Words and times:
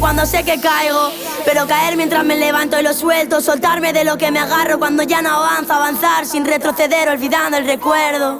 cuando 0.00 0.26
sé 0.26 0.42
que 0.42 0.60
caigo. 0.60 1.12
Pero 1.44 1.66
caer 1.66 1.96
mientras 1.96 2.24
me 2.24 2.36
levanto 2.36 2.80
y 2.80 2.82
lo 2.82 2.92
suelto. 2.92 3.40
Soltarme 3.40 3.92
de 3.92 4.04
lo 4.04 4.16
que 4.16 4.30
me 4.30 4.40
agarro 4.40 4.78
cuando 4.78 5.02
ya 5.02 5.22
no 5.22 5.30
avanzo. 5.30 5.74
Avanzar 5.74 6.26
sin 6.26 6.44
retroceder, 6.44 7.08
olvidando 7.08 7.58
el 7.58 7.66
recuerdo. 7.66 8.38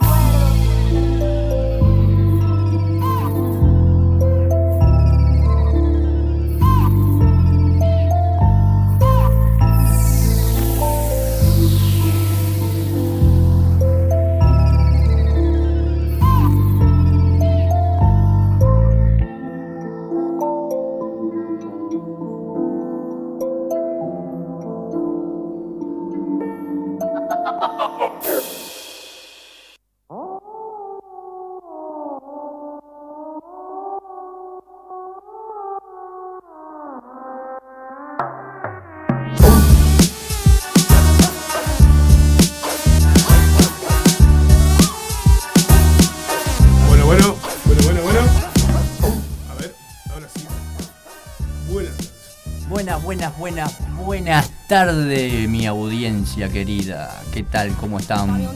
Tardes, 54.71 55.49
mi 55.49 55.67
audiencia 55.67 56.49
querida. 56.49 57.25
¿Qué 57.33 57.43
tal? 57.43 57.75
¿Cómo 57.75 57.99
están? 57.99 58.49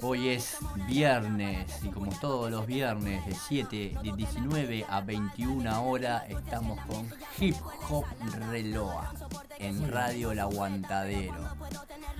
Hoy 0.00 0.30
es 0.30 0.56
viernes 0.92 1.82
y 1.82 1.88
como 1.88 2.12
todos 2.20 2.50
los 2.50 2.66
viernes 2.66 3.24
de 3.24 3.34
7, 3.34 3.94
de 4.02 4.12
19 4.12 4.84
a 4.86 5.00
21 5.00 5.88
horas 5.88 6.24
estamos 6.28 6.78
con 6.80 7.08
Hip 7.38 7.56
Hop 7.88 8.04
Reloa 8.50 9.10
en 9.58 9.90
Radio 9.90 10.32
El 10.32 10.40
Aguantadero. 10.40 11.32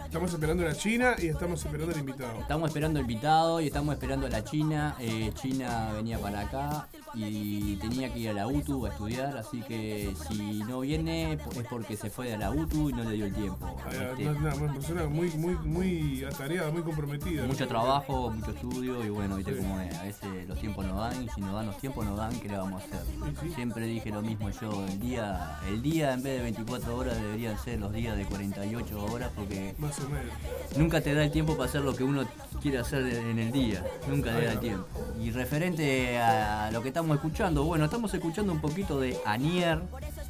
Estamos 0.05 0.33
esperando 0.33 0.65
a 0.65 0.69
la 0.69 0.75
China 0.75 1.15
y 1.19 1.27
estamos 1.27 1.65
esperando 1.65 1.93
al 1.93 2.01
invitado. 2.01 2.41
Estamos 2.41 2.69
esperando 2.69 2.99
al 2.99 3.03
invitado 3.03 3.61
y 3.61 3.67
estamos 3.67 3.95
esperando 3.95 4.27
a 4.27 4.31
la 4.31 4.45
China. 4.45 4.95
Eh, 5.01 5.33
China 5.35 5.91
venía 5.95 6.19
para 6.19 6.41
acá 6.41 6.89
y 7.15 7.77
tenía 7.77 8.13
que 8.13 8.21
ir 8.21 8.31
a 8.31 8.33
la 8.33 8.47
UTU 8.47 8.87
a 8.87 8.91
estudiar, 8.91 9.37
así 9.37 9.61
que 9.63 10.15
si 10.29 10.61
no 10.61 10.81
viene 10.81 11.35
es 11.35 11.67
porque 11.69 11.97
se 11.97 12.09
fue 12.09 12.33
a 12.33 12.39
la 12.39 12.51
UTU 12.51 12.91
y 12.91 12.93
no 12.93 13.05
le 13.05 13.13
dio 13.13 13.27
el 13.27 13.35
tiempo. 13.35 13.77
¿viste? 14.17 14.31
Una, 14.31 14.55
una 14.55 14.73
persona 14.73 15.07
muy, 15.07 15.31
muy, 15.31 15.55
muy 15.57 16.25
atareada, 16.25 16.71
muy 16.71 16.83
comprometida. 16.83 17.45
Mucho 17.45 17.67
trabajo, 17.67 18.31
mucho 18.31 18.51
estudio 18.51 18.62
y 18.71 19.09
bueno, 19.11 19.37
viste 19.37 19.53
Sí. 19.55 19.61
cómo 19.61 19.81
es. 19.81 19.97
A 19.99 20.03
veces 20.05 20.49
los 20.49 20.59
tiempos 20.59 20.87
no 20.87 20.97
dan 21.01 21.23
y 21.25 21.29
si 21.31 21.41
no 21.41 21.53
dan 21.55 21.67
los 21.67 21.79
tiempos 21.79 22.05
no 22.05 22.15
dan, 22.17 22.39
¿qué 22.41 22.49
le 22.49 22.57
vamos 22.57 22.83
a 22.83 22.85
hacer? 22.87 23.01
Sí. 23.41 23.51
Siempre 23.55 23.87
dije 23.87 24.11
lo 24.11 24.23
mismo 24.23 24.51
yo, 24.51 24.85
el 24.87 25.01
día, 25.01 25.59
el 25.69 25.83
día 25.83 26.13
en 26.13 26.23
vez 26.23 26.37
de 26.39 26.43
24 26.45 26.97
horas 26.97 27.17
deberían 27.21 27.59
ser 27.59 27.81
los 27.81 27.93
días 27.93 28.17
de 28.17 28.25
48 28.25 29.05
horas 29.05 29.31
porque 29.35 29.75
Más 29.79 29.99
o 30.01 30.09
menos. 30.09 30.33
nunca 30.77 31.01
te 31.01 31.15
da 31.15 31.25
el 31.25 31.31
tiempo 31.33 31.57
para 31.57 31.69
hacer 31.69 31.81
lo 31.83 31.95
que 31.95 32.05
uno 32.05 32.25
quiere 32.61 32.79
hacer 32.79 33.05
en 33.07 33.39
el 33.39 33.51
día, 33.53 33.85
nunca 34.09 34.33
te 34.37 34.45
da 34.45 34.53
el 34.53 34.61
tiempo. 34.61 34.87
Y 35.21 35.31
referente 35.33 36.19
a 36.21 36.71
lo 36.73 36.83
que 36.83 36.89
estamos 36.89 37.17
escuchando, 37.17 37.65
bueno, 37.65 37.85
estamos 37.87 38.13
escuchando 38.15 38.53
un 38.53 38.61
poquito 38.61 39.01
de 39.01 39.19
Anier, 39.27 39.81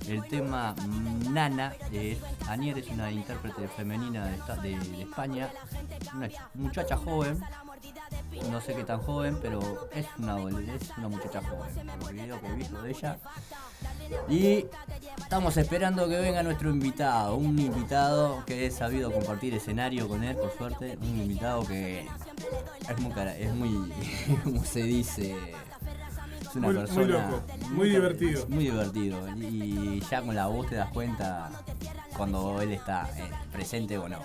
el 0.09 0.25
tema 0.29 0.75
Nana. 1.31 1.73
eh, 1.93 2.19
Anier 2.49 2.79
es 2.79 2.89
una 2.89 3.11
intérprete 3.13 3.69
femenina 3.69 4.25
de, 4.27 4.39
de- 4.63 4.79
de 4.79 5.03
España, 5.03 5.49
una 6.15 6.29
ch- 6.29 6.39
muchacha 6.55 6.97
joven, 6.97 7.39
no 8.51 8.61
sé 8.61 8.75
qué 8.75 8.85
tan 8.85 9.01
joven, 9.01 9.39
pero 9.41 9.89
es 9.95 10.07
una, 10.19 10.37
es 10.75 10.91
una 10.99 11.09
muchacha 11.09 11.41
joven, 11.43 11.87
por 11.87 11.99
los 11.99 12.13
videos 12.13 12.41
que 12.41 12.47
he 12.49 12.55
visto 12.55 12.83
de 12.83 12.91
ella. 12.91 13.19
Y 14.29 14.67
estamos 15.19 15.57
esperando 15.57 16.09
que 16.09 16.19
venga 16.19 16.43
nuestro 16.43 16.71
invitado, 16.71 17.37
un 17.37 17.59
invitado 17.59 18.45
que 18.47 18.67
he 18.67 18.71
sabido 18.71 19.11
compartir 19.13 19.55
escenario 19.55 20.09
con 20.09 20.23
él, 20.25 20.37
por 20.37 20.57
suerte, 20.57 20.99
un 21.01 21.21
invitado 21.21 21.65
que 21.67 22.07
es 22.89 22.99
muy, 23.01 23.13
cara- 23.13 23.37
es 23.37 23.53
muy, 23.55 23.93
como 24.45 24.65
se 24.65 24.83
dice, 24.83 25.35
es 26.41 26.57
una 26.57 26.67
Muy- 26.69 26.75
muy 26.77 26.85
persona 26.85 27.07
loco, 27.31 27.43
muy 27.71 27.89
divertido. 27.91 28.47
muy 28.49 28.65
divertido 28.65 29.29
y 29.37 30.01
ya 30.11 30.21
con 30.23 30.35
la 30.35 30.47
voz 30.49 30.69
te 30.69 30.75
das 30.77 30.91
cuenta 30.91 31.51
cuando 32.17 32.61
él 32.61 32.73
está 32.73 33.09
eh, 33.17 33.31
presente 33.51 33.97
o 33.97 34.09
no. 34.09 34.19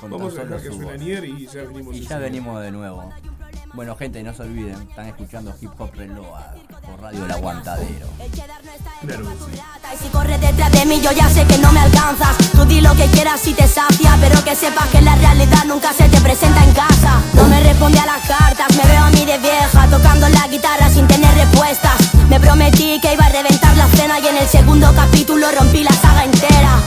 Con 0.00 0.10
Vamos 0.10 0.32
a 0.32 0.36
solo 0.36 0.56
dejar 0.56 0.62
que 0.62 0.68
su 0.68 0.74
suene 0.74 0.92
voz. 0.92 1.00
Nier 1.00 1.24
y 1.24 1.46
ya 1.46 1.62
venimos. 1.62 1.94
Y 1.94 2.00
ya 2.00 2.02
enseguida. 2.02 2.18
venimos 2.18 2.62
de 2.62 2.70
nuevo. 2.70 3.12
Bueno, 3.74 3.96
gente, 3.96 4.22
no 4.22 4.32
se 4.32 4.42
olviden, 4.42 4.80
están 4.88 5.06
escuchando 5.06 5.52
Hip 5.60 5.70
Hop 5.78 5.90
Reloa 5.94 6.54
por 6.86 7.00
Radio 7.00 7.24
El 7.24 7.30
Aguantadero. 7.32 8.06
Claro 9.04 9.24
que 9.24 9.36
sí. 9.36 9.60
Y 9.92 9.96
si 9.96 10.08
corres 10.10 10.40
detrás 10.40 10.70
de 10.70 10.86
mí, 10.86 11.00
yo 11.00 11.10
ya 11.10 11.28
sé 11.28 11.44
que 11.44 11.58
no 11.58 11.72
me 11.72 11.80
alcanzas. 11.80 12.36
Tú 12.52 12.64
di 12.66 12.80
lo 12.80 12.94
que 12.94 13.06
quieras 13.06 13.40
si 13.40 13.52
te 13.52 13.66
sacia, 13.66 14.16
pero 14.20 14.44
que 14.44 14.54
sepas 14.54 14.86
que 14.90 15.00
la 15.00 15.16
realidad 15.16 15.64
nunca 15.66 15.92
se 15.92 16.08
te 16.08 16.20
presenta 16.20 16.62
en 16.62 16.72
casa. 16.72 17.20
No 17.34 17.48
me 17.48 17.60
responde 17.64 17.98
a 17.98 18.06
las 18.06 18.24
cartas, 18.28 18.66
me 18.76 18.88
veo 18.88 19.02
a 19.02 19.10
mí 19.10 19.24
de 19.24 19.38
vieja, 19.38 19.88
tocando 19.90 20.28
la 20.28 20.46
guitarra 20.46 20.88
sin 20.88 21.08
tener 21.08 21.34
respuestas. 21.34 21.96
Me 22.28 22.38
prometí 22.38 23.00
que 23.00 23.14
iba 23.14 23.24
a 23.24 23.28
reventar 23.28 23.76
la 23.76 23.88
cena 23.88 24.20
y 24.20 24.26
en 24.28 24.36
el 24.36 24.46
segundo 24.46 24.92
capítulo 24.94 25.50
rompí 25.50 25.82
la 25.82 25.92
saga 25.92 26.24
entera. 26.24 26.80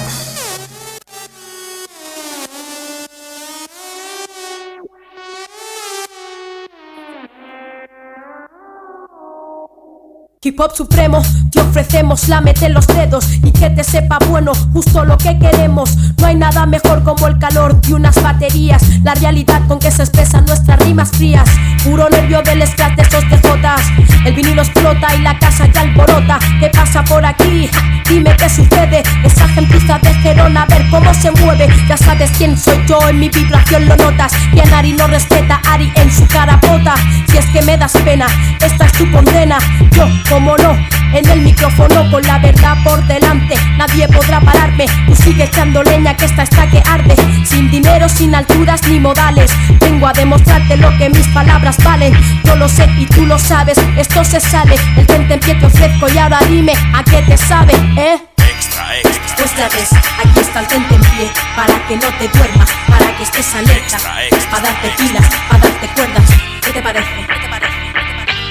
Hip 10.47 10.62
Hop 10.62 10.74
Supremo, 10.74 11.22
te 11.52 11.59
ofrecemos 11.59 12.30
la 12.30 12.40
mete 12.40 12.68
en 12.68 12.74
los 12.74 12.88
dedos 12.88 13.28
y 13.44 13.52
que 13.52 13.69
te 13.69 13.84
sepa 13.84 14.18
bueno, 14.30 14.53
justo 14.72 15.03
lo 15.03 15.18
que 15.18 15.38
queremos. 15.38 15.97
No 16.18 16.25
hay 16.25 16.35
nada 16.35 16.66
mejor 16.66 17.03
como 17.03 17.28
el 17.28 17.38
calor 17.38 17.81
de 17.81 17.94
unas 17.94 18.16
baterías, 18.24 18.81
la 19.03 19.13
realidad 19.16 19.62
con 19.68 19.78
que 19.78 19.91
se 19.91 20.03
expresan 20.03 20.46
nuestras 20.46 20.80
rimas 20.80 21.12
frías. 21.12 21.50
Puro 21.84 22.09
nervio 22.09 22.41
del 22.44 22.66
scratch 22.66 22.96
de 22.96 23.02
esos 23.02 23.25
TJs, 23.25 24.25
el 24.25 24.36
vinilo 24.36 24.62
explota 24.62 25.13
y 25.16 25.22
la 25.22 25.38
casa 25.38 25.66
ya 25.66 25.81
alborota. 25.81 26.40
¿Qué 26.62 26.69
pasa 26.69 27.03
por 27.03 27.25
aquí? 27.25 27.69
Dime 28.09 28.34
qué 28.38 28.50
sucede, 28.50 29.03
esa 29.25 29.50
gentuza 29.50 30.00
de 30.00 30.13
Gerona, 30.13 30.63
a 30.63 30.66
ver 30.68 30.90
cómo 30.90 31.13
se 31.13 31.30
mueve. 31.31 31.68
Ya 31.90 31.97
sabes 31.97 32.31
quién 32.38 32.57
soy 32.57 32.78
yo, 32.88 33.00
en 33.09 33.19
mi 33.19 33.28
vibración 33.28 33.86
lo 33.86 33.97
notas. 33.97 34.31
Quien 34.53 34.74
Ari 34.74 34.94
no 34.94 35.07
respeta, 35.07 35.59
Ari 35.69 35.91
en 35.96 36.09
su 36.09 36.25
carapota. 36.28 36.96
Si 37.30 37.38
es 37.38 37.46
que 37.47 37.62
me 37.63 37.75
das 37.78 37.91
pena, 38.06 38.28
esta 38.62 38.86
es 38.86 38.91
tu 38.94 39.12
condena. 39.12 39.57
Yo, 39.91 40.07
como 40.38 40.56
no, 40.58 40.78
en 41.14 41.28
el 41.30 41.42
micrófono 41.42 42.12
con 42.12 42.22
la 42.22 42.38
verdad 42.38 42.78
por 42.84 43.03
delante. 43.08 43.56
Nadie 43.75 44.08
podrá 44.08 44.40
pararme, 44.40 44.86
tú 45.08 45.16
sigue 45.16 45.46
echando 45.46 45.81
leña 45.81 46.16
que 46.16 46.25
esta 46.25 46.44
está 46.44 46.70
que 46.70 46.84
arde. 46.86 47.16
Sin 47.44 47.72
dinero, 47.72 48.08
sin 48.08 48.36
alturas 48.36 48.80
ni 48.88 49.00
modales. 49.00 49.52
Vengo 49.80 50.06
a 50.06 50.14
demostrarte 50.14 50.78
lo 50.78 50.96
que 51.00 51.09
mis 51.09 51.28
palabras 51.30 51.78
valen. 51.84 52.14
Yo 52.44 52.56
lo 52.56 52.70
sé 52.70 52.88
y 53.00 53.08
tú 53.08 53.25
lo 53.25 53.40
sabes, 53.40 53.80
esto 53.98 54.24
se 54.24 54.40
sale. 54.40 54.75
El 54.96 55.08
tente 55.08 55.40
pie 55.40 55.56
te 55.56 55.66
ofrezco 55.66 56.08
y 56.08 56.20
ahora 56.20 56.38
dime 56.48 56.74
a 56.94 57.04
qué 57.04 57.24
te 57.24 57.36
sabe, 57.36 57.74
¿eh? 57.98 58.22
Extra, 58.38 58.96
extra, 58.96 59.44
Otra 59.44 59.69
vez, 59.69 59.90
aquí 59.92 60.40
está 60.40 60.59
el 60.59 60.68
tente 60.68 60.96
en 60.96 61.02
pie 61.02 61.31
Para 61.56 61.88
que 61.88 61.96
no 61.96 62.08
te 62.19 62.28
duermas, 62.28 62.69
para 62.88 63.18
que 63.18 63.24
estés 63.24 63.56
alerta 63.56 63.96
Extra, 63.98 64.24
extra, 64.24 64.52
Para 64.52 64.64
darte 64.64 64.90
pilas, 64.98 65.30
para 65.50 65.64
darte 65.64 65.88
cuerdas 65.96 66.30
¿Qué 66.62 66.72
te 66.72 66.81
parece? 66.81 67.09
¿Qué 67.28 67.40
te 67.40 67.50
parece? 67.50 67.77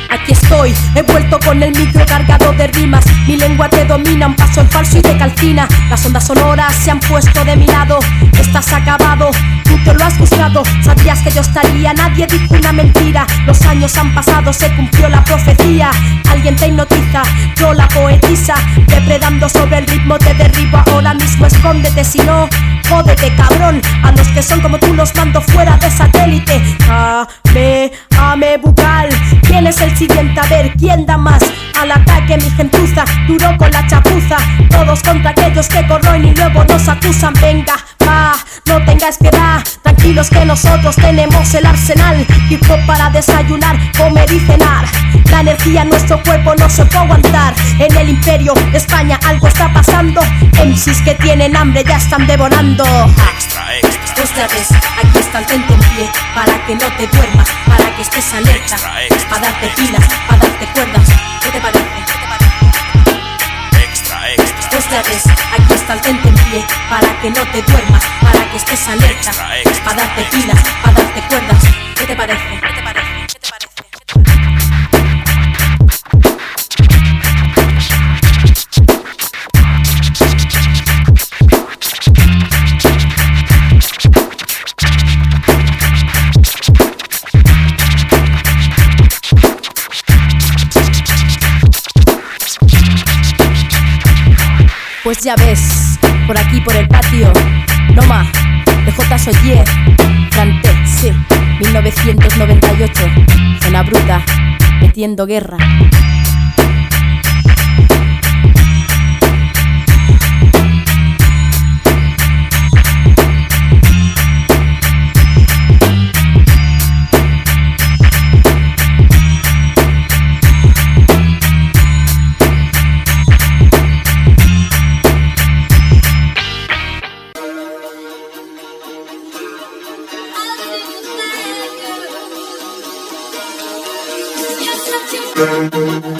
Aquí 0.08 0.32
estoy, 0.32 0.74
he 0.94 1.02
vuelto 1.02 1.38
con 1.40 1.62
el 1.62 1.76
micro 1.76 2.04
cargado 2.06 2.52
de 2.52 2.66
rimas. 2.68 3.04
Mi 3.26 3.36
lengua 3.36 3.68
te 3.68 3.84
domina, 3.84 4.26
un 4.26 4.34
paso 4.34 4.60
en 4.60 4.70
falso 4.70 4.98
y 4.98 5.02
de 5.02 5.16
calcina. 5.16 5.68
Las 5.88 6.04
ondas 6.06 6.26
sonoras 6.26 6.74
se 6.74 6.90
han 6.90 7.00
puesto 7.00 7.44
de 7.44 7.56
mi 7.56 7.66
lado. 7.66 7.98
Estás 8.38 8.72
acabado, 8.72 9.30
tú 9.64 9.78
te 9.84 9.94
lo 9.94 10.04
has 10.04 10.18
buscado. 10.18 10.62
Sabías 10.82 11.20
que 11.22 11.30
yo 11.30 11.40
estaría, 11.40 11.92
nadie 11.94 12.26
dijo 12.26 12.54
una 12.54 12.72
mentira. 12.72 13.26
Los 13.46 13.62
años 13.62 13.96
han 13.96 14.14
pasado, 14.14 14.52
se 14.52 14.74
cumplió 14.74 15.08
la 15.08 15.24
profecía. 15.24 15.90
Alguien 16.30 16.56
te 16.56 16.68
hipnotiza, 16.68 17.22
yo 17.56 17.72
la 17.72 17.88
poetiza. 17.88 18.54
Depredando 18.86 19.48
sobre 19.48 19.78
el 19.78 19.86
ritmo 19.86 20.18
te 20.18 20.34
derribo 20.34 20.82
ahora 20.86 21.14
mismo. 21.14 21.46
Escóndete 21.46 22.04
si 22.04 22.18
no, 22.20 22.48
jódete 22.88 23.34
cabrón. 23.36 23.80
A 24.02 24.12
los 24.12 24.28
que 24.28 24.42
son 24.42 24.60
como 24.60 24.78
tú 24.78 24.94
los 24.94 25.14
mando 25.16 25.40
fuera 25.40 25.76
de 25.78 25.90
satélite. 25.90 26.62
Ame, 26.88 27.92
ame 28.18 28.56
bucal 28.58 29.08
¿Quién 29.42 29.66
es 29.66 29.80
el 29.80 29.95
siguiente? 29.96 30.38
A 30.40 30.46
ver, 30.46 30.72
¿quién 30.78 31.06
da 31.06 31.16
más? 31.16 31.42
Al 31.80 31.90
ataque 31.90 32.36
mi 32.36 32.50
gentuza, 32.50 33.04
duro 33.26 33.56
con 33.58 33.70
la 33.70 33.86
chapuza 33.86 34.36
Todos 34.70 35.02
contra 35.02 35.30
aquellos 35.30 35.68
que 35.68 35.86
corroen 35.86 36.24
y 36.24 36.34
luego 36.34 36.64
nos 36.64 36.88
acusan 36.88 37.34
Venga, 37.40 37.74
No 38.66 38.84
tengas 38.84 39.18
piedad, 39.18 39.62
tranquilos 39.82 40.30
que 40.30 40.44
nosotros 40.44 40.96
tenemos 40.96 41.54
el 41.54 41.66
arsenal. 41.66 42.26
Hip 42.48 42.62
hop 42.68 42.84
para 42.86 43.10
desayunar, 43.10 43.76
comer 43.96 44.30
y 44.30 44.40
cenar. 44.40 44.84
La 45.30 45.40
energía 45.40 45.82
en 45.82 45.90
nuestro 45.90 46.22
cuerpo 46.22 46.54
no 46.56 46.68
se 46.68 46.84
puede 46.86 47.04
aguantar. 47.04 47.54
En 47.78 47.96
el 47.96 48.08
imperio 48.10 48.54
de 48.72 48.78
España 48.78 49.18
algo 49.24 49.48
está 49.48 49.72
pasando. 49.72 50.20
MCs 50.64 51.02
que 51.02 51.14
tienen 51.14 51.56
hambre 51.56 51.84
ya 51.84 51.96
están 51.96 52.26
devorando. 52.26 52.84
Extra, 53.34 53.76
extra, 53.76 54.24
Otra 54.24 54.48
vez, 54.48 54.68
aquí 54.72 55.18
está 55.18 55.38
el 55.38 55.46
tente 55.46 55.72
en 55.72 55.80
pie 55.80 56.10
Para 56.34 56.66
que 56.66 56.74
no 56.74 56.86
te 56.96 57.06
duermas, 57.06 57.48
para 57.66 57.96
que 57.96 58.02
estés 58.02 58.34
alerta 58.34 58.74
Extra, 58.74 59.04
extra, 59.04 59.28
Para 59.28 59.42
darte 59.42 59.68
pilas, 59.76 60.04
para 60.26 60.38
darte 60.40 60.66
cuerdas 60.74 61.08
¿Qué 61.42 61.50
te 61.50 61.60
parece? 61.60 62.05
Extra, 64.30 64.56
extra, 64.56 64.78
Otra 64.78 65.02
vez, 65.02 65.24
aquí 65.26 65.74
está 65.74 65.94
el 65.94 66.00
tente 66.00 66.28
en 66.28 66.34
pie 66.34 66.64
Para 66.88 67.20
que 67.20 67.30
no 67.30 67.42
te 67.52 67.62
duermas, 67.62 68.02
para 68.20 68.50
que 68.50 68.56
estés 68.56 68.88
alerta 68.88 69.30
Extra, 69.58 69.84
Para 69.84 69.96
darte 69.96 70.22
pilas, 70.30 70.62
para 70.82 71.02
darte 71.02 71.20
cuerdas 71.28 71.62
¿Qué 71.96 72.06
te 72.06 72.16
parece? 72.16 72.60
¿Qué 72.60 72.72
te 72.74 72.82
parece? 72.82 73.26
¿Qué 73.26 73.38
te 73.38 73.48
parece? 73.50 73.65
Pues 95.06 95.20
ya 95.20 95.36
ves, 95.36 96.00
por 96.26 96.36
aquí 96.36 96.60
por 96.62 96.74
el 96.74 96.88
patio, 96.88 97.32
Noma, 97.94 98.28
de 98.84 98.90
J. 98.90 99.18
Soyer, 99.18 99.64
sí, 100.84 101.12
1998, 101.60 103.02
zona 103.62 103.84
bruta, 103.84 104.20
metiendo 104.80 105.24
guerra. 105.24 105.58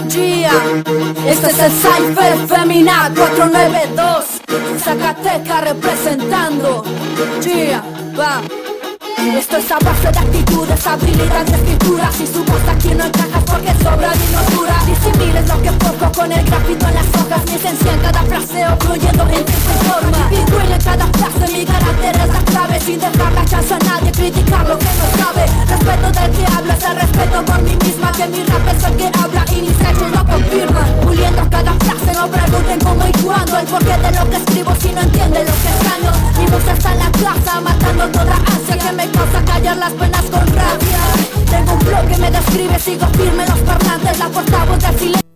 Gia, 0.08 0.52
este 1.26 1.46
es 1.46 1.58
el 1.58 1.72
Cypher 1.72 2.46
Femina 2.46 3.10
492 3.14 4.24
Zacateca 4.78 5.62
representando. 5.62 6.84
Gia, 7.40 7.82
va 8.18 8.42
esto 9.34 9.56
es 9.56 9.70
a 9.73 9.78
base 9.78 10.12
de 10.12 10.19
actitudes, 10.19 10.87
habilidad 10.87 11.44
de 11.46 11.56
escritura 11.56 12.11
Si 12.12 12.26
su 12.26 12.44
voz 12.44 12.62
aquí 12.69 12.94
no 12.94 13.05
encajas 13.05 13.43
porque 13.44 13.73
sobra 13.82 14.12
dinosura 14.12 14.76
Disimiles 14.87 15.49
lo 15.49 15.62
que 15.62 15.73
poco 15.73 16.12
con 16.12 16.31
el 16.31 16.44
grafito 16.44 16.87
en 16.87 16.94
las 16.94 17.06
hojas. 17.19 17.44
Mi 17.46 17.55
esencia 17.55 17.93
en 17.93 18.00
cada 18.00 18.23
fraseo, 18.23 18.76
fluyendo 18.78 19.23
en 19.25 19.44
tiempo 19.44 19.70
y 19.75 19.88
forma. 19.88 20.28
Pingüino 20.28 20.75
en 20.75 20.82
cada 20.82 21.06
frase, 21.06 21.52
mi 21.52 21.64
carácter 21.64 22.17
es 22.17 22.28
la 22.28 22.40
clave. 22.44 22.81
Sin 22.81 23.00
dejar 23.00 23.32
la 23.32 23.44
chance 23.44 23.75
a 23.75 23.78
nadie 23.78 24.12
criticar 24.12 24.69
lo 24.69 24.78
que 24.78 24.87
no 24.87 25.06
sabe. 25.19 25.44
Respeto 25.67 26.20
del 26.20 26.31
que 26.31 26.46
habla, 26.55 26.75
es 26.75 26.84
el 26.84 26.96
respeto 26.96 27.44
por 27.44 27.62
mí 27.62 27.76
misma 27.84 28.12
Que 28.12 28.26
mi 28.28 28.44
rap 28.44 28.69
es 28.69 28.84
el 28.84 28.96
que 28.96 29.11
habla 29.19 29.44
y 29.50 29.61
mis 29.62 29.81
hechos 29.81 30.11
lo 30.14 30.25
confirman. 30.25 30.88
Puliendo 31.02 31.50
cada 31.50 31.73
frase, 31.75 32.12
no 32.14 32.31
pregunten 32.31 32.78
cómo 32.81 33.06
y 33.06 33.12
cuándo. 33.23 33.58
El 33.58 33.67
porqué 33.67 33.96
de 33.99 34.11
lo 34.12 34.31
que 34.31 34.37
escribo 34.37 34.75
si 34.81 34.93
no 34.93 35.00
entienden 35.00 35.46
lo 35.46 35.52
que 35.52 35.69
extraño 35.75 36.12
Mi 36.38 36.46
voz 36.46 36.67
está 36.69 36.93
en 36.93 36.99
la 36.99 37.11
casa, 37.11 37.61
matando 37.61 38.08
toda 38.08 38.37
ansia 38.37 38.78
que 38.78 38.93
me 38.93 39.15
causa 39.16 39.44
callar 39.44 39.76
las 39.76 39.92
penas 39.92 40.24
con 40.30 40.46
rabia. 40.46 41.02
Tengo 41.50 41.72
un 41.72 41.80
flow 41.80 42.06
que 42.08 42.16
me 42.18 42.30
describe, 42.30 42.78
sigo 42.78 43.06
firme 43.18 43.46
los 43.46 43.58
parlantes 43.60 44.18
La 44.18 44.28
portavoz 44.28 44.78
del 44.78 44.98
silencio. 44.98 45.26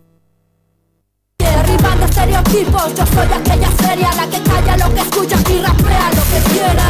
Derribando 1.39 2.05
estereotipos, 2.05 2.95
yo 2.95 3.05
soy 3.05 3.29
aquella 3.39 3.71
seria 3.81 4.11
La 4.13 4.27
que 4.27 4.41
calla 4.43 4.77
lo 4.77 4.93
que 4.93 5.01
escucha 5.01 5.37
y 5.49 5.61
rapea 5.61 6.09
lo 6.17 6.23
que 6.31 6.39
quiera. 6.51 6.87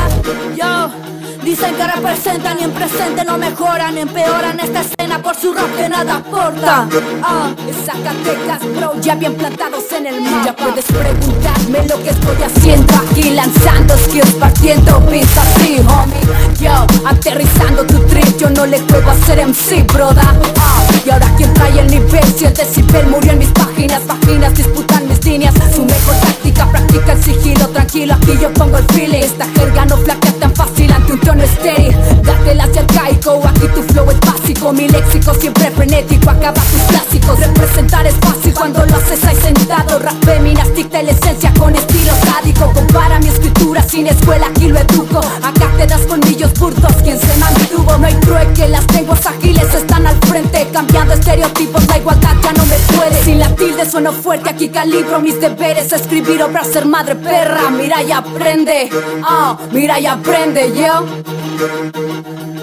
Yo, 0.60 1.21
dicen 1.44 1.76
que 1.76 1.88
representan 1.88 2.60
y 2.60 2.64
en 2.64 2.72
presente 2.72 3.24
no 3.26 3.38
mejoran 3.38 3.98
Empeoran 3.98 4.60
esta 4.60 4.82
escena 4.82 5.22
por 5.22 5.36
su 5.36 5.54
rap 5.54 5.76
que 5.76 5.90
nada 5.90 6.18
aporta. 6.18 6.88
Ah, 7.24 7.50
Zacatecas, 7.86 8.60
bro, 8.76 9.00
ya 9.02 9.16
bien 9.16 9.36
plantados 9.36 9.92
en 9.92 10.08
el 10.08 10.22
mapa 10.22 10.46
Ya 10.46 10.56
puedes 10.56 10.86
preguntarme 10.86 11.88
lo 11.88 12.02
que 12.04 12.10
estoy 12.10 12.44
haciendo 12.44 12.94
aquí 12.96 13.30
Lanzando 13.32 13.98
skills, 13.98 14.34
partiendo 14.36 15.02
beats 15.02 15.38
así, 15.38 15.78
homie. 15.80 16.60
Yo, 16.60 16.86
aterrizando 17.06 17.86
tu 17.86 18.00
trip, 18.06 18.38
yo 18.38 18.50
no 18.50 18.66
le 18.66 18.80
juego 18.82 19.10
a 19.10 19.16
ser 19.26 19.40
MC, 19.40 19.84
broda. 19.92 20.36
Ah, 20.60 20.84
y 21.06 21.10
ahora 21.10 21.28
quien 21.38 21.54
trae 21.54 21.80
el 21.80 21.88
nivel, 21.88 22.24
si 22.38 22.46
el 22.46 22.54
decibel 22.54 23.08
murió 23.08 23.32
en 23.32 23.40
mis 23.40 23.50
páginas 23.50 24.02
Páginas 24.08 24.54
disputan 24.54 25.08
mis 25.08 25.24
líneas, 25.26 25.54
su 25.74 25.84
mejor 25.84 26.16
táctica 26.22 26.66
Practica 26.72 27.14
el 27.14 27.24
sigilo, 27.24 27.68
tranquilo, 27.70 28.14
aquí 28.14 28.38
yo 28.40 28.54
pongo 28.54 28.78
el 28.78 28.86
feeling. 28.86 29.22
Esta 29.22 29.46
jerga 29.56 29.86
no 29.86 29.98
flaquea 29.98 30.34
tan 30.34 30.56
fácil 30.56 30.92
ante 30.92 31.14
un 31.14 31.20
tono 31.32 31.44
estéril 31.44 31.96
Dátela 32.24 32.64
hacia 32.64 32.82
arcaico, 32.82 33.42
aquí 33.48 33.68
tu 33.74 33.82
flow 33.94 34.10
es 34.12 34.20
básico. 34.20 34.72
Mi 34.74 34.88
léxico 34.88 35.34
siempre 35.34 35.72
frenético, 35.72 36.30
acaba 36.30 36.62
tus 36.62 36.82
clásicos. 36.90 37.40
Representar 37.40 38.06
es 38.06 38.16
fácil 38.16 38.54
cuando 38.54 38.86
lo 38.86 38.96
haces 38.96 39.24
ahí 39.26 39.36
sentado. 39.36 40.00
Rap 40.00 40.24
féminas, 40.24 40.74
dicta 40.76 41.02
la 41.02 41.12
esencia 41.12 41.54
con 41.58 41.76
estilo 41.76 42.12
sádico. 42.26 42.72
Compara 42.74 43.20
mi 43.20 43.28
escritura 43.28 43.82
sin 43.82 44.08
escuela, 44.08 44.48
aquí 44.48 44.68
lo 44.68 44.78
educo. 44.78 45.20
Acá 45.20 45.72
te 45.78 45.88
das 45.88 46.02
colmillos 46.02 46.54
burdos, 46.60 46.94
quien 47.04 47.20
se 47.20 47.36
mantuvo. 47.38 47.98
No 47.98 48.06
hay 48.06 48.16
trueque, 48.16 48.68
las 48.68 48.92
lenguas 48.94 49.26
ágiles 49.26 49.74
están 49.74 50.06
al 50.06 50.18
frente. 50.28 50.68
Cambiando 50.72 51.14
estereotipos, 51.14 51.88
la 51.88 51.98
igualdad 51.98 52.36
ya 52.44 52.54
no 52.54 52.66
me 52.66 52.76
puede. 52.96 53.24
Sin 53.24 53.40
la 53.40 53.56
tilde 53.56 53.90
sueno 53.90 54.12
fuerte, 54.12 54.50
aquí 54.50 54.70
calibro 54.70 55.20
mis 55.20 55.40
deberes. 55.40 55.92
Escribir 55.92 56.44
obras, 56.44 56.68
ser 56.68 56.86
madre 56.86 57.16
perra, 57.16 57.70
mira 57.72 58.04
y 58.04 58.12
aprende 58.12 58.90
Ah, 59.24 59.58
mira 59.72 60.00
y 60.00 60.06
aprende, 60.06 60.72
yo 60.76 61.21
Thank 61.24 61.96
you. 61.96 62.61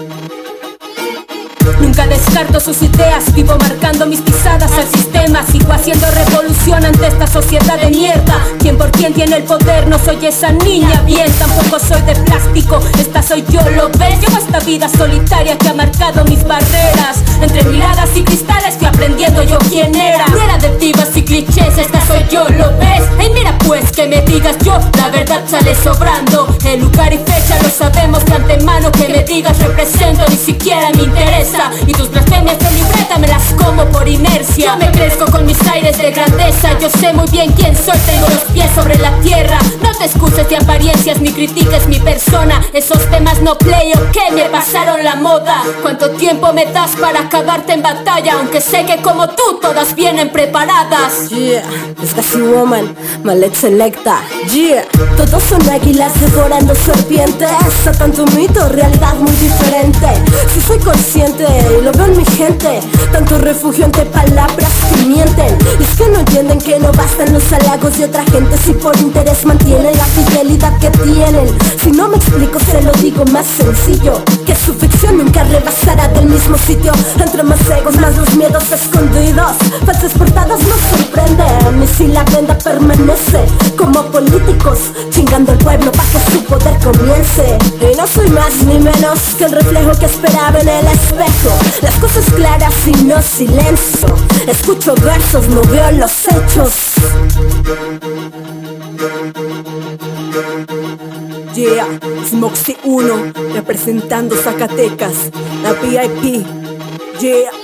Nunca 1.79 2.07
descarto 2.07 2.59
sus 2.59 2.81
ideas, 2.81 3.33
vivo 3.33 3.55
marcando 3.59 4.05
mis 4.05 4.21
pisadas 4.21 4.71
al 4.71 4.87
sistema 4.87 5.45
Sigo 5.45 5.71
haciendo 5.71 6.05
revolución 6.11 6.83
ante 6.83 7.07
esta 7.07 7.27
sociedad 7.27 7.79
de 7.79 7.89
mierda. 7.89 8.35
Quien 8.59 8.77
por 8.77 8.91
quien 8.91 9.13
tiene 9.13 9.37
el 9.37 9.43
poder, 9.43 9.87
no 9.87 9.97
soy 9.99 10.25
esa 10.25 10.51
niña 10.51 11.01
bien 11.05 11.31
Tampoco 11.37 11.79
soy 11.79 12.01
de 12.01 12.15
plástico, 12.15 12.79
esta 12.99 13.21
soy 13.21 13.43
yo, 13.49 13.61
¿lo 13.71 13.89
ves? 13.89 14.19
Llevo 14.19 14.37
esta 14.37 14.59
vida 14.59 14.89
solitaria 14.89 15.57
que 15.57 15.69
ha 15.69 15.73
marcado 15.73 16.25
mis 16.25 16.43
barreras. 16.43 17.23
Entre 17.41 17.63
miradas 17.63 18.09
y 18.15 18.23
cristales 18.23 18.75
fui 18.77 18.87
aprendiendo 18.87 19.43
yo 19.43 19.57
quién 19.69 19.95
era. 19.95 20.25
No 20.27 20.41
era 20.41 20.57
de 20.57 20.75
divas 20.77 21.15
y 21.15 21.23
clichés, 21.23 21.77
esta 21.77 22.05
soy 22.05 22.25
yo, 22.29 22.43
¿lo 22.49 22.77
ves? 22.77 23.03
Hey 23.19 23.31
mira 23.33 23.57
pues 23.65 23.91
que 23.91 24.07
me 24.07 24.21
digas 24.21 24.57
yo, 24.63 24.77
la 24.97 25.09
verdad 25.09 25.43
sale 25.47 25.75
sobrando. 25.75 26.57
El 26.65 26.81
lugar 26.81 27.13
y 27.13 27.17
fecha 27.17 27.57
lo 27.63 27.69
sabemos 27.69 28.23
de 28.25 28.33
antemano 28.33 28.91
Que 28.91 29.09
me 29.09 29.23
digas 29.23 29.57
represento, 29.59 30.23
ni 30.29 30.35
siquiera 30.35 30.89
me 30.95 31.03
interesa 31.03 31.58
Y 31.85 31.91
tus 31.93 32.09
blasfemias 32.09 32.57
de 32.59 32.71
libreta 32.71 33.17
me 33.17 33.27
las 33.27 33.53
como 33.53 33.85
por 33.85 34.07
inercia 34.07 34.65
Yo 34.65 34.77
me 34.77 34.91
crezco 34.91 35.25
con 35.25 35.45
mis 35.45 35.61
aires 35.67 35.97
de 35.97 36.11
grandeza 36.11 36.77
Yo 36.79 36.89
sé 36.89 37.13
muy 37.13 37.29
bien 37.29 37.51
quién 37.53 37.75
soy, 37.75 37.97
tengo 38.05 38.27
los 38.29 38.43
pies 38.53 38.69
sobre 38.75 38.97
la 38.97 39.11
tierra 39.19 39.57
No 39.83 39.91
te 39.91 40.05
excuses 40.05 40.47
de 40.47 40.57
apariencias 40.57 41.19
ni 41.19 41.31
critiques 41.31 41.87
mi 41.87 41.99
persona 41.99 42.61
Esos 42.73 42.99
temas 43.09 43.41
no 43.41 43.57
play 43.57 43.91
o 43.93 44.11
que 44.11 44.31
me 44.33 44.45
pasaron 44.45 45.03
la 45.03 45.15
moda 45.15 45.63
¿Cuánto 45.81 46.11
tiempo 46.11 46.53
me 46.53 46.65
das 46.65 46.91
para 46.91 47.21
acabarte 47.21 47.73
en 47.73 47.81
batalla? 47.81 48.35
Aunque 48.39 48.61
sé 48.61 48.85
que 48.85 49.01
como 49.01 49.27
tú 49.29 49.59
todas 49.61 49.95
vienen 49.95 50.31
preparadas 50.31 51.29
Yeah, 51.29 51.63
es 52.01 52.13
casi 52.13 52.41
woman, 52.41 52.95
malet 53.23 53.53
selecta. 53.53 54.21
Yeah, 54.51 54.85
todos 55.15 55.43
son 55.43 55.69
águilas 55.69 56.19
devorando 56.19 56.73
serpientes. 56.75 57.49
A 57.85 57.91
tanto 57.91 58.25
mito, 58.27 58.67
realidad 58.69 59.15
muy 59.15 59.31
diferente. 59.31 60.07
Si 60.53 60.61
soy 60.61 60.79
consciente 60.79 61.45
y 61.79 61.83
lo 61.83 61.91
veo 61.91 62.05
en 62.05 62.17
mi 62.17 62.25
gente, 62.25 62.79
tanto 63.11 63.37
refugio 63.37 63.85
ante 63.85 64.05
palabras 64.05 64.71
que 64.89 65.05
mienten. 65.05 65.57
Es 65.79 65.97
que 65.97 66.09
no 66.09 66.19
entienden 66.19 66.59
que 66.59 66.79
no 66.79 66.91
bastan 66.91 67.33
los 67.33 67.51
halagos 67.51 67.97
de 67.97 68.05
otra 68.05 68.23
gente 68.25 68.57
si 68.57 68.73
por 68.73 68.95
interés 68.97 69.45
mantienen 69.45 69.97
la 69.97 70.05
fidelidad 70.05 70.77
que 70.79 70.89
tienen. 70.89 71.47
Si 71.81 71.91
no 71.91 72.07
me 72.07 72.17
explico, 72.17 72.59
se 72.59 72.81
lo 72.81 72.91
digo 72.93 73.25
más 73.25 73.45
sencillo: 73.45 74.23
que 74.45 74.55
su 74.55 74.73
ficción 74.73 75.17
nunca 75.17 75.43
rebasará 75.43 76.07
del 76.09 76.25
mismo 76.25 76.57
sitio. 76.57 76.91
Entre 77.19 77.43
más 77.43 77.59
egos, 77.69 77.95
más 77.97 78.15
los 78.17 78.35
miedos 78.35 78.63
escondidos. 78.71 79.53
Falsas 79.85 80.13
portadas 80.13 80.59
nos 80.59 80.99
sorprenden. 80.99 81.83
Y 81.83 81.87
si 81.87 82.07
la 82.07 82.23
venda 82.25 82.57
permanece 82.57 83.45
políticos 84.05 84.79
chingando 85.09 85.51
al 85.51 85.57
pueblo 85.57 85.91
para 85.91 86.09
que 86.09 86.31
su 86.31 86.43
poder 86.43 86.77
comience. 86.79 87.57
Y 87.81 87.97
no 87.97 88.07
soy 88.07 88.29
más 88.29 88.53
ni 88.63 88.79
menos 88.79 89.19
que 89.37 89.45
el 89.45 89.51
reflejo 89.51 89.91
que 89.99 90.05
esperaba 90.05 90.59
en 90.59 90.69
el 90.69 90.87
espejo. 90.87 91.57
Las 91.81 91.95
cosas 91.95 92.25
claras 92.35 92.73
y 92.85 92.91
no 93.03 93.21
silencio. 93.21 94.07
Escucho 94.47 94.95
versos, 94.95 95.47
no 95.49 95.61
veo 95.63 95.91
los 95.93 96.11
hechos. 96.27 96.73
Yeah, 101.53 101.87
Smoxy 102.29 102.77
1, 102.83 103.33
representando 103.53 104.35
Zacatecas, 104.35 105.31
la 105.63 105.73
VIP. 105.73 106.45
Yeah. 107.19 107.58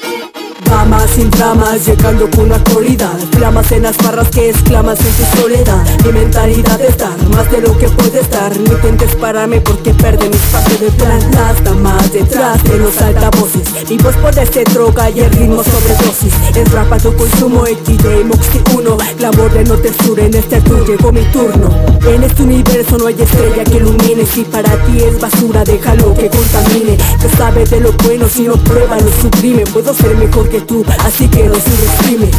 Damas 0.65 1.09
sin 1.11 1.29
dramas, 1.29 1.85
llegando 1.85 2.29
con 2.31 2.51
actualidad. 2.51 3.17
Flamas 3.31 3.71
en 3.71 3.83
las 3.83 3.97
barras 3.97 4.29
que 4.29 4.49
exclamas 4.49 4.99
en 4.99 5.13
tu 5.13 5.41
soledad. 5.41 5.85
Mi 6.03 6.11
mentalidad 6.11 6.81
es 6.81 6.97
dar 6.97 7.17
más 7.29 7.49
de 7.51 7.61
lo 7.61 7.77
que 7.77 7.87
puede 7.89 8.19
estar. 8.19 8.57
No 8.59 8.73
intentes 8.73 9.15
pararme 9.15 9.61
porque 9.61 9.93
perde 9.93 10.29
mi 10.29 10.35
espacio 10.35 10.77
de 10.79 10.91
plan 10.91 11.19
Las 11.31 11.63
damas 11.63 12.11
detrás 12.11 12.63
de 12.63 12.77
los 12.77 12.99
altavoces. 13.01 13.89
Mi 13.89 13.97
voz 13.97 14.15
por 14.17 14.37
este 14.37 14.63
droga 14.65 15.09
y 15.09 15.19
el 15.21 15.31
ritmo 15.31 15.63
sobredosis. 15.63 16.33
Es 16.55 16.71
rapa 16.71 16.97
tu 16.97 17.15
consumo 17.15 17.65
XJ 17.65 18.25
Moxie 18.25 18.61
1 18.75 18.97
Clamor 19.17 19.53
de 19.53 19.63
no 19.63 19.75
textura 19.75 20.25
en 20.25 20.33
este 20.33 20.61
tour 20.61 20.85
llegó 20.87 21.11
mi 21.11 21.23
turno. 21.31 21.69
En 22.07 22.23
este 22.23 22.43
universo 22.43 22.97
no 22.97 23.07
hay 23.07 23.21
estrella 23.21 23.63
que 23.63 23.77
ilumine. 23.77 24.25
Si 24.25 24.43
para 24.43 24.71
ti 24.85 24.97
es 24.99 25.19
basura 25.19 25.63
déjalo 25.63 26.13
que 26.13 26.29
contamine. 26.29 26.97
Que 27.21 27.29
sabe 27.37 27.65
de 27.65 27.79
lo 27.79 27.91
bueno 28.03 28.27
si 28.27 28.43
no 28.43 28.53
prueba 28.55 28.97
lo 28.97 29.11
sublime 29.21 29.63
Puedo 29.65 29.93
ser 29.93 30.15
mejor 30.17 30.49
tú, 30.61 30.85
así 30.99 31.27
que 31.27 31.43
no 31.43 31.55
subestimes 31.55 32.35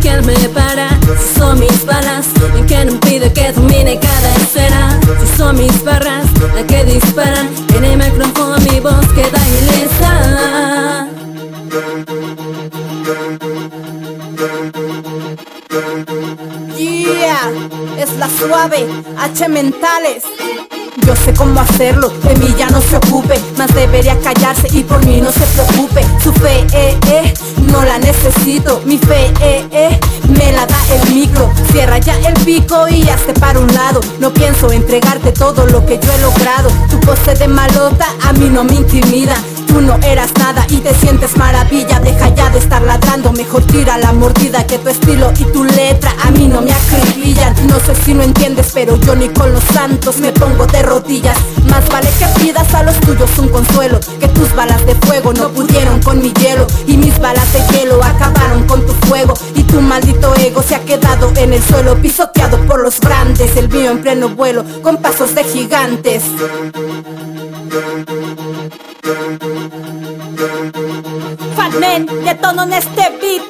¿Quién 0.00 0.24
me 0.24 0.34
para? 0.50 0.90
Si 1.00 1.38
son 1.38 1.58
mis 1.58 1.84
balas 1.84 2.26
¿Y 2.58 2.62
quién 2.62 2.88
impide 2.88 3.32
que 3.32 3.52
domine 3.52 3.98
cada 3.98 4.34
esfera? 4.36 5.00
Si 5.20 5.36
son 5.36 5.56
mis 5.56 5.84
barras 5.84 6.26
las 6.54 6.64
que 6.64 6.84
disparan 6.84 7.48
En 7.76 7.84
el 7.84 7.96
micrófono 7.96 8.56
mi 8.70 8.80
voz 8.80 9.06
queda 9.14 9.40
ilesa 9.60 11.08
Yeah, 16.76 17.50
es 17.98 18.16
la 18.16 18.28
suave, 18.28 18.86
H 19.18 19.48
mentales. 19.48 20.22
Yo 21.08 21.16
sé 21.16 21.32
cómo 21.32 21.58
hacerlo, 21.58 22.10
de 22.22 22.34
mí 22.34 22.54
ya 22.58 22.68
no 22.68 22.82
se 22.82 22.96
ocupe 22.96 23.40
Más 23.56 23.74
debería 23.74 24.14
callarse 24.20 24.68
y 24.72 24.84
por 24.84 25.02
mí 25.06 25.22
no 25.22 25.32
se 25.32 25.40
preocupe. 25.40 26.04
Su 26.22 26.34
fe, 26.34 26.66
eh, 26.74 26.98
eh, 27.06 27.34
no 27.72 27.82
la 27.82 27.98
necesito 27.98 28.82
Mi 28.84 28.98
fe, 28.98 29.32
eh, 29.40 29.66
eh, 29.72 30.00
me 30.28 30.52
la 30.52 30.66
da 30.66 30.78
el 30.92 31.14
micro. 31.14 31.50
Cierra 31.72 31.96
ya 31.96 32.14
el 32.18 32.34
pico 32.44 32.86
y 32.88 33.08
hazte 33.08 33.32
para 33.32 33.58
un 33.58 33.72
lado. 33.72 34.00
No 34.20 34.34
pienso 34.34 34.70
entregarte 34.70 35.32
todo 35.32 35.64
lo 35.64 35.86
que 35.86 35.98
yo 35.98 36.12
he 36.12 36.18
logrado. 36.18 36.68
Tu 36.90 37.00
pose 37.00 37.32
de 37.36 37.48
malota 37.48 38.06
a 38.24 38.34
mí 38.34 38.50
no 38.50 38.64
me 38.64 38.74
intimida 38.74 39.34
No 39.80 39.94
eras 40.02 40.30
nada 40.38 40.66
y 40.70 40.78
te 40.78 40.92
sientes 40.92 41.36
maravilla. 41.36 42.00
Deja 42.00 42.34
ya 42.34 42.50
de 42.50 42.58
estar 42.58 42.82
ladrando, 42.82 43.32
mejor 43.32 43.62
tira 43.62 43.96
la 43.96 44.12
mordida 44.12 44.66
Que 44.66 44.76
tu 44.78 44.88
estilo 44.88 45.32
y 45.38 45.44
tu 45.44 45.64
letra 45.64 46.12
a 46.24 46.30
mí 46.30 46.48
no 46.48 46.60
me 46.60 46.72
acribillan. 46.72 47.54
No 47.68 47.78
sé 47.78 47.94
si 47.94 48.12
no 48.12 48.22
entiendes, 48.22 48.72
pero 48.74 48.96
yo 48.96 49.14
ni 49.14 49.28
con 49.28 49.52
los 49.52 49.62
santos 49.64 50.18
me 50.18 50.32
pongo 50.32 50.66
de 50.66 50.82
rodillas. 50.82 51.38
Más 51.70 51.88
vale 51.88 52.08
que 52.18 52.26
pidas 52.40 52.74
a 52.74 52.82
los 52.82 52.98
tuyos 53.00 53.30
un 53.38 53.48
consuelo 53.48 54.00
Que 54.18 54.28
tus 54.28 54.54
balas 54.54 54.84
de 54.86 54.94
fuego 54.94 55.32
no 55.32 55.48
pudieron 55.50 56.02
con 56.02 56.20
mi 56.20 56.32
hielo. 56.32 56.66
Y 56.86 56.96
mis 56.96 57.18
balas 57.20 57.50
de 57.52 57.60
hielo 57.72 58.02
acabaron 58.02 58.64
con 58.66 58.84
tu 58.84 58.92
fuego. 59.06 59.34
Y 59.54 59.62
tu 59.62 59.80
maldito 59.80 60.34
ego 60.36 60.62
se 60.62 60.74
ha 60.74 60.84
quedado 60.84 61.32
en 61.36 61.52
el 61.52 61.62
suelo 61.62 61.96
Pisoteado 62.02 62.58
por 62.66 62.82
los 62.82 63.00
grandes, 63.00 63.56
el 63.56 63.68
mío 63.68 63.92
en 63.92 64.00
pleno 64.02 64.28
vuelo 64.30 64.64
Con 64.82 64.96
pasos 64.98 65.34
de 65.34 65.44
gigantes 65.44 66.24
Thank 69.08 70.76
you. 70.76 70.87
Detono 71.80 72.64
en 72.64 72.72
este 72.72 73.02
beat. 73.20 73.42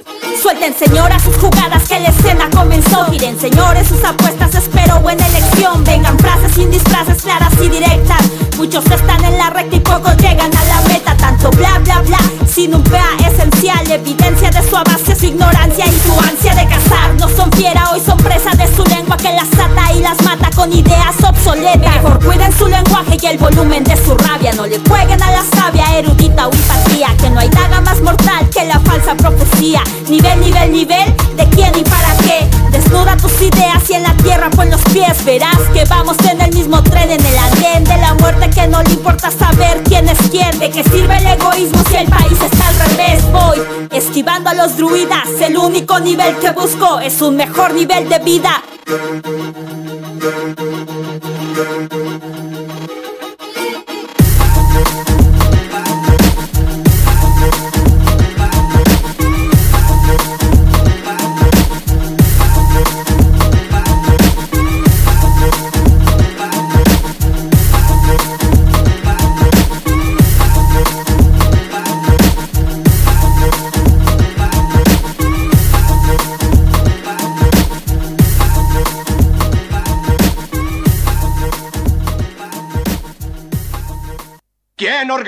Suelten 0.42 0.74
señoras 0.74 1.22
sus 1.22 1.36
jugadas 1.36 1.88
que 1.88 1.98
la 1.98 2.08
escena 2.08 2.48
comenzó. 2.50 3.06
Giren 3.10 3.38
señores 3.40 3.88
sus 3.88 4.02
apuestas, 4.04 4.54
espero 4.54 5.00
buena 5.00 5.26
elección. 5.26 5.82
Vengan 5.84 6.18
frases 6.18 6.52
sin 6.54 6.70
disfraces 6.70 7.22
claras 7.22 7.52
y 7.62 7.68
directas. 7.68 8.20
Muchos 8.56 8.84
están 8.86 9.24
en 9.24 9.38
la 9.38 9.50
recta 9.50 9.76
y 9.76 9.80
pocos 9.80 10.16
llegan 10.18 10.50
a 10.56 10.64
la 10.64 10.88
meta. 10.88 11.16
Tanto 11.16 11.50
bla 11.50 11.78
bla 11.78 12.02
bla, 12.02 12.18
sin 12.46 12.74
un 12.74 12.82
PA 12.84 13.16
esencial. 13.26 13.90
Evidencia 13.90 14.50
de 14.50 14.68
su 14.68 14.76
avance, 14.76 15.16
su 15.16 15.26
ignorancia 15.26 15.86
y 15.86 16.00
su 16.00 16.12
ansia 16.20 16.54
de 16.54 16.66
cazar. 16.66 17.14
No 17.18 17.28
son 17.28 17.50
fiera, 17.52 17.90
hoy 17.92 18.00
son 18.00 18.18
presa 18.18 18.50
de 18.50 18.66
su 18.76 18.84
lengua 18.84 19.16
que 19.16 19.32
las 19.32 19.48
ata 19.54 19.92
y 19.94 20.00
las 20.00 20.22
mata 20.22 20.50
con 20.54 20.72
ideas 20.72 21.16
obsoletas. 21.26 21.94
Mejor 21.94 22.24
cuiden 22.24 22.52
su 22.56 22.66
lenguaje 22.66 23.16
y 23.20 23.26
el 23.26 23.38
volumen 23.38 23.84
de 23.84 23.96
su 23.96 24.14
rabia. 24.14 24.52
No 24.52 24.66
le 24.66 24.78
jueguen 24.86 25.22
a 25.22 25.30
la 25.30 25.42
sabia, 25.56 25.98
erudita 25.98 26.48
o 26.48 26.52
empatía 26.52 27.14
Que 27.16 27.30
no 27.30 27.40
hay 27.40 27.48
daga 27.48 27.80
más 27.80 28.00
mortal 28.02 28.17
que 28.52 28.64
la 28.64 28.78
falsa 28.80 29.14
profecía. 29.16 29.82
Nivel, 30.08 30.40
nivel, 30.40 30.72
nivel, 30.72 31.16
de 31.36 31.44
quién 31.50 31.72
y 31.76 31.82
para 31.82 32.16
qué. 32.18 32.48
Desnuda 32.70 33.16
tus 33.16 33.32
ideas 33.42 33.88
y 33.88 33.94
en 33.94 34.02
la 34.02 34.14
tierra 34.16 34.50
pon 34.50 34.70
los 34.70 34.80
pies. 34.92 35.24
Verás 35.24 35.58
que 35.72 35.84
vamos 35.84 36.16
en 36.30 36.40
el 36.40 36.52
mismo 36.54 36.82
tren, 36.82 37.10
en 37.10 37.24
el 37.24 37.38
andén 37.38 37.84
de 37.84 37.96
la 37.98 38.14
muerte 38.14 38.50
Que 38.50 38.66
no 38.66 38.82
le 38.82 38.92
importa 38.92 39.30
saber 39.30 39.82
quién 39.84 40.08
es 40.08 40.18
quién. 40.30 40.58
¿De 40.58 40.70
qué 40.70 40.84
sirve 40.84 41.16
el 41.16 41.26
egoísmo 41.26 41.82
si 41.88 41.96
el 41.96 42.08
país 42.08 42.38
está 42.40 42.68
al 42.68 42.90
revés? 42.90 43.22
Voy 43.32 43.58
esquivando 43.90 44.50
a 44.50 44.54
los 44.54 44.76
druidas. 44.76 45.28
El 45.40 45.56
único 45.56 45.98
nivel 46.00 46.36
que 46.38 46.50
busco 46.50 47.00
es 47.00 47.20
un 47.20 47.36
mejor 47.36 47.74
nivel 47.74 48.08
de 48.08 48.18
vida 48.20 48.62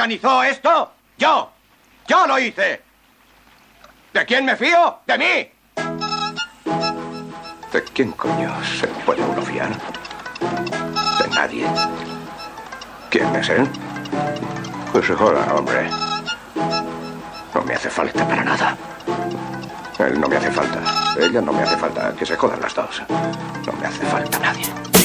organizó 0.00 0.42
esto? 0.42 0.92
Yo. 1.18 1.50
Yo 2.08 2.26
lo 2.26 2.38
hice. 2.38 2.80
¿De 4.14 4.24
quién 4.24 4.46
me 4.46 4.56
fío? 4.56 5.00
De 5.06 5.18
mí. 5.18 5.50
¿De 7.70 7.84
quién 7.92 8.12
coño 8.12 8.50
se 8.64 8.86
puede 9.04 9.22
uno 9.22 9.42
fiar? 9.42 9.70
De 9.70 11.28
nadie. 11.34 11.66
¿Quién 13.10 13.36
es 13.36 13.48
él? 13.50 13.68
Pues 14.90 15.06
se 15.06 15.14
joda, 15.14 15.54
hombre. 15.54 15.90
No 17.54 17.62
me 17.62 17.74
hace 17.74 17.90
falta 17.90 18.26
para 18.26 18.42
nada. 18.42 18.76
Él 19.98 20.18
no 20.18 20.28
me 20.28 20.36
hace 20.38 20.50
falta. 20.50 20.80
Ella 21.20 21.42
no 21.42 21.52
me 21.52 21.62
hace 21.62 21.76
falta. 21.76 22.14
Que 22.18 22.24
se 22.24 22.36
jodan 22.36 22.60
las 22.62 22.74
dos. 22.74 23.02
No 23.66 23.72
me 23.78 23.86
hace 23.86 24.06
falta 24.06 24.38
nadie. 24.38 24.99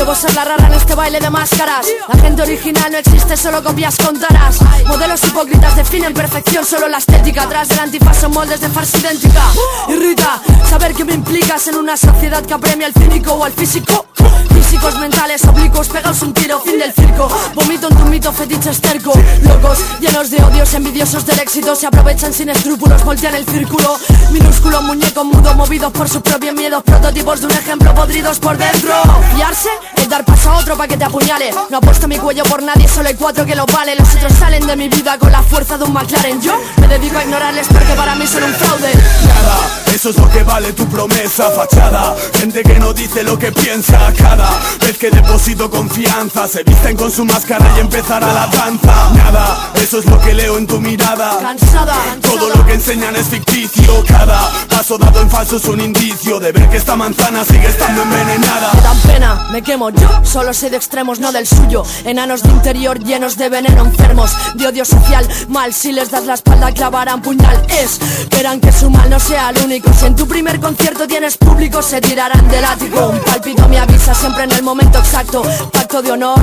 Debo 0.00 0.14
ser 0.14 0.34
la 0.34 0.46
rara 0.46 0.66
en 0.66 0.72
este 0.72 0.94
baile 0.94 1.20
de 1.20 1.28
máscaras. 1.28 1.86
La 2.08 2.18
gente 2.18 2.40
original 2.40 2.90
no 2.90 2.96
existe, 2.96 3.36
solo 3.36 3.62
copias 3.62 3.98
contarás. 3.98 4.56
Modelos 4.86 5.22
hipócritas 5.24 5.76
definen 5.76 6.14
perfección, 6.14 6.64
solo 6.64 6.88
la 6.88 6.96
estética. 6.96 7.42
Atrás 7.42 7.68
del 7.68 7.80
antifaz 7.80 8.16
son 8.16 8.32
moldes 8.32 8.62
de 8.62 8.70
farsa 8.70 8.96
idéntica. 8.96 9.42
Irrita 9.88 10.40
saber 10.70 10.94
que 10.94 11.04
me 11.04 11.12
implicas 11.12 11.68
en 11.68 11.76
una 11.76 11.98
sociedad 11.98 12.42
que 12.46 12.54
apremia 12.54 12.86
al 12.86 12.94
cínico 12.94 13.34
o 13.34 13.44
al 13.44 13.52
físico. 13.52 14.09
Físicos 14.54 14.98
mentales 14.98 15.44
oblicuos, 15.44 15.88
pegaos 15.88 16.22
un 16.22 16.32
tiro, 16.32 16.60
fin 16.60 16.78
del 16.78 16.92
circo. 16.92 17.28
Vomito 17.54 17.88
en 17.88 17.96
tu 17.96 18.04
mito 18.04 18.32
fetiche 18.32 18.70
esterco. 18.70 19.12
Locos, 19.42 19.78
llenos 20.00 20.30
de 20.30 20.42
odios, 20.42 20.72
envidiosos 20.74 21.26
del 21.26 21.38
éxito, 21.40 21.74
se 21.74 21.86
aprovechan 21.86 22.32
sin 22.32 22.48
escrúpulos, 22.48 23.04
voltean 23.04 23.34
el 23.34 23.44
círculo. 23.46 23.98
Minúsculo 24.30 24.82
muñeco 24.82 25.24
mudo, 25.24 25.54
movidos 25.54 25.92
por 25.92 26.08
su 26.08 26.20
propio 26.20 26.52
miedo. 26.52 26.82
Prototipos 26.82 27.40
de 27.40 27.46
un 27.46 27.52
ejemplo 27.52 27.94
podridos 27.94 28.38
por 28.38 28.56
dentro. 28.56 28.94
Fiarse 29.34 29.70
es 29.96 30.08
dar 30.08 30.24
paso 30.24 30.50
a 30.50 30.58
otro 30.58 30.76
pa' 30.76 30.86
que 30.86 30.96
te 30.96 31.04
apuñale. 31.04 31.50
No 31.70 31.78
apuesto 31.78 32.06
mi 32.08 32.16
cuello 32.18 32.44
por 32.44 32.62
nadie, 32.62 32.88
solo 32.88 33.08
hay 33.08 33.14
cuatro 33.14 33.44
que 33.44 33.54
lo 33.54 33.66
vale. 33.66 33.94
Los 33.96 34.14
otros 34.14 34.32
salen 34.34 34.66
de 34.66 34.76
mi 34.76 34.88
vida 34.88 35.18
con 35.18 35.32
la 35.32 35.42
fuerza 35.42 35.76
de 35.78 35.84
un 35.84 35.92
McLaren. 35.92 36.40
Yo 36.40 36.54
me 36.76 36.88
dedico 36.88 37.18
a 37.18 37.24
ignorarles 37.24 37.66
porque 37.68 37.92
para 37.94 38.14
mí 38.14 38.26
son 38.26 38.44
un 38.44 38.54
fraude. 38.54 38.92
Nada, 38.94 39.58
eso 39.94 40.10
es 40.10 40.16
lo 40.16 40.28
que 40.30 40.42
vale 40.42 40.72
tu 40.72 40.86
promesa, 40.86 41.50
fachada. 41.50 42.14
Gente 42.38 42.62
que 42.62 42.78
no 42.78 42.92
dice 42.92 43.22
lo 43.22 43.38
que 43.38 43.52
piensa, 43.52 44.12
Cada 44.20 44.50
vez 44.80 44.98
que 44.98 45.10
deposito 45.10 45.70
confianza. 45.70 46.46
Se 46.48 46.62
visten 46.62 46.96
con 46.96 47.10
su 47.10 47.24
máscara 47.24 47.66
y 47.76 47.80
empezará 47.80 48.32
la 48.32 48.46
danza. 48.46 49.10
Nada, 49.14 49.70
eso 49.74 49.98
es 49.98 50.06
lo 50.06 50.20
que 50.20 50.34
leo 50.34 50.58
en 50.58 50.66
tu 50.66 50.80
mirada. 50.80 51.38
Cansada, 51.40 51.96
Todo 52.22 52.48
lo 52.54 52.64
que 52.66 52.74
enseñan 52.74 53.16
es 53.16 53.28
ficticio. 53.28 54.04
Cada 54.06 54.50
paso 54.68 54.98
dado 54.98 55.20
en 55.20 55.30
falso 55.30 55.56
es 55.56 55.64
un 55.64 55.80
indicio 55.80 56.40
De 56.40 56.52
ver 56.52 56.68
que 56.68 56.76
esta 56.76 56.96
manzana 56.96 57.44
sigue 57.44 57.66
estando 57.66 58.02
envenenada. 58.02 58.70
Me 58.74 58.80
dan 58.80 58.98
pena, 59.00 59.48
me 59.50 59.62
quemo. 59.62 59.90
Yo 59.90 60.08
Solo 60.22 60.52
sé 60.52 60.70
de 60.70 60.76
extremos, 60.76 61.20
no 61.20 61.32
del 61.32 61.46
suyo. 61.46 61.84
Enanos 62.04 62.42
de 62.42 62.50
interior 62.50 62.98
llenos 62.98 63.36
de 63.36 63.48
veneno 63.48 63.84
enfermos 63.84 64.30
De 64.54 64.66
odio 64.66 64.84
social, 64.84 65.26
mal 65.48 65.72
si 65.72 65.92
les 65.92 66.10
das 66.10 66.26
la 66.26 66.34
espalda 66.34 66.72
clavarán 66.72 67.22
puñal. 67.22 67.60
Es, 67.68 67.98
verán 68.30 68.60
que 68.60 68.72
su 68.72 68.90
mal 68.90 69.08
no 69.10 69.18
sea 69.18 69.50
el 69.50 69.58
único. 69.64 69.92
Si 69.92 70.06
en 70.06 70.16
tu 70.16 70.26
primer 70.26 70.60
concierto 70.60 71.06
tienes 71.06 71.36
público 71.36 71.82
se 71.82 72.00
tirarán 72.00 72.48
del 72.48 72.64
ático. 72.64 73.08
Un 73.08 73.18
palpito 73.20 73.68
me 73.68 73.78
avisa 73.78 74.09
siempre 74.14 74.44
en 74.44 74.52
el 74.52 74.62
momento 74.62 74.98
exacto. 74.98 75.42
Pacto 75.72 76.02
de 76.02 76.12
honor, 76.12 76.38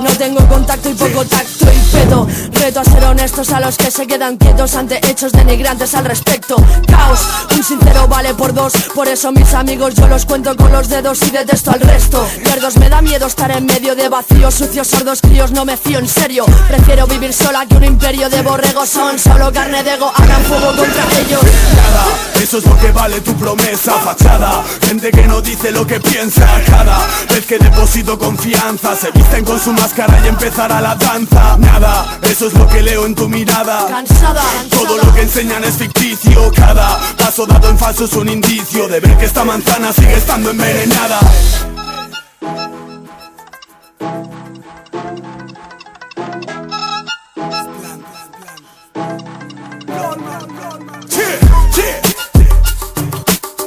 no 0.00 0.10
tengo 0.18 0.46
contacto 0.48 0.88
y 0.90 0.94
poco 0.94 1.24
tacto 1.24 1.66
y 1.72 1.96
pedo. 1.96 2.26
Reto 2.52 2.80
a 2.80 2.84
ser 2.84 3.04
honestos 3.04 3.50
a 3.50 3.60
los 3.60 3.76
que 3.76 3.90
se 3.90 4.06
quedan 4.06 4.36
quietos 4.36 4.74
ante 4.74 5.00
hechos 5.08 5.32
denigrantes 5.32 5.94
al 5.94 6.04
respecto. 6.04 6.56
Caos, 6.86 7.20
un 7.54 7.62
sincero 7.62 8.06
vale 8.08 8.34
por 8.34 8.52
dos. 8.54 8.72
Por 8.94 9.08
eso 9.08 9.32
mis 9.32 9.52
amigos 9.54 9.94
yo 9.94 10.06
los 10.08 10.24
cuento 10.24 10.56
con 10.56 10.72
los 10.72 10.88
dedos 10.88 11.22
y 11.22 11.30
detesto 11.30 11.70
al 11.70 11.80
resto. 11.80 12.26
Verdos 12.44 12.76
me 12.76 12.88
da 12.88 13.02
miedo 13.02 13.26
estar 13.26 13.50
en 13.50 13.66
medio 13.66 13.94
de 13.94 14.08
vacíos 14.08 14.54
Sucios 14.54 14.88
sordos 14.88 15.20
críos 15.20 15.52
no 15.52 15.64
me 15.64 15.76
fío 15.76 15.98
en 15.98 16.08
serio. 16.08 16.44
Prefiero 16.68 17.06
vivir 17.06 17.32
sola 17.32 17.66
que 17.66 17.76
un 17.76 17.84
imperio 17.84 18.28
de 18.28 18.42
borregos. 18.42 18.88
Son 18.88 19.18
solo 19.18 19.52
carne 19.52 19.82
de 19.82 19.94
ego, 19.94 20.12
hagan 20.14 20.42
fuego 20.44 20.66
contra 20.76 21.04
ellos. 21.20 21.40
Nada, 21.76 22.04
eso 22.42 22.58
es 22.58 22.66
lo 22.66 22.76
que 22.78 22.90
vale 22.92 23.20
tu 23.20 23.34
promesa 23.34 23.92
Fachada, 23.94 24.62
gente 24.82 25.10
que 25.10 25.26
no 25.26 25.40
dice 25.40 25.70
lo 25.70 25.86
que 25.86 26.00
piensa 26.00 26.46
Cada 26.66 26.98
vez 27.28 27.46
que 27.46 27.58
deposito 27.58 28.18
confianza 28.18 28.96
Se 28.96 29.10
visten 29.10 29.44
con 29.44 29.58
su 29.58 29.72
máscara 29.72 30.20
y 30.24 30.28
empezará 30.28 30.80
la 30.80 30.94
danza. 30.94 31.56
Nada, 31.58 32.18
eso 32.22 32.46
es 32.46 32.54
lo 32.54 32.66
que 32.68 32.82
leo 32.82 33.06
en 33.06 33.14
tu 33.14 33.28
mirada. 33.28 33.86
Cansada, 33.88 34.42
Todo 34.70 34.96
lo 34.96 35.14
que 35.14 35.22
enseñan 35.22 35.64
es 35.64 35.76
ficticio. 35.76 36.50
Cada 36.54 36.98
paso 37.16 37.46
dado 37.46 37.68
en 37.68 37.78
falso 37.78 38.04
es 38.04 38.12
un 38.14 38.28
indicio 38.28 38.88
De 38.88 39.00
ver 39.00 39.16
que 39.16 39.26
esta 39.26 39.44
manzana 39.44 39.92
sigue 39.92 40.14
estando 40.14 40.50
envenenada 40.50 41.20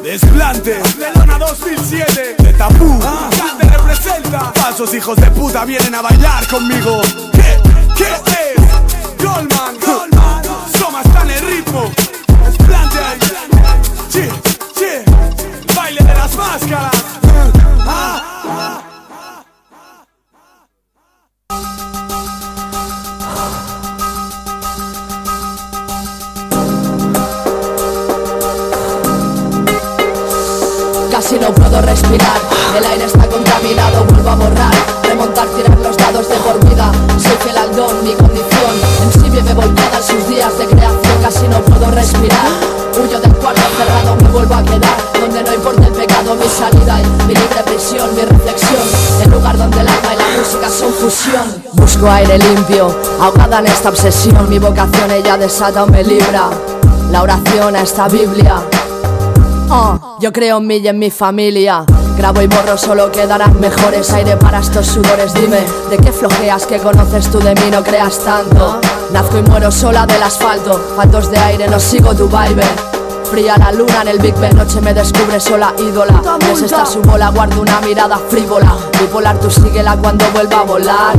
Desplante 0.03 0.81
de 0.99 1.17
Lona 1.17 1.37
2007 1.37 2.35
De 2.37 2.53
Tabú 2.55 2.99
Cante 2.99 3.69
representa. 3.69 4.51
Falsos 4.53 4.93
hijos 4.93 5.15
de 5.15 5.31
puta 5.31 5.63
vienen 5.63 5.95
a 5.95 6.01
bailar 6.01 6.45
conmigo. 6.47 7.01
¿Qué? 7.31 7.57
¿Qué 7.95 8.03
es? 8.03 9.23
Goldman 9.23 9.79
Goldman. 9.79 10.43
Soma 10.77 11.01
está 11.03 11.21
en 11.21 11.29
el 11.29 11.39
ritmo. 11.45 11.89
Desplante 12.45 12.99
Che, 14.11 14.29
che 14.77 15.05
Baile 15.73 16.03
de 16.03 16.13
las 16.13 16.35
máscaras 16.35 17.12
Busco 51.73 52.09
aire 52.09 52.37
limpio, 52.37 52.87
ahogada 53.19 53.59
en 53.59 53.67
esta 53.67 53.89
obsesión 53.89 54.49
Mi 54.49 54.57
vocación 54.57 55.11
ella 55.11 55.35
desata 55.37 55.83
o 55.83 55.87
me 55.87 56.01
libra 56.01 56.49
La 57.11 57.21
oración 57.21 57.75
a 57.75 57.81
esta 57.81 58.07
Biblia 58.07 58.63
Oh, 59.69 60.17
yo 60.19 60.31
creo 60.31 60.57
en 60.57 60.67
mí 60.67 60.77
y 60.77 60.87
en 60.87 60.99
mi 60.99 61.09
familia. 61.09 61.83
Grabo 62.17 62.41
y 62.41 62.47
borro, 62.47 62.77
solo 62.77 63.11
quedarán 63.11 63.59
mejores 63.59 64.11
aire 64.11 64.37
para 64.37 64.59
estos 64.59 64.85
sudores. 64.85 65.33
Dime, 65.33 65.61
¿de 65.89 65.97
qué 65.97 66.11
flojeas 66.11 66.67
que 66.67 66.77
conoces 66.77 67.31
tú 67.31 67.39
de 67.39 67.55
mí? 67.55 67.71
No 67.71 67.81
creas 67.81 68.19
tanto. 68.19 68.79
Nazco 69.11 69.39
y 69.39 69.41
muero 69.41 69.71
sola 69.71 70.05
del 70.05 70.21
asfalto. 70.21 70.79
Faltos 70.95 71.31
de 71.31 71.37
aire, 71.39 71.67
no 71.69 71.79
sigo 71.79 72.13
tu 72.13 72.27
vibe. 72.27 72.63
Fría 73.33 73.57
la 73.57 73.71
luna 73.71 74.03
en 74.03 74.09
el 74.09 74.19
Big 74.19 74.35
Ben, 74.35 74.55
noche 74.55 74.79
me 74.79 74.93
descubre 74.93 75.39
sola 75.39 75.73
ídola. 75.79 76.21
Es 76.51 76.61
esta 76.61 76.85
su 76.85 77.01
bola, 77.01 77.29
guardo 77.29 77.63
una 77.63 77.81
mirada 77.81 78.19
frívola. 78.29 78.77
Bipolar, 78.99 79.39
tú 79.39 79.49
síguela 79.49 79.97
cuando 79.97 80.23
vuelva 80.33 80.59
a 80.59 80.61
volar. 80.61 81.15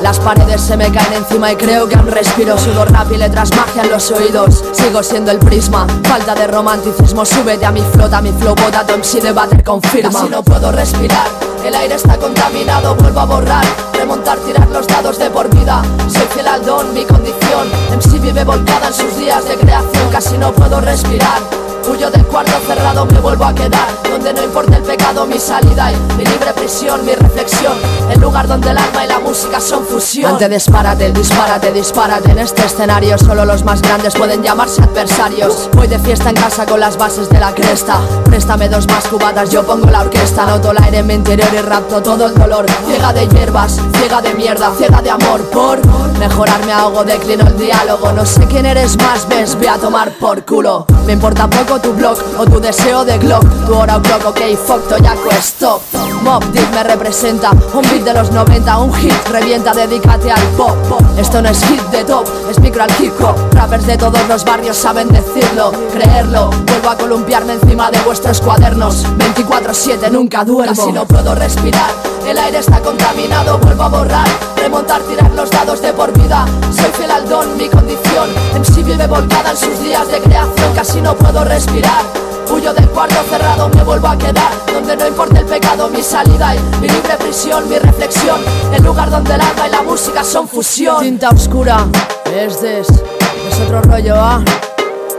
Las 0.00 0.18
paredes 0.20 0.58
se 0.62 0.78
me 0.78 0.90
caen 0.90 1.12
encima 1.12 1.52
y 1.52 1.56
creo 1.56 1.86
que 1.86 1.96
aún 1.96 2.06
respiro. 2.06 2.56
Sudor 2.56 2.90
rap 2.90 3.12
y 3.12 3.18
letras 3.18 3.54
magia 3.54 3.82
en 3.82 3.90
los 3.90 4.10
oídos. 4.10 4.64
Sigo 4.72 5.02
siendo 5.02 5.32
el 5.32 5.38
prisma, 5.38 5.86
falta 6.04 6.34
de 6.34 6.46
romanticismo 6.46 7.26
Súbete 7.26 7.66
a 7.66 7.72
mi 7.72 7.82
flota, 7.92 8.22
mi 8.22 8.32
flow 8.32 8.54
bota 8.54 8.86
Tu 8.86 8.94
MC 8.94 9.20
de 9.20 9.32
bater 9.32 9.62
confirma. 9.62 10.18
Casi 10.18 10.30
no 10.30 10.42
puedo 10.42 10.72
respirar, 10.72 11.26
el 11.62 11.74
aire 11.74 11.96
está 11.96 12.16
contaminado 12.16 12.94
Vuelvo 12.94 13.20
a 13.20 13.26
borrar, 13.26 13.66
remontar, 13.92 14.38
tirar 14.38 14.66
los 14.70 14.86
dados 14.86 15.18
de 15.18 15.28
por 15.28 15.54
vida. 15.54 15.82
Soy 16.08 16.26
fiel 16.32 16.48
al 16.48 16.64
don, 16.64 16.94
mi 16.94 17.04
condición. 17.04 17.68
MC 17.98 18.18
vive 18.18 18.44
volcada 18.44 18.86
en 18.86 18.94
sus 18.94 19.14
días 19.18 19.46
de 19.46 19.56
creación 19.56 19.99
Casi 20.10 20.36
no 20.38 20.52
puedo 20.52 20.80
respirar 20.80 21.40
Huyo 21.88 22.10
del 22.10 22.24
cuarto 22.26 22.52
cerrado, 22.66 23.06
me 23.06 23.20
vuelvo 23.20 23.44
a 23.44 23.54
quedar. 23.54 23.88
Donde 24.08 24.32
no 24.34 24.42
importa 24.42 24.76
el 24.76 24.82
pecado, 24.82 25.26
mi 25.26 25.38
salida 25.38 25.92
y 25.92 25.96
mi 26.16 26.24
libre 26.24 26.52
prisión, 26.52 27.04
mi 27.04 27.12
reflexión. 27.14 27.72
El 28.10 28.20
lugar 28.20 28.46
donde 28.46 28.70
el 28.70 28.78
alma 28.78 29.04
y 29.04 29.08
la 29.08 29.18
música 29.18 29.60
son 29.60 29.84
fusión. 29.86 30.32
Ante 30.32 30.48
dispárate, 30.48 31.10
dispárate, 31.12 31.72
dispárate. 31.72 32.30
En 32.30 32.38
este 32.38 32.64
escenario 32.64 33.16
solo 33.18 33.44
los 33.44 33.64
más 33.64 33.82
grandes 33.82 34.14
pueden 34.14 34.42
llamarse 34.42 34.82
adversarios. 34.82 35.70
Voy 35.74 35.86
de 35.86 35.98
fiesta 35.98 36.30
en 36.30 36.36
casa 36.36 36.66
con 36.66 36.80
las 36.80 36.96
bases 36.96 37.28
de 37.28 37.40
la 37.40 37.54
cresta. 37.54 38.00
Préstame 38.24 38.68
dos 38.68 38.86
más 38.88 39.06
cubatas, 39.06 39.50
yo 39.50 39.64
pongo 39.64 39.90
la 39.90 40.02
orquesta. 40.02 40.46
Noto 40.46 40.72
el 40.72 40.82
aire 40.82 40.98
en 40.98 41.06
mi 41.06 41.14
interior 41.14 41.48
y 41.52 41.58
rapto 41.58 42.02
todo 42.02 42.26
el 42.26 42.34
dolor. 42.34 42.66
Ciega 42.86 43.12
de 43.12 43.28
hierbas, 43.28 43.80
ciega 43.94 44.20
de 44.20 44.34
mierda, 44.34 44.72
ciega 44.76 45.00
de 45.00 45.10
amor. 45.10 45.42
Por 45.50 45.80
mejorarme 46.18 46.72
ahogo, 46.72 47.04
declino 47.04 47.46
el 47.46 47.56
diálogo. 47.56 48.12
No 48.12 48.26
sé 48.26 48.46
quién 48.46 48.66
eres 48.66 48.96
más, 48.98 49.26
ves, 49.28 49.56
voy 49.56 49.68
a 49.68 49.78
tomar 49.78 50.10
por 50.18 50.44
culo. 50.44 50.86
Me 51.06 51.14
importa 51.14 51.48
poco 51.48 51.69
tu 51.78 51.92
blog 51.92 52.18
o 52.38 52.44
tu 52.44 52.60
deseo 52.60 53.04
de 53.04 53.18
Glock. 53.18 53.44
Tu 53.66 53.74
hora 53.74 54.00
clock, 54.02 54.26
ok, 54.26 54.40
fuck, 54.66 54.88
toyaco, 54.88 55.30
stop. 55.40 55.82
Mob 56.22 56.44
Deep 56.52 56.70
me 56.74 56.82
representa, 56.82 57.50
un 57.50 57.82
beat 57.82 58.04
de 58.04 58.12
los 58.12 58.30
90, 58.30 58.78
un 58.78 58.92
hit 58.92 59.14
Revienta, 59.30 59.72
dedícate 59.72 60.30
al 60.30 60.42
pop. 60.56 60.76
Esto 61.16 61.40
no 61.40 61.48
es 61.48 61.64
hit 61.64 61.80
de 61.90 62.04
top, 62.04 62.26
es 62.50 62.58
micro 62.58 62.82
al 62.82 62.90
hip 62.98 63.12
hop 63.20 63.36
Rappers 63.52 63.86
de 63.86 63.96
todos 63.96 64.28
los 64.28 64.44
barrios 64.44 64.76
saben 64.76 65.08
decirlo, 65.08 65.72
creerlo. 65.92 66.50
Vuelvo 66.66 66.90
a 66.90 66.96
columpiarme 66.96 67.54
encima 67.54 67.90
de 67.90 67.98
vuestros 68.00 68.40
cuadernos 68.40 69.06
24-7, 69.18 70.10
nunca 70.10 70.44
duermo. 70.44 70.74
Casi 70.74 70.92
no 70.92 71.06
puedo 71.06 71.34
respirar, 71.34 71.90
el 72.30 72.38
aire 72.38 72.58
está 72.58 72.80
contaminado 72.80 73.58
Vuelvo 73.58 73.82
a 73.82 73.88
borrar, 73.88 74.28
remontar, 74.56 75.02
tirar 75.02 75.30
los 75.32 75.50
dados 75.50 75.82
de 75.82 75.92
por 75.92 76.12
vida. 76.12 76.46
Soy 76.70 76.90
fiel 76.96 77.10
al 77.10 77.28
don, 77.28 77.56
mi 77.56 77.68
condición 77.68 78.30
En 78.54 78.64
sí 78.64 78.82
vive 78.82 79.06
volcada 79.06 79.50
en 79.50 79.56
sus 79.56 79.82
días 79.82 80.08
de 80.10 80.20
creación 80.20 80.74
Casi 80.74 81.00
no 81.00 81.14
puedo 81.16 81.44
respirar. 81.44 82.04
Huyo 82.50 82.72
del 82.74 82.88
cuarto 82.88 83.14
cerrado, 83.28 83.68
me 83.68 83.82
vuelvo 83.84 84.08
a 84.08 84.18
quedar 84.18 84.52
Donde 84.72 84.96
no 84.96 85.06
importa 85.06 85.38
el 85.38 85.46
pecado, 85.46 85.88
mi 85.88 86.02
salida 86.02 86.54
y 86.54 86.58
mi 86.80 86.88
libre 86.88 87.16
prisión, 87.16 87.68
mi 87.68 87.78
reflexión 87.78 88.40
El 88.72 88.82
lugar 88.82 89.10
donde 89.10 89.34
el 89.34 89.40
alma 89.40 89.68
y 89.68 89.70
la 89.70 89.82
música 89.82 90.24
son 90.24 90.48
fusión. 90.48 91.00
Tinta 91.00 91.30
oscura, 91.30 91.86
es 92.34 92.60
des, 92.60 92.88
es 92.88 93.60
otro 93.64 93.82
rollo, 93.82 94.14
ah. 94.16 94.42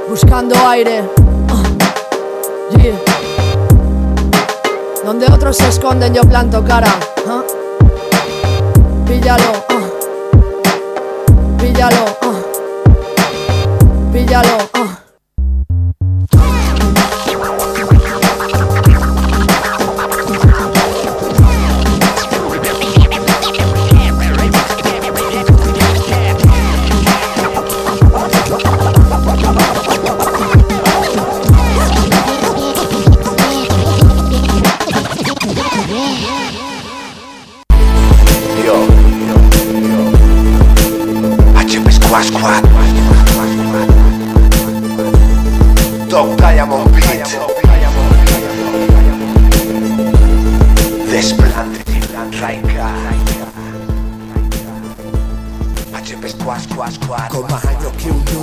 Buscando 0.09 0.55
aire. 0.67 1.03
Ah, 1.49 2.77
yeah. 2.77 3.10
Donde 5.05 5.25
otros 5.31 5.57
se 5.57 5.67
esconden 5.67 6.13
yo 6.13 6.21
planto 6.21 6.63
cara 6.63 6.93
ah. 7.27 7.43
Píllalo, 9.07 9.51
ah. 9.69 9.87
Píllalo, 11.57 12.05
ah. 12.21 12.39
Píllalo, 14.13 14.57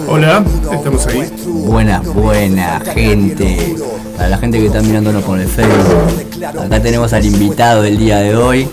Hola, 0.06 0.42
estamos 0.72 1.06
ahí. 1.06 1.30
Buenas, 1.46 2.04
buena 2.06 2.80
gente. 2.80 3.76
Para 4.16 4.30
la 4.30 4.38
gente 4.38 4.58
que 4.58 4.66
está 4.68 4.80
mirándonos 4.80 5.22
por 5.24 5.38
el 5.38 5.46
Facebook, 5.46 6.42
acá 6.42 6.80
tenemos 6.80 7.12
al 7.12 7.26
invitado 7.26 7.82
del 7.82 7.98
día 7.98 8.20
de 8.20 8.34
hoy. 8.34 8.66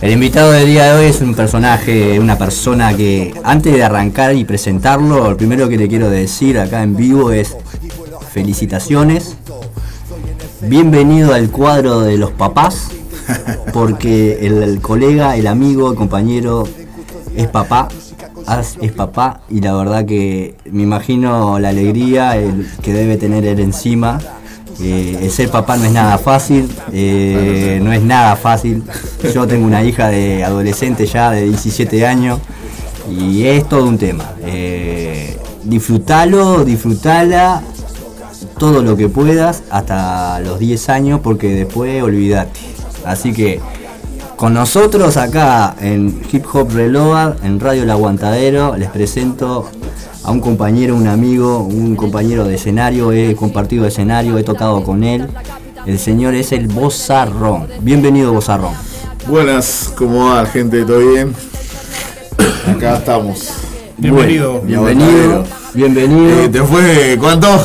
El 0.00 0.12
invitado 0.12 0.52
del 0.52 0.66
día 0.66 0.92
de 0.92 1.00
hoy 1.00 1.06
es 1.06 1.20
un 1.20 1.34
personaje, 1.34 2.18
una 2.18 2.36
persona 2.36 2.94
que 2.94 3.32
antes 3.42 3.72
de 3.72 3.82
arrancar 3.82 4.34
y 4.34 4.44
presentarlo, 4.44 5.30
lo 5.30 5.36
primero 5.36 5.68
que 5.68 5.76
le 5.76 5.88
quiero 5.88 6.10
decir 6.10 6.58
acá 6.58 6.82
en 6.82 6.94
vivo 6.94 7.30
es 7.30 7.56
felicitaciones. 8.32 9.36
Bienvenido 10.62 11.32
al 11.32 11.50
cuadro 11.50 12.00
de 12.00 12.18
los 12.18 12.32
papás, 12.32 12.88
porque 13.72 14.46
el, 14.46 14.80
colega, 14.80 15.36
el 15.36 15.46
amigo, 15.46 15.90
el 15.90 15.96
compañero 15.96 16.68
es 17.34 17.48
papá, 17.48 17.88
es 18.82 18.92
papá 18.92 19.40
y 19.48 19.60
la 19.60 19.74
verdad 19.74 20.04
que 20.04 20.56
me 20.70 20.82
imagino 20.82 21.58
la 21.58 21.70
alegría 21.70 22.36
que 22.82 22.92
debe 22.92 23.16
tener 23.16 23.46
él 23.46 23.60
encima. 23.60 24.18
Eh, 24.80 25.28
ser 25.30 25.50
papá 25.50 25.76
no 25.76 25.84
es 25.84 25.92
nada 25.92 26.18
fácil, 26.18 26.68
eh, 26.92 27.80
no 27.82 27.92
es 27.92 28.02
nada 28.02 28.36
fácil. 28.36 28.82
Yo 29.32 29.46
tengo 29.46 29.66
una 29.66 29.82
hija 29.82 30.08
de 30.08 30.44
adolescente 30.44 31.06
ya 31.06 31.30
de 31.30 31.44
17 31.44 32.06
años 32.06 32.40
y 33.10 33.44
es 33.44 33.68
todo 33.68 33.84
un 33.84 33.98
tema. 33.98 34.32
Eh, 34.44 35.38
disfrutalo, 35.64 36.64
disfrutala 36.64 37.62
todo 38.58 38.82
lo 38.82 38.96
que 38.96 39.08
puedas 39.08 39.62
hasta 39.70 40.40
los 40.40 40.58
10 40.58 40.88
años 40.88 41.20
porque 41.22 41.54
después 41.54 42.02
olvídate. 42.02 42.60
Así 43.04 43.32
que 43.32 43.60
con 44.36 44.54
nosotros 44.54 45.16
acá 45.16 45.76
en 45.80 46.20
Hip 46.32 46.44
Hop 46.52 46.72
Reload, 46.72 47.44
en 47.44 47.60
Radio 47.60 47.84
El 47.84 47.90
Aguantadero, 47.90 48.76
les 48.76 48.90
presento 48.90 49.68
a 50.24 50.30
un 50.30 50.40
compañero, 50.40 50.96
un 50.96 51.06
amigo, 51.06 51.58
un 51.58 51.94
compañero 51.96 52.44
de 52.44 52.54
escenario, 52.54 53.12
he 53.12 53.36
compartido 53.36 53.86
escenario, 53.86 54.38
he 54.38 54.42
tocado 54.42 54.82
con 54.82 55.04
él. 55.04 55.28
El 55.86 55.98
señor 55.98 56.34
es 56.34 56.52
el 56.52 56.66
Bozarrón. 56.66 57.68
Bienvenido 57.80 58.32
Bozarrón. 58.32 58.72
Buenas, 59.28 59.92
¿cómo 59.96 60.30
va 60.30 60.46
gente? 60.46 60.82
¿Todo 60.84 61.00
bien? 61.00 61.34
Acá 62.66 62.96
estamos. 62.96 63.50
Bienvenido. 63.98 64.60
Bienvenido. 64.62 65.44
Bienvenido. 65.74 66.40
Eh, 66.40 66.48
¿Te 66.48 66.62
fue 66.62 67.16
cuánto? 67.20 67.48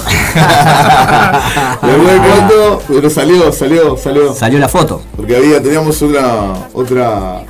¿Te 1.81 1.87
fue 1.87 2.17
cuánto? 2.17 2.81
Pero 2.87 3.09
salió, 3.09 3.53
salió, 3.53 3.95
salió. 3.95 4.33
Salió 4.33 4.59
la 4.59 4.67
foto. 4.67 5.01
Porque 5.15 5.37
había, 5.37 5.61
teníamos 5.61 6.01
otra, 6.01 6.67
otra, 6.73 7.41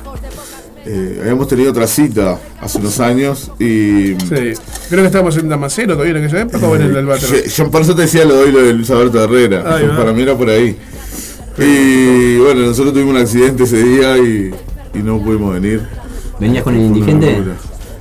eh, 0.86 1.18
habíamos 1.22 1.48
tenido 1.48 1.70
otra 1.70 1.86
cita 1.86 2.38
hace 2.60 2.78
unos 2.78 2.98
años 3.00 3.50
y... 3.58 4.14
Sí. 4.14 4.54
Creo 4.88 5.02
que 5.02 5.06
estábamos 5.06 5.36
en 5.36 5.48
Damasceno 5.48 5.92
todavía 5.94 6.16
en 6.18 6.24
aquella 6.24 6.42
época 6.42 6.66
o 6.66 6.76
en 6.76 6.82
el 6.82 6.96
Albatros. 6.96 7.30
Yo, 7.30 7.44
yo 7.64 7.70
por 7.70 7.82
eso 7.82 7.94
te 7.94 8.02
decía 8.02 8.24
lo 8.24 8.34
de 8.36 8.42
hoy, 8.44 8.52
lo 8.52 8.60
de 8.62 8.72
Luis 8.72 8.90
Alberto 8.90 9.22
Herrera. 9.22 9.62
Para 9.96 10.12
mí 10.12 10.22
era 10.22 10.36
por 10.36 10.48
ahí. 10.48 10.76
Y 11.58 12.38
bueno, 12.38 12.62
nosotros 12.62 12.92
tuvimos 12.94 13.14
un 13.14 13.20
accidente 13.20 13.64
ese 13.64 13.82
día 13.82 14.16
y, 14.18 14.50
y 14.94 14.98
no 15.02 15.20
pudimos 15.22 15.54
venir. 15.54 15.86
¿Venías 16.38 16.64
con 16.64 16.74
el 16.74 16.80
indigente? 16.82 17.42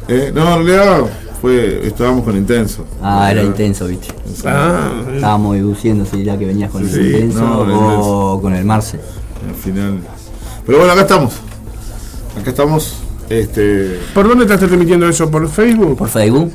Eh, 0.07 0.31
no, 0.33 0.41
en 0.59 0.65
realidad 0.65 1.01
fue, 1.41 1.85
estábamos 1.85 2.23
con 2.23 2.37
Intenso. 2.37 2.85
Ah, 3.01 3.29
era 3.31 3.43
intenso, 3.43 3.85
viste. 3.87 4.07
Ah, 4.45 4.91
Estábamos 5.13 5.55
deduciendo 5.55 6.05
si 6.05 6.21
era 6.21 6.37
que 6.37 6.45
venías 6.45 6.71
con 6.71 6.87
el 6.87 7.05
intenso 7.05 7.39
no, 7.41 7.57
con 7.59 7.69
el 7.69 7.75
o 7.75 7.79
intenso. 7.81 8.39
con 8.41 8.55
el 8.55 8.65
Marce. 8.65 8.99
Al 9.47 9.55
final. 9.55 9.99
Pero 10.65 10.77
bueno, 10.77 10.93
acá 10.93 11.01
estamos. 11.01 11.33
Acá 12.37 12.49
estamos. 12.49 12.95
Este. 13.29 13.99
¿Por 14.13 14.27
dónde 14.27 14.45
estás 14.45 14.59
transmitiendo 14.59 15.07
eso? 15.07 15.29
¿Por 15.29 15.47
Facebook? 15.49 15.97
Por 15.97 16.09
Facebook. 16.09 16.51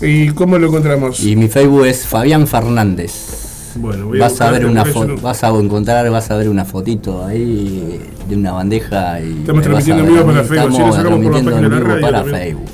¿Y 0.00 0.30
cómo 0.30 0.58
lo 0.58 0.68
encontramos? 0.68 1.20
Y 1.20 1.36
mi 1.36 1.48
Facebook 1.48 1.86
es 1.86 2.06
Fabián 2.06 2.46
Fernández. 2.46 3.72
Bueno, 3.76 4.06
voy 4.06 4.18
Vas 4.18 4.40
a 4.40 4.50
ver 4.50 4.64
una 4.64 4.86
foto, 4.86 5.16
vas 5.20 5.44
a 5.44 5.48
encontrar, 5.48 6.10
vas 6.10 6.30
a 6.30 6.36
ver 6.36 6.48
una 6.48 6.64
fotito 6.64 7.24
ahí 7.26 8.00
de 8.26 8.34
una 8.34 8.52
bandeja 8.52 9.20
y 9.20 9.40
Estamos 9.40 9.60
a 9.60 9.64
transmitiendo 9.64 10.02
en 10.04 10.08
vivo 10.08 10.20
a 10.20 10.26
para 10.26 10.44
Facebook, 10.44 10.56
Estamos 10.56 10.96
por 10.96 11.06
transmitiendo 11.06 11.50
de 11.50 11.56
en 11.58 11.70
vivo 11.70 11.84
radio 11.84 12.00
para 12.00 12.18
también. 12.22 12.36
Facebook. 12.38 12.70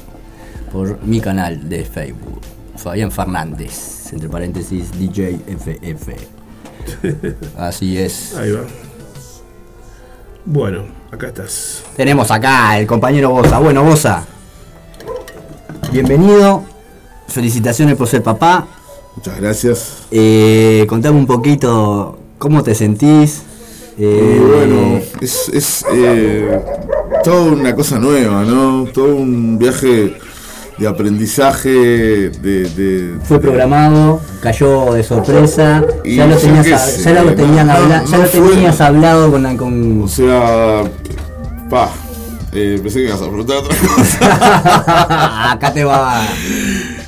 Por 0.73 1.05
mi 1.05 1.21
canal 1.21 1.69
de 1.69 1.85
Facebook. 1.85 2.41
Fabián 2.77 3.11
Fernández, 3.11 4.13
entre 4.13 4.29
paréntesis 4.29 4.93
DJ 4.97 5.41
FF. 5.49 6.09
Así 7.59 7.99
es. 7.99 8.37
Ahí 8.37 8.53
va. 8.53 8.61
Bueno, 10.45 10.85
acá 11.13 11.29
estás. 11.29 11.83
Tenemos 11.97 12.31
acá 12.31 12.79
el 12.79 12.87
compañero 12.87 13.31
Bosa. 13.31 13.59
Bueno, 13.59 13.83
Bosa. 13.85 14.25
Bienvenido. 15.93 16.65
Felicitaciones 17.29 17.97
por 17.97 18.09
ser 18.09 18.23
papá. 18.23 18.67
Muchas 19.17 19.41
gracias. 19.41 19.93
Eh, 20.11 20.87
contame 20.89 21.19
un 21.19 21.27
poquito 21.27 22.19
cómo 22.39 22.63
te 22.63 22.75
sentís. 22.75 23.43
Eh, 23.99 24.41
bueno, 24.57 25.01
es, 25.21 25.51
es 25.53 25.85
eh, 25.93 26.59
toda 27.23 27.43
una 27.53 27.75
cosa 27.75 27.99
nueva, 27.99 28.43
¿no? 28.45 28.85
Todo 28.93 29.15
un 29.17 29.59
viaje 29.59 30.17
de 30.79 30.89
aprendizaje, 30.89 31.71
de. 32.31 32.31
de- 32.71 33.19
fue 33.25 33.39
programado, 33.39 34.21
cayó 34.41 34.95
de 34.95 35.03
sorpresa. 35.03 35.85
Y 36.05 36.17
ya 36.17 36.27
lo 36.27 36.37
tenías, 36.37 36.65
ya 37.05 37.15
lo 37.15 37.23
fue- 37.25 37.35
tenías 38.51 38.81
hablado 38.81 39.31
con, 39.31 39.43
la- 39.43 39.57
con 39.57 40.03
O 40.03 40.09
sea. 40.09 40.85
Eh, 42.55 42.79
pensé 42.83 42.99
que 42.99 43.07
ibas 43.07 43.23
a 43.23 43.27
preguntar 43.27 43.57
otra 43.59 43.77
cosa. 43.79 45.53
acá 45.53 45.73
te 45.73 45.85
va. 45.85 46.23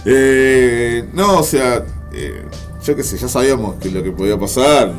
Eh, 0.07 1.05
no, 1.13 1.41
o 1.41 1.43
sea, 1.43 1.85
eh, 2.13 2.45
yo 2.83 2.97
qué 2.97 3.03
sé, 3.03 3.19
ya 3.19 3.29
sabíamos 3.29 3.77
que 3.77 3.91
lo 3.91 4.03
que 4.03 4.11
podía 4.11 4.39
pasar. 4.39 4.93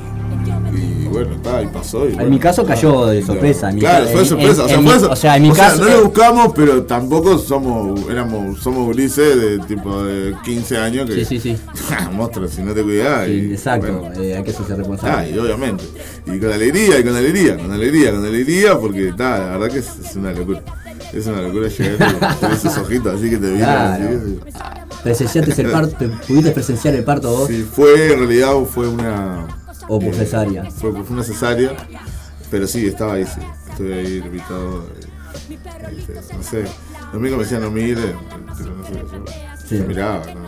Bueno, 1.16 1.36
está, 1.36 1.62
y 1.62 1.68
pasó. 1.68 2.06
y 2.06 2.10
En 2.10 2.16
bueno, 2.16 2.30
mi 2.30 2.40
caso 2.40 2.66
cayó 2.66 3.06
de 3.08 3.22
sorpresa. 3.24 3.72
mi 3.72 3.80
Claro, 3.80 4.08
fue 4.08 4.26
sorpresa. 4.26 4.52
en- 4.52 4.60
o, 4.62 4.68
sea, 4.68 4.76
en 4.78 4.84
fue 4.86 4.98
mi- 5.00 5.04
o 5.06 5.16
sea, 5.16 5.36
en 5.38 5.44
mi 5.44 5.52
caso. 5.52 5.84
no 5.84 5.90
lo 5.90 6.04
buscamos, 6.06 6.54
pero 6.56 6.84
tampoco 6.84 7.38
somos, 7.38 8.02
éramos, 8.10 8.60
somos 8.60 8.86
gurises 8.86 9.40
de 9.40 9.60
tipo 9.60 10.04
de 10.04 10.36
15 10.44 10.78
años 10.78 11.10
que. 11.10 11.26
Sí, 11.26 11.40
sí, 11.40 11.40
sí. 11.40 11.58
Monstruos, 12.14 12.52
si 12.52 12.62
no 12.62 12.74
te. 12.74 12.84
Sí, 12.84 13.32
y, 13.32 13.54
exacto, 13.54 13.92
bueno, 14.00 14.22
eh, 14.22 14.36
hay 14.38 14.44
que 14.44 14.52
Ah, 14.52 14.76
responsable. 14.76 15.32
y 15.32 15.38
obviamente. 15.38 15.84
Y 16.28 16.40
con 16.40 16.52
alegría, 16.52 17.00
y 17.00 17.04
con 17.04 17.16
alegría, 17.16 17.58
con 17.58 17.72
alegría, 17.72 18.12
con 18.12 18.26
alegría, 18.26 18.80
porque 18.80 19.10
está, 19.10 19.38
la 19.40 19.58
verdad 19.58 19.72
que 19.74 19.80
es, 19.80 19.88
es 20.04 20.16
una 20.16 20.32
locura. 20.34 20.62
Es 21.14 21.28
una 21.28 21.42
locura 21.42 21.68
llegar 21.68 22.38
con 22.40 22.52
esos 22.52 22.78
ojitos 22.78 23.16
así 23.16 23.30
que 23.30 23.38
te 23.38 23.56
Claro. 23.56 24.04
así. 24.04 24.40
Presenciaste 25.04 25.62
el 25.62 25.70
parto, 25.72 25.96
¿pudiste 26.28 26.52
presenciar 26.52 26.96
el 26.96 27.04
parto 27.04 27.32
vos? 27.32 27.48
Sí, 27.48 27.64
fue, 27.70 28.12
en 28.14 28.20
realidad 28.20 28.54
fue 28.70 28.88
una. 28.88 29.46
O 29.88 30.00
por 30.00 30.10
eh, 30.10 30.14
cesárea. 30.14 30.70
Fue, 30.72 30.92
fue 30.92 31.14
una 31.16 31.24
cesárea, 31.24 31.76
pero 32.50 32.68
sí, 32.68 32.88
estaba 32.88 33.14
ahí, 33.14 33.26
sí. 33.26 33.42
Estuve 33.70 33.94
ahí 33.94 34.18
invitado. 34.26 34.88
eh, 35.00 36.22
no 36.36 36.44
sé, 36.44 36.64
los 37.12 37.22
médicos 37.22 37.38
me 37.40 37.44
decían 37.44 37.62
no 37.62 37.72
mire, 37.72 38.16
pero 38.58 38.76
no 38.76 38.86
sé, 38.86 38.94
yo, 38.94 39.26
Sí. 39.68 39.78
yo 39.80 39.86
miraba, 39.86 40.22
no. 40.34 40.46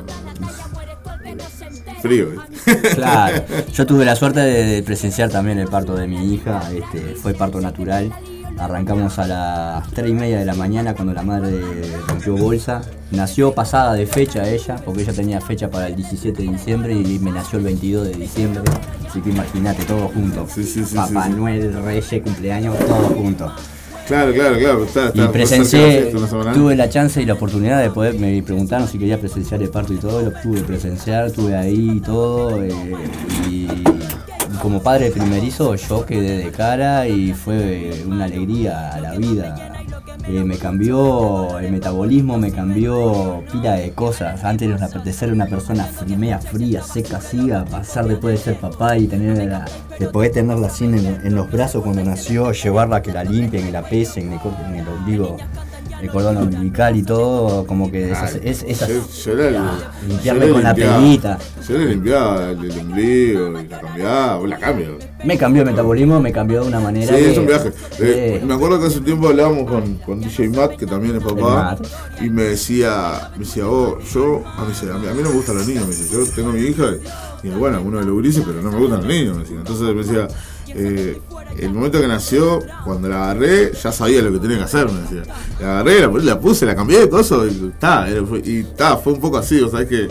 Frío, 2.02 2.28
¿eh? 2.34 2.38
Claro, 2.96 3.44
yo 3.74 3.86
tuve 3.86 4.06
la 4.06 4.16
suerte 4.16 4.40
de 4.40 4.84
presenciar 4.84 5.30
también 5.30 5.58
el 5.58 5.68
parto 5.68 5.96
de 5.96 6.08
mi 6.08 6.34
hija, 6.34 6.62
este, 6.72 7.16
fue 7.16 7.34
parto 7.34 7.60
natural. 7.60 8.12
Arrancamos 8.60 9.20
a 9.20 9.28
las 9.28 9.92
3 9.92 10.10
y 10.10 10.14
media 10.14 10.40
de 10.40 10.46
la 10.46 10.56
mañana 10.56 10.94
cuando 10.94 11.14
la 11.14 11.22
madre 11.22 11.62
rompió 12.08 12.36
bolsa. 12.36 12.82
Nació 13.12 13.54
pasada 13.54 13.94
de 13.94 14.06
fecha 14.06 14.50
ella, 14.50 14.78
porque 14.84 15.04
ella 15.04 15.14
tenía 15.14 15.40
fecha 15.40 15.70
para 15.70 15.88
el 15.88 15.96
17 15.96 16.42
de 16.42 16.50
diciembre 16.50 16.94
y 16.94 17.20
me 17.20 17.32
nació 17.32 17.60
el 17.60 17.66
22 17.66 18.08
de 18.08 18.14
diciembre. 18.16 18.64
Así 19.08 19.22
que 19.22 19.30
imagínate, 19.30 19.84
todos 19.86 20.12
juntos. 20.12 20.52
Sí, 20.54 20.64
sí, 20.64 20.84
sí, 20.84 20.96
Papá. 20.96 21.30
Noel, 21.30 21.74
Reyes, 21.84 22.22
cumpleaños, 22.24 22.78
todos 22.80 23.14
juntos. 23.14 23.52
Claro, 24.08 24.34
claro, 24.34 24.58
claro. 24.58 24.84
Está, 24.86 25.08
está, 25.08 25.18
Y 25.18 25.22
la 25.22 25.32
presencié, 25.32 26.14
tuve 26.54 26.76
la 26.76 26.90
chance 26.90 27.22
y 27.22 27.26
la 27.26 27.34
oportunidad 27.34 27.82
de 27.82 27.92
poder, 27.92 28.16
me 28.16 28.42
preguntaron 28.42 28.88
si 28.88 28.98
quería 28.98 29.20
presenciar 29.20 29.62
el 29.62 29.70
parto 29.70 29.94
y 29.94 29.98
todo, 29.98 30.22
lo 30.22 30.32
pude 30.42 30.62
presenciar, 30.62 31.28
estuve 31.28 31.56
ahí 31.56 31.98
y 31.98 32.00
todo, 32.00 32.64
eh, 32.64 32.70
y 33.50 33.68
como 34.62 34.82
padre 34.82 35.12
primerizo 35.12 35.76
yo 35.76 36.06
quedé 36.06 36.38
de 36.38 36.52
cara 36.52 37.08
y 37.08 37.34
fue 37.34 38.04
una 38.06 38.26
alegría 38.26 38.90
a 38.90 39.00
la 39.00 39.16
vida. 39.16 39.74
Eh, 40.28 40.44
me 40.44 40.58
cambió 40.58 41.58
el 41.60 41.72
metabolismo, 41.72 42.38
me 42.38 42.52
cambió 42.52 43.44
pila 43.52 43.76
de 43.76 43.92
cosas. 43.92 44.44
Antes 44.44 44.70
de 45.04 45.14
ser 45.14 45.32
una 45.32 45.46
persona 45.46 45.88
media 46.18 46.40
fría, 46.40 46.82
seca, 46.82 47.18
así, 47.18 47.52
a 47.52 47.64
pasar 47.64 48.08
después 48.08 48.38
de 48.38 48.44
ser 48.44 48.60
papá 48.60 48.98
y 48.98 49.08
tener 49.08 49.38
la, 49.48 49.66
de 49.98 50.08
poder 50.08 50.32
tenerla 50.32 50.68
así 50.68 50.86
en, 50.86 51.36
los 51.36 51.50
brazos 51.50 51.84
cuando 51.84 52.04
nació, 52.04 52.52
llevarla 52.52 53.02
que 53.02 53.14
la 53.14 53.24
limpien, 53.24 53.66
que 53.66 53.72
la 53.72 53.84
pesen, 53.84 54.30
que 54.30 54.80
el 54.80 54.88
ombligo 54.88 55.38
el 56.02 56.10
cordón 56.10 56.38
umbilical 56.38 56.96
y 56.96 57.04
todo, 57.04 57.66
como 57.66 57.92
que 57.92 58.12
esas- 58.12 58.36
Ay, 58.36 58.42
es, 58.44 58.64
esas- 58.64 58.90
yo, 58.90 59.08
yo 59.26 59.32
era 59.34 59.48
el- 59.50 60.08
limpiarme 60.10 60.46
le 60.46 60.52
con 60.52 60.64
la 60.64 60.76
pelita. 60.76 61.40
Yo 61.68 61.78
le 61.78 61.86
limpiaba 61.88 62.52
el, 62.52 62.64
el 62.66 62.80
ombligo 62.80 63.60
y 63.60 63.68
la 63.68 63.80
cambiaba, 63.82 64.38
o 64.38 64.48
la 64.48 64.58
cambio. 64.58 64.98
Me 65.26 65.38
cambió 65.38 65.64
el 65.64 65.70
metabolismo, 65.70 66.20
me 66.20 66.32
cambió 66.32 66.62
de 66.62 66.68
una 66.68 66.80
manera. 66.80 67.08
Sí, 67.16 67.24
que- 67.24 67.32
es 67.32 67.38
un 67.38 67.48
viaje. 67.48 67.72
Eh, 68.00 68.42
me 68.46 68.54
acuerdo 68.54 68.80
que 68.80 68.88
hace 68.88 69.00
un 69.00 69.06
tiempo 69.06 69.28
hablábamos 69.28 69.70
con, 69.70 69.96
con 69.96 70.20
DJ 70.22 70.50
Matt, 70.50 70.76
que 70.78 70.86
también 70.86 71.16
es 71.18 71.24
papá, 71.24 71.78
y 72.22 72.30
me 72.30 72.44
decía, 72.44 73.32
me 73.34 73.40
decía, 73.40 73.68
oh, 73.68 73.98
yo, 74.14 74.44
a 74.46 74.66
mí, 74.66 74.74
a 74.92 74.98
mí, 74.98 75.08
a 75.08 75.14
mí 75.14 75.24
no 75.24 75.30
me 75.30 75.36
gustan 75.36 75.58
los 75.58 75.68
niños, 75.68 75.88
me 75.88 75.96
dice, 75.96 76.14
yo 76.16 76.24
tengo 76.36 76.50
a 76.50 76.54
mi 76.54 76.62
hija, 76.62 76.84
y 77.44 77.50
bueno, 77.50 77.82
uno 77.84 78.00
de 78.00 78.06
los 78.06 78.14
gurises, 78.14 78.44
pero 78.46 78.62
no 78.62 78.72
me 78.72 78.78
gustan 78.78 79.00
los 79.00 79.08
niños, 79.08 79.36
me 79.38 79.44
decía. 79.44 79.58
Entonces 79.58 79.88
me 79.96 80.04
decía, 80.04 80.28
eh, 80.78 81.20
el 81.58 81.74
momento 81.74 82.00
que 82.00 82.08
nació, 82.08 82.60
cuando 82.86 83.10
la 83.10 83.24
agarré, 83.32 83.72
ya 83.74 83.92
sabía 83.92 84.22
lo 84.22 84.32
que 84.34 84.40
tenía 84.40 84.58
que 84.58 84.64
hacer, 84.64 84.88
me 84.92 85.02
decía. 85.02 85.24
La 85.60 85.80
agarré, 85.80 86.02
la, 86.02 86.08
la 86.08 86.40
puse, 86.40 86.66
la 86.66 86.76
cambié, 86.76 87.08
todo 87.08 87.20
eso, 87.22 87.48
y 87.48 87.72
era- 87.80 88.24
fue- 88.26 88.42
y 88.46 88.64
ta, 88.76 88.98
fue 88.98 89.14
un 89.14 89.20
poco 89.20 89.38
así, 89.38 89.60
o 89.62 89.70
sea, 89.70 89.82
es 89.82 89.88
que, 89.90 90.08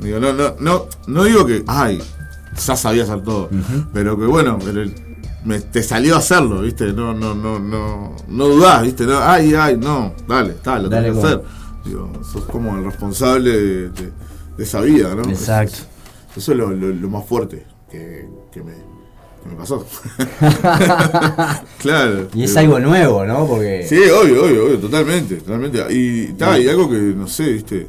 digo, 0.00 0.20
no, 0.20 0.32
no, 0.32 0.54
no, 0.60 0.86
no 1.08 1.24
digo 1.24 1.44
que, 1.44 1.64
ay, 1.66 2.00
ya 2.64 2.76
sabía 2.76 3.02
hacer 3.02 3.22
todo, 3.22 3.48
pero 3.92 4.18
que 4.18 4.26
bueno, 4.26 4.58
pero 4.64 4.82
el- 4.82 4.94
me, 5.44 5.60
te 5.60 5.82
salió 5.82 6.16
a 6.16 6.18
hacerlo, 6.18 6.62
¿viste? 6.62 6.92
No, 6.92 7.14
no, 7.14 7.34
no, 7.34 7.58
no, 7.58 8.16
no 8.28 8.48
dudás, 8.48 8.82
¿viste? 8.82 9.06
No, 9.06 9.18
ay, 9.20 9.54
ay, 9.54 9.76
no, 9.76 10.12
dale, 10.26 10.50
está, 10.50 10.78
lo 10.78 10.88
tenés 10.88 11.12
que 11.12 11.18
hacer. 11.26 11.42
Digo, 11.84 12.12
sos 12.32 12.44
como 12.46 12.76
el 12.76 12.84
responsable 12.84 13.50
de, 13.50 13.88
de- 13.90 14.12
de 14.56 14.64
esa 14.64 14.80
vida, 14.80 15.14
¿no? 15.14 15.22
Exacto. 15.30 15.78
Eso 16.36 16.52
es 16.52 16.58
lo, 16.58 16.70
lo- 16.70 16.88
lo 16.88 17.08
más 17.10 17.24
fuerte 17.26 17.64
que, 17.90 18.28
que 18.52 18.62
me, 18.62 18.72
me 19.46 19.54
pasó. 19.54 19.86
claro. 21.78 22.28
Y 22.34 22.44
es 22.44 22.56
algo 22.56 22.78
nuevo, 22.78 23.24
¿no? 23.24 23.46
Porque. 23.46 23.86
Sí, 23.88 23.96
obvio, 23.96 24.44
obvio, 24.44 24.66
obvio, 24.66 24.78
totalmente, 24.78 25.36
totalmente. 25.36 25.84
Y, 25.90 26.32
ta, 26.34 26.58
y 26.58 26.68
algo 26.68 26.90
que, 26.90 26.96
no 26.96 27.26
sé, 27.26 27.52
viste, 27.52 27.86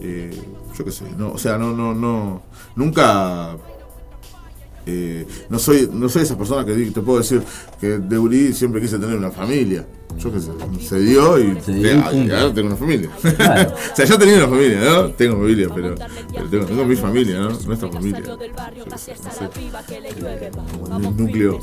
eh, 0.00 0.30
yo 0.76 0.84
qué 0.84 0.90
sé, 0.92 1.04
no, 1.16 1.32
o 1.32 1.38
sea, 1.38 1.56
no, 1.56 1.72
no, 1.72 1.94
no, 1.94 2.42
nunca, 2.76 3.56
eh, 4.86 5.26
no 5.48 5.58
soy, 5.58 5.88
no 5.92 6.08
soy 6.08 6.22
esa 6.22 6.36
persona 6.36 6.64
que 6.64 6.74
te 6.74 7.00
puedo 7.00 7.18
decir 7.18 7.42
que 7.80 7.98
de 7.98 8.18
Uri 8.18 8.52
siempre 8.52 8.80
quise 8.80 8.98
tener 8.98 9.16
una 9.16 9.30
familia. 9.30 9.86
Yo 10.16 10.32
qué 10.32 10.40
sé, 10.40 10.50
se 10.88 11.00
dio 11.00 11.38
y, 11.40 11.60
Se 11.60 11.72
dio 11.72 11.92
y 11.92 11.98
y 11.98 12.00
punto. 12.02 12.36
ahora 12.36 12.54
tengo 12.54 12.68
una 12.68 12.76
familia. 12.76 13.10
Claro. 13.36 13.72
o 13.92 13.96
sea, 13.96 14.04
yo 14.04 14.16
tenía 14.18 14.36
una 14.36 14.46
familia, 14.48 14.80
¿no? 14.80 15.08
Tengo 15.10 15.36
familia, 15.38 15.68
pero, 15.74 15.94
pero 16.32 16.48
tengo, 16.48 16.64
tengo 16.66 16.84
mi 16.84 16.94
familia, 16.96 17.38
¿no? 17.40 17.48
Nuestra 17.66 17.88
familia. 17.90 18.22
Yo 18.22 18.36
no 18.86 18.96
sé. 18.98 19.12
Eh, 19.12 20.50
como 20.88 21.08
el 21.08 21.16
núcleo 21.16 21.58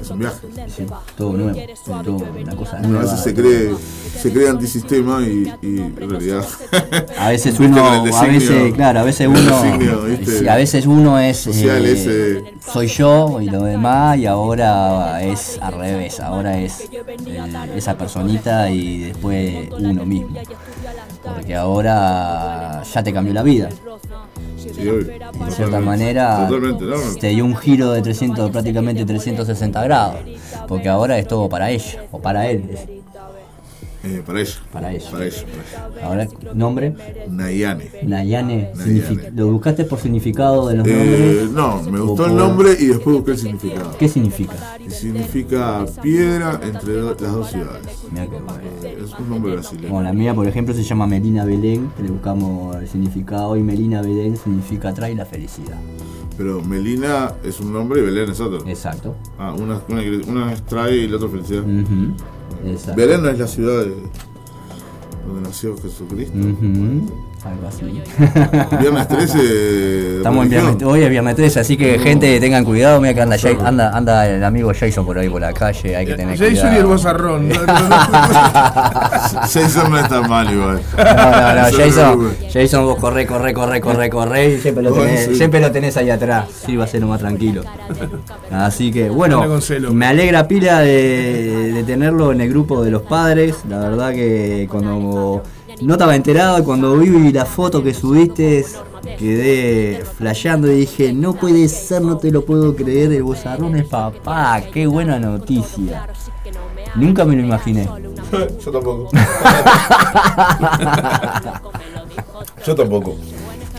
es 0.00 0.10
un 0.10 0.18
viaje. 0.18 0.36
Sí, 0.76 0.86
todo 1.16 1.32
nuevo, 1.32 1.58
todo 2.04 2.16
una 2.16 2.56
cosa 2.56 2.76
Uno 2.78 2.84
a 2.84 2.88
nueva. 2.88 3.02
veces 3.04 3.20
se 3.20 3.34
cree, 3.34 3.74
se 4.20 4.32
cree 4.32 4.48
antisistema 4.48 5.22
y, 5.22 5.52
y 5.62 5.78
en 5.80 5.96
realidad. 5.96 6.44
A 7.18 7.30
veces 7.30 7.58
uno, 7.58 7.84
a 7.84 8.02
veces, 8.26 8.74
claro, 8.74 9.00
a 9.00 9.02
veces 9.02 9.26
uno, 9.28 9.40
designio, 9.40 10.50
a 10.52 10.56
veces 10.56 10.86
uno 10.86 11.18
es, 11.18 11.36
Social, 11.38 11.84
eh, 11.84 11.92
ese- 11.92 12.44
soy 12.72 12.86
yo 12.86 13.40
y 13.40 13.46
lo 13.50 13.64
demás 13.64 14.18
y 14.18 14.26
ahora 14.26 15.22
es 15.22 15.58
al 15.60 15.74
revés, 15.74 16.20
ahora 16.20 16.58
es 16.60 16.80
eh, 16.80 17.02
esa 17.74 17.96
personita 17.96 18.70
y 18.70 18.98
después 19.04 19.68
uno 19.78 20.04
mismo, 20.04 20.36
porque 21.22 21.54
ahora 21.54 22.82
ya 22.82 23.02
te 23.02 23.12
cambió 23.12 23.34
la 23.34 23.42
vida, 23.42 23.68
Sí, 24.56 24.84
de 24.84 25.50
cierta 25.50 25.78
manera 25.80 26.48
te 27.20 27.28
dio 27.28 27.44
un 27.44 27.56
giro 27.56 27.92
de 27.92 28.02
300, 28.02 28.50
prácticamente 28.50 29.04
360 29.04 29.84
grados, 29.84 30.16
porque 30.66 30.88
ahora 30.88 31.16
es 31.18 31.28
todo 31.28 31.48
para 31.48 31.70
ella 31.70 32.04
o 32.10 32.20
para 32.20 32.48
él, 32.48 32.97
Eh, 34.04 34.22
para 34.24 34.40
ella. 34.40 34.52
Para 34.72 34.92
ella. 34.92 35.10
Para 35.10 35.26
ella. 35.26 35.44
ahora 36.04 36.28
nombre 36.54 36.94
Nayane. 37.28 37.90
Nayane, 38.04 38.70
Nayane. 38.76 39.30
¿lo 39.34 39.48
buscaste 39.50 39.84
por 39.84 39.98
significado 39.98 40.68
de 40.68 40.76
los 40.76 40.86
Eh, 40.86 41.48
nombres? 41.48 41.50
no, 41.50 41.82
me 41.90 41.98
¿O 41.98 42.06
gustó 42.06 42.26
el 42.26 42.36
nombre 42.36 42.76
y 42.78 42.86
después 42.86 43.16
busqué 43.16 43.32
el 43.32 43.38
significado. 43.38 43.96
¿Qué 43.98 44.08
significa? 44.08 44.54
Significa 44.88 45.84
piedra 46.00 46.60
entre 46.62 47.02
las 47.02 47.18
dos 47.18 47.50
ciudades. 47.50 48.04
Mirá 48.12 48.24
que 48.26 48.30
bueno. 48.36 48.52
Eh, 48.84 48.98
es 49.04 49.18
un 49.18 49.28
nombre 49.30 49.52
brasileño. 49.54 49.88
Bueno, 49.88 50.04
la 50.08 50.12
mía, 50.12 50.32
por 50.34 50.46
ejemplo, 50.46 50.72
se 50.74 50.84
llama 50.84 51.06
Melina 51.08 51.44
Belén, 51.44 51.90
que 51.96 52.04
le 52.04 52.10
buscamos 52.10 52.76
el 52.76 52.86
significado, 52.88 53.56
y 53.56 53.62
Melina 53.64 54.00
Belén 54.00 54.36
significa 54.36 54.94
trae 54.94 55.14
la 55.16 55.26
felicidad. 55.26 55.76
Pero 56.36 56.62
Melina 56.62 57.32
es 57.42 57.58
un 57.58 57.72
nombre 57.72 58.00
y 58.00 58.04
Belén 58.04 58.30
es 58.30 58.38
otro. 58.40 58.64
Exacto. 58.68 59.16
Ah, 59.38 59.52
una, 59.58 59.80
una, 59.88 60.02
una 60.28 60.52
es 60.52 60.62
trae 60.62 60.96
y 60.98 61.08
la 61.08 61.16
otra 61.16 61.28
felicidad. 61.28 61.64
Belén 62.96 63.22
no 63.22 63.28
es 63.28 63.38
la 63.38 63.46
ciudad 63.46 63.84
de, 63.84 63.94
donde 65.26 65.48
nació 65.48 65.76
Jesucristo. 65.76 66.36
Ujú, 66.38 67.27
Algo 67.48 67.66
así. 67.66 67.84
Viernes 68.80 69.08
13. 69.08 69.38
de 69.38 70.16
Estamos 70.18 70.44
en 70.44 70.50
viernes, 70.50 70.82
hoy 70.82 71.02
es 71.02 71.10
viernes 71.10 71.36
13, 71.36 71.60
así 71.60 71.76
que 71.76 71.98
gente 71.98 72.38
tengan 72.40 72.64
cuidado, 72.64 73.00
mira 73.00 73.14
que 73.14 73.22
anda, 73.22 73.36
anda, 73.64 73.96
anda 73.96 74.28
el 74.28 74.44
amigo 74.44 74.72
Jason 74.78 75.06
por 75.06 75.18
ahí 75.18 75.28
por 75.28 75.40
la 75.40 75.52
calle, 75.52 75.96
hay 75.96 76.04
que 76.04 76.14
tener 76.14 76.36
Jason 76.36 76.74
y 76.74 76.76
el 76.76 76.86
bozarrón. 76.86 77.48
¿no? 77.48 77.54
Jason 79.42 79.90
no 79.90 79.98
está 79.98 80.20
mal 80.22 80.52
igual. 80.52 80.82
No, 80.96 81.04
no, 81.04 81.54
no, 81.54 81.76
Jason. 81.76 82.36
Jason, 82.52 82.84
vos 82.84 82.98
corre, 82.98 83.26
corre, 83.26 83.54
corre, 83.54 83.80
corre, 83.80 84.10
corre 84.10 84.54
y 84.54 84.58
siempre 84.58 84.82
lo 84.82 84.92
tenés, 84.92 85.26
sí. 85.26 85.34
siempre 85.36 85.60
lo 85.60 85.70
tenés 85.70 85.96
ahí 85.96 86.10
atrás. 86.10 86.48
Sí, 86.66 86.76
va 86.76 86.84
a 86.84 86.88
ser 86.88 87.00
lo 87.00 87.06
más 87.06 87.20
tranquilo. 87.20 87.62
Así 88.50 88.90
que, 88.92 89.08
bueno, 89.08 89.42
me 89.92 90.06
alegra 90.06 90.46
pila 90.46 90.80
de, 90.80 91.72
de 91.72 91.84
tenerlo 91.84 92.32
en 92.32 92.40
el 92.42 92.50
grupo 92.50 92.82
de 92.84 92.90
los 92.90 93.02
padres. 93.02 93.56
La 93.68 93.78
verdad 93.78 94.12
que 94.12 94.66
cuando 94.70 95.42
no 95.80 95.94
estaba 95.94 96.16
enterado, 96.16 96.64
cuando 96.64 96.96
vi 96.96 97.32
la 97.32 97.44
foto 97.44 97.82
que 97.82 97.94
subiste, 97.94 98.64
quedé 99.18 100.04
flasheando 100.16 100.70
y 100.70 100.80
dije, 100.80 101.12
no 101.12 101.34
puede 101.34 101.68
ser, 101.68 102.02
no 102.02 102.18
te 102.18 102.30
lo 102.30 102.44
puedo 102.44 102.74
creer, 102.74 103.12
el 103.12 103.22
bozarrón 103.22 103.76
es 103.76 103.86
papá, 103.86 104.62
qué 104.72 104.86
buena 104.86 105.18
noticia. 105.18 106.06
Nunca 106.94 107.24
me 107.24 107.36
lo 107.36 107.42
imaginé. 107.42 107.88
Yo 108.64 108.70
tampoco. 108.72 109.08
Yo 112.66 112.74
tampoco. 112.74 113.16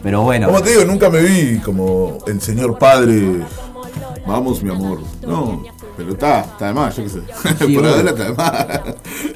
Pero 0.01 0.21
bueno. 0.21 0.47
Como 0.47 0.61
te 0.61 0.69
digo, 0.71 0.85
nunca 0.85 1.09
me 1.09 1.21
vi 1.21 1.59
como 1.59 2.19
el 2.27 2.39
señor 2.41 2.77
padre. 2.77 3.41
Vamos, 4.25 4.63
mi 4.63 4.69
amor. 4.69 4.99
No, 5.25 5.63
pero 5.97 6.11
está, 6.11 6.41
está 6.41 6.67
de 6.67 6.73
más, 6.73 6.95
yo 6.95 7.03
qué 7.03 7.09
sé. 7.09 7.21
Sí, 7.65 7.73
Por 7.75 7.85
ahora 7.85 8.09
está 8.09 8.23
de 8.23 8.33
más. 8.33 8.67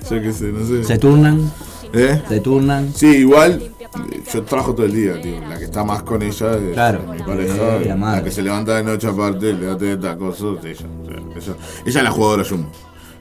Yo 0.10 0.22
qué 0.22 0.34
sé, 0.34 0.46
no 0.46 0.66
sé. 0.66 0.84
Se 0.84 0.98
turnan, 0.98 1.52
¿Eh? 1.94 2.22
se 2.28 2.40
turnan. 2.40 2.92
Sí, 2.94 3.08
igual 3.08 3.62
eh, 3.80 4.24
yo 4.34 4.42
trabajo 4.44 4.74
todo 4.74 4.86
el 4.86 4.94
día, 4.94 5.22
tío. 5.22 5.40
La 5.48 5.58
que 5.60 5.66
está 5.66 5.84
más 5.84 6.02
con 6.04 6.22
ella 6.22 6.56
es 6.58 6.74
Claro. 6.74 7.02
mi 7.12 7.20
pareja. 7.22 7.78
Eh, 7.82 7.96
la 7.98 8.24
que 8.24 8.32
se 8.32 8.42
levanta 8.42 8.76
de 8.76 8.84
noche 8.84 9.08
aparte, 9.08 9.54
le 9.54 9.66
da 9.68 9.78
teta, 9.78 10.18
cosas, 10.18 10.64
ella. 10.66 10.86
O 11.04 11.06
sea, 11.42 11.54
ella, 11.54 11.56
ella 11.86 12.00
es 12.00 12.04
la 12.04 12.12
jugadora 12.12 12.44
Jumbo. 12.48 12.70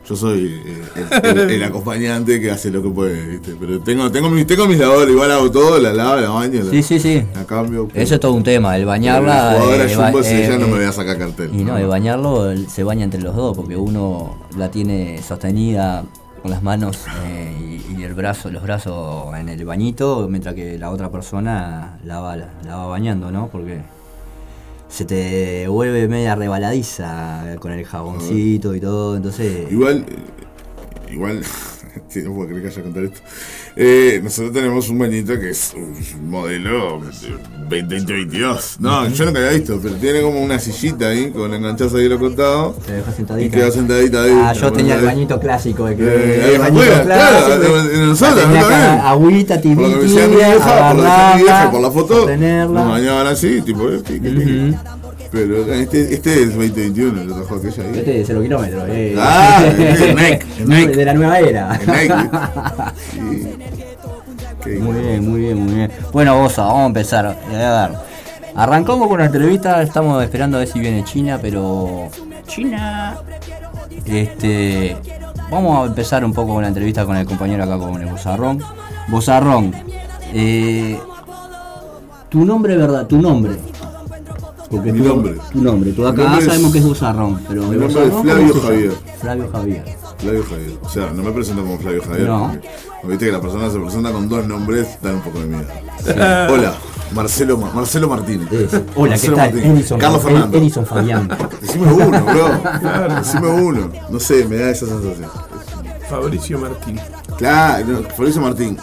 Yo 0.09 0.17
soy 0.17 0.61
eh, 0.67 0.83
el, 1.23 1.39
el- 1.39 1.51
el 1.51 1.63
acompañante 1.71 2.41
que 2.41 2.51
hace 2.51 2.71
lo 2.73 2.83
que 2.83 2.89
puede, 2.89 3.25
¿viste? 3.25 3.55
Pero 3.59 3.79
tengo, 3.81 4.11
tengo, 4.11 4.29
mis, 4.31 4.45
tengo 4.47 4.67
mis 4.67 4.79
labores, 4.79 5.11
igual 5.11 5.31
hago 5.31 5.49
todo, 5.51 5.79
la 5.79 5.93
lavo, 5.93 6.21
la 6.21 6.29
baño, 6.31 6.65
la, 6.65 6.71
Sí, 6.71 6.83
sí, 6.83 6.99
sí. 6.99 7.23
la 7.35 7.45
cambio. 7.45 7.89
Eso 7.95 8.15
es 8.15 8.21
todo 8.21 8.33
un 8.33 8.43
tema, 8.43 8.77
el 8.77 8.85
bañarla. 8.85 9.53
La 9.53 9.61
jugadora 9.61 9.85
eh, 9.85 9.95
Jumbo, 9.95 10.23
si 10.25 10.35
ella 10.35 10.55
eh, 10.55 10.59
no 10.59 10.67
me 10.67 10.73
eh, 10.73 10.77
voy 10.79 10.85
a 10.87 10.93
sacar 10.93 11.19
cartel. 11.19 11.51
Y 11.55 11.63
no, 11.63 11.79
el 11.79 11.87
bañarlo 11.87 12.53
se 12.69 12.83
baña 12.83 13.05
entre 13.05 13.21
los 13.23 13.37
dos, 13.37 13.57
porque 13.57 13.77
uno 13.77 14.39
la 14.59 14.71
tiene 14.73 15.21
sostenida 15.23 16.03
con 16.43 16.51
las 16.51 16.63
manos 16.63 17.07
eh, 17.25 17.81
y, 17.97 18.03
el 18.03 18.15
brazo, 18.15 18.51
los 18.51 18.63
brazos 18.65 19.33
en 19.37 19.49
el 19.49 19.65
bañito, 19.65 20.27
mientras 20.29 20.57
que 20.57 20.77
la 20.77 20.91
otra 20.91 21.09
persona 21.09 21.99
la 22.05 22.19
va, 22.19 22.37
la 22.37 22.77
va 22.77 22.87
bañando, 22.87 23.31
¿no? 23.31 23.49
Porque 23.49 23.81
se 24.89 25.05
te 25.05 25.69
vuelve 25.69 26.09
media 26.09 26.35
rebaladiza 26.35 27.57
con 27.61 27.71
el 27.71 27.85
jaboncito 27.85 28.75
y 28.75 28.81
todo, 28.81 29.17
entonces. 29.17 29.71
Igual, 29.71 30.05
eh, 30.09 31.13
igual, 31.13 31.43
sí, 32.09 32.23
no 32.23 32.33
puedo 32.35 32.49
creer 32.49 32.63
que 32.63 32.69
haya 32.69 32.83
contar 32.83 33.05
esto. 33.05 33.21
Eh, 33.77 34.21
nosotros 34.23 34.53
tenemos 34.53 34.89
un 34.89 34.99
bañito 34.99 35.39
que 35.39 35.51
es 35.51 35.73
un 35.75 36.31
modelo 36.31 37.01
2022. 37.69 38.77
No, 38.81 39.09
yo 39.09 39.25
nunca 39.27 39.39
había 39.41 39.53
visto, 39.53 39.79
pero 39.83 39.95
tiene 39.97 40.21
como 40.23 40.41
una 40.43 40.59
sillita 40.59 41.09
ahí 41.09 41.31
con 41.31 41.53
enganchazo 41.55 41.97
ahí 41.97 42.09
lo 42.09 42.19
contado. 42.19 42.77
Se 42.87 42.93
deja 42.93 43.11
Y 43.11 43.15
sentadita. 43.15 43.57
queda 43.57 43.71
sentadita 43.71 44.23
ahí. 44.25 44.33
Ah, 44.35 44.53
yo 44.53 44.61
La 44.63 44.73
tenía 44.73 44.95
el 44.97 45.05
bañito 45.05 45.41
clásico, 45.41 45.89
el, 45.89 45.97
que, 45.97 46.03
Eh, 46.05 46.55
el 46.55 46.59
bañito 46.61 46.83
afuera, 46.83 47.05
claro, 47.05 47.47
clásico. 47.47 47.79
en 47.95 48.07
nosotros, 48.07 48.37
La 48.37 48.43
tenía 48.43 48.97
¿no? 48.97 49.09
agüita 49.09 49.61
Por 49.61 49.65
lo 49.77 49.89
que 49.89 49.97
me 49.97 50.03
decía 50.03 50.27
mi 50.27 50.33
tibia, 50.33 50.49
vieja, 50.49 50.89
por 50.89 50.97
lo 50.97 51.03
que 51.03 51.09
decía 51.09 51.35
mi 51.37 51.43
vieja, 51.43 51.71
por 51.71 51.81
la 51.81 51.91
foto, 51.91 52.29
nos 52.37 52.89
bañaban 52.89 53.27
así, 53.27 53.63
tipo 53.63 53.89
este. 53.91 54.15
que- 54.21 54.35
que- 54.35 54.75
Pero 55.33 55.73
este, 55.73 56.13
este 56.15 56.43
es 56.43 56.49
2021, 56.55 57.25
lo 57.25 57.35
trajo 57.37 57.55
aquella 57.57 57.83
ahí. 57.85 57.99
Este 57.99 58.13
de 58.13 58.25
0 58.25 58.43
kilómetros, 58.43 58.85
eh. 58.89 59.15
Ah, 59.19 59.65
el 59.67 59.79
Nike, 60.15 60.47
el 60.59 60.69
Nike. 60.69 60.97
de 60.97 61.05
la 61.07 61.15
nueva 61.15 61.39
era. 61.41 61.75
El 61.77 61.87
Nike. 61.87 62.15
Sí. 63.11 63.49
Qué 64.63 64.79
Muy 64.79 65.01
bien, 65.01 65.29
muy 65.29 65.41
bien, 65.41 65.59
muy 65.59 65.75
bien. 65.75 65.91
Bueno, 66.13 66.39
Bosa, 66.39 66.63
vamos 66.65 66.83
a 66.83 66.87
empezar. 66.87 67.27
A 67.27 67.89
ver. 67.89 67.99
Arrancamos 68.55 69.09
con 69.09 69.19
la 69.19 69.27
entrevista, 69.27 69.83
estamos 69.83 70.23
esperando 70.23 70.59
a 70.59 70.61
ver 70.61 70.69
si 70.69 70.79
viene 70.79 71.03
China, 71.05 71.39
pero. 71.41 72.09
China. 72.47 73.17
Este. 74.05 74.97
vamos 75.51 75.79
a 75.79 75.87
empezar 75.89 76.25
un 76.25 76.33
poco 76.35 76.53
con 76.55 76.63
la 76.63 76.69
entrevista 76.69 77.05
con 77.07 77.17
el 77.17 77.27
compañero 77.27 77.65
acá 77.65 77.79
con 77.79 78.01
el 78.01 78.07
Bozarrón. 78.09 78.63
Bozarrón, 79.09 79.75
eh, 80.33 80.99
tu 82.29 82.45
nombre, 82.45 82.77
¿verdad? 82.77 83.07
Tu 83.07 83.21
nombre. 83.21 83.57
Porque 84.73 84.93
Mi 84.93 84.99
tú- 85.01 85.09
nombre. 85.09 85.37
Tu 85.53 85.63
nombre. 85.63 85.93
Tú 85.93 86.07
acá 86.07 86.23
nombre 86.23 86.41
es- 86.41 86.47
sabemos 86.47 86.73
que 86.73 86.79
es 86.79 86.85
Bozarrón, 86.85 87.41
pero 87.47 87.63
Mi 87.69 87.77
nombre 87.77 87.87
es 88.07 88.13
Flavio. 88.23 88.55
Javier. 88.61 88.93
Flavio 89.21 89.49
Javier. 89.53 89.85
Flavio 90.19 90.45
Javier. 90.49 90.73
O 90.83 90.89
sea, 90.89 91.11
no 91.13 91.23
me 91.23 91.31
presento 91.33 91.63
como 91.63 91.79
Flavio 91.79 92.03
Javier. 92.03 92.27
No. 92.29 92.49
porque- 92.53 92.69
Viste 93.05 93.27
que 93.27 93.33
la 93.33 93.41
persona 93.41 93.69
se 93.71 93.79
presenta 93.81 94.13
con 94.13 94.29
dos 94.29 94.47
nombres, 94.47 94.87
dan 95.03 95.17
un 95.17 95.21
poco 95.23 95.41
de 95.41 95.47
miedo. 95.47 95.65
Hola, 96.51 96.73
Marcelo, 97.15 97.59
Ma- 97.59 97.73
Marcelo 97.75 98.09
Martínez. 98.09 98.49
Hola, 98.95 99.17
¿qué 99.19 99.27
tal? 99.29 99.37
Martínez. 99.37 99.67
Edison, 99.67 99.99
Carlos 99.99 100.23
Fernando. 100.23 100.57
Edison 100.59 100.87
Fabián. 100.87 101.29
Decime 101.61 101.93
uno, 101.93 102.25
bro. 102.25 103.15
Decime 103.19 103.49
uno. 103.49 103.91
No 104.09 104.21
sé, 104.21 104.45
me 104.47 104.57
da 104.57 104.71
esa 104.71 104.87
sensación. 104.87 105.29
Fabricio 106.09 106.59
Martín. 106.61 107.01
Claro, 107.37 107.87
no, 107.89 108.03
Fabricio 108.11 108.41
Martín. 108.41 108.79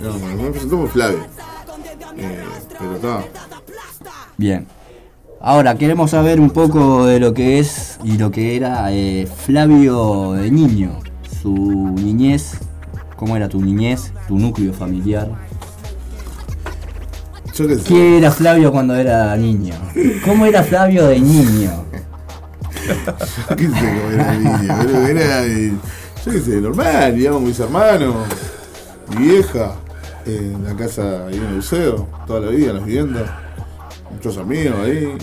No, 0.00 0.12
bueno, 0.12 0.42
me 0.42 0.50
presentó 0.50 0.76
como 0.76 0.88
Flavio. 0.88 1.18
Eh, 2.16 2.44
pero 2.78 2.94
está. 2.94 3.24
Bien. 4.36 4.66
Ahora 5.40 5.76
queremos 5.76 6.12
saber 6.12 6.40
un 6.40 6.50
poco 6.50 7.06
de 7.06 7.20
lo 7.20 7.34
que 7.34 7.58
es 7.58 7.98
y 8.02 8.16
lo 8.16 8.30
que 8.30 8.56
era 8.56 8.92
eh, 8.92 9.28
Flavio 9.44 10.32
de 10.32 10.50
niño. 10.50 10.98
Su 11.42 11.52
niñez, 11.52 12.58
cómo 13.16 13.36
era 13.36 13.48
tu 13.48 13.60
niñez, 13.60 14.12
tu 14.26 14.38
núcleo 14.38 14.72
familiar. 14.72 15.28
Yo 17.54 17.68
qué 17.68 17.76
sé. 17.76 17.84
¿Qué 17.84 18.18
era 18.18 18.30
Flavio 18.30 18.72
cuando 18.72 18.94
era 18.94 19.36
niño? 19.36 19.74
¿Cómo 20.24 20.46
era 20.46 20.62
Flavio 20.62 21.06
de 21.08 21.20
niño? 21.20 21.84
¿Qué 23.56 23.68
sé 23.68 23.70
cómo 23.70 24.10
era 24.10 24.34
el 24.34 24.44
niño? 24.44 24.76
Pero 24.80 25.06
era, 25.06 25.46
yo 25.46 26.32
qué 26.32 26.40
sé, 26.40 26.60
normal, 26.60 27.14
digamos, 27.14 27.42
mis 27.42 27.60
hermanos, 27.60 28.14
mi 29.10 29.26
vieja, 29.26 29.74
en 30.26 30.64
la 30.64 30.74
casa 30.74 31.26
ahí 31.26 31.36
en 31.36 31.44
el 31.44 31.54
museo, 31.56 32.08
toda 32.26 32.40
la 32.40 32.48
vida, 32.48 32.70
en 32.70 32.76
las 32.76 32.84
viviendas, 32.86 33.30
muchos 34.14 34.38
amigos 34.38 34.74
ahí, 34.82 35.16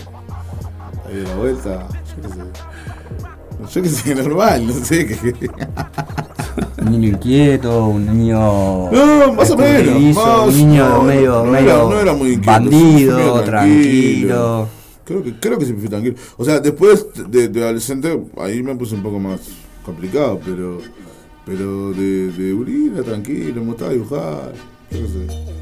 ahí 1.07 1.15
de 1.15 1.23
la 1.23 1.35
vuelta, 1.35 1.87
yo 2.15 2.21
qué 2.21 2.29
sé. 2.29 2.41
Yo 3.73 3.81
qué 3.83 3.89
sé, 3.89 4.15
normal, 4.15 4.67
no 4.67 4.73
sé 4.73 5.05
qué. 5.05 5.49
Un 6.81 6.91
niño 6.91 7.09
inquieto, 7.09 7.85
un 7.87 8.05
niño. 8.05 8.91
No, 8.91 9.33
más 9.33 9.51
o 9.51 9.57
menos. 9.57 10.15
más, 10.15 10.47
un 10.47 10.57
niño 10.57 10.89
no, 10.89 11.03
medio, 11.03 11.45
no, 11.45 11.51
medio 11.51 11.69
era, 11.69 11.83
no 11.83 11.99
era 11.99 12.13
muy 12.13 12.33
inquieto, 12.33 12.51
bandido, 12.51 13.43
tranquilo. 13.43 14.67
Creo 15.05 15.23
que, 15.23 15.39
creo 15.39 15.57
que 15.59 15.65
siempre 15.65 15.81
fui 15.81 15.89
tranquilo. 15.89 16.15
O 16.37 16.45
sea, 16.45 16.59
después 16.59 17.05
de, 17.27 17.49
de 17.49 17.63
adolescente, 17.63 18.19
ahí 18.37 18.63
me 18.63 18.75
puse 18.75 18.95
un 18.95 19.03
poco 19.03 19.19
más 19.19 19.41
complicado, 19.85 20.39
pero 20.43 20.79
pero 21.45 21.91
de, 21.91 22.31
de 22.31 22.93
era 22.93 23.03
tranquilo, 23.03 23.61
me 23.61 23.67
gustaba 23.67 23.91
dibujar, 23.91 24.53
yo 24.91 24.99
qué 24.99 25.07
sé. 25.07 25.60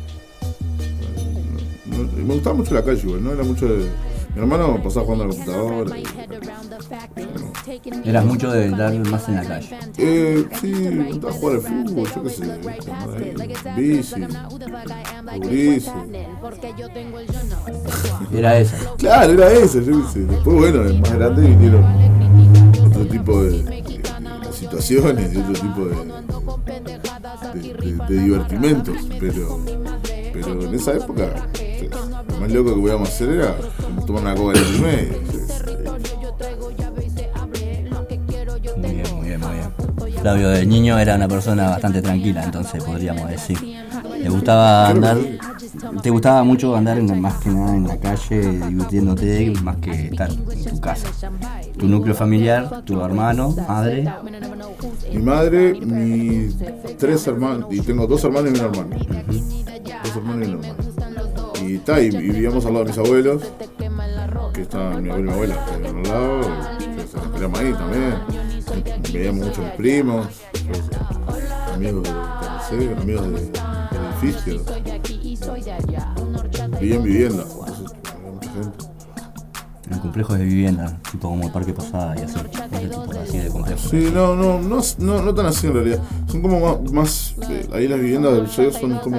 Me 2.16 2.34
gustaba 2.36 2.56
mucho 2.56 2.74
la 2.74 2.84
calle 2.84 3.02
igual, 3.04 3.24
no 3.24 3.34
era 3.34 3.44
mucho 3.44 3.68
de... 3.68 3.86
Mi 4.36 4.42
hermano 4.42 4.82
pasaba 4.84 5.06
jugando 5.08 5.24
a 5.26 5.28
la 5.28 5.34
computadora. 5.34 5.98
y- 5.98 6.04
Eras 8.10 8.26
mucho 8.26 8.52
de 8.52 8.70
dar 8.70 8.94
más 9.10 9.28
en 9.28 9.36
la 9.36 9.44
calle. 9.44 9.70
Eh, 9.98 10.46
sí, 10.62 10.68
me 10.68 11.10
gustaba 11.10 11.34
jugar 11.34 11.56
al 11.56 11.62
fútbol, 11.62 12.08
yo 12.16 12.24
qué 12.24 12.30
sé, 12.30 12.44
bici, 13.76 14.16
gurises. 15.38 15.92
Era 18.34 18.60
esa. 18.60 18.78
Claro, 18.98 19.34
era 19.34 19.52
eso, 19.52 19.82
yo 19.82 20.02
qué 20.06 20.12
sé. 20.14 20.20
Después, 20.26 20.56
bueno, 20.58 21.00
más 21.00 21.14
grande 21.14 21.42
vinieron 21.48 21.84
otro 22.88 23.06
tipo 23.08 23.44
de, 23.44 23.64
de- 23.64 23.82
de 23.82 24.54
situaciones, 24.54 25.34
y 25.34 25.38
otro 25.38 25.54
tipo 25.54 25.86
de, 25.86 25.96
de, 27.60 27.74
de- 27.74 28.06
de 28.08 28.24
divertimentos, 28.24 28.96
pero, 29.20 29.60
pero 30.34 30.64
en 30.66 30.74
esa 30.76 30.94
época, 30.94 31.48
lo 32.30 32.38
más 32.40 32.52
loco 32.52 32.76
que 32.76 32.82
podíamos 32.82 33.10
hacer 33.10 33.30
era 33.30 33.56
tomar 34.06 34.24
una 34.24 34.36
coca 34.36 34.60
en 34.60 34.66
el 34.66 34.82
medio. 34.82 35.20
Muy 38.78 38.92
bien, 38.96 39.16
muy 39.16 39.28
bien, 39.28 39.40
muy 39.42 39.50
bien. 39.54 40.20
Flavio 40.22 40.50
de 40.50 40.66
niño 40.66 40.98
era 41.00 41.16
una 41.16 41.28
persona 41.28 41.70
bastante 41.70 42.02
tranquila, 42.02 42.44
entonces 42.44 42.84
podríamos 42.84 43.30
decir. 43.30 43.58
Le 44.22 44.30
gustaba 44.30 44.90
andar, 44.90 45.18
te 46.02 46.10
gustaba 46.10 46.44
mucho 46.44 46.76
andar 46.76 46.98
en- 46.98 47.22
más 47.22 47.36
que 47.36 47.50
nada 47.50 47.76
en 47.76 47.88
la 47.88 47.98
calle, 47.98 48.42
divirtiéndote, 48.68 49.54
más 49.64 49.78
que 49.78 49.92
estar 50.08 50.30
en 50.30 50.66
tu 50.66 50.80
casa. 50.82 51.08
Tu 51.78 51.88
núcleo 51.88 52.14
familiar, 52.16 52.82
tu 52.84 53.02
hermano, 53.02 53.56
madre, 53.68 54.12
Mi 55.14 55.22
madre, 55.24 55.74
mis 55.82 56.56
tres 56.98 57.26
hermanos, 57.28 57.68
y 57.72 57.80
tengo 57.82 58.06
dos 58.08 58.24
hermanos 58.24 58.52
y 58.52 58.60
un 58.60 58.66
hermano. 58.66 58.96
Dos 60.04 60.16
hermanos 60.16 60.48
y 60.48 60.52
un 60.52 60.64
hermano. 60.66 60.89
Y, 61.70 61.78
ta, 61.80 62.02
y, 62.02 62.08
y 62.08 62.10
vivíamos 62.10 62.66
al 62.66 62.74
lado 62.74 62.86
de 62.86 62.92
mis 62.92 62.98
abuelos, 63.00 63.44
que 64.54 64.62
estaban 64.62 65.04
mi 65.04 65.10
abuelo 65.10 65.20
y 65.20 65.24
mi 65.30 65.32
abuela, 65.34 65.66
vivían 65.78 65.96
al 65.98 66.04
lado, 66.04 66.42
que 66.96 67.08
se 67.08 67.18
esperamos 67.18 67.60
ahí 67.60 67.74
también. 67.74 68.14
Veíamos 69.14 69.46
mucho 69.48 69.62
a 69.62 69.66
mis 69.66 69.74
primos, 69.76 70.28
amigos 71.76 72.04
de, 72.04 72.10
amigos 73.02 73.26
de- 73.28 73.32
del 73.32 74.06
edificio. 74.22 74.62
Vivía 76.80 76.96
en 76.96 77.04
vivienda, 77.04 77.44
entonces 77.44 77.94
había 78.16 78.32
mucha 78.32 78.52
gente. 78.54 78.86
en 79.92 80.00
complejos 80.00 80.38
de 80.38 80.46
vivienda, 80.46 81.00
tipo 81.12 81.30
como 81.30 81.44
el 81.46 81.52
Parque 81.52 81.74
Posada 81.74 82.16
y 82.20 82.24
así. 82.24 82.36
Ese 82.38 82.88
tipo 82.88 83.06
así 83.24 83.38
de 83.40 83.50
complejos. 83.50 83.82
Sí, 83.90 84.12
no, 84.14 84.36
no, 84.36 84.60
no, 84.60 84.80
no, 85.00 85.22
no 85.22 85.34
tan 85.34 85.46
así 85.48 85.68
en 85.68 85.74
realidad. 85.74 86.00
Son 86.28 86.42
como 86.42 86.60
más, 86.60 86.92
más 86.92 87.36
eh, 87.50 87.68
ahí 87.74 87.88
las 87.88 88.00
viviendas 88.00 88.34
del 88.34 88.44
museo 88.44 88.72
son 88.72 88.98
como 89.00 89.18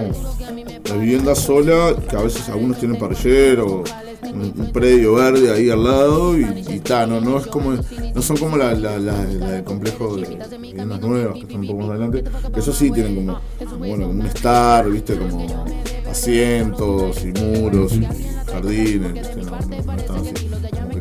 las 0.91 1.01
viviendas 1.01 1.39
solas, 1.39 1.95
que 2.09 2.17
a 2.17 2.23
veces 2.23 2.49
algunos 2.49 2.79
tienen 2.79 2.99
parrillero, 2.99 3.85
un, 4.33 4.71
predio 4.73 5.15
verde 5.15 5.51
ahí 5.53 5.71
al 5.71 5.85
lado 5.85 6.39
y, 6.39 6.43
y 6.43 6.83
no, 6.89 7.21
no 7.21 7.39
es 7.39 7.47
como, 7.47 7.73
no 7.73 8.23
son 8.23 8.37
como 8.37 8.57
la, 8.57 8.75
la, 8.75 8.99
la, 8.99 9.25
la 9.25 9.65
complejo 9.65 10.17
de 10.17 10.39
viviendas 10.59 11.01
nuevas 11.01 11.35
que 11.35 11.41
están 11.41 11.61
un 11.61 11.67
poco 11.67 11.79
más 11.81 11.91
adelante, 11.91 12.25
que 12.53 12.61
eso 12.61 12.73
sí 12.73 12.91
tienen 12.91 13.15
como, 13.15 13.41
bueno, 13.79 14.09
un 14.09 14.23
estar, 14.23 14.89
viste, 14.91 15.17
como 15.17 15.65
asientos 16.09 17.25
y 17.25 17.33
muros 17.41 17.93
jardines, 18.47 19.37
no, 19.37 19.59
están 19.97 20.17
así. 20.17 20.35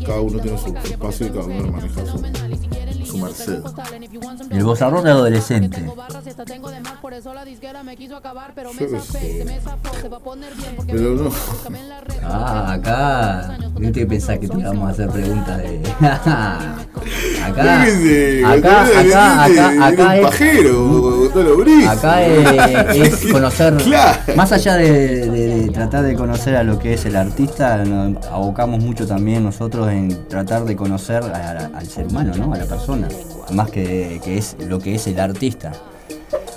Cada 0.06 0.22
uno 0.22 0.40
tiene 0.40 0.58
su, 0.58 0.70
espacio 0.70 1.28
y 1.28 1.30
cada 1.30 1.46
uno 1.46 1.62
lo 1.62 1.72
maneja 1.72 2.06
su, 2.06 2.18
su 3.12 3.18
merced. 3.18 3.62
El 4.52 4.64
bozarrón 4.64 5.04
de 5.04 5.12
adolescente. 5.12 5.84
Pero 10.88 11.12
no. 11.16 11.30
Ah, 12.24 12.74
acá. 12.74 13.58
No 13.80 13.92
te 13.92 14.06
pensás 14.06 14.40
que 14.40 14.48
te 14.48 14.58
íbamos 14.60 14.88
a 14.88 14.92
hacer 14.92 15.10
preguntas 15.10 15.58
de. 15.58 15.82
acá. 16.02 16.60
Acá, 18.46 18.86
acá, 19.00 19.88
acá, 19.88 20.18
es. 20.18 20.26
pajero. 20.26 21.30
Acá 21.88 22.22
es, 22.26 23.26
conocer, 23.32 23.74
más 24.36 24.52
allá 24.52 24.76
de, 24.76 24.92
de- 25.30 25.30
de 25.60 25.70
tratar 25.72 26.04
de 26.04 26.16
conocer 26.16 26.56
a 26.56 26.64
lo 26.64 26.80
que 26.80 26.94
es 26.94 27.06
el 27.06 27.16
artista, 27.16 27.78
nos 27.86 28.26
abocamos 28.28 28.80
mucho 28.84 29.06
también 29.08 29.44
nosotros 29.44 29.90
en 29.90 30.28
tratar 30.28 30.66
de 30.66 30.76
conocer 30.76 31.24
a- 31.24 31.28
a- 31.74 31.78
al 31.78 31.88
ser 31.88 32.08
humano, 32.08 32.34
¿no? 32.38 32.54
a 32.54 32.58
la 32.58 32.66
persona, 32.66 33.08
más 33.54 33.72
que, 33.72 34.20
que 34.24 34.38
es 34.38 34.58
lo 34.60 34.80
que 34.80 34.96
es 34.96 35.08
el 35.08 35.20
artista. 35.20 35.72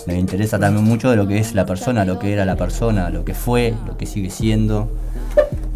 Nos 0.07 0.17
interesa 0.17 0.59
también 0.59 0.85
mucho 0.85 1.11
de 1.11 1.17
lo 1.17 1.29
que 1.29 1.39
es 1.39 1.55
la 1.55 1.65
persona, 1.65 2.05
lo 2.05 2.19
que 2.19 2.33
era 2.33 2.45
la 2.45 2.57
persona, 2.57 3.09
lo 3.11 3.25
que 3.25 3.35
fue, 3.35 3.75
lo 3.87 3.97
que 3.97 4.07
sigue 4.07 4.31
siendo. 4.31 4.91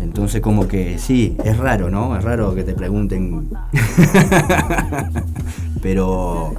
Entonces 0.00 0.40
como 0.40 0.66
que 0.66 0.98
sí, 0.98 1.36
es 1.44 1.56
raro, 1.56 1.90
¿no? 1.90 2.16
Es 2.16 2.24
raro 2.24 2.54
que 2.54 2.64
te 2.64 2.74
pregunten. 2.74 3.48
Pero 5.82 6.54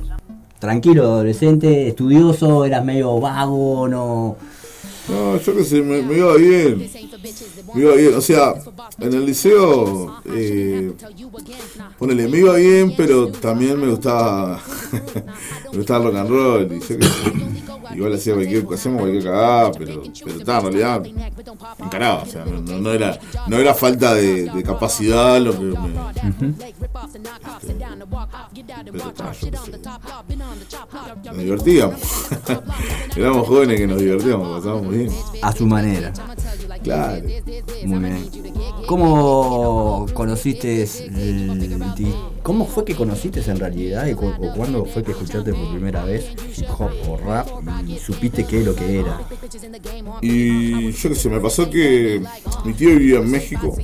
tranquilo, 0.60 1.03
adolescente, 1.03 1.88
estudioso, 1.88 2.65
eras 2.65 2.86
medio 2.86 3.19
vago, 3.19 3.88
no. 3.88 4.38
No, 5.10 5.39
yo 5.39 5.56
qué 5.56 5.63
sé, 5.63 5.82
me, 5.82 6.00
iba 6.00 6.36
bien. 6.36 6.89
Me 7.74 7.82
iba 7.82 7.96
bien, 7.96 8.13
o 8.15 8.22
sea, 8.22 8.56
en 9.00 9.13
el 9.13 9.26
liceo, 9.26 10.22
eh, 10.26 10.91
ponele, 11.98 12.28
me 12.28 12.39
iba 12.39 12.56
bien, 12.56 12.93
pero 12.96 13.30
también 13.30 13.80
me 13.80 13.88
gustaba, 13.88 14.62
me 15.72 15.78
gustaba 15.78 16.06
rock 16.06 16.15
and 16.15 16.30
roll. 16.30 16.82
Igual 17.95 18.13
hacía 18.13 18.34
cualquier, 18.34 18.65
hacíamos 18.73 19.02
cualquier 19.02 19.23
cagada, 19.23 19.71
pero, 19.71 20.04
pero 20.24 20.38
está, 20.39 20.57
en 20.59 20.64
realidad 20.64 21.03
encaraba, 21.80 22.24
o 22.24 22.26
sea, 22.26 22.45
no, 22.45 22.91
era, 22.93 23.20
no 23.47 23.57
era 23.57 23.74
falta 23.74 24.14
de, 24.14 24.49
de 24.49 24.64
capacidad 24.64 25.39
lo 25.39 25.51
que 25.53 25.66
me, 25.66 25.76
pero 28.91 29.09
está, 29.09 29.32
yo 29.34 29.51
qué 29.51 29.57
sé. 29.57 29.72
Nos 31.26 31.38
divertíamos. 31.38 31.99
Éramos 33.16 33.47
jóvenes 33.47 33.78
que 33.80 33.88
nos 33.88 33.99
divertíamos, 33.99 34.57
pasábamos 34.57 34.89
bien. 34.93 35.09
A 35.41 35.51
su 35.51 35.66
manera. 35.66 36.14
Claro. 36.84 37.24
Muy 37.86 37.99
bien. 37.99 38.30
¿Cómo 38.88 40.05
conociste, 40.14 40.84
el 40.84 41.84
ti- 41.95 42.14
cómo 42.41 42.66
fue 42.66 42.86
que 42.86 42.95
conociste 42.95 43.41
en 43.49 43.59
realidad 43.59 44.07
o 44.14 44.53
cuándo 44.55 44.86
fue 44.86 45.03
que 45.03 45.11
escuchaste 45.11 45.53
por 45.53 45.70
primera 45.72 46.05
vez 46.05 46.32
hip 46.55 46.68
hop 46.78 46.91
o 47.09 47.18
rap 47.18 47.47
y 47.86 47.97
supiste 47.99 48.45
qué 48.45 48.59
es 48.59 48.65
lo 48.65 48.75
que 48.75 48.99
era? 48.99 49.21
Y 50.21 50.91
yo 50.91 51.09
qué 51.09 51.15
sé, 51.15 51.30
me 51.30 51.39
pasó 51.39 51.69
que 51.69 52.21
mi 52.65 52.73
tío 52.73 52.89
vivía 52.89 53.19
en 53.19 53.32
México. 53.32 53.75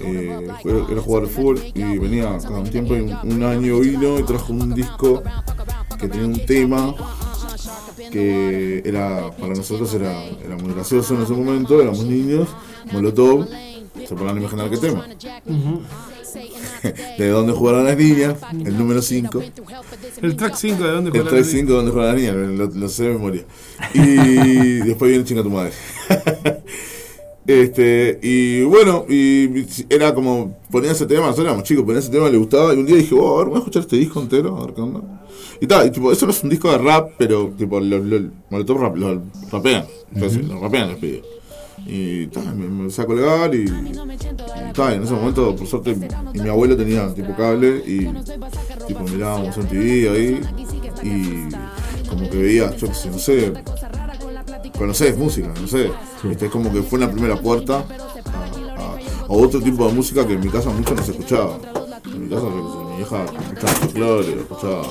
eh, 0.00 0.48
era 0.90 1.00
jugador 1.00 1.28
de 1.28 1.34
fútbol 1.34 1.62
y 1.74 1.98
venía 1.98 2.38
cada 2.38 2.58
un 2.58 2.70
tiempo 2.70 2.94
y 2.96 3.00
un, 3.00 3.32
un 3.32 3.42
año 3.42 3.80
vino 3.80 4.18
y 4.18 4.22
trajo 4.22 4.52
un 4.52 4.74
disco 4.74 5.22
que 5.98 6.08
tenía 6.08 6.26
un 6.26 6.44
tema 6.46 6.94
que 8.10 8.82
era 8.84 9.30
para 9.30 9.54
nosotros 9.54 9.92
era, 9.94 10.24
era 10.24 10.56
muy 10.56 10.72
gracioso 10.74 11.14
en 11.14 11.22
ese 11.22 11.32
momento, 11.32 11.80
éramos 11.80 12.04
niños, 12.04 12.48
Molotov, 12.92 13.46
se 14.06 14.14
podrán 14.14 14.38
imaginar 14.38 14.68
qué 14.70 14.76
tema. 14.78 15.06
de 17.18 17.28
dónde 17.28 17.52
jugaron 17.52 17.84
las 17.84 17.96
niñas, 17.96 18.36
el 18.64 18.78
número 18.78 19.02
5. 19.02 19.42
El 20.22 20.36
track 20.36 20.54
5 20.54 20.82
de 20.82 20.90
dónde 20.90 21.10
El 21.10 21.12
juega 21.12 21.30
track 21.30 21.44
la 21.44 21.50
5 21.50 21.70
de 21.70 21.76
dónde 21.76 21.90
juegan 21.92 22.14
las 22.14 22.20
niñas, 22.20 22.58
lo, 22.58 22.66
lo 22.80 22.88
sé 22.88 23.04
de 23.04 23.12
memoria. 23.14 23.44
Y 23.94 24.76
después 24.86 25.10
viene 25.10 25.24
chinga 25.24 25.42
tu 25.42 25.50
madre. 25.50 25.72
Este, 27.44 28.20
y 28.22 28.62
bueno, 28.62 29.04
y 29.08 29.66
era 29.90 30.14
como, 30.14 30.60
ponía 30.70 30.92
ese 30.92 31.06
tema, 31.06 31.22
nosotros 31.22 31.46
éramos 31.46 31.64
chicos, 31.64 31.84
ponía 31.84 31.98
ese 31.98 32.10
tema, 32.10 32.30
le 32.30 32.38
gustaba, 32.38 32.72
y 32.72 32.78
un 32.78 32.86
día 32.86 32.96
dije, 32.96 33.16
oh, 33.16 33.34
a 33.34 33.38
ver, 33.38 33.48
voy 33.48 33.56
a 33.56 33.58
escuchar 33.58 33.82
este 33.82 33.96
disco 33.96 34.20
entero, 34.20 34.56
a 34.56 34.66
ver 34.66 34.74
qué 34.74 34.80
onda. 34.80 35.00
Y 35.60 35.66
tal, 35.66 35.86
y 35.88 35.90
tipo, 35.90 36.12
eso 36.12 36.24
no 36.26 36.30
es 36.30 36.42
un 36.44 36.50
disco 36.50 36.70
de 36.70 36.78
rap, 36.78 37.10
pero 37.18 37.52
tipo, 37.58 37.80
lo, 37.80 37.98
lo, 37.98 38.18
rap, 38.78 38.96
lo 38.96 39.22
rapean, 39.50 39.86
entonces, 40.14 40.46
lo 40.46 40.60
rapean 40.60 40.90
los 40.90 40.98
pibes. 40.98 41.22
Y 41.86 42.28
me, 42.54 42.54
me 42.68 42.80
empecé 42.82 43.02
a 43.02 43.06
colgar 43.06 43.54
y, 43.54 43.64
y 43.64 44.94
en 44.94 45.02
ese 45.02 45.12
momento, 45.14 45.54
por 45.56 45.66
suerte, 45.66 45.96
y 46.34 46.38
mi 46.40 46.48
abuelo 46.48 46.76
tenía 46.76 47.12
tipo 47.14 47.34
cable 47.36 47.82
y 47.86 48.06
tipo 48.86 49.00
mirábamos 49.04 49.56
en 49.58 49.66
TV 49.68 50.08
ahí 50.10 50.40
y 51.02 52.08
como 52.08 52.28
que 52.30 52.36
veía, 52.36 52.74
yo 52.76 52.86
qué 52.88 52.94
sé, 52.94 53.10
no 53.10 53.18
sé, 53.18 53.52
conocés 54.78 55.16
música, 55.18 55.52
no 55.60 55.66
sé, 55.66 55.90
Viste, 56.24 56.46
es 56.46 56.52
como 56.52 56.72
que 56.72 56.82
fue 56.82 56.98
la 57.00 57.10
primera 57.10 57.36
puerta 57.36 57.78
a, 58.76 58.80
a- 58.80 58.96
a 59.28 59.32
otro 59.32 59.60
tipo 59.60 59.86
de 59.88 59.92
música 59.94 60.26
que 60.26 60.34
en 60.34 60.40
mi 60.40 60.48
casa 60.48 60.70
mucho 60.70 60.94
no 60.94 61.02
se 61.02 61.10
escuchaba. 61.12 61.58
En 62.06 62.24
mi 62.24 62.28
casa, 62.28 62.44
mi 62.46 63.02
hija 63.02 63.24
escuchaba 63.24 63.72
folclore, 63.74 64.32
escuchaba 64.40 64.82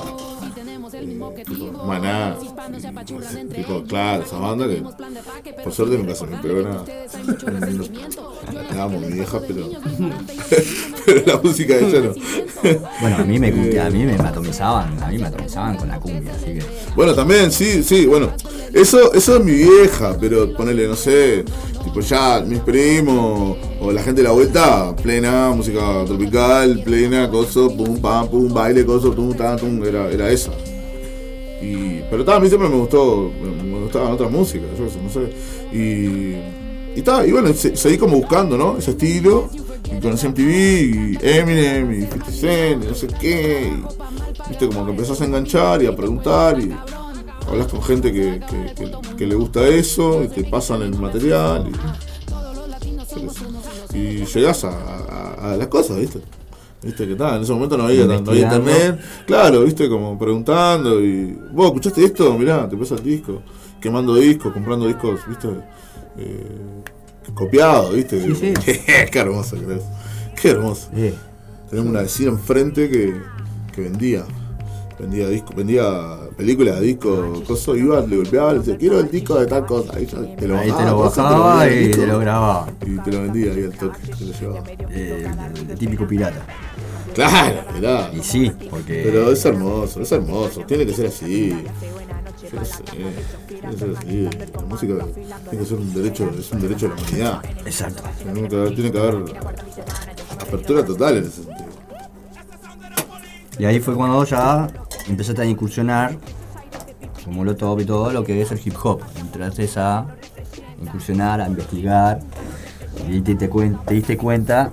tipo, 1.44 1.84
maná, 1.84 2.36
y, 2.40 3.54
tipo, 3.54 3.82
claro, 3.84 4.22
esa 4.22 4.38
banda 4.38 4.66
que 4.68 4.82
por 5.62 5.72
suerte 5.72 5.98
nunca 5.98 6.14
se 6.14 6.26
me 6.26 6.36
pegó 6.38 6.62
nada. 6.62 6.84
Mi 8.88 9.12
vieja, 9.12 9.40
pero, 9.46 9.68
pero 11.06 11.22
la 11.26 11.36
música 11.42 11.74
de 11.76 11.88
ella 11.88 12.00
no. 12.00 12.14
Bueno, 13.00 13.16
a 13.16 13.24
mí 13.24 13.38
me 13.38 13.48
a 13.78 13.90
mí 13.90 14.04
me 14.04 14.14
atomizaban, 14.14 15.02
a 15.02 15.08
mí 15.08 15.18
me 15.18 15.26
atomizaban 15.26 15.76
con 15.76 15.88
la 15.88 15.98
cumbia, 15.98 16.32
así 16.32 16.46
que 16.54 16.62
Bueno, 16.94 17.14
también, 17.14 17.50
sí, 17.50 17.82
sí, 17.82 18.06
bueno. 18.06 18.32
Eso, 18.72 19.12
eso 19.12 19.36
es 19.36 19.44
mi 19.44 19.52
vieja, 19.52 20.16
pero 20.18 20.50
ponele, 20.54 20.88
no 20.88 20.96
sé, 20.96 21.44
tipo 21.84 22.00
ya 22.00 22.40
mis 22.40 22.60
primos 22.60 23.58
o 23.80 23.92
la 23.92 24.02
gente 24.02 24.22
de 24.22 24.28
la 24.28 24.32
vuelta, 24.32 24.96
plena 24.96 25.50
música 25.50 26.04
tropical, 26.06 26.82
plena, 26.82 27.28
coso, 27.28 27.68
pum, 27.76 28.00
pam, 28.00 28.28
pum, 28.28 28.52
baile, 28.52 28.86
coso, 28.86 29.14
pum, 29.14 29.34
tan, 29.34 29.58
tum, 29.58 29.84
era, 29.84 30.10
era 30.10 30.30
esa. 30.30 30.52
Y, 31.62 32.02
pero 32.10 32.24
ta, 32.24 32.36
a 32.36 32.40
mí 32.40 32.48
siempre 32.48 32.68
me 32.68 32.76
gustó, 32.76 33.30
me, 33.40 33.62
gustaban 33.80 34.12
otras 34.12 34.30
músicas, 34.30 34.68
yo 34.76 34.84
no 35.02 35.08
sé. 35.08 35.32
Y, 35.72 36.98
y 36.98 37.02
y 37.24 37.30
bueno, 37.32 37.52
se- 37.54 37.76
seguí 37.76 37.96
como 37.98 38.16
buscando, 38.16 38.58
¿no? 38.58 38.76
Ese 38.78 38.90
estilo. 38.92 39.48
Y 39.96 40.00
conocí 40.00 40.26
MTV, 40.26 40.50
y 40.50 41.18
Eminem, 41.20 41.92
y 41.92 42.00
50 42.02 42.30
Cent, 42.30 42.84
y 42.84 42.86
no 42.88 42.94
sé 42.94 43.06
qué. 43.20 43.70
y, 43.72 44.48
viste, 44.48 44.66
como 44.68 44.84
que 44.86 44.90
empezás 44.92 45.20
a 45.20 45.24
enganchar 45.26 45.82
y 45.82 45.86
a 45.86 45.94
preguntar 45.94 46.58
y 46.58 46.72
hablas 47.46 47.66
con 47.66 47.82
gente 47.82 48.12
que, 48.12 48.40
que- 48.48 49.26
le 49.26 49.34
gusta 49.34 49.66
eso 49.68 50.22
y 50.24 50.28
te 50.28 50.44
pasan 50.44 50.82
el 50.82 50.98
material 50.98 51.70
y, 53.94 53.98
y 53.98 54.26
a- 54.64 55.52
a 55.52 55.56
las 55.56 55.66
cosas, 55.68 55.98
¿viste? 55.98 56.20
¿Viste 56.82 57.06
que 57.06 57.14
tal? 57.14 57.36
En 57.36 57.42
ese 57.42 57.52
momento 57.52 57.76
no 57.76 57.84
había, 57.84 58.06
no 58.06 58.30
había 58.30 58.42
internet. 58.42 59.00
Claro, 59.24 59.62
¿viste? 59.62 59.88
Como 59.88 60.18
preguntando 60.18 61.00
y... 61.00 61.38
¿Vos 61.52 61.66
escuchaste 61.66 62.04
esto? 62.04 62.36
Mirá, 62.36 62.68
te 62.68 62.76
pasa 62.76 62.96
el 62.96 63.04
disco. 63.04 63.40
Quemando 63.80 64.14
discos, 64.16 64.52
comprando 64.52 64.86
discos, 64.86 65.20
¿viste? 65.28 65.48
Eh, 66.18 66.82
copiados, 67.34 67.94
¿viste? 67.94 68.20
Sí, 68.20 68.34
sí. 68.34 68.52
Qué 69.12 69.18
hermoso 69.18 69.56
que 69.56 69.74
es. 69.76 69.82
Qué 70.40 70.50
hermoso. 70.50 70.88
Sí. 70.94 71.14
Tenemos 71.70 71.90
una 71.90 72.02
vecina 72.02 72.30
enfrente 72.30 72.90
que, 72.90 73.14
que 73.72 73.80
vendía. 73.82 74.24
Vendía 74.98 75.28
disco, 75.28 75.52
vendía 75.56 76.18
películas, 76.36 76.80
discos, 76.80 77.40
cosas, 77.42 77.76
iba, 77.76 78.00
le 78.02 78.16
golpeaba, 78.16 78.52
le 78.52 78.58
decía, 78.60 78.76
quiero 78.76 79.00
el 79.00 79.10
disco 79.10 79.38
de 79.38 79.46
tal 79.46 79.66
cosa. 79.66 79.96
Ahí, 79.96 80.06
ya 80.06 80.36
te 80.36 80.46
lo 80.46 80.58
ahí 80.58 80.70
bajaba, 80.70 80.84
te 80.84 80.90
lo 80.90 80.98
bajaba 80.98 81.70
y 81.70 81.78
disco, 81.78 82.02
te 82.02 82.06
lo 82.06 82.18
grababa. 82.18 82.72
Y 82.86 82.98
te 82.98 83.12
lo 83.12 83.22
vendía 83.22 83.52
ahí 83.52 83.64
al 83.64 83.72
toque, 83.72 83.98
te 84.00 84.24
lo 84.24 84.32
llevaba. 84.32 84.62
Eh, 84.90 85.26
el, 85.54 85.70
el 85.70 85.78
típico 85.78 86.06
pirata. 86.06 86.46
Claro, 87.14 87.64
mirá. 87.74 88.10
Y 88.12 88.22
sí, 88.22 88.52
porque 88.70 89.02
Pero 89.04 89.30
es 89.32 89.44
hermoso, 89.44 90.02
es 90.02 90.12
hermoso, 90.12 90.60
tiene 90.62 90.86
que 90.86 90.92
ser 90.92 91.06
así. 91.06 91.50
Yo 92.50 92.64
sé, 92.64 92.82
tiene 92.82 93.70
que 93.70 93.78
ser 93.78 93.96
así. 93.96 94.28
La 94.54 94.62
música 94.62 94.94
tiene 95.50 95.58
que 95.58 95.64
ser 95.64 95.78
un 95.78 95.94
derecho, 95.94 96.30
es 96.38 96.52
un 96.52 96.60
derecho 96.60 96.88
de 96.88 96.94
la 96.94 97.02
humanidad. 97.02 97.44
Exacto. 97.66 98.02
Tiene 98.22 98.48
que 98.48 98.56
haber, 98.56 98.74
tiene 98.74 98.92
que 98.92 98.98
haber 98.98 99.24
apertura 100.38 100.84
total 100.84 101.18
en 101.18 101.24
ese 101.24 101.42
sentido. 101.42 101.72
Y 103.58 103.64
ahí 103.64 103.80
fue 103.80 103.94
cuando 103.94 104.24
ya 104.24 104.68
empezaste 105.06 105.42
a 105.42 105.44
incursionar, 105.44 106.16
como 107.24 107.44
lo 107.44 107.54
top 107.54 107.80
y 107.80 107.84
todo, 107.84 108.12
lo 108.12 108.24
que 108.24 108.40
es 108.40 108.50
el 108.50 108.60
hip 108.64 108.74
hop. 108.82 109.02
Entraste 109.20 109.68
a 109.76 110.06
incursionar, 110.80 111.40
a 111.40 111.46
investigar, 111.46 112.20
y 113.08 113.20
te, 113.20 113.34
te, 113.34 113.48
te 113.48 113.94
diste 113.94 114.16
cuenta 114.16 114.72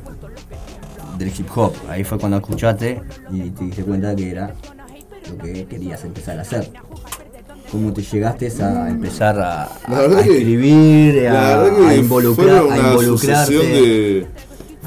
del 1.20 1.28
hip 1.30 1.48
hop. 1.56 1.74
Ahí 1.88 2.04
fue 2.04 2.18
cuando 2.18 2.38
escuchaste 2.38 3.02
y 3.32 3.50
te 3.52 3.66
diste 3.66 3.84
cuenta 3.84 4.16
que 4.16 4.32
era 4.32 4.56
lo 5.30 5.38
que 5.38 5.66
querías 5.66 6.04
empezar 6.04 6.40
a 6.40 6.42
hacer. 6.42 6.72
¿Cómo 7.72 7.94
te 7.94 8.02
llegaste 8.02 8.52
a 8.64 8.90
empezar 8.90 9.40
a, 9.40 9.70
escribir, 10.22 11.28
a, 11.28 11.94
involucrar, 11.96 12.48
fue 12.48 12.62
una 12.68 12.78
involucrarte? 12.90 13.54
de- 13.54 14.28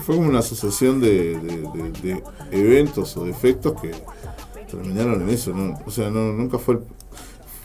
fue 0.05 0.17
como 0.17 0.29
una 0.31 0.41
asociación 0.41 1.01
de, 1.01 1.39
de- 1.39 1.69
de- 1.75 1.93
de 2.03 2.23
eventos 2.51 3.17
o 3.17 3.25
de 3.25 3.31
efectos 3.31 3.81
que 3.81 3.93
terminaron 4.69 5.23
en 5.23 5.29
eso, 5.29 5.53
¿no? 5.53 5.79
O 5.87 5.91
sea, 5.93 6.11
no, 6.11 6.33
nunca 6.33 6.59
fue 6.59 6.75
el- 6.75 6.81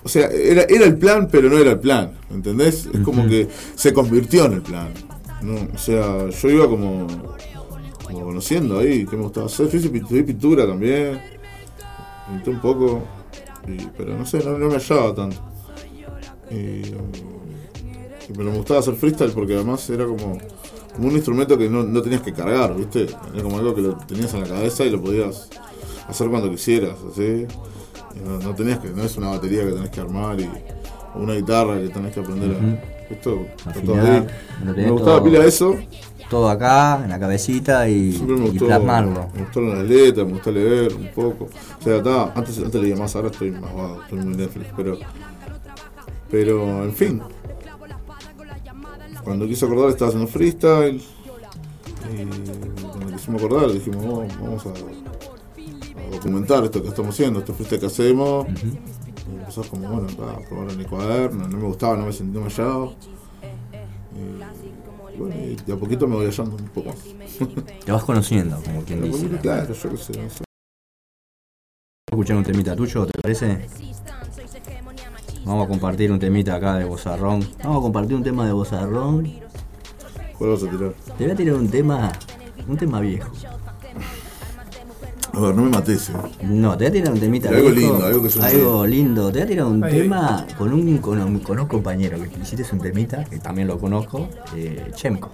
o 0.03 0.07
sea, 0.09 0.27
era, 0.27 0.61
era 0.69 0.85
el 0.85 0.97
plan, 0.97 1.27
pero 1.31 1.49
no 1.49 1.57
era 1.57 1.71
el 1.71 1.79
plan, 1.79 2.11
¿entendés? 2.29 2.87
Es 2.93 2.99
como 3.01 3.27
que 3.27 3.47
se 3.75 3.91
convirtió 3.93 4.45
en 4.45 4.53
el 4.53 4.61
plan. 4.61 4.89
¿no? 5.41 5.55
O 5.73 5.77
sea, 5.77 6.29
yo 6.29 6.49
iba 6.49 6.67
como, 6.67 7.07
como 8.07 8.25
conociendo 8.25 8.79
ahí 8.79 9.05
qué 9.05 9.15
me 9.15 9.23
gustaba 9.23 9.45
hacer. 9.47 9.69
Yo 9.69 9.77
hice 9.77 9.89
pintura 10.23 10.65
también, 10.65 11.19
pinté 12.29 12.49
un 12.49 12.59
poco, 12.59 13.03
y- 13.67 13.87
pero 13.97 14.17
no 14.17 14.25
sé, 14.25 14.43
no, 14.43 14.57
no 14.57 14.67
me 14.67 14.75
hallaba 14.75 15.13
tanto. 15.13 15.37
Y, 16.51 16.55
y- 16.55 16.93
pero 18.35 18.51
me 18.51 18.57
gustaba 18.57 18.79
hacer 18.79 18.95
freestyle 18.95 19.31
porque 19.31 19.55
además 19.55 19.89
era 19.89 20.05
como, 20.05 20.37
como 20.95 21.07
un 21.07 21.13
instrumento 21.15 21.57
que 21.57 21.69
no, 21.69 21.83
no 21.83 22.01
tenías 22.01 22.21
que 22.21 22.33
cargar, 22.33 22.75
¿viste? 22.75 23.07
Era 23.33 23.43
como 23.43 23.57
algo 23.57 23.73
que 23.75 23.81
lo 23.81 23.97
tenías 23.97 24.33
en 24.33 24.41
la 24.41 24.47
cabeza 24.47 24.83
y 24.85 24.89
lo 24.89 25.01
podías 25.01 25.49
hacer 26.07 26.29
cuando 26.29 26.49
quisieras, 26.49 26.97
así. 27.11 27.45
No, 28.25 28.39
no 28.39 28.55
tenías 28.55 28.79
que, 28.79 28.89
no 28.89 29.03
es 29.03 29.15
una 29.17 29.29
batería 29.29 29.63
que 29.63 29.71
tenés 29.73 29.89
que 29.91 29.99
armar 30.01 30.39
y, 30.41 30.49
o 31.15 31.19
una 31.19 31.33
guitarra 31.35 31.79
que 31.79 31.89
tenés 31.89 32.13
que 32.13 32.19
aprender 32.19 32.51
a. 32.51 33.13
Esto 33.13 33.45
Afinar, 33.65 34.05
ahí. 34.05 34.27
Me 34.83 34.91
gustaba 34.91 35.17
todo- 35.19 35.23
pila 35.31 35.45
eso. 35.45 35.75
Todo 36.29 36.49
acá, 36.49 36.99
en 37.03 37.09
la 37.09 37.19
cabecita 37.19 37.87
y, 37.87 38.19
me 38.27 38.33
y 38.33 38.49
gustó, 38.49 38.65
plasmarlo. 38.65 39.29
me 39.33 39.43
gustaron 39.43 39.77
las 39.77 39.87
letras, 39.87 40.27
me 40.27 40.33
gusta 40.33 40.51
leer 40.51 40.93
un 40.93 41.07
poco. 41.13 41.45
O 41.79 41.81
sea, 41.81 42.31
antes, 42.35 42.57
antes 42.57 42.81
leía 42.81 42.97
más, 42.97 43.15
ahora 43.15 43.29
estoy 43.29 43.51
más 43.51 43.73
vago, 43.73 44.01
estoy 44.03 44.19
muy 44.19 44.35
Netflix, 44.35 44.67
pero. 44.75 44.97
Pero, 46.29 46.83
en 46.83 46.93
fin. 46.93 47.21
Cuando 49.23 49.47
quise 49.47 49.65
acordar 49.65 49.89
estaba 49.89 50.09
haciendo 50.09 50.27
freestyle. 50.29 51.01
Y 52.13 52.85
cuando 52.87 53.11
quisimos 53.15 53.43
acordar 53.43 53.71
dijimos, 53.71 54.05
"Oh, 54.05 54.25
vamos 54.41 54.65
a, 54.65 54.69
a 54.69 56.11
documentar 56.11 56.63
esto 56.65 56.81
que 56.81 56.89
estamos 56.89 57.13
haciendo, 57.15 57.39
este 57.39 57.53
freestyle 57.53 57.79
que 57.79 57.85
hacemos. 57.87 58.47
Y 58.49 59.35
empezó 59.39 59.63
como, 59.63 59.89
bueno, 59.89 60.07
a 60.23 60.39
probar 60.47 60.71
en 60.71 60.79
el 60.79 60.87
cuaderno, 60.87 61.47
no 61.47 61.57
me 61.57 61.63
gustaba, 61.63 61.95
no 61.97 62.05
me 62.05 62.13
sentía 62.13 62.41
hallado. 62.41 62.95
Bueno, 65.17 65.35
y 65.35 65.55
de 65.55 65.73
a 65.73 65.75
poquito 65.75 66.07
me 66.07 66.15
voy 66.15 66.25
hallando 66.25 66.55
un 66.55 66.69
poco 66.69 66.89
más. 66.89 66.99
Te 67.85 67.91
vas 67.91 68.03
conociendo, 68.03 68.61
como 68.63 68.83
quien 68.83 69.01
dice. 69.01 69.23
poquito, 69.23 69.41
claro, 69.41 69.73
yo 69.73 69.89
qué 69.89 69.97
sé, 69.97 70.21
no 70.21 70.29
sé. 70.29 70.43
escuchar 72.11 72.37
un 72.37 72.43
temita 72.43 72.75
tuyo, 72.75 73.05
¿te 73.05 73.19
parece? 73.19 73.67
Vamos 75.45 75.65
a 75.65 75.69
compartir 75.69 76.11
un 76.11 76.19
temita 76.19 76.55
acá 76.55 76.75
de 76.75 76.85
Bozarrón. 76.85 77.47
Vamos 77.63 77.79
a 77.79 77.81
compartir 77.81 78.15
un 78.15 78.23
tema 78.23 78.45
de 78.45 78.51
Bozarrón. 78.51 79.31
¿Cuál 80.37 80.51
vas 80.51 80.63
a 80.63 80.69
tirar? 80.69 80.93
Te 81.17 81.23
voy 81.23 81.31
a 81.31 81.35
tirar 81.35 81.55
un 81.55 81.69
tema, 81.69 82.11
un 82.67 82.77
tema 82.77 82.99
viejo. 82.99 83.31
A 85.37 85.39
ver, 85.39 85.55
no 85.55 85.61
me 85.63 85.69
mates, 85.69 86.09
eh. 86.09 86.13
No, 86.41 86.75
te 86.75 86.85
voy 86.85 86.87
a 86.87 86.91
tirar 86.91 87.13
un 87.13 87.19
temita 87.19 87.49
Algo 87.49 87.69
lindo, 87.69 88.05
algo 88.05 88.23
que 88.23 88.29
suene 88.29 88.47
algo 88.47 88.85
lindo. 88.87 89.27
Te 89.31 89.33
voy 89.39 89.41
a 89.43 89.47
tirar 89.47 89.65
un 89.67 89.83
Ahí. 89.83 89.91
tema 90.01 90.47
con 90.57 90.73
un, 90.73 90.97
con 90.97 91.21
un, 91.21 91.39
con 91.39 91.59
un 91.59 91.67
compañero 91.67 92.17
que 92.19 92.29
hiciste 92.41 92.65
un 92.73 92.79
temita, 92.81 93.23
que 93.23 93.37
también 93.37 93.67
lo 93.67 93.77
conozco, 93.77 94.27
eh, 94.55 94.89
Chemco. 94.95 95.29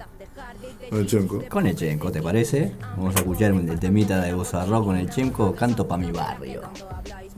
Con 0.90 0.98
el 1.00 1.06
Chenko. 1.06 1.42
Con 1.48 1.66
el 1.66 1.74
Chemco, 1.74 2.12
¿te 2.12 2.20
parece? 2.22 2.72
Vamos 2.96 3.16
a 3.16 3.20
escuchar 3.20 3.52
un 3.52 3.66
el 3.68 3.80
temita 3.80 4.20
de 4.20 4.34
Bozarrón 4.34 4.84
con 4.84 4.96
el 4.96 5.08
Chemco, 5.08 5.54
Canto 5.54 5.88
pa' 5.88 5.96
mi 5.96 6.12
barrio. 6.12 6.60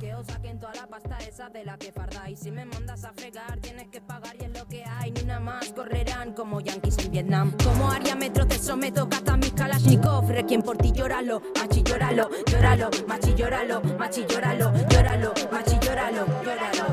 Que 0.00 0.14
os 0.14 0.26
saquen 0.26 0.58
toda 0.58 0.74
la 0.74 0.86
pasta 0.86 1.16
esa 1.26 1.48
de 1.48 1.64
la 1.64 1.78
que 1.78 1.90
fardáis. 1.90 2.38
Si 2.38 2.50
me 2.50 2.66
mandas 2.66 3.02
a 3.04 3.12
fregar, 3.14 3.56
tienes 3.62 3.88
que 3.88 4.02
pagar 4.02 4.36
y 4.38 4.44
es 4.44 4.50
lo 4.58 4.66
que 4.68 4.84
hay. 4.84 5.10
Ni 5.10 5.22
una 5.22 5.40
más 5.40 5.72
correrán 5.72 6.34
como 6.34 6.60
yankees 6.60 6.98
en 6.98 7.12
Vietnam. 7.12 7.52
Como 7.64 7.90
Aria 7.90 8.14
Metro 8.14 8.46
te 8.46 8.58
someto, 8.58 9.08
cata 9.08 9.25
mis 9.25 9.25
Kalashnikov. 9.66 10.30
Requiem 10.30 10.62
por 10.62 10.76
ti, 10.76 10.92
llóralo, 10.92 11.42
machi, 11.56 11.82
llóralo, 11.82 12.30
llóralo, 12.46 12.88
machi, 13.08 13.34
llóralo, 13.34 13.82
machi, 13.98 14.24
llóralo, 14.24 14.72
llóralo, 14.88 15.34
machi, 15.50 15.76
llóralo, 15.80 16.24
llóralo. 16.44 16.84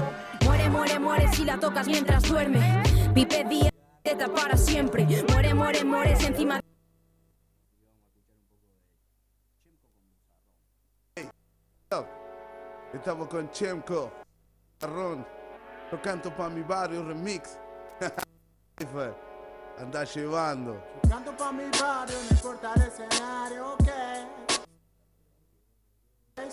Muere, 0.44 0.70
muere, 0.70 1.00
muere 1.00 1.28
si 1.34 1.46
la 1.46 1.60
tocas 1.60 1.88
mientras 1.88 2.24
duerme. 2.24 2.82
Pipe 3.14 3.44
día, 3.44 3.70
teta 4.02 4.28
para 4.28 4.58
siempre. 4.58 5.06
Muere, 5.30 5.54
muere, 5.54 5.84
muere 5.84 6.16
si 6.16 6.26
encima 6.26 6.60
Estamos 12.92 13.28
con 13.28 13.50
Chemco, 13.52 14.12
Ron, 14.82 15.26
lo 15.92 16.02
canto 16.02 16.32
pa' 16.36 16.50
mi 16.50 16.62
barrio 16.62 17.04
remix. 17.04 17.60
Fue, 19.76 19.84
Anda 19.84 20.04
llevando. 20.04 20.84
Canto 21.10 21.36
pa' 21.36 21.52
mi 21.52 21.66
barrio, 21.80 22.18
no 22.18 22.36
importa 22.36 22.74
el 22.76 22.82
escenario, 22.84 23.74
ok. 23.74 23.90
No 26.38 26.46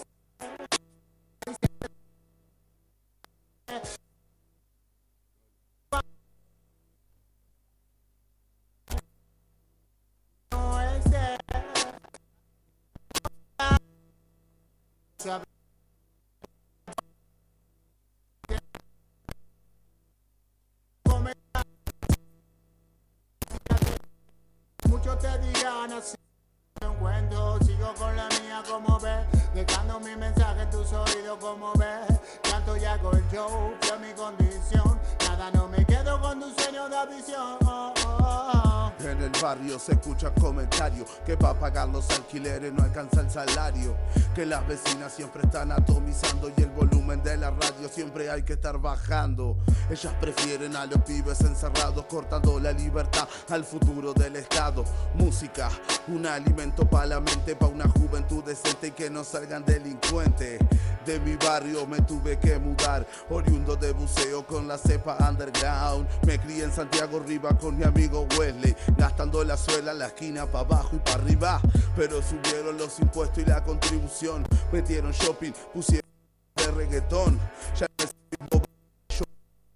encuentro, 26.82 27.58
sigo 27.64 27.94
con 27.94 28.14
la 28.14 28.28
mía 28.42 28.62
como 28.68 28.98
ves, 29.00 29.26
dejando 29.54 29.98
mi 30.00 30.14
mensaje 30.14 30.62
en 30.62 30.70
tus 30.70 30.92
oídos 30.92 31.38
como 31.40 31.72
ves. 31.74 32.20
Canto 32.42 32.76
y 32.76 32.84
hago 32.84 33.12
el 33.12 33.26
show, 33.30 33.74
fue 33.80 33.98
mi 33.98 34.12
condición. 34.12 35.00
Nada, 35.26 35.50
no 35.52 35.68
me 35.68 35.84
quedo 35.86 36.20
con 36.20 36.38
tu 36.38 36.50
sueño 36.50 36.88
de 36.88 37.16
visión. 37.16 38.69
En 39.04 39.22
el 39.22 39.32
barrio 39.42 39.78
se 39.78 39.92
escucha 39.92 40.30
comentarios 40.34 41.08
que 41.24 41.36
para 41.36 41.58
pagar 41.58 41.88
los 41.88 42.08
alquileres 42.10 42.72
no 42.72 42.82
alcanza 42.82 43.22
el 43.22 43.30
salario. 43.30 43.96
Que 44.34 44.44
las 44.44 44.66
vecinas 44.68 45.12
siempre 45.12 45.42
están 45.42 45.72
atomizando 45.72 46.50
y 46.54 46.62
el 46.62 46.70
volumen 46.70 47.22
de 47.22 47.36
la 47.38 47.50
radio 47.50 47.88
siempre 47.90 48.30
hay 48.30 48.42
que 48.42 48.54
estar 48.54 48.78
bajando. 48.78 49.56
Ellas 49.90 50.12
prefieren 50.20 50.76
a 50.76 50.84
los 50.86 51.02
pibes 51.02 51.40
encerrados 51.40 52.04
cortando 52.06 52.60
la 52.60 52.72
libertad 52.72 53.26
al 53.48 53.64
futuro 53.64 54.12
del 54.12 54.36
Estado. 54.36 54.84
Música, 55.14 55.70
un 56.08 56.26
alimento 56.26 56.88
para 56.88 57.06
la 57.06 57.20
mente, 57.20 57.56
para 57.56 57.72
una 57.72 57.88
juventud 57.88 58.44
decente 58.44 58.88
y 58.88 58.90
que 58.90 59.08
no 59.08 59.24
salgan 59.24 59.64
delincuentes. 59.64 60.60
De 61.06 61.18
mi 61.20 61.34
barrio 61.36 61.86
me 61.86 62.00
tuve 62.02 62.38
que 62.38 62.58
mudar, 62.58 63.06
oriundo 63.30 63.74
de 63.74 63.92
buceo 63.92 64.46
con 64.46 64.68
la 64.68 64.76
cepa 64.76 65.16
underground. 65.28 66.06
Me 66.26 66.38
crié 66.38 66.64
en 66.64 66.72
Santiago 66.72 67.20
Riva 67.20 67.56
con 67.58 67.76
mi 67.76 67.84
amigo 67.84 68.28
Wesley, 68.38 68.76
gastando 68.96 69.42
la 69.44 69.56
suela, 69.56 69.92
la 69.94 70.06
esquina 70.06 70.46
para 70.46 70.64
abajo 70.64 70.96
y 70.96 70.98
para 70.98 71.22
arriba. 71.22 71.60
Pero 71.96 72.22
subieron 72.22 72.76
los 72.78 72.98
impuestos 73.00 73.38
y 73.38 73.46
la 73.46 73.62
contribución, 73.62 74.46
metieron 74.72 75.12
shopping, 75.12 75.52
pusieron 75.72 76.08
de 76.56 76.70
reggaetón. 76.72 77.38
Ya 77.78 77.86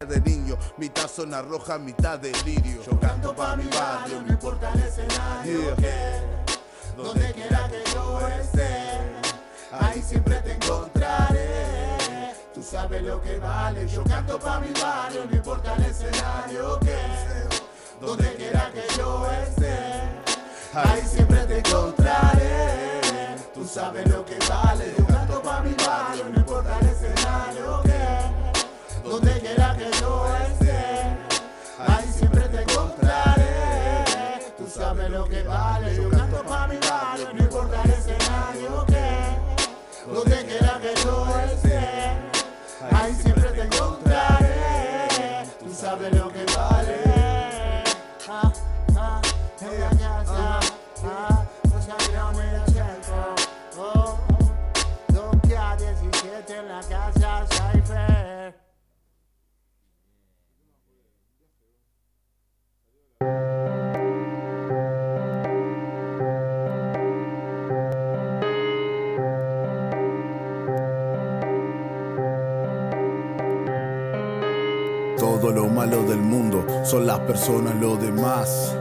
de 0.06 0.20
niño, 0.20 0.58
mitad 0.76 1.08
zona 1.08 1.40
roja, 1.42 1.78
mitad 1.78 2.18
delirio. 2.18 2.82
Yo 2.84 3.00
canto 3.00 3.34
pa' 3.34 3.56
mi 3.56 3.64
barrio, 3.64 4.22
no 4.22 4.32
importa 4.32 4.70
el 4.72 4.82
escenario. 4.82 5.76
que 5.76 6.34
donde 6.96 7.32
quiera 7.32 7.68
que 7.68 7.82
yo 7.92 8.28
esté, 8.28 9.00
ahí 9.72 10.02
siempre 10.02 10.36
te 10.42 10.52
encontraré. 10.52 12.34
Tú 12.52 12.62
sabes 12.62 13.02
lo 13.02 13.20
que 13.20 13.38
vale, 13.38 13.88
yo 13.88 14.04
canto 14.04 14.38
pa' 14.38 14.60
mi 14.60 14.72
barrio, 14.80 15.24
no 15.28 15.36
importa 15.36 15.74
el 15.74 15.84
escenario 15.84 16.78
que 16.80 17.53
donde 18.04 18.34
quiera 18.34 18.70
que 18.72 18.84
yo 18.96 19.26
esté, 19.30 19.76
ahí 20.74 21.02
siempre 21.06 21.44
te 21.46 21.58
encontraré. 21.58 23.36
Tú 23.54 23.64
sabes 23.64 24.06
lo 24.08 24.24
que 24.24 24.38
vale, 24.48 24.94
yo 24.98 25.06
canto 25.06 25.42
pa' 25.42 25.60
mi 25.60 25.74
barrio, 25.74 26.24
no 26.30 26.38
importa 26.38 26.78
el 26.80 26.88
escenario 26.88 27.82
que 27.82 29.08
donde 29.08 29.40
quiera 29.40 29.76
que 29.76 29.90
yo 30.00 30.26
esté, 30.48 31.16
ahí 31.78 32.06
siempre 32.12 32.48
te 32.48 32.62
encontraré. 32.62 34.04
Tú 34.58 34.66
sabes 34.66 35.10
lo 35.10 35.24
que 35.24 35.42
vale, 35.42 35.96
yo 35.96 36.10
canto 36.10 36.42
pa' 36.44 36.66
mi 36.68 36.76
barrio, 36.76 37.32
no 37.32 37.42
importa 37.42 37.82
el 37.84 37.90
escenario 37.90 38.84
que, 38.86 40.12
donde 40.12 40.44
quiera 40.46 40.80
que 40.80 40.94
yo 41.02 41.26
esté, 41.52 41.78
ahí 42.90 43.14
siempre 43.14 43.48
te 43.50 43.62
encontraré. 43.62 45.46
Tú 45.60 45.72
sabes 45.74 46.12
lo 46.14 46.28
que 46.28 46.33
17 56.34 56.58
en 56.58 56.68
la 56.68 56.80
casa. 56.80 57.46
Todo 75.16 75.52
lo 75.52 75.68
malo 75.68 76.02
del 76.02 76.18
mundo 76.18 76.66
son 76.84 77.06
las 77.06 77.20
personas, 77.20 77.76
lo 77.76 77.96
demás. 77.96 78.76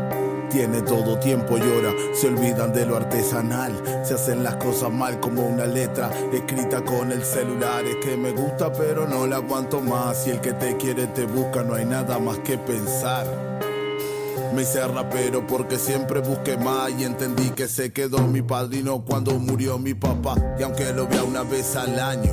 Tiene 0.54 0.84
todo 0.84 1.18
tiempo 1.18 1.58
llora, 1.58 1.92
se 2.14 2.28
olvidan 2.28 2.74
de 2.74 2.86
lo 2.86 2.96
artesanal, 2.96 3.74
se 4.06 4.14
hacen 4.14 4.44
las 4.44 4.58
cosas 4.58 4.92
mal 4.92 5.20
como 5.20 5.48
una 5.48 5.66
letra 5.66 6.12
escrita 6.32 6.86
con 6.86 7.12
el 7.12 7.26
celular. 7.26 7.84
Es 7.84 7.96
que 7.96 8.16
me 8.16 8.34
gusta 8.34 8.72
pero 8.72 9.08
no 9.08 9.26
la 9.26 9.38
aguanto 9.38 9.82
más. 9.82 10.24
Si 10.24 10.30
el 10.30 10.42
que 10.42 10.54
te 10.54 10.78
quiere 10.78 11.08
te 11.08 11.26
busca, 11.26 11.64
no 11.64 11.74
hay 11.74 11.86
nada 11.86 12.20
más 12.20 12.38
que 12.38 12.60
pensar. 12.60 13.26
Me 14.54 14.62
hice 14.62 14.88
rapero 14.88 15.48
porque 15.48 15.80
siempre 15.80 16.20
busqué 16.20 16.56
más 16.56 16.92
y 17.00 17.04
entendí 17.04 17.50
que 17.50 17.68
se 17.68 17.92
quedó 17.92 18.20
mi 18.28 18.44
padrino 18.44 19.04
cuando 19.04 19.32
murió 19.40 19.80
mi 19.80 19.96
papá. 19.96 20.36
Y 20.60 20.62
aunque 20.62 20.94
lo 20.94 21.08
vea 21.08 21.24
una 21.24 21.42
vez 21.42 21.76
al 21.76 22.00
año, 22.00 22.32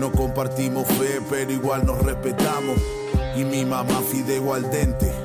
no 0.00 0.10
compartimos 0.10 0.84
fe, 0.88 1.20
pero 1.30 1.52
igual 1.52 1.86
nos 1.86 2.02
respetamos. 2.02 2.76
Y 3.36 3.44
mi 3.44 3.64
mamá 3.64 4.00
fideo 4.10 4.52
al 4.52 4.68
dente. 4.68 5.19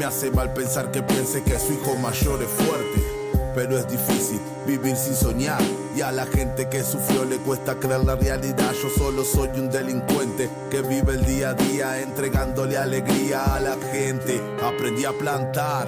Me 0.00 0.06
hace 0.06 0.30
mal 0.30 0.50
pensar 0.54 0.90
que 0.90 1.02
piense 1.02 1.42
que 1.42 1.58
su 1.58 1.74
hijo 1.74 1.94
mayor 1.96 2.42
es 2.42 2.48
fuerte. 2.48 3.52
Pero 3.54 3.76
es 3.76 3.86
difícil 3.86 4.40
vivir 4.66 4.96
sin 4.96 5.14
soñar. 5.14 5.60
Y 5.94 6.00
a 6.00 6.10
la 6.10 6.24
gente 6.24 6.70
que 6.70 6.82
sufrió 6.82 7.26
le 7.26 7.36
cuesta 7.36 7.74
creer 7.74 8.04
la 8.06 8.16
realidad. 8.16 8.72
Yo 8.82 8.88
solo 8.88 9.22
soy 9.24 9.50
un 9.60 9.68
delincuente 9.68 10.48
que 10.70 10.80
vive 10.80 11.12
el 11.12 11.26
día 11.26 11.50
a 11.50 11.52
día 11.52 12.00
entregándole 12.00 12.78
alegría 12.78 13.44
a 13.54 13.60
la 13.60 13.76
gente. 13.92 14.40
Aprendí 14.64 15.04
a 15.04 15.12
plantar. 15.12 15.86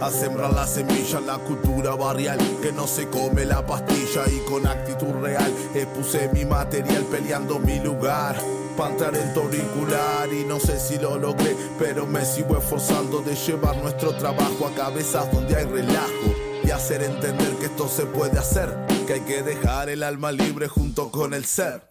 A 0.00 0.10
sembrar 0.10 0.52
la 0.52 0.66
semilla, 0.66 1.20
la 1.20 1.36
cultura 1.36 1.94
barrial 1.94 2.38
Que 2.62 2.72
no 2.72 2.86
se 2.86 3.08
come 3.08 3.44
la 3.44 3.66
pastilla 3.66 4.24
y 4.34 4.38
con 4.50 4.66
actitud 4.66 5.12
real 5.20 5.52
Expuse 5.74 6.30
mi 6.32 6.46
material 6.46 7.04
peleando 7.04 7.58
mi 7.58 7.78
lugar 7.80 8.34
en 8.78 9.34
tu 9.34 9.40
auricular 9.40 10.32
y 10.32 10.44
no 10.44 10.58
sé 10.58 10.78
si 10.80 10.98
lo 10.98 11.18
logré, 11.18 11.54
pero 11.78 12.06
me 12.06 12.24
sigo 12.24 12.56
esforzando 12.56 13.20
de 13.20 13.34
llevar 13.34 13.76
nuestro 13.76 14.14
trabajo 14.14 14.66
a 14.66 14.74
cabezas 14.74 15.30
donde 15.32 15.56
hay 15.56 15.64
relajo 15.64 16.34
y 16.64 16.70
hacer 16.70 17.02
entender 17.02 17.56
que 17.56 17.66
esto 17.66 17.88
se 17.88 18.06
puede 18.06 18.38
hacer, 18.38 18.74
que 19.06 19.14
hay 19.14 19.20
que 19.20 19.42
dejar 19.42 19.90
el 19.90 20.02
alma 20.02 20.32
libre 20.32 20.68
junto 20.68 21.10
con 21.10 21.34
el 21.34 21.44
ser. 21.44 21.82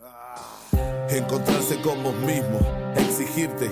Encontrarse 1.10 1.80
con 1.82 2.02
vos 2.02 2.16
mismo, 2.16 2.60
exigirte, 2.96 3.70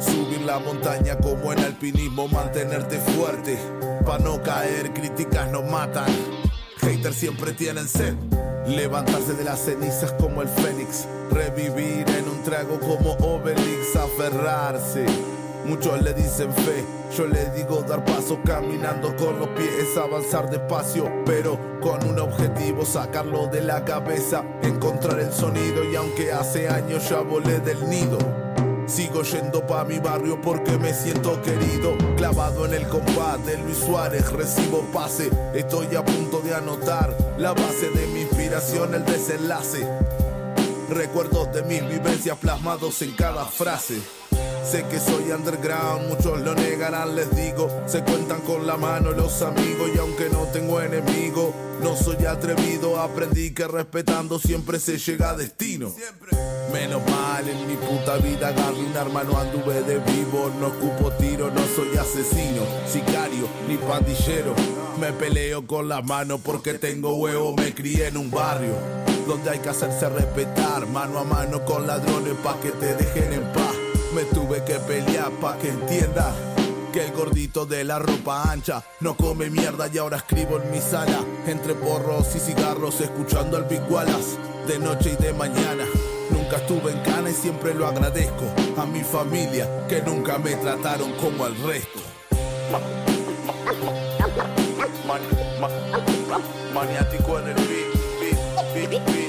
subir 0.00 0.40
la 0.42 0.58
montaña 0.58 1.18
como 1.18 1.52
en 1.52 1.58
alpinismo, 1.58 2.28
mantenerte 2.28 2.98
fuerte, 2.98 3.58
para 4.06 4.24
no 4.24 4.42
caer, 4.42 4.94
críticas 4.94 5.50
no 5.50 5.62
matan, 5.62 6.08
haters 6.80 7.16
siempre 7.16 7.52
tienen 7.52 7.88
sed. 7.88 8.14
Levantarse 8.68 9.32
de 9.32 9.44
las 9.44 9.60
cenizas 9.60 10.12
como 10.12 10.42
el 10.42 10.48
fénix, 10.48 11.06
revivir 11.30 12.06
en 12.10 12.28
un 12.28 12.42
trago 12.42 12.78
como 12.78 13.12
Obelix, 13.12 13.96
aferrarse. 13.96 15.06
Muchos 15.64 16.02
le 16.02 16.12
dicen 16.12 16.52
fe, 16.52 16.84
yo 17.16 17.26
le 17.26 17.46
digo 17.50 17.82
dar 17.88 18.04
paso 18.04 18.38
caminando 18.44 19.16
con 19.16 19.38
los 19.38 19.48
pies, 19.48 19.96
avanzar 19.96 20.50
despacio, 20.50 21.10
pero 21.24 21.58
con 21.80 22.06
un 22.06 22.18
objetivo, 22.18 22.84
sacarlo 22.84 23.46
de 23.46 23.62
la 23.62 23.86
cabeza, 23.86 24.44
encontrar 24.62 25.18
el 25.18 25.32
sonido 25.32 25.82
y 25.90 25.96
aunque 25.96 26.30
hace 26.32 26.68
años 26.68 27.08
ya 27.08 27.20
volé 27.20 27.60
del 27.60 27.88
nido. 27.88 28.18
Sigo 28.88 29.22
yendo 29.22 29.66
pa' 29.66 29.84
mi 29.84 29.98
barrio 29.98 30.40
porque 30.40 30.78
me 30.78 30.94
siento 30.94 31.42
querido. 31.42 31.94
Clavado 32.16 32.64
en 32.64 32.72
el 32.72 32.88
combate, 32.88 33.58
Luis 33.58 33.76
Suárez, 33.76 34.32
recibo 34.32 34.80
pase. 34.92 35.28
Estoy 35.54 35.94
a 35.94 36.02
punto 36.02 36.40
de 36.40 36.54
anotar 36.54 37.14
la 37.36 37.52
base 37.52 37.90
de 37.90 38.06
mi 38.06 38.17
el 38.94 39.04
desenlace. 39.04 39.86
Recuerdos 40.88 41.52
de 41.52 41.62
mis 41.64 41.86
vivencias 41.86 42.38
plasmados 42.38 43.02
en 43.02 43.12
cada 43.12 43.44
frase. 43.44 44.00
Sé 44.70 44.84
que 44.90 45.00
soy 45.00 45.32
underground, 45.32 46.08
muchos 46.08 46.40
lo 46.42 46.54
negarán, 46.54 47.16
les 47.16 47.34
digo. 47.34 47.70
Se 47.86 48.02
cuentan 48.04 48.42
con 48.42 48.66
la 48.66 48.76
mano 48.76 49.12
los 49.12 49.40
amigos 49.40 49.90
y 49.94 49.98
aunque 49.98 50.28
no 50.28 50.42
tengo 50.52 50.82
enemigo, 50.82 51.54
no 51.82 51.96
soy 51.96 52.26
atrevido. 52.26 53.00
Aprendí 53.00 53.52
que 53.52 53.66
respetando 53.66 54.38
siempre 54.38 54.78
se 54.78 54.98
llega 54.98 55.30
a 55.30 55.36
destino. 55.36 55.90
Menos 56.70 57.00
mal 57.08 57.48
en 57.48 57.66
mi 57.66 57.76
puta 57.76 58.18
vida 58.18 58.48
agarré 58.48 58.80
un 58.80 58.94
arma, 58.94 59.24
no 59.24 59.38
anduve 59.38 59.80
de 59.80 60.00
vivo, 60.00 60.50
no 60.60 60.66
ocupo 60.66 61.12
tiro, 61.12 61.50
no 61.50 61.62
soy 61.74 61.96
asesino, 61.96 62.62
sicario 62.86 63.48
ni 63.66 63.78
pandillero. 63.78 64.54
Me 65.00 65.12
peleo 65.12 65.66
con 65.66 65.88
la 65.88 66.02
mano 66.02 66.36
porque 66.36 66.74
tengo 66.74 67.14
huevo, 67.14 67.54
me 67.56 67.74
crié 67.74 68.08
en 68.08 68.18
un 68.18 68.30
barrio 68.30 68.74
donde 69.26 69.48
hay 69.48 69.60
que 69.60 69.70
hacerse 69.70 70.10
respetar, 70.10 70.86
mano 70.88 71.20
a 71.20 71.24
mano 71.24 71.64
con 71.64 71.86
ladrones 71.86 72.34
pa' 72.44 72.60
que 72.60 72.70
te 72.70 72.94
dejen 72.94 73.32
en 73.32 73.52
paz. 73.54 73.74
Me 74.14 74.22
tuve 74.24 74.47
pelear 75.28 75.40
pa' 75.40 75.58
que 75.58 75.68
entienda 75.68 76.32
que 76.92 77.04
el 77.04 77.12
gordito 77.12 77.66
de 77.66 77.84
la 77.84 77.98
ropa 77.98 78.50
ancha 78.50 78.82
no 79.00 79.14
come 79.16 79.50
mierda 79.50 79.88
y 79.92 79.98
ahora 79.98 80.16
escribo 80.18 80.60
en 80.60 80.70
mi 80.70 80.80
sala 80.80 81.20
entre 81.46 81.74
porros 81.74 82.34
y 82.34 82.40
cigarros 82.40 83.00
escuchando 83.00 83.56
al 83.56 83.64
Big 83.64 83.82
Wallace 83.90 84.36
de 84.66 84.78
noche 84.78 85.16
y 85.18 85.22
de 85.22 85.32
mañana. 85.32 85.84
Nunca 86.30 86.56
estuve 86.56 86.92
en 86.92 87.00
cana 87.02 87.30
y 87.30 87.34
siempre 87.34 87.74
lo 87.74 87.86
agradezco 87.86 88.44
a 88.76 88.86
mi 88.86 89.00
familia 89.02 89.86
que 89.88 90.00
nunca 90.02 90.38
me 90.38 90.54
trataron 90.56 91.12
como 91.14 91.44
al 91.44 91.56
resto. 91.62 92.00
Man- 95.06 95.22
ma- 95.60 96.40
maniático 96.74 97.38
en 97.38 97.48
el 97.48 97.54
beat, 97.54 97.94
beat, 98.20 98.90
beat, 98.90 99.06
beat, 99.06 99.27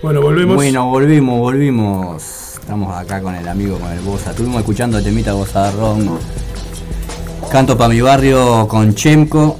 Bueno, 0.00 0.22
volvemos. 0.22 0.56
Bueno, 0.56 0.88
volvimos, 0.88 1.38
volvimos. 1.38 2.37
Estamos 2.78 2.96
acá 2.96 3.20
con 3.20 3.34
el 3.34 3.48
amigo, 3.48 3.76
con 3.76 3.90
el 3.90 3.98
Bosa. 3.98 4.30
Estuvimos 4.30 4.60
escuchando 4.60 4.98
el 4.98 5.02
temita 5.02 5.32
Bozarrón. 5.32 6.16
Canto 7.50 7.76
para 7.76 7.92
mi 7.92 8.00
barrio 8.00 8.68
con 8.68 8.94
Chemco. 8.94 9.58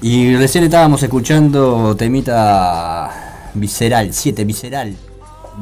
Y 0.00 0.34
recién 0.36 0.64
estábamos 0.64 1.02
escuchando 1.02 1.94
temita 1.94 3.50
Visceral, 3.52 4.14
7 4.14 4.46
Visceral. 4.46 4.96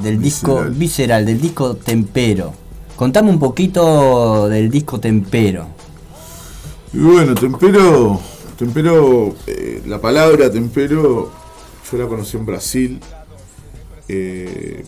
Del 0.00 0.22
disco 0.22 0.62
Visceral, 0.70 1.26
del 1.26 1.40
disco 1.40 1.74
Tempero. 1.74 2.54
Contame 2.94 3.30
un 3.30 3.40
poquito 3.40 4.48
del 4.48 4.70
disco 4.70 5.00
Tempero. 5.00 5.66
Y 6.92 6.98
bueno, 6.98 7.34
tempero, 7.34 8.20
tempero, 8.56 9.34
eh, 9.48 9.82
la 9.86 10.00
palabra 10.00 10.52
tempero, 10.52 11.32
yo 11.90 11.98
la 11.98 12.06
conocí 12.06 12.36
en 12.36 12.46
Brasil. 12.46 13.00
Eh, 14.06 14.84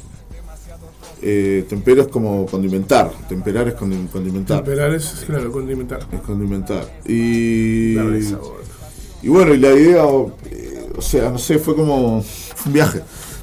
eh, 1.26 1.64
tempero 1.68 2.02
es 2.02 2.08
como 2.08 2.44
condimentar, 2.44 3.10
temperar 3.28 3.66
es 3.68 3.74
condi- 3.76 4.08
condimentar. 4.10 4.58
Temperar 4.62 4.94
es, 4.94 5.24
claro, 5.26 5.50
condimentar. 5.50 6.00
Es 6.12 6.20
condimentar. 6.20 6.84
Y, 7.06 7.94
Darle 7.94 8.22
sabor. 8.22 8.62
y 9.22 9.28
bueno, 9.28 9.54
y 9.54 9.58
la 9.58 9.70
idea, 9.72 10.04
eh, 10.50 10.90
o 10.96 11.00
sea, 11.00 11.30
no 11.30 11.38
sé, 11.38 11.58
fue 11.58 11.74
como 11.74 12.22
fue 12.22 12.66
un 12.68 12.72
viaje. 12.74 13.00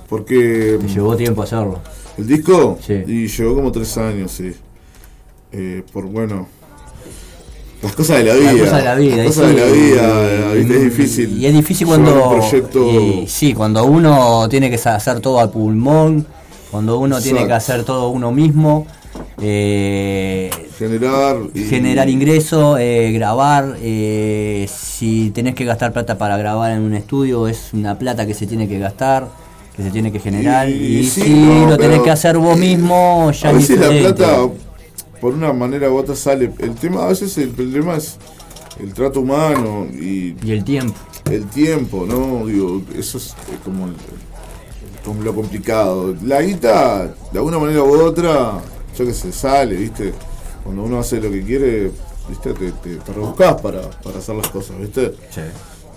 Porque. 0.07 0.77
Llevó 0.93 1.15
tiempo 1.17 1.41
hacerlo. 1.41 1.79
¿El 2.17 2.27
disco? 2.27 2.77
Y 3.07 3.27
llevó 3.27 3.55
como 3.55 3.71
tres 3.71 3.97
años, 3.97 4.31
sí. 4.31 4.51
Eh, 5.51 5.81
por 5.91 6.05
bueno. 6.05 6.47
Las 7.81 7.95
cosas 7.95 8.17
de 8.19 8.25
la 8.25 8.35
vida. 8.35 8.51
Las 8.53 8.61
cosas 8.61 8.77
de 8.77 8.83
la 8.85 8.95
vida. 8.95 9.15
Las 9.17 9.25
cosas 9.27 9.49
sí, 9.49 9.55
de 9.55 9.65
la 9.65 9.71
vida, 9.71 10.53
y- 10.53 10.57
¿viste? 10.59 10.75
es 10.77 10.83
difícil. 10.83 11.37
Y 11.41 11.45
es 11.47 11.53
difícil 11.53 11.87
cuando. 11.87 12.29
Un 12.29 12.39
proyecto. 12.39 12.91
y 12.91 13.27
sí, 13.27 13.53
cuando 13.55 13.83
uno 13.85 14.47
tiene 14.49 14.69
que 14.69 14.75
hacer 14.75 15.19
todo 15.19 15.39
al 15.39 15.49
pulmón, 15.49 16.27
cuando 16.71 16.97
uno 16.99 17.21
tiene 17.21 17.45
que 17.45 17.53
hacer 17.53 17.83
todo 17.83 18.09
uno 18.09 18.31
mismo. 18.31 18.87
eh, 19.43 20.49
generar. 20.77 21.37
y- 21.53 21.63
generar 21.65 22.09
ingresos, 22.09 22.77
eh, 22.79 23.11
grabar. 23.13 23.75
eh, 23.81 24.67
si 24.73 25.31
tenés 25.31 25.53
que 25.55 25.65
gastar 25.65 25.91
plata 25.93 26.17
para 26.17 26.37
grabar 26.37 26.71
en 26.71 26.81
un 26.81 26.93
estudio, 26.93 27.47
es 27.47 27.69
una 27.73 27.97
plata 27.99 28.25
que 28.25 28.33
se 28.33 28.47
tiene 28.47 28.67
que 28.67 28.79
gastar, 28.79 29.27
que 29.75 29.83
se 29.83 29.91
tiene 29.91 30.11
que 30.11 30.19
generar. 30.19 30.69
Y, 30.69 30.99
Y 30.99 31.03
sí, 31.09 31.21
si 31.23 31.29
no, 31.33 31.67
lo 31.69 31.77
tenés 31.77 32.01
que 32.01 32.11
hacer 32.11 32.37
vos 32.37 32.57
mismo, 32.57 33.31
ya 33.31 33.49
a 33.49 33.51
es 33.51 33.57
veces 33.69 33.79
la 33.79 33.89
plata, 34.13 34.37
por 35.19 35.33
una 35.33 35.51
manera 35.53 35.89
u 35.91 35.97
otra, 35.97 36.15
sale. 36.15 36.51
El 36.59 36.75
tema, 36.75 37.03
a 37.03 37.07
veces 37.07 37.37
el 37.37 37.49
problema 37.49 37.95
es 37.97 38.17
el 38.79 38.93
trato 38.93 39.21
humano 39.21 39.87
y. 39.91 40.35
el 40.49 40.63
tiempo. 40.63 40.95
El 41.29 41.45
tiempo, 41.45 42.05
¿no? 42.07 42.45
Digo, 42.47 42.81
eso 42.97 43.17
es 43.17 43.31
eh, 43.31 43.57
como, 43.63 43.85
el- 43.87 43.93
como 45.05 45.21
lo 45.23 45.33
complicado. 45.33 46.15
La 46.23 46.41
guita, 46.41 47.13
de 47.31 47.37
alguna 47.39 47.59
manera 47.59 47.83
u 47.83 48.01
otra, 48.01 48.59
yo 48.97 49.05
que 49.05 49.13
sé, 49.13 49.31
sale, 49.31 49.75
¿viste? 49.75 50.13
Cuando 50.63 50.83
uno 50.83 50.99
hace 50.99 51.19
lo 51.19 51.29
que 51.31 51.41
quiere, 51.43 51.91
¿viste? 52.29 52.53
Te, 52.53 52.71
te, 52.71 52.95
te 52.97 53.13
rebuscás 53.13 53.61
para, 53.61 53.81
para 53.89 54.19
hacer 54.19 54.35
las 54.35 54.49
cosas, 54.49 54.77
¿viste? 54.79 55.13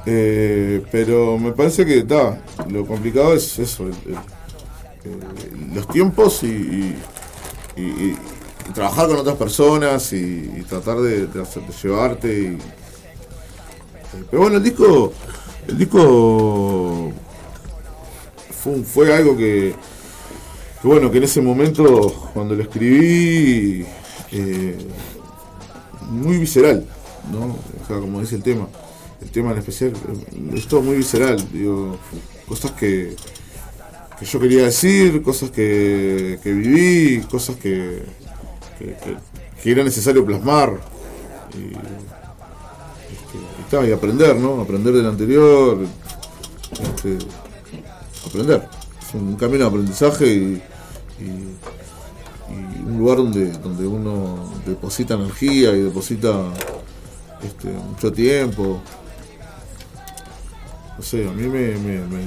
Eh, 0.07 0.83
pero 0.93 1.39
me 1.39 1.53
parece 1.53 1.85
que 1.87 1.99
está, 1.99 2.39
lo 2.69 2.87
complicado 2.87 3.35
es 3.35 3.59
eso, 3.59 3.85
el- 3.85 3.95
el- 5.05 5.11
el- 5.71 5.75
los 5.75 5.89
tiempos 5.89 6.43
y, 6.43 6.95
y- 7.77 7.81
y- 7.83 8.19
trabajar 8.75 9.07
con 9.09 9.17
otras 9.19 9.37
personas 9.37 10.13
y, 10.15 10.65
tratar 10.69 10.99
de, 10.99 11.27
de 11.27 11.43
hacer- 11.43 11.67
de 11.67 11.73
llevarte. 11.83 12.29
y- 12.33 12.59
pero 14.31 14.43
bueno, 14.43 14.57
el 14.59 14.63
disco, 14.63 15.13
el 15.69 15.79
disco 15.79 17.11
fue, 18.85 19.15
algo 19.15 19.37
que, 19.37 19.75
bueno, 20.83 21.11
que 21.11 21.19
en 21.19 21.25
ese 21.25 21.41
momento 21.41 22.31
cuando 22.33 22.55
lo 22.55 22.62
escribí, 22.62 23.85
eh, 24.33 24.77
muy 26.11 26.39
visceral, 26.39 26.87
¿no? 27.33 27.57
O 27.83 27.87
sea, 27.87 27.99
como 27.99 28.21
dice 28.21 28.37
el 28.37 28.43
tema, 28.43 28.69
el 29.23 29.31
tema 29.31 29.53
en 29.53 29.59
especial, 29.59 29.93
eh, 29.93 30.51
es 30.55 30.67
todo 30.67 30.83
muy 30.83 30.97
visceral, 30.97 31.37
digo, 31.53 31.99
cosas 32.49 32.73
que, 32.73 33.17
que 34.19 34.25
yo 34.25 34.41
quería 34.41 34.65
decir, 34.65 35.23
cosas 35.23 35.51
que, 35.51 36.39
que 36.43 36.53
viví, 36.53 37.23
cosas 37.23 37.57
que, 37.57 38.03
que, 38.79 39.71
era 39.71 39.83
necesario 39.83 40.25
plasmar. 40.25 40.79
Y, 41.55 41.75
Este, 43.75 43.89
y 43.89 43.93
aprender, 43.93 44.37
¿no? 44.37 44.61
Aprender 44.61 44.93
del 44.95 45.07
anterior. 45.07 45.79
este, 46.73 47.19
aprender. 48.35 48.68
Es 49.07 49.14
un 49.14 49.37
camino 49.37 49.61
de 49.64 49.68
aprendizaje 49.70 50.26
y, 50.26 50.62
y- 51.20 51.55
y 52.51 52.82
un 52.87 52.99
lugar 52.99 53.18
donde, 53.18 53.51
donde 53.53 53.87
uno 53.87 54.51
deposita 54.66 55.14
energía 55.14 55.72
y 55.72 55.82
deposita 55.82 56.32
este, 57.43 57.68
mucho 57.68 58.12
tiempo. 58.12 58.80
No 60.97 61.03
sé, 61.03 61.26
a 61.28 61.32
mí 61.32 61.43
me, 61.49 61.72
me, 61.78 61.99
me- 62.07 62.26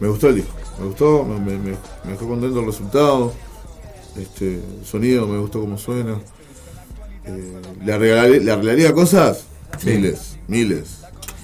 me 0.00 0.08
gustó 0.08 0.28
el 0.28 0.36
disco. 0.36 0.52
Me 0.78 0.86
gustó, 0.86 1.24
me, 1.24 1.38
me- 1.38 1.58
me- 1.58 1.76
me 2.04 2.12
dejó 2.12 2.28
contento 2.28 2.60
el 2.60 2.66
resultado. 2.66 3.32
Este, 4.16 4.54
el 4.54 4.84
sonido, 4.84 5.26
me 5.26 5.38
gustó 5.38 5.60
cómo 5.60 5.76
suena. 5.78 6.18
Eh, 7.24 7.60
¿Le 7.84 7.92
arreglaría, 7.92 8.38
le 8.40 8.52
arreglaría 8.52 8.92
cosas? 8.92 9.44
Sí. 9.78 9.90
Miles, 9.90 10.36
miles. 10.46 10.98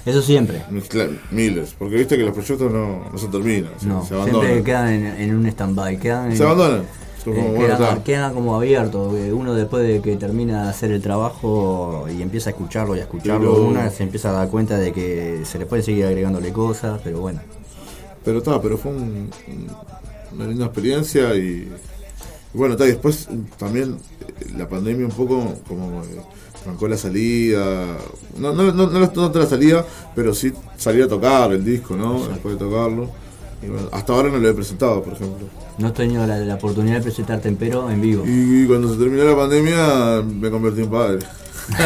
Eso 0.07 0.23
siempre. 0.23 0.63
Claro, 0.89 1.13
Miles, 1.31 1.75
porque 1.79 1.97
viste 1.97 2.17
que 2.17 2.23
los 2.25 2.33
proyectos 2.33 2.73
no, 2.73 3.11
no 3.11 3.19
se 3.19 3.29
terminan, 3.29 3.71
No, 3.83 4.01
se 4.03 4.09
siempre 4.09 4.17
abandonan. 4.33 4.65
quedan 4.65 4.89
en, 4.89 5.07
en 5.07 5.35
un 5.37 5.47
stand-by. 5.47 5.99
Quedan 5.99 6.31
en- 6.31 6.37
Se 6.37 6.43
abandonan. 6.43 6.83
Eh, 7.27 7.53
bueno, 7.55 8.03
quedan, 8.03 8.33
como 8.33 8.57
abiertos. 8.57 9.13
Uno 9.33 9.55
después 9.55 9.87
de 9.87 10.01
que 10.01 10.17
termina 10.17 10.65
de 10.65 10.71
hacer 10.71 10.91
el 10.91 11.03
trabajo 11.03 12.07
y 12.11 12.23
empieza 12.23 12.49
a 12.49 12.53
escucharlo 12.53 12.97
y 12.97 13.01
a 13.01 13.03
escucharlo, 13.03 13.53
Pero- 13.53 13.65
una 13.69 13.91
se 13.91 14.05
empieza 14.05 14.31
a 14.31 14.33
dar 14.33 14.49
cuenta 14.49 14.79
de 14.79 14.91
que 14.93 15.43
se 15.45 15.59
le 15.59 15.67
pueden 15.67 15.85
seguir 15.85 16.07
agregándole 16.07 16.51
cosas, 16.51 16.99
pero 17.05 17.21
bueno. 17.21 17.41
Pero 18.25 18.39
está, 18.39 18.61
pero 18.63 18.79
fue 18.79 18.93
un- 18.93 19.31
un- 19.49 19.71
una 20.35 20.47
linda 20.47 20.65
experiencia 20.67 21.35
y, 21.35 21.69
y 22.55 22.57
bueno, 22.59 22.73
está, 22.73 22.87
y 22.87 22.93
después 22.93 23.29
también 23.59 23.97
la 24.57 24.67
pandemia 24.67 25.05
un 25.05 25.13
poco 25.13 25.55
como 25.69 26.03
eh, 26.03 26.07
arrancó 26.63 26.89
la 26.89 26.97
salida, 26.97 27.97
no, 28.39 28.53
no, 28.53 28.73
no, 28.73 28.87
no, 28.87 29.13
no 29.13 29.33
la 29.39 29.47
salida, 29.47 29.85
pero 30.15 30.35
sí 30.35 30.53
salir 30.77 31.05
a 31.05 31.09
tocar 31.09 31.53
el 31.53 31.65
disco, 31.65 31.97
¿no? 31.97 32.27
Después 32.27 32.59
de 32.59 32.65
tocarlo. 32.65 33.09
Y 33.63 33.67
bueno, 33.67 33.89
hasta 33.93 34.13
ahora 34.15 34.31
no 34.31 34.39
lo 34.39 34.49
he 34.49 34.55
presentado, 34.55 35.03
por 35.03 35.13
ejemplo. 35.13 35.47
No 35.79 35.89
he 35.89 35.93
tenido 35.93 36.27
la, 36.27 36.39
la 36.39 36.55
oportunidad 36.55 36.97
de 36.97 37.03
presentarte 37.03 37.49
en 37.49 37.57
Pero 37.57 37.91
en 37.91 38.01
vivo. 38.01 38.25
Y 38.27 38.67
cuando 38.67 38.93
se 38.93 38.99
terminó 38.99 39.25
la 39.25 39.37
pandemia 39.37 40.23
me 40.23 40.51
convertí 40.51 40.83
en 40.83 40.91
padre. 40.91 41.19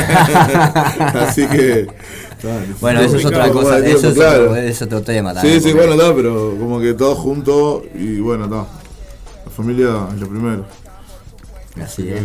Así 1.15 1.47
que... 1.47 1.81
está, 1.81 2.65
Bueno, 2.81 3.01
eso 3.01 3.17
es 3.17 3.25
otra 3.25 3.51
cosa, 3.51 3.81
de 3.81 3.91
eso 3.91 4.01
tiempo, 4.01 4.09
es, 4.09 4.15
claro. 4.15 4.43
otro, 4.45 4.57
es 4.57 4.83
otro 4.83 5.03
tema 5.03 5.31
Sí, 5.31 5.37
también. 5.37 5.63
sí, 5.63 5.73
bueno, 5.73 5.93
está, 5.95 6.15
pero 6.15 6.57
como 6.59 6.81
que 6.81 6.95
todos 6.95 7.19
juntos 7.19 7.83
y 7.95 8.21
bueno, 8.21 8.45
está. 8.45 8.67
La 9.45 9.51
familia 9.51 10.09
es 10.15 10.21
lo 10.21 10.29
primero. 10.29 10.65
Así 11.83 12.05
que, 12.05 12.17
es. 12.17 12.23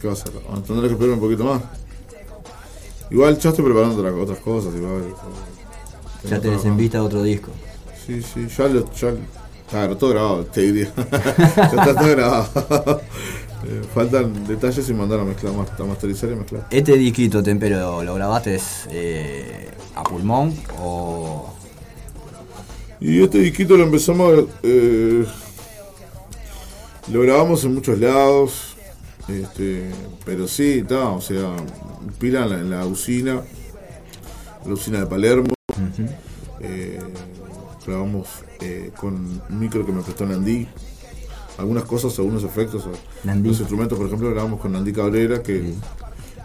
¿Qué 0.00 0.06
va 0.06 0.12
a 0.12 0.16
hacer? 0.16 0.32
Tener 0.66 0.82
que 0.86 0.92
esperar 0.92 1.12
un 1.14 1.20
poquito 1.20 1.44
más. 1.44 1.62
Igual 3.10 3.38
ya 3.38 3.50
estoy 3.50 3.64
preparando 3.64 3.98
otra- 3.98 4.14
otras 4.14 4.38
cosas, 4.38 4.74
igual. 4.74 5.14
Ya 6.28 6.40
tenés 6.40 6.64
en 6.64 6.76
vista 6.76 7.02
otro 7.02 7.22
disco. 7.22 7.50
Sí, 8.06 8.22
sí, 8.22 8.46
ya 8.48 8.68
lo. 8.68 8.90
Ya, 8.92 9.14
claro, 9.68 9.96
todo 9.96 10.10
grabado, 10.10 10.44
te 10.46 10.60
diría. 10.62 10.92
ya 11.56 11.62
está 11.64 11.94
todo 11.94 12.08
grabado. 12.10 13.00
Eh, 13.62 13.82
faltan 13.94 14.46
detalles 14.46 14.88
y 14.88 14.94
mandar 14.94 15.20
a 15.20 15.24
mezclar, 15.24 15.52
a 15.52 15.84
masterizar 15.84 16.30
y 16.30 16.34
mezclar. 16.34 16.66
¿Este 16.70 16.96
disquito, 16.96 17.42
Tempero, 17.42 18.02
lo 18.02 18.14
grabaste 18.14 18.58
eh, 18.88 19.68
a 19.94 20.02
pulmón 20.02 20.56
o...? 20.80 21.52
Y 23.02 23.22
este 23.22 23.36
disquito 23.36 23.76
lo 23.76 23.84
empezamos, 23.84 24.46
eh, 24.62 25.26
lo 27.12 27.20
grabamos 27.20 27.62
en 27.64 27.74
muchos 27.74 27.98
lados, 27.98 28.69
este, 29.30 29.90
pero 30.24 30.46
sí, 30.48 30.80
está, 30.80 31.10
o 31.10 31.20
sea, 31.20 31.56
pila 32.18 32.44
en 32.44 32.50
la, 32.50 32.56
en 32.56 32.70
la 32.70 32.86
usina, 32.86 33.42
la 34.66 34.72
usina 34.72 35.00
de 35.00 35.06
Palermo, 35.06 35.54
eh, 36.60 36.98
grabamos 37.86 38.28
eh, 38.60 38.90
con 38.96 39.14
un 39.48 39.58
micro 39.58 39.84
que 39.86 39.92
me 39.92 40.02
prestó 40.02 40.26
Nandí, 40.26 40.66
algunas 41.58 41.84
cosas, 41.84 42.18
algunos 42.18 42.44
efectos, 42.44 42.84
Nandí. 43.24 43.48
los 43.48 43.60
instrumentos, 43.60 43.98
por 43.98 44.06
ejemplo, 44.06 44.30
grabamos 44.30 44.60
con 44.60 44.72
Nandí 44.72 44.92
Cabrera, 44.92 45.42
que, 45.42 45.74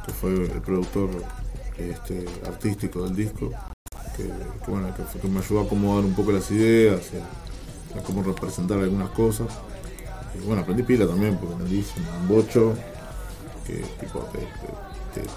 que 0.06 0.12
fue 0.14 0.34
el 0.34 0.62
productor 0.62 1.10
este, 1.78 2.26
artístico 2.46 3.04
del 3.04 3.16
disco 3.16 3.52
que, 4.16 4.24
que, 4.24 4.72
bueno, 4.72 4.88
que, 5.22 5.28
me 5.28 5.40
ayudó 5.40 5.62
a 5.62 5.64
acomodar 5.64 6.06
un 6.06 6.14
poco 6.14 6.32
las 6.32 6.50
ideas, 6.52 7.02
y 7.14 7.98
a, 7.98 8.04
cómo 8.04 8.24
representar 8.24 8.80
algunas 8.80 9.10
cosas. 9.10 9.48
Y 10.42 10.46
bueno, 10.46 10.62
aprendí 10.62 10.84
pila 10.84 11.08
también, 11.08 11.38
porque 11.38 11.56
me 11.64 11.70
dice 11.70 11.94
un 12.22 12.28
bocho 12.28 12.74
que 13.66 13.74
tipo 14.00 14.20
te, 14.32 14.40
te- 14.40 15.22
te 15.22 15.28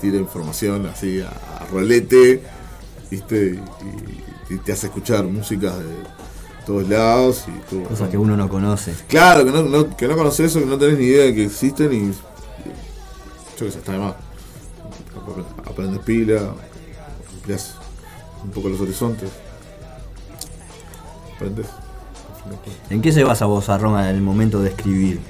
tira 0.00 0.16
información 0.18 0.86
así 0.86 1.20
a, 1.20 1.28
a 1.28 1.66
rolete, 1.70 2.42
¿viste? 3.10 3.60
Y, 3.80 3.86
y- 3.86 4.24
y 4.54 4.58
te 4.58 4.72
hace 4.72 4.86
escuchar 4.86 5.24
músicas 5.24 5.78
de 5.78 5.84
todos 6.66 6.88
lados 6.88 7.44
y 7.48 7.70
todo. 7.70 7.84
Cosas 7.84 8.08
que 8.08 8.16
uno 8.16 8.36
no 8.36 8.48
conoce. 8.48 8.94
Claro, 9.08 9.44
que 9.44 9.50
no, 9.52 9.62
no- 9.62 9.96
que 9.96 10.08
no 10.08 10.16
conoces 10.16 10.46
eso, 10.50 10.60
que 10.60 10.66
no 10.66 10.78
tenés 10.78 10.98
ni 10.98 11.04
idea 11.06 11.24
de 11.26 11.34
que 11.34 11.44
existen 11.44 11.92
y. 11.92 12.12
Yo 13.58 13.66
que 13.66 13.70
sé, 13.72 13.78
está 13.78 13.92
de 13.92 13.98
más. 13.98 14.14
Aprendes 15.66 16.00
pila, 16.00 16.54
amplias 17.34 17.74
un 18.42 18.50
poco 18.50 18.68
los 18.70 18.80
horizontes. 18.80 19.28
Aprendes. 21.36 21.66
¿En 22.90 23.02
qué 23.02 23.12
se 23.12 23.24
basa 23.24 23.46
vos, 23.46 23.68
Arroma, 23.68 24.08
en 24.08 24.16
el 24.16 24.22
momento 24.22 24.62
de 24.62 24.70
escribir 24.70 25.20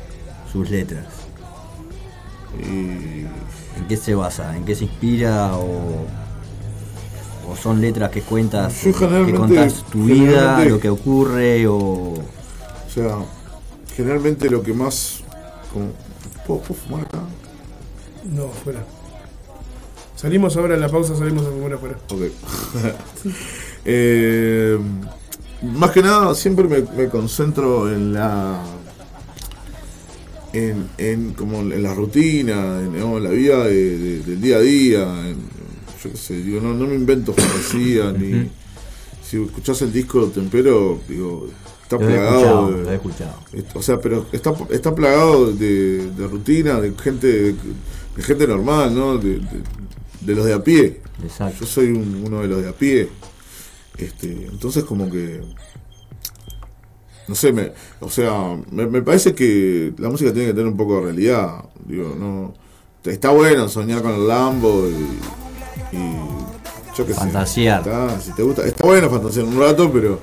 sus 0.52 0.70
letras? 0.70 1.06
¿En 2.60 3.28
qué 3.88 3.96
se 3.96 4.14
basa? 4.14 4.56
¿En 4.56 4.64
qué 4.64 4.74
se 4.74 4.84
inspira? 4.84 5.56
¿O, 5.56 6.06
o 7.48 7.56
son 7.56 7.80
letras 7.80 8.10
que 8.10 8.22
cuentas, 8.22 8.84
Yo 8.84 8.92
que 9.26 9.34
contás 9.34 9.84
tu 9.90 10.04
vida, 10.04 10.64
lo 10.64 10.80
que 10.80 10.90
ocurre? 10.90 11.66
O... 11.66 11.74
O 11.76 12.90
sea, 12.92 13.18
generalmente 13.94 14.50
lo 14.50 14.62
que 14.62 14.72
más. 14.72 15.20
Como, 15.72 15.90
¿puedo, 16.46 16.60
puedo 16.60 16.80
fumar 16.80 17.02
acá? 17.04 17.20
No, 18.24 18.48
fuera. 18.48 18.84
Salimos 20.16 20.56
ahora 20.56 20.74
en 20.74 20.80
la 20.80 20.88
pausa, 20.88 21.14
salimos 21.14 21.46
a 21.46 21.50
comer 21.50 21.74
afuera. 21.74 21.98
Ok. 22.10 22.22
Eh, 23.90 24.78
más 25.62 25.90
que 25.90 26.02
nada, 26.02 26.34
siempre 26.34 26.66
me, 26.68 26.82
me 26.96 27.09
concentro 27.09 27.92
en 27.92 28.12
la. 28.14 28.62
En, 30.52 30.88
en 30.96 31.34
como 31.34 31.61
en 31.61 31.82
la 31.82 31.92
rutina, 31.94 32.80
en, 32.80 33.22
la 33.22 33.30
vida 33.30 33.64
de- 33.64 33.98
de- 33.98 34.20
del 34.20 34.40
día 34.40 34.56
a 34.56 34.61
día. 34.61 35.06
yo 36.02 36.11
qué 36.11 36.16
sé, 36.16 36.34
digo, 36.42 36.61
no, 36.61 36.72
no 36.74 36.86
me 36.86 36.94
invento 36.94 37.32
fantasía 37.34 38.12
ni. 38.12 38.48
Si 39.22 39.36
escuchás 39.42 39.82
el 39.82 39.92
disco 39.92 40.24
de 40.26 40.32
Tempero, 40.32 41.00
digo, 41.06 41.48
está 41.82 41.98
plagado. 41.98 42.38
escuchado, 42.38 42.70
de- 42.72 42.82
lo 42.84 42.90
he 42.90 42.94
escuchado. 42.94 43.34
O 43.74 43.82
sea, 43.82 44.00
pero 44.00 44.26
está, 44.32 44.54
está 44.70 44.94
plagado 44.94 45.52
de, 45.52 46.11
de 46.12 46.26
rutina, 46.26 46.80
de 46.80 46.94
gente, 46.94 47.26
de, 47.52 47.54
gente 48.22 48.46
normal, 48.46 48.94
¿no? 48.94 49.18
De, 49.18 49.34
de- 49.40 49.62
de 50.22 50.34
los 50.34 50.46
de 50.46 50.54
a 50.54 50.64
pie. 50.64 51.00
Exacto. 51.22 51.59
Yo 51.61 51.66
soy 51.66 51.88
un- 51.88 52.22
uno 52.26 52.40
de 52.40 52.48
los 52.48 52.62
de 52.62 52.68
a 52.70 52.72
pie. 52.72 53.09
Este, 53.99 54.46
entonces 54.46 54.84
como 54.84 55.11
que 55.11 55.42
no 57.26 57.34
sé, 57.34 57.53
me, 57.53 57.72
o 58.01 58.09
sea, 58.09 58.57
me, 58.70 58.86
me 58.86 59.03
parece 59.03 59.34
que 59.34 59.92
la 59.99 60.09
música 60.09 60.32
tiene 60.32 60.49
que 60.49 60.55
tener 60.55 60.68
un 60.68 60.76
poco 60.76 60.96
de 60.96 61.03
realidad. 61.03 61.64
Digo, 61.84 62.14
no 62.18 62.55
está 63.05 63.30
bueno 63.30 63.68
soñar 63.68 64.03
con 64.03 64.12
el 64.14 64.28
Lambo 64.28 64.86
y, 64.88 65.96
y 65.96 66.16
yo 66.96 67.07
qué 67.07 67.12
sé. 67.12 67.20
Fantasear. 67.20 67.80
Está, 67.80 68.20
si 68.20 68.32
te 68.32 68.42
gusta, 68.42 68.66
está 68.66 68.84
bueno 68.84 69.11
fantasear 69.11 69.46
un 69.46 69.59
rato, 69.59 69.90
pero 69.92 70.18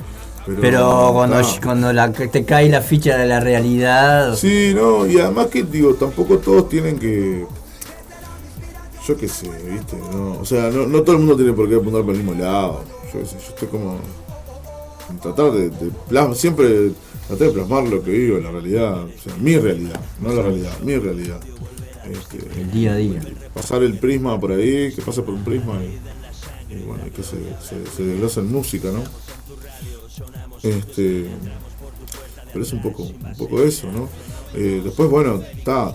pero, 0.46 0.62
Pero 0.62 1.12
cuando, 1.14 1.40
está. 1.40 1.62
cuando 1.66 1.92
la, 1.92 2.12
te 2.12 2.46
cae 2.46 2.70
la 2.70 2.82
ficha 2.82 3.18
de 3.18 3.26
la 3.26 3.40
realidad... 3.40 4.36
Sí, 4.36 4.74
no, 4.76 5.08
y 5.08 5.20
además 5.20 5.48
que 5.48 5.64
digo, 5.64 5.96
tampoco 5.96 6.38
todos 6.38 6.70
tienen 6.70 7.00
que. 7.00 7.48
Yo 9.08 9.18
qué 9.18 9.28
sé, 9.28 9.50
¿viste? 9.68 9.98
No, 9.98 10.40
o 10.40 10.46
sea, 10.46 10.70
no, 10.70 10.86
no 10.86 11.02
todo 11.02 11.14
el 11.14 11.20
mundo 11.20 11.36
tiene 11.36 11.54
por 11.54 11.68
qué 11.68 11.76
apuntar 11.76 12.02
para 12.02 12.14
el 12.14 12.24
mismo 12.24 12.40
lado. 12.40 12.84
Yo 13.24 13.38
estoy 13.50 13.68
como. 13.68 14.00
en 15.10 15.20
tratar 15.20 15.52
de, 15.52 15.70
de 15.70 15.92
plasma- 16.10 16.36
siempre 16.36 16.92
tratar 17.28 17.48
de 17.48 17.54
plasmar 17.54 17.84
lo 17.88 18.04
que 18.04 18.12
vivo, 18.12 18.38
la 18.40 18.52
realidad, 18.52 19.04
o 19.04 19.10
sea, 19.22 19.36
mi 19.38 19.58
realidad, 19.58 20.00
no 20.22 20.34
la 20.34 20.42
realidad, 20.44 20.80
mi 20.84 20.98
realidad. 20.98 21.40
Este, 22.10 22.38
El 22.62 22.72
día 22.72 22.94
a 22.94 22.96
día. 22.98 23.22
Pasar 23.54 23.82
el 23.84 23.98
prisma 23.98 24.40
por 24.40 24.52
ahí, 24.52 24.92
que 24.94 25.02
pase 25.02 25.22
por 25.24 25.34
un 25.34 25.44
prisma 25.44 25.80
y, 25.84 26.74
y 26.76 26.84
bueno, 26.86 27.04
y 27.08 27.10
que 27.10 27.24
se, 27.24 27.38
se, 27.68 27.86
se 27.96 28.04
desglosa 28.04 28.42
en 28.42 28.52
música, 28.52 28.90
¿no? 28.92 29.04
Este, 30.64 31.26
pero 32.54 32.64
es 32.64 32.74
un 32.74 32.82
poco, 32.82 33.04
un 33.04 33.36
poco 33.38 33.62
eso, 33.64 33.92
¿no? 33.92 34.08
Eh, 34.54 34.82
después, 34.84 35.10
bueno, 35.10 35.42
está 35.42 35.94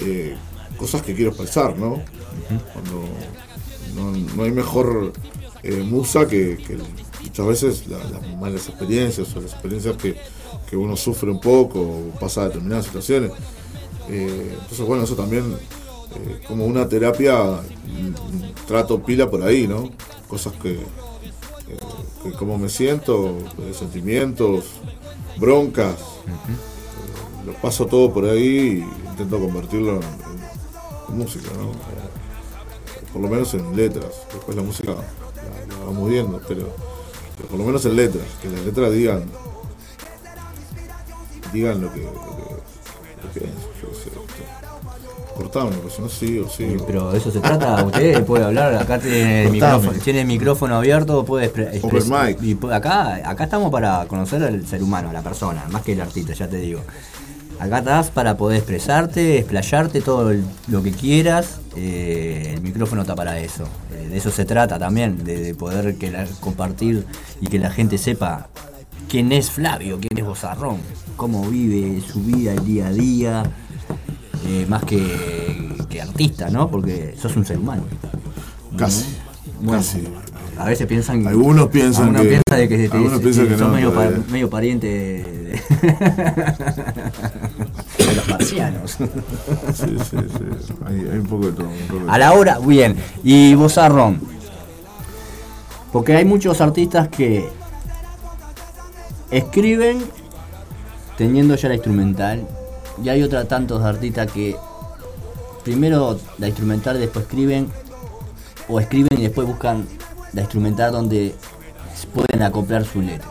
eh, 0.00 0.34
cosas 0.76 1.02
que 1.02 1.14
quiero 1.14 1.30
expresar, 1.30 1.78
¿no? 1.78 2.02
Cuando 2.72 3.04
no, 3.94 4.34
no 4.36 4.42
hay 4.42 4.50
mejor 4.52 5.12
eh, 5.62 5.82
musa 5.82 6.26
que, 6.26 6.56
que 6.56 6.76
muchas 7.22 7.46
veces 7.46 7.86
la- 7.88 7.98
las 7.98 8.36
malas 8.40 8.68
experiencias 8.68 9.34
o 9.36 9.40
las 9.40 9.52
experiencias 9.52 9.96
que, 9.96 10.16
que 10.68 10.76
uno 10.76 10.96
sufre 10.96 11.30
un 11.30 11.40
poco 11.40 11.80
o 11.80 12.10
pasa 12.20 12.46
determinadas 12.46 12.86
situaciones. 12.86 13.30
Eh, 14.08 14.56
entonces, 14.60 14.86
bueno, 14.86 15.04
eso 15.04 15.14
también 15.14 15.54
eh, 15.54 16.40
como 16.46 16.64
una 16.66 16.88
terapia, 16.88 17.42
mm, 17.42 18.66
trato 18.66 19.02
pila 19.02 19.30
por 19.30 19.42
ahí, 19.42 19.66
¿no? 19.68 19.90
Cosas 20.28 20.52
que, 20.54 20.80
que, 22.22 22.32
como 22.32 22.58
me 22.58 22.68
siento, 22.68 23.38
sentimientos, 23.78 24.64
broncas, 25.38 25.96
lo 27.46 27.52
paso 27.54 27.86
todo 27.86 28.12
por 28.12 28.24
ahí 28.26 28.84
y 28.84 29.08
intento 29.10 29.38
convertirlo 29.38 29.96
en, 29.96 30.02
en 31.08 31.18
música, 31.18 31.48
¿no? 31.56 31.72
Por 33.12 33.22
lo 33.22 33.28
menos 33.28 33.52
en 33.54 33.76
letras. 33.76 34.26
Después 34.32 34.56
la 34.56 34.62
música 34.62 34.94
vamos 35.84 36.08
viendo, 36.08 36.40
pero, 36.48 36.68
pero 37.36 37.48
por 37.48 37.58
lo 37.58 37.64
menos 37.64 37.84
en 37.86 37.96
letras, 37.96 38.24
que 38.40 38.48
las 38.48 38.60
letras 38.64 38.92
digan 38.92 39.22
digan 41.52 41.80
lo 41.82 41.92
que, 41.92 42.00
lo 42.02 43.32
que, 43.32 43.40
lo 43.40 44.26
que 44.26 44.42
cortame, 45.36 45.70
porque 45.76 45.94
si 45.96 46.02
no 46.02 46.08
sigo, 46.08 46.48
sigo. 46.48 46.86
Pero 46.86 47.10
de 47.10 47.18
eso 47.18 47.30
se 47.30 47.40
trata, 47.40 47.82
usted 47.84 48.24
puede 48.24 48.44
hablar, 48.44 48.74
acá 48.74 48.98
tiene 48.98 49.44
el 49.46 49.50
micrófono, 49.52 49.92
tiene 50.04 50.20
el 50.22 50.26
micrófono 50.26 50.76
abierto, 50.76 51.24
puede 51.24 51.46
expre- 51.52 51.78
Open 51.82 52.00
expres- 52.00 52.38
mic. 52.40 52.42
y 52.42 52.72
acá, 52.72 53.14
acá 53.28 53.44
estamos 53.44 53.70
para 53.70 54.06
conocer 54.06 54.42
al 54.44 54.66
ser 54.66 54.82
humano, 54.82 55.10
a 55.10 55.12
la 55.12 55.22
persona, 55.22 55.64
más 55.70 55.82
que 55.82 55.92
el 55.92 56.00
artista, 56.00 56.32
ya 56.34 56.48
te 56.48 56.56
digo. 56.58 56.80
Acá 57.62 57.78
estás 57.78 58.10
para 58.10 58.36
poder 58.36 58.58
expresarte, 58.58 59.38
explayarte 59.38 60.00
todo 60.00 60.32
lo 60.66 60.82
que 60.82 60.90
quieras. 60.90 61.60
eh, 61.76 62.52
el 62.54 62.60
micrófono 62.60 63.02
está 63.02 63.14
para 63.14 63.38
eso. 63.38 63.64
Eh, 63.94 64.08
de 64.08 64.16
eso 64.18 64.30
se 64.32 64.44
trata 64.44 64.78
también, 64.80 65.22
de, 65.24 65.38
de 65.40 65.54
poder 65.54 65.94
que 65.96 66.10
la- 66.10 66.26
compartir 66.40 67.06
y 67.40 67.46
que 67.46 67.58
la 67.60 67.70
gente 67.70 67.98
sepa 67.98 68.48
quién 69.08 69.30
es 69.30 69.50
Flavio, 69.50 69.98
quién 70.00 70.18
es 70.18 70.24
Bozarrón, 70.26 70.78
cómo 71.16 71.48
vive 71.48 72.00
su 72.00 72.20
vida 72.22 72.52
el 72.52 72.64
día 72.64 72.88
a 72.88 72.92
día, 72.92 73.42
eh, 74.48 74.66
más 74.68 74.82
que, 74.84 75.76
que 75.88 76.02
artista, 76.02 76.50
¿no? 76.50 76.68
Porque 76.68 77.14
sos 77.16 77.36
un 77.36 77.44
ser 77.46 77.58
humano. 77.58 77.84
Casi. 78.76 79.04
Bueno, 79.60 79.78
Casi. 79.82 80.02
A 80.58 80.66
veces 80.66 80.86
piensan. 80.86 81.26
Algunos 81.26 81.68
piensan 81.68 82.14
algunos 82.14 82.22
que- 82.22 82.28
piensan 82.28 82.58
de 82.58 82.68
que, 82.68 82.88
algunos 82.96 83.20
piensan 83.20 83.48
que 83.48 83.56
no, 83.56 83.68
medio, 83.68 83.94
pa- 83.94 84.10
medio 84.30 84.50
pariente 84.50 84.86
de, 84.86 85.52
de 87.98 88.14
los 88.14 88.28
marcianos. 88.28 88.90
Sí, 88.92 89.04
sí, 89.74 89.96
sí. 90.10 90.74
Hay, 90.84 90.96
hay 91.10 91.18
un 91.18 91.26
poco 91.26 91.46
de 91.46 91.52
todo. 91.52 91.66
un 91.68 91.86
poco 91.88 92.04
de 92.04 92.10
A 92.10 92.18
la 92.18 92.32
hora, 92.32 92.58
bien. 92.58 92.96
Y 93.24 93.54
Bozarrón. 93.54 94.20
Porque 95.92 96.16
hay 96.16 96.24
muchos 96.24 96.60
artistas 96.60 97.08
que 97.08 97.48
escriben 99.30 100.02
teniendo 101.16 101.54
ya 101.56 101.68
la 101.68 101.74
instrumental. 101.74 102.46
Y 103.02 103.08
hay 103.08 103.22
otros 103.22 103.48
tantos 103.48 103.82
artistas 103.82 104.30
que 104.30 104.54
primero 105.64 106.18
la 106.38 106.48
instrumental, 106.48 106.98
después 107.00 107.24
escriben. 107.24 107.68
O 108.68 108.78
escriben 108.80 109.18
y 109.18 109.22
después 109.22 109.46
buscan 109.46 109.86
la 110.32 110.42
instrumental 110.42 110.92
donde 110.92 111.34
pueden 112.14 112.42
acoplar 112.42 112.84
su 112.84 113.00
letra. 113.00 113.28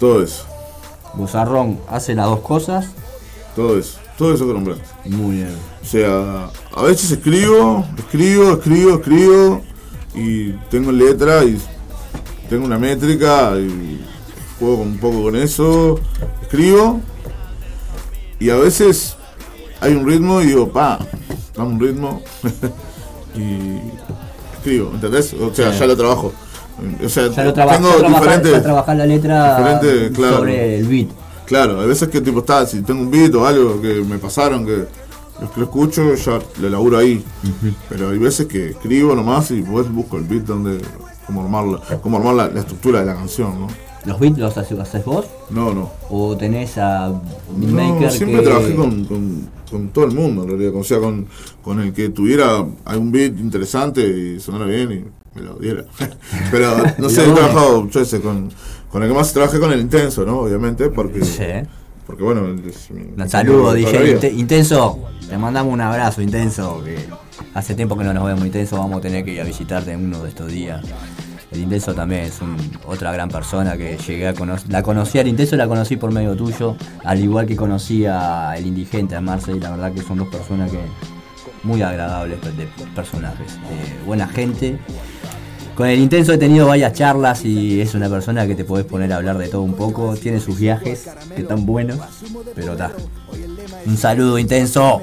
Todo 0.00 0.22
eso. 0.22 0.44
Bozarrón 1.14 1.78
hace 1.88 2.14
las 2.14 2.26
dos 2.26 2.40
cosas. 2.40 2.86
Todo 3.54 3.78
eso. 3.78 3.98
Todo 4.18 4.34
eso 4.34 4.46
que 4.46 4.52
nombraste. 4.52 4.84
Muy 5.06 5.36
bien. 5.36 5.56
O 5.82 5.86
sea, 5.86 6.50
a 6.74 6.82
veces 6.82 7.10
escribo, 7.10 7.84
escribo, 7.98 8.52
escribo, 8.52 8.94
escribo 8.94 9.62
y 10.14 10.52
tengo 10.70 10.92
letra 10.92 11.44
y 11.44 11.60
tengo 12.48 12.64
una 12.64 12.78
métrica 12.78 13.56
y 13.58 14.04
juego 14.58 14.82
un 14.82 14.98
poco 14.98 15.24
con 15.24 15.36
eso, 15.36 15.98
escribo 16.42 17.00
y 18.38 18.50
a 18.50 18.56
veces 18.56 19.16
hay 19.80 19.94
un 19.94 20.06
ritmo 20.06 20.40
y 20.40 20.46
digo, 20.46 20.72
pa, 20.72 20.98
dame 21.56 21.70
un 21.70 21.80
ritmo 21.80 22.22
y 23.34 23.78
escribo, 24.64 24.90
¿entendés? 24.94 25.34
O 25.34 25.52
sea, 25.54 25.72
Sí. 25.72 25.78
ya 25.80 25.86
lo 25.86 25.96
trabajo. 25.96 26.32
O 27.04 27.08
sea, 27.08 27.28
Ya 27.30 27.44
lo 27.44 27.52
traba- 27.52 27.76
tengo 27.76 27.90
ya 27.90 27.98
trabajar- 27.98 28.20
diferentes... 28.22 28.52
ya 28.52 28.62
trabajar 28.62 28.96
la 28.96 29.06
letra 29.06 29.62
claro. 30.14 30.36
sobre 30.38 30.78
el 30.78 30.86
beat. 30.88 31.08
Claro, 31.46 31.80
hay 31.80 31.86
veces 31.86 32.08
que 32.08 32.20
tipo 32.22 32.38
está, 32.40 32.66
si 32.66 32.80
tengo 32.82 33.02
un 33.02 33.10
beat 33.10 33.34
o 33.34 33.46
algo 33.46 33.80
que 33.80 34.00
me 34.02 34.18
pasaron, 34.18 34.64
que 34.64 34.86
lo 35.40 35.50
que 35.52 35.60
lo 35.60 35.64
escucho, 35.66 36.14
ya 36.14 36.38
lo 36.60 36.68
laburo 36.70 36.98
ahí. 36.98 37.22
Pero 37.88 38.08
hay 38.10 38.18
veces 38.18 38.46
que 38.46 38.70
escribo 38.70 39.14
nomás 39.14 39.50
y 39.50 39.60
después 39.60 39.92
busco 39.92 40.16
el 40.16 40.24
beat 40.24 40.44
donde, 40.44 40.80
cómo 41.26 41.42
armarla, 41.42 41.80
cómo 42.02 42.16
armar 42.16 42.34
la, 42.34 42.48
la 42.48 42.60
estructura 42.60 43.00
de 43.00 43.06
la 43.06 43.14
canción, 43.14 43.60
¿no? 43.60 43.66
¿Los 44.06 44.18
beats 44.18 44.38
los 44.38 44.56
haces, 44.58 45.04
vos? 45.04 45.26
No, 45.50 45.72
no. 45.72 45.90
¿O 46.10 46.36
tenés 46.36 46.76
a 46.78 47.08
No, 47.08 47.20
beatmaker 47.56 48.10
siempre 48.10 48.40
que... 48.40 48.46
trabajé 48.46 48.74
con, 48.74 49.04
con, 49.04 49.48
con 49.74 49.88
todo 49.88 50.04
el 50.04 50.12
mundo, 50.12 50.44
en 50.44 50.48
realidad. 50.50 50.72
O 50.76 50.84
sea, 50.84 50.98
con, 51.00 51.26
con 51.62 51.80
el 51.80 51.92
que 51.92 52.08
tuviera 52.10 52.64
algún 52.84 53.10
beat 53.10 53.38
interesante 53.38 54.00
y 54.06 54.38
sonara 54.40 54.66
bien 54.66 54.92
y 54.92 55.38
me 55.38 55.44
lo 55.44 55.54
diera. 55.56 55.84
Pero, 56.50 56.76
no 56.98 57.08
sé, 57.10 57.22
he 57.28 57.32
trabajado, 57.32 57.88
yo 57.90 58.04
sé, 58.04 58.20
con, 58.20 58.50
con 58.90 59.02
el 59.02 59.08
que 59.08 59.14
más 59.14 59.32
trabajé 59.32 59.58
con 59.58 59.72
el 59.72 59.80
intenso, 59.80 60.24
¿no? 60.24 60.38
Obviamente, 60.40 60.88
porque... 60.90 61.24
Sí. 61.24 61.42
Porque 62.06 62.22
bueno, 62.22 62.46
es 62.68 62.90
mi- 62.90 63.20
Un 63.20 63.28
saludo, 63.30 63.62
toda 63.62 63.74
la 63.74 64.02
DJ 64.02 64.30
Intenso. 64.32 64.98
Te 65.28 65.38
mandamos 65.38 65.72
un 65.72 65.80
abrazo, 65.80 66.20
Intenso. 66.20 66.82
Que 66.84 66.98
hace 67.54 67.74
tiempo 67.74 67.96
que 67.96 68.04
no 68.04 68.12
nos 68.12 68.26
vemos, 68.26 68.44
Intenso. 68.44 68.76
Vamos 68.76 68.98
a 68.98 69.00
tener 69.00 69.24
que 69.24 69.32
ir 69.32 69.40
a 69.40 69.44
visitarte 69.44 69.92
en 69.92 70.04
uno 70.04 70.22
de 70.22 70.28
estos 70.28 70.52
días. 70.52 70.84
El 71.54 71.60
Intenso 71.60 71.94
también 71.94 72.22
es 72.22 72.40
otra 72.84 73.12
gran 73.12 73.28
persona 73.28 73.76
que 73.76 73.96
llegué 73.96 74.26
a 74.26 74.34
conocer. 74.34 74.72
La 74.72 74.82
conocí 74.82 75.20
al 75.20 75.28
Intenso, 75.28 75.54
la 75.54 75.68
conocí 75.68 75.96
por 75.96 76.12
medio 76.12 76.34
tuyo. 76.34 76.76
Al 77.04 77.20
igual 77.20 77.46
que 77.46 77.54
conocí 77.54 78.04
a 78.06 78.54
El 78.56 78.66
Indigente, 78.66 79.14
a 79.14 79.20
Marcel. 79.20 79.60
La 79.60 79.70
verdad 79.70 79.92
que 79.92 80.02
son 80.02 80.18
dos 80.18 80.26
personas 80.26 80.72
que 80.72 80.80
muy 81.62 81.80
agradables 81.80 82.40
de 82.42 82.68
personajes. 82.92 83.56
buena 84.04 84.26
gente. 84.26 84.80
Con 85.76 85.86
el 85.86 86.00
intenso 86.00 86.32
he 86.32 86.38
tenido 86.38 86.66
varias 86.66 86.92
charlas 86.92 87.44
y 87.44 87.80
es 87.80 87.94
una 87.94 88.08
persona 88.08 88.46
que 88.48 88.56
te 88.56 88.64
podés 88.64 88.84
poner 88.84 89.12
a 89.12 89.16
hablar 89.16 89.38
de 89.38 89.46
todo 89.46 89.62
un 89.62 89.74
poco. 89.74 90.16
Tiene 90.16 90.40
sus 90.40 90.58
viajes 90.58 91.08
que 91.34 91.42
están 91.42 91.66
buenos, 91.66 92.00
pero 92.54 92.72
está. 92.72 92.90
Un 93.86 93.96
saludo 93.96 94.38
intenso. 94.38 95.00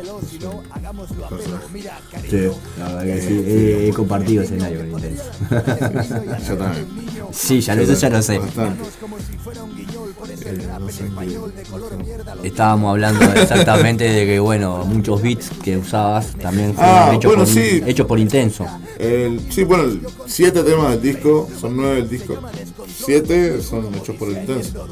Sí, 2.29 2.47
la 2.79 2.87
verdad 2.87 3.03
que 3.03 3.21
sí. 3.21 3.43
He, 3.45 3.89
he 3.89 3.93
compartido 3.93 4.43
escenario 4.43 4.79
con 4.79 4.87
intenso. 4.89 5.23
Yo 6.47 6.57
también. 6.57 6.87
Sí, 7.31 7.61
ya 7.61 7.75
lo 7.75 7.85
sé, 7.85 7.95
ya 7.95 8.09
lo 8.09 8.21
sé. 8.21 8.41
Estábamos 12.43 12.91
hablando 12.91 13.23
exactamente 13.33 14.03
de 14.05 14.25
que, 14.25 14.39
bueno, 14.39 14.83
muchos 14.85 15.21
beats 15.21 15.49
que 15.63 15.77
usabas 15.77 16.33
también 16.41 16.73
fueron 16.73 16.93
Ah, 16.95 17.11
hechos, 17.15 17.31
bueno, 17.31 17.43
por, 17.45 17.53
sí. 17.53 17.81
hechos 17.85 18.05
por 18.07 18.19
intenso. 18.19 18.65
El, 18.97 19.39
sí, 19.49 19.63
bueno, 19.63 19.93
siete 20.25 20.63
temas 20.63 20.91
del 20.91 21.01
disco, 21.01 21.47
son 21.59 21.77
nueve 21.77 21.95
del 21.97 22.09
disco. 22.09 22.37
Siete 22.87 23.61
son 23.61 23.93
hechos 23.95 24.15
por 24.15 24.29
el 24.29 24.37
intenso. 24.37 24.87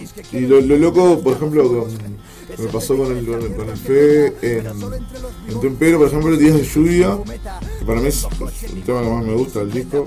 Este, 0.00 0.38
y, 0.38 0.46
lo, 0.46 0.60
lo 0.60 0.76
loco, 0.76 1.20
por 1.20 1.36
ejemplo, 1.36 1.86
me 2.58 2.66
pasó 2.68 2.96
con 2.96 3.16
el, 3.16 3.26
con 3.26 3.68
el, 3.68 3.76
Fe 3.76 4.26
en, 4.42 4.66
en 4.66 5.60
Tempero, 5.60 5.98
por 5.98 6.08
ejemplo, 6.08 6.36
Días 6.36 6.54
de 6.54 6.64
Lluvia, 6.64 7.18
que 7.78 7.84
para 7.84 8.00
mí 8.00 8.08
es 8.08 8.26
el 8.64 8.82
tema 8.82 9.02
que 9.02 9.08
más 9.10 9.24
me 9.24 9.34
gusta 9.34 9.60
del 9.60 9.72
disco. 9.72 10.06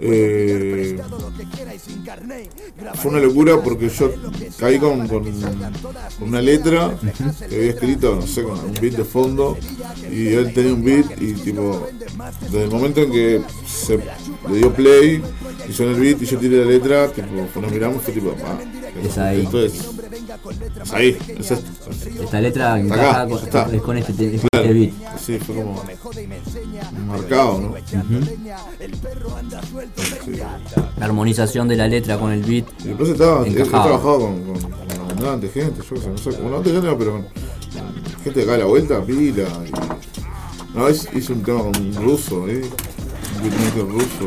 Eh, 0.00 0.98
fue 2.94 3.10
una 3.10 3.20
locura 3.20 3.60
porque 3.62 3.88
yo 3.88 4.10
caí 4.58 4.78
con, 4.78 5.06
con, 5.08 5.24
con 5.24 6.28
una 6.28 6.40
letra 6.40 6.96
que 7.48 7.56
había 7.56 7.70
escrito, 7.70 8.16
no 8.16 8.26
sé, 8.26 8.42
con 8.42 8.58
un 8.58 8.72
beat 8.80 8.94
de 8.96 9.04
fondo 9.04 9.56
y 10.10 10.28
él 10.28 10.52
tenía 10.52 10.74
un 10.74 10.84
beat 10.84 11.20
y 11.20 11.32
tipo, 11.34 11.86
desde 12.42 12.64
el 12.64 12.70
momento 12.70 13.00
en 13.02 13.12
que 13.12 13.42
se 13.66 13.98
le 14.50 14.56
dio 14.58 14.72
play 14.74 15.22
y 15.68 15.72
sonó 15.72 15.90
el 15.92 16.00
beat 16.00 16.22
y 16.22 16.26
yo 16.26 16.38
tiré 16.38 16.64
la 16.64 16.70
letra, 16.70 17.08
tipo, 17.12 17.28
cuando 17.52 17.60
nos 17.62 17.72
miramos 17.72 18.02
fue 18.02 18.12
tipo, 18.14 18.34
ah, 18.44 18.58
Es 19.02 19.18
ahí. 19.18 19.42
esto 19.42 19.62
es, 19.64 19.74
es 20.82 20.92
ahí, 20.92 21.16
es 21.38 21.50
esto. 21.50 21.70
Esta 22.22 22.40
letra 22.40 22.74
acá, 22.74 23.26
con, 23.28 23.38
está. 23.42 23.68
es 23.72 23.82
con 23.82 23.96
este, 23.96 24.12
te- 24.12 24.34
es 24.36 24.42
Claro, 24.52 24.68
este 24.68 24.72
beat. 24.74 25.18
sí, 25.18 25.38
fue 25.38 25.54
como 25.56 25.82
marcado, 27.06 27.60
¿no? 27.60 27.74
La 30.98 31.06
armonización 31.06 31.68
de 31.68 31.76
la 31.76 31.88
letra 31.88 32.18
con 32.18 32.32
el 32.32 32.42
beat. 32.42 32.66
Y 32.84 32.88
después 32.88 33.10
estaba, 33.10 33.46
he, 33.46 33.52
trabajado 33.52 34.20
con, 34.20 34.44
con, 34.44 34.60
con 34.60 35.00
abundante 35.00 35.48
gente, 35.48 35.82
yo 35.82 36.10
no 36.10 36.18
sé, 36.18 36.30
con 36.30 36.40
abundante 36.40 36.70
gente 36.70 36.86
no, 36.86 36.98
pero 36.98 37.12
con, 37.12 37.26
gente 38.22 38.40
de 38.40 38.42
acá 38.44 38.54
a 38.54 38.58
la 38.58 38.64
vuelta, 38.64 39.02
pila. 39.02 39.42
Y, 39.42 40.76
una 40.76 40.86
vez 40.86 41.08
hice 41.14 41.32
un 41.32 41.42
tema 41.42 41.60
con 41.60 41.76
un 41.76 41.94
ruso, 41.94 42.48
¿eh? 42.48 42.62
un 43.76 43.92
ruso, 43.92 44.26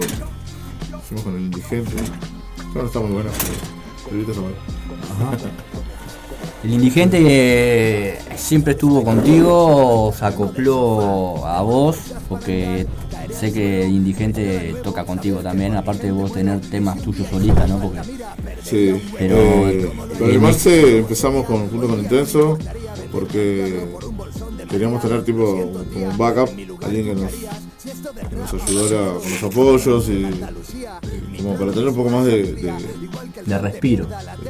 hicimos 1.03 1.23
con 1.23 1.35
el 1.35 1.41
indigente. 1.41 1.95
Claro, 2.71 2.87
está 2.87 2.99
muy 2.99 3.11
buena, 3.11 3.29
pero 3.39 4.17
el 4.17 4.25
beat 4.25 4.29
está 4.29 4.41
bueno. 4.41 4.57
El 6.63 6.73
indigente 6.73 7.17
eh, 7.21 8.19
siempre 8.35 8.73
estuvo 8.73 9.03
contigo, 9.03 10.13
se 10.17 10.25
acopló 10.25 11.45
a 11.45 11.61
vos, 11.61 11.97
porque 12.27 12.87
sé 13.39 13.53
que 13.53 13.85
Indigente 13.87 14.75
toca 14.83 15.03
contigo 15.05 15.39
también, 15.39 15.75
aparte 15.75 16.07
de 16.07 16.11
vos 16.13 16.31
tener 16.33 16.59
temas 16.61 17.01
tuyos 17.01 17.27
solistas, 17.29 17.69
¿no? 17.69 17.79
Porque, 17.79 17.99
Sí, 18.63 19.01
Pero- 19.17 19.37
eh, 19.69 19.89
con 20.19 20.29
el 20.29 20.35
eh, 20.35 20.39
Marce 20.39 20.97
empezamos 20.97 21.45
con, 21.45 21.69
junto 21.69 21.87
con 21.87 21.99
Intenso 21.99 22.57
porque 23.11 23.85
queríamos 24.69 25.01
tener 25.01 25.23
tipo 25.23 25.71
como 25.93 26.09
un 26.09 26.17
backup, 26.17 26.49
alguien 26.83 27.05
que 27.05 27.15
nos, 27.15 27.31
que 28.29 28.35
nos 28.35 28.53
ayudara 28.53 29.13
con 29.19 29.31
los 29.31 29.43
apoyos 29.43 30.09
y, 30.09 30.11
y 31.33 31.37
como 31.41 31.55
para 31.55 31.71
tener 31.71 31.87
un 31.89 31.95
poco 31.95 32.09
más 32.09 32.25
de, 32.25 32.53
de, 32.53 32.73
de 33.45 33.57
respiro. 33.59 34.07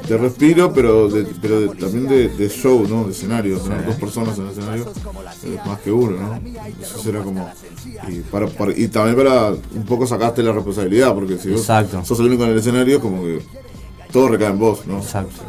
de 0.08 0.18
respiro, 0.18 0.74
pero, 0.74 1.10
de, 1.10 1.26
pero 1.42 1.62
de- 1.62 1.68
también 1.70 2.08
de, 2.08 2.50
show, 2.50 2.86
¿no? 2.88 3.04
De 3.06 3.12
escenario, 3.12 3.58
tener 3.60 3.86
dos 3.86 3.96
personas 3.96 4.38
en 4.38 4.46
el 4.46 4.52
escenario 4.52 4.86
eh, 5.44 5.58
más 5.66 5.80
que 5.82 5.92
uno, 5.92 6.18
¿no? 6.18 6.40
Eso 6.82 7.10
era 7.10 7.22
como... 7.22 7.50
Y, 8.08 8.20
para, 8.22 8.48
para- 8.48 8.72
y 8.78 8.88
también 8.88 9.16
para 9.18 9.50
un 9.52 9.86
poco 9.88 10.06
sacaste 10.08 10.44
la 10.44 10.52
responsabilidad, 10.54 11.14
porque 11.14 11.38
si 11.38 11.50
vos 11.50 11.62
Exacto. 11.62 12.04
sos 12.06 12.20
el 12.20 12.28
único 12.28 12.44
en 12.44 12.52
el 12.52 12.58
escenario, 12.60 13.00
como 13.02 13.24
que 13.24 13.42
todo 14.12 14.30
recae 14.30 14.50
en 14.50 14.60
vos, 14.60 14.86
¿no? 14.88 14.98
Exacto. 14.98 15.42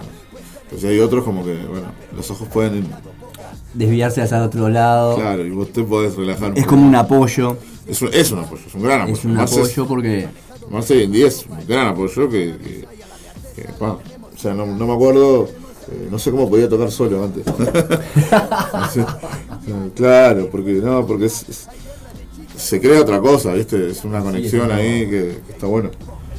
Entonces 0.64 0.90
hay 0.90 0.98
otros 1.00 1.24
como 1.24 1.44
que, 1.44 1.54
bueno, 1.66 1.86
los 2.16 2.30
ojos 2.30 2.48
pueden... 2.48 2.86
Desviarse 3.74 4.22
hacia 4.22 4.42
otro 4.42 4.68
lado. 4.68 5.16
Claro, 5.16 5.44
y 5.44 5.50
vos 5.50 5.70
te 5.72 5.82
podés 5.84 6.16
relajar. 6.16 6.52
Es 6.56 6.66
como 6.66 6.86
un 6.88 6.94
apoyo. 6.94 7.58
Es 7.88 8.02
un, 8.02 8.10
es 8.12 8.30
un 8.32 8.38
apoyo, 8.40 8.62
es 8.66 8.74
un 8.74 8.82
gran 8.82 9.00
apoyo. 9.02 9.14
Es 9.16 9.24
un 9.24 9.38
apoyo 9.38 9.86
porque 9.86 10.28
Marce 10.70 10.94
hoy 10.94 11.02
en 11.04 11.12
día 11.12 11.26
es 11.28 11.46
un 11.46 11.66
gran 11.66 11.88
apoyo 11.88 12.28
que... 12.28 12.56
que- 12.58 12.98
que, 13.56 13.62
pa, 13.72 13.92
o 13.92 14.00
sea, 14.36 14.54
no, 14.54 14.66
no 14.66 14.86
me 14.86 14.92
acuerdo... 14.94 15.46
eh, 15.90 16.08
no 16.10 16.18
sé 16.18 16.30
cómo 16.30 16.48
podía 16.48 16.68
tocar 16.68 16.90
solo 16.92 17.24
antes. 17.24 17.44
Claro, 19.94 20.48
porque 20.50 20.72
no, 20.74 21.06
porque 21.06 21.26
es- 21.26 21.44
es- 21.48 21.68
se 22.56 22.80
crea 22.80 23.00
otra 23.00 23.20
cosa, 23.20 23.52
¿viste? 23.54 23.90
Es 23.90 24.04
una 24.04 24.20
conexión 24.20 24.70
ahí 24.72 25.00
que, 25.08 25.38
que 25.46 25.52
está 25.52 25.66
bueno. 25.66 25.90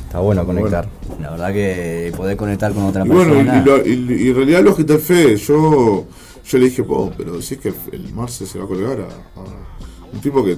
está 0.06 0.20
bueno 0.20 0.46
conectar. 0.46 0.88
La 1.22 1.32
verdad 1.32 1.54
que 1.54 2.12
poder 2.16 2.36
conectar 2.38 2.74
con 2.74 2.84
otra 2.84 3.06
Y 3.06 3.10
bueno, 3.10 3.34
y, 3.36 3.44
persona. 3.46 3.62
y 3.62 3.66
lo- 3.66 3.86
y- 4.14 4.24
y 4.24 4.30
en 4.30 4.36
realidad 4.36 4.64
lo 4.64 4.76
que 4.76 4.84
fe, 4.98 5.36
yo, 5.38 6.06
yo 6.46 6.58
le 6.58 6.66
dije, 6.66 6.84
"Po, 6.84 7.12
pero 7.18 7.34
decís 7.38 7.58
que 7.58 7.70
el, 7.70 7.76
el 7.94 8.14
Marce 8.14 8.46
se 8.46 8.60
va 8.60 8.66
a 8.66 8.68
colgar 8.68 9.00
a, 9.02 9.40
a- 9.40 10.12
un 10.14 10.20
tipo 10.22 10.44
que, 10.44 10.58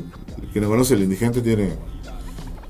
que 0.54 0.62
no 0.62 0.68
conoce 0.70 0.94
el 0.96 1.04
indigente 1.04 1.42
tiene 1.42 1.70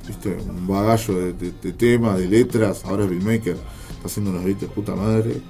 viste 0.07 0.35
un 0.49 0.67
bagallo 0.67 1.13
de, 1.15 1.33
de- 1.33 1.51
de 1.61 1.73
temas, 1.73 2.17
de 2.17 2.27
letras, 2.27 2.83
ahora 2.85 3.03
es 3.05 3.09
beatmaker, 3.11 3.55
está 3.55 4.05
haciendo 4.07 4.31
unos 4.31 4.43
beats 4.43 4.61
de 4.61 4.67
puta 4.67 4.95
madre. 4.95 5.41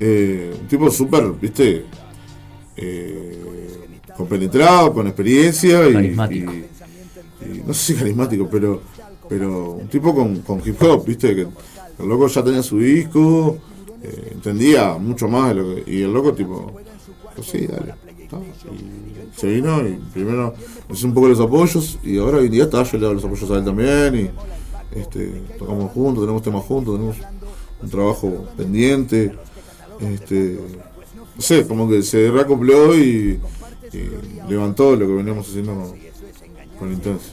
Eh, 0.00 0.56
un 0.60 0.66
tipo 0.68 0.90
súper, 0.90 1.30
viste, 1.32 1.84
eh, 2.76 3.42
compenetrado, 4.16 4.92
con 4.92 5.06
experiencia 5.06 5.88
y, 5.88 5.92
Carismático. 5.92 6.52
y- 6.52 6.64
y 7.44 7.62
no 7.66 7.74
sé 7.74 7.92
si 7.92 7.98
carismático, 7.98 8.48
pero 8.50 8.80
pero 9.28 9.72
un 9.72 9.88
tipo 9.88 10.14
con, 10.14 10.42
con 10.42 10.60
hip 10.64 10.80
hop, 10.82 11.06
viste, 11.06 11.34
que 11.34 11.40
el 11.42 12.08
loco 12.08 12.26
ya 12.28 12.44
tenía 12.44 12.62
su 12.62 12.78
disco, 12.78 13.56
eh, 14.02 14.30
entendía 14.32 14.94
mucho 14.98 15.26
más 15.28 15.48
de 15.48 15.54
lo 15.54 15.74
que, 15.74 15.90
y 15.90 16.02
el 16.02 16.12
loco 16.12 16.34
tipo, 16.34 16.72
pues 17.34 17.46
sí, 17.48 17.66
dale. 17.66 17.94
Y 18.40 19.38
se 19.38 19.46
vino 19.46 19.86
y 19.86 19.98
primero 20.12 20.54
nos 20.88 20.98
hizo 20.98 21.08
un 21.08 21.14
poco 21.14 21.28
los 21.28 21.40
apoyos 21.40 21.98
y 22.02 22.18
ahora 22.18 22.38
hoy 22.38 22.46
en 22.46 22.52
día 22.52 22.64
está, 22.64 22.82
yo 22.82 22.98
le 22.98 23.06
doy 23.06 23.14
los 23.14 23.24
apoyos 23.24 23.50
a 23.50 23.58
él 23.58 23.64
también 23.64 24.14
y 24.14 24.98
este, 24.98 25.42
tocamos 25.58 25.92
juntos, 25.92 26.22
tenemos 26.22 26.42
temas 26.42 26.64
juntos, 26.64 26.94
tenemos 26.94 27.16
un 27.82 27.90
trabajo 27.90 28.46
pendiente, 28.56 29.34
este, 30.00 30.58
no 31.36 31.42
sé, 31.42 31.66
como 31.66 31.88
que 31.88 32.02
se 32.02 32.30
reacopló 32.30 32.96
y, 32.96 33.40
levantó 34.48 34.96
lo 34.96 35.06
que 35.06 35.12
veníamos 35.12 35.46
haciendo 35.48 35.94
con, 36.78 36.92
Intenso. 36.92 37.30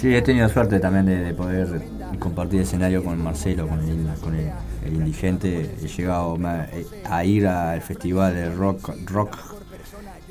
Sí, 0.00 0.14
he 0.14 0.22
tenido 0.22 0.48
suerte 0.48 0.80
también 0.80 1.06
de 1.06 1.34
poder 1.34 1.82
compartir 2.18 2.60
escenario 2.62 3.02
con 3.04 3.22
Marcelo, 3.22 3.66
con 3.68 3.80
el, 3.80 4.06
con 4.20 4.34
el, 4.34 4.50
el 4.84 4.94
indigente. 4.94 5.70
He 5.82 5.88
llegado 5.88 6.36
eh, 6.72 6.86
a 7.04 7.24
ir 7.24 7.46
al 7.46 7.80
festival 7.82 8.34
de 8.34 8.54
rock, 8.54 8.90
rock 9.06 9.36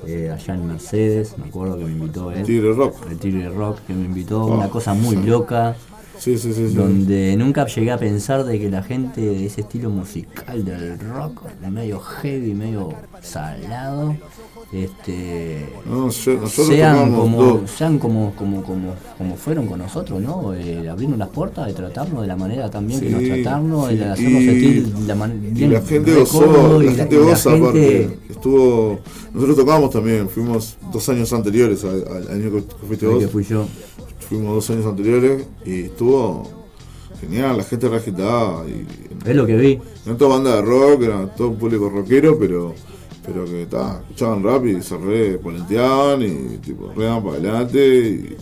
eh, 0.06 0.32
allá 0.32 0.54
en 0.54 0.68
Mercedes, 0.68 1.36
me 1.38 1.46
acuerdo 1.46 1.78
que 1.78 1.86
me 1.86 1.92
invitó 1.92 2.32
él. 2.32 2.44
Tigre 2.44 2.74
Rock. 2.74 2.96
El 3.10 3.18
Tigre 3.18 3.50
Rock, 3.50 3.80
que 3.88 3.94
me 3.94 4.06
invitó, 4.06 4.44
Oh, 4.44 4.56
una 4.56 4.70
cosa 4.70 4.94
muy 4.94 5.16
sí. 5.16 5.24
loca. 5.24 5.76
Sí. 6.20 6.38
sí. 6.38 6.52
Donde 6.74 7.36
nunca 7.38 7.66
llegué 7.68 7.92
a 7.92 7.98
pensar 7.98 8.44
de 8.44 8.60
que 8.60 8.70
la 8.72 8.82
gente 8.82 9.22
de 9.22 9.46
ese 9.46 9.62
estilo 9.62 9.90
musical 9.92 10.66
del 10.66 11.00
rock, 11.00 11.44
medio 11.70 12.00
heavy, 12.00 12.54
medio 12.56 12.94
salado, 13.22 14.16
este 14.72 15.66
No, 15.86 16.10
yo- 16.10 16.34
nosotros 16.34 16.68
sean 16.68 17.14
como, 17.16 17.42
dos. 17.44 17.72
sean 17.72 17.98
como, 18.00 18.34
como, 18.36 18.64
como, 18.64 18.94
como 19.18 19.36
fueron 19.38 19.68
con 19.68 19.80
nosotros, 19.80 20.22
¿no? 20.22 20.54
Eh, 20.54 20.90
abriendo 20.90 21.16
las 21.18 21.30
puertas, 21.30 21.68
de 21.68 21.74
tratarnos 21.74 22.22
de 22.22 22.28
la 22.28 22.36
manera 22.36 22.70
también 22.70 23.00
que 23.00 23.10
nos 23.10 23.22
Sí, 23.22 23.28
trataron, 23.30 23.90
sí, 23.90 23.96
de 23.98 24.06
hacernos 24.06 24.44
sentir 24.44 24.94
la 25.08 25.16
man- 25.16 25.42
Y 25.44 25.54
bien 25.54 25.74
la 25.74 25.82
gente 25.82 26.14
gozó, 26.16 26.82
la 26.82 26.92
gente 26.92 27.18
goza 27.18 27.54
aparte. 27.54 28.18
Estuvo, 28.30 29.00
nosotros 29.34 29.58
tocamos 29.58 29.90
también, 29.90 30.28
fuimos 30.30 30.78
dos 30.92 31.08
años 31.10 31.32
anteriores 31.32 31.84
al, 31.86 32.06
al 32.08 32.28
año 32.30 32.52
que 32.52 32.64
fuiste 32.88 33.08
vos. 33.08 33.20
que 33.20 33.28
fui 33.30 33.44
yo. 33.44 33.66
Fuimos 34.28 34.54
dos 34.56 34.70
años 34.72 34.86
anteriores 34.86 35.48
y 35.66 35.84
estuvo 35.84 36.44
genial, 37.22 37.56
la 37.58 37.64
gente 37.64 37.88
re 37.88 37.96
agitada. 37.98 38.66
Y, 38.68 38.86
Es 39.30 39.36
lo 39.36 39.46
que 39.46 39.56
vi. 39.56 39.80
no 40.06 40.18
toda 40.18 40.36
banda 40.36 40.56
de 40.58 40.62
rock, 40.62 41.04
era 41.04 41.26
todo 41.36 41.48
un 41.50 41.56
público 41.58 41.90
rockero, 41.90 42.38
pero 42.38 42.76
pero 43.28 43.46
que 43.46 43.68
ta, 43.68 44.00
escuchaban 44.02 44.42
rap 44.44 44.66
y 44.66 44.82
se 44.82 44.98
re 44.98 45.38
polenteaban 45.38 46.22
y 46.24 46.58
tipo 46.58 46.92
re 46.96 47.08
para 47.22 47.36
adelante 47.36 47.78
y 48.10 48.36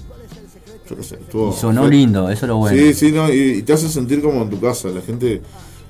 yo 0.90 0.96
qué 0.96 1.04
sé, 1.04 1.16
estuvo. 1.16 1.50
Y 1.50 1.54
sonó 1.54 1.88
lindo, 1.88 2.30
eso 2.30 2.46
es 2.46 2.50
lo 2.50 2.58
bueno. 2.58 2.78
Sí, 2.78 2.94
sí, 2.94 3.12
no, 3.12 3.28
y, 3.34 3.40
y 3.58 3.62
te 3.64 3.74
hace 3.74 3.90
sentir 3.90 4.22
como 4.22 4.44
en 4.44 4.50
tu 4.50 4.60
casa, 4.60 4.88
la 4.90 5.02
gente 5.02 5.42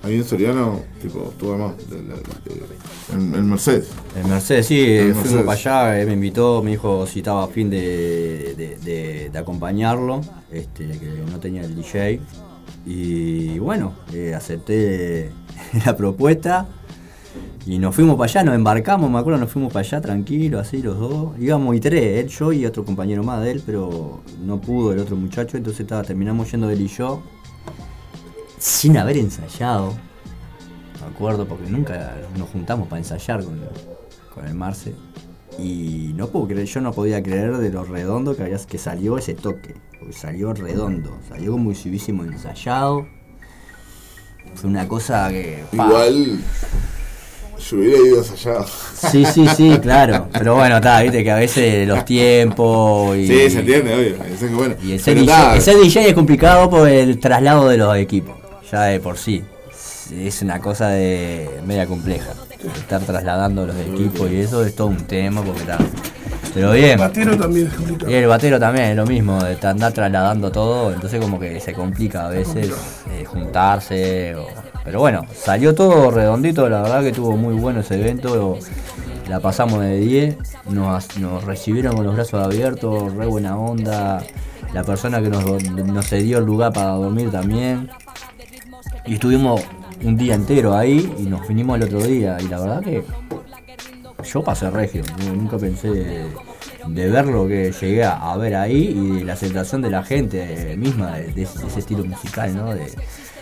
ahí 0.03 0.15
en 0.15 0.23
Soriano, 0.23 0.79
tipo, 1.01 1.29
estuve 1.31 1.57
más, 1.57 1.73
en, 3.13 3.33
en 3.35 3.49
Mercedes. 3.49 3.87
En 4.15 4.29
Mercedes, 4.29 4.67
sí, 4.67 4.79
En 4.79 5.13
fuimos 5.15 5.23
Mercedes. 5.33 5.45
para 5.45 5.89
allá, 5.91 6.05
me 6.05 6.13
invitó, 6.13 6.61
me 6.63 6.71
dijo 6.71 7.05
si 7.07 7.19
estaba 7.19 7.43
a 7.43 7.47
fin 7.47 7.69
de, 7.69 8.53
de- 8.57 8.77
de- 8.83 9.29
de 9.31 9.37
acompañarlo, 9.39 10.21
este, 10.51 10.87
que 10.87 11.23
no 11.29 11.39
tenía 11.39 11.61
el 11.63 11.75
DJ. 11.75 12.21
Y 12.85 13.57
bueno, 13.59 13.93
eh, 14.13 14.33
acepté 14.35 15.31
la 15.85 15.97
propuesta 15.97 16.67
y 17.65 17.79
nos 17.79 17.95
fuimos 17.95 18.15
para 18.15 18.29
allá, 18.29 18.43
nos 18.43 18.55
embarcamos, 18.55 19.09
me 19.09 19.17
acuerdo, 19.17 19.39
nos 19.39 19.51
fuimos 19.51 19.73
para 19.73 19.85
allá 19.85 19.99
tranquilos, 19.99 20.61
así 20.61 20.83
los 20.83 20.99
dos. 20.99 21.39
Íbamos 21.39 21.75
y 21.75 21.79
tres, 21.79 22.23
él, 22.23 22.27
yo 22.29 22.53
y 22.53 22.65
otro 22.65 22.85
compañero 22.85 23.23
más 23.23 23.41
de 23.41 23.51
él, 23.51 23.63
pero 23.65 24.21
no 24.43 24.61
pudo 24.61 24.93
el 24.93 24.99
otro 24.99 25.15
muchacho, 25.15 25.57
entonces 25.57 25.81
estaba, 25.81 26.03
terminamos 26.03 26.51
yendo 26.51 26.69
él 26.69 26.81
y 26.81 26.87
yo, 26.87 27.23
sin 28.59 28.97
haber 28.97 29.17
ensayado. 29.17 29.93
Me 31.01 31.07
acuerdo, 31.07 31.47
porque 31.47 31.67
nunca 31.69 32.15
nos 32.37 32.49
juntamos 32.49 32.87
para 32.87 32.99
ensayar 32.99 33.43
con, 33.43 33.59
con 34.33 34.45
el 34.47 34.53
Marce. 34.53 34.93
Y 35.57 36.11
no 36.15 36.27
puedo 36.27 36.47
creer, 36.47 36.67
yo 36.67 36.81
no 36.81 36.91
podía 36.91 37.23
creer 37.23 37.57
de 37.57 37.71
lo 37.71 37.83
redondo 37.83 38.35
que, 38.35 38.43
había, 38.43 38.57
que 38.57 38.77
salió 38.77 39.17
ese 39.17 39.33
toque. 39.33 39.73
Salió 40.11 40.53
redondo, 40.53 41.17
salió 41.27 41.53
como 41.53 41.73
si 41.73 41.89
ensayado. 41.89 43.07
Fue 44.53 44.69
una 44.69 44.87
cosa 44.87 45.29
que. 45.29 45.63
Igual, 45.71 46.39
yo 47.57 47.77
hubiera 47.77 47.97
ido 47.99 48.21
allá. 48.21 48.65
Sí, 49.11 49.25
sí, 49.25 49.47
sí, 49.55 49.77
claro. 49.81 50.27
Pero 50.33 50.55
bueno, 50.55 50.77
está, 50.77 51.01
viste 51.01 51.23
que 51.23 51.31
a 51.31 51.35
veces 51.35 51.87
los 51.87 52.05
tiempos 52.05 53.15
y. 53.17 53.27
Sí, 53.27 53.49
se 53.49 53.59
entiende, 53.59 53.93
obvio. 53.93 54.15
Eso 54.25 54.45
es 54.45 54.51
que 54.51 54.55
bueno. 54.55 54.75
Y 54.83 54.93
ese 54.93 55.11
Pero 55.13 55.21
DJ, 55.21 55.75
DJ 55.83 56.07
es 56.09 56.13
complicado 56.13 56.69
por 56.69 56.87
el 56.87 57.19
traslado 57.19 57.67
de 57.69 57.77
los 57.77 57.95
equipos, 57.97 58.35
ya 58.71 58.83
de 58.83 58.99
por 58.99 59.17
sí. 59.17 59.43
Es 60.13 60.41
una 60.41 60.59
cosa 60.59 60.89
de 60.89 61.49
media 61.65 61.85
compleja. 61.87 62.31
Estar 62.77 63.01
trasladando 63.01 63.65
los 63.67 63.75
equipos 63.75 64.29
y 64.31 64.37
eso 64.41 64.63
es 64.63 64.75
todo 64.75 64.87
un 64.87 64.97
tema 65.05 65.41
porque 65.43 65.61
está. 65.61 65.77
Pero 66.53 66.71
bien. 66.71 66.97
Batero 66.97 67.37
también 67.37 67.67
es 67.67 67.73
complicado. 67.73 68.11
Y 68.11 68.15
el 68.15 68.27
batero 68.27 68.59
también 68.59 68.85
es 68.87 68.95
lo 68.95 69.05
mismo, 69.05 69.43
de 69.43 69.57
andar 69.67 69.91
trasladando 69.91 70.51
todo, 70.51 70.93
entonces 70.93 71.19
como 71.19 71.39
que 71.39 71.59
se 71.59 71.73
complica 71.73 72.27
a 72.27 72.29
veces 72.29 72.69
eh, 73.11 73.25
juntarse. 73.25 74.35
o- 74.35 74.47
Pero 74.85 74.99
bueno, 74.99 75.25
salió 75.33 75.73
todo 75.73 76.11
redondito, 76.11 76.69
la 76.69 76.83
verdad 76.83 77.01
que 77.01 77.09
estuvo 77.09 77.35
muy 77.35 77.55
bueno 77.55 77.79
ese 77.79 77.95
evento. 77.95 78.59
La 79.27 79.39
pasamos 79.39 79.81
de 79.81 79.97
10, 79.97 80.37
nos, 80.69 81.43
recibieron 81.43 81.95
con 81.95 82.05
los 82.05 82.13
brazos 82.13 82.45
abiertos, 82.45 83.11
re 83.15 83.25
buena 83.25 83.57
onda. 83.57 84.23
La 84.73 84.83
persona 84.83 85.21
que 85.23 85.29
nos, 85.29 85.43
nos 85.71 86.07
cedió 86.07 86.37
el 86.37 86.45
lugar 86.45 86.71
para 86.71 86.91
dormir 86.91 87.31
también. 87.31 87.89
Y 89.07 89.15
estuvimos 89.15 89.61
un 90.03 90.15
día 90.17 90.35
entero 90.35 90.75
ahí 90.75 91.11
y 91.17 91.23
nos 91.23 91.47
vinimos 91.47 91.77
el 91.77 91.83
otro 91.85 92.03
día. 92.03 92.37
Y 92.39 92.47
la 92.47 92.59
verdad 92.59 92.81
que 92.81 93.03
yo 94.23 94.43
pasé 94.43 94.69
regio, 94.69 95.01
nunca 95.33 95.57
pensé 95.57 95.89
de, 96.87 97.09
ver 97.09 97.25
lo 97.25 97.47
que 97.47 97.71
llegué 97.71 98.03
a 98.03 98.37
ver 98.37 98.55
ahí 98.55 98.93
y 98.95 99.19
de 99.19 99.23
la 99.23 99.33
aceptación 99.33 99.81
de 99.81 99.89
la 99.89 100.03
gente 100.03 100.75
misma 100.77 101.17
de, 101.17 101.41
ese 101.41 101.79
estilo 101.79 102.05
musical, 102.05 102.55
¿no? 102.55 102.71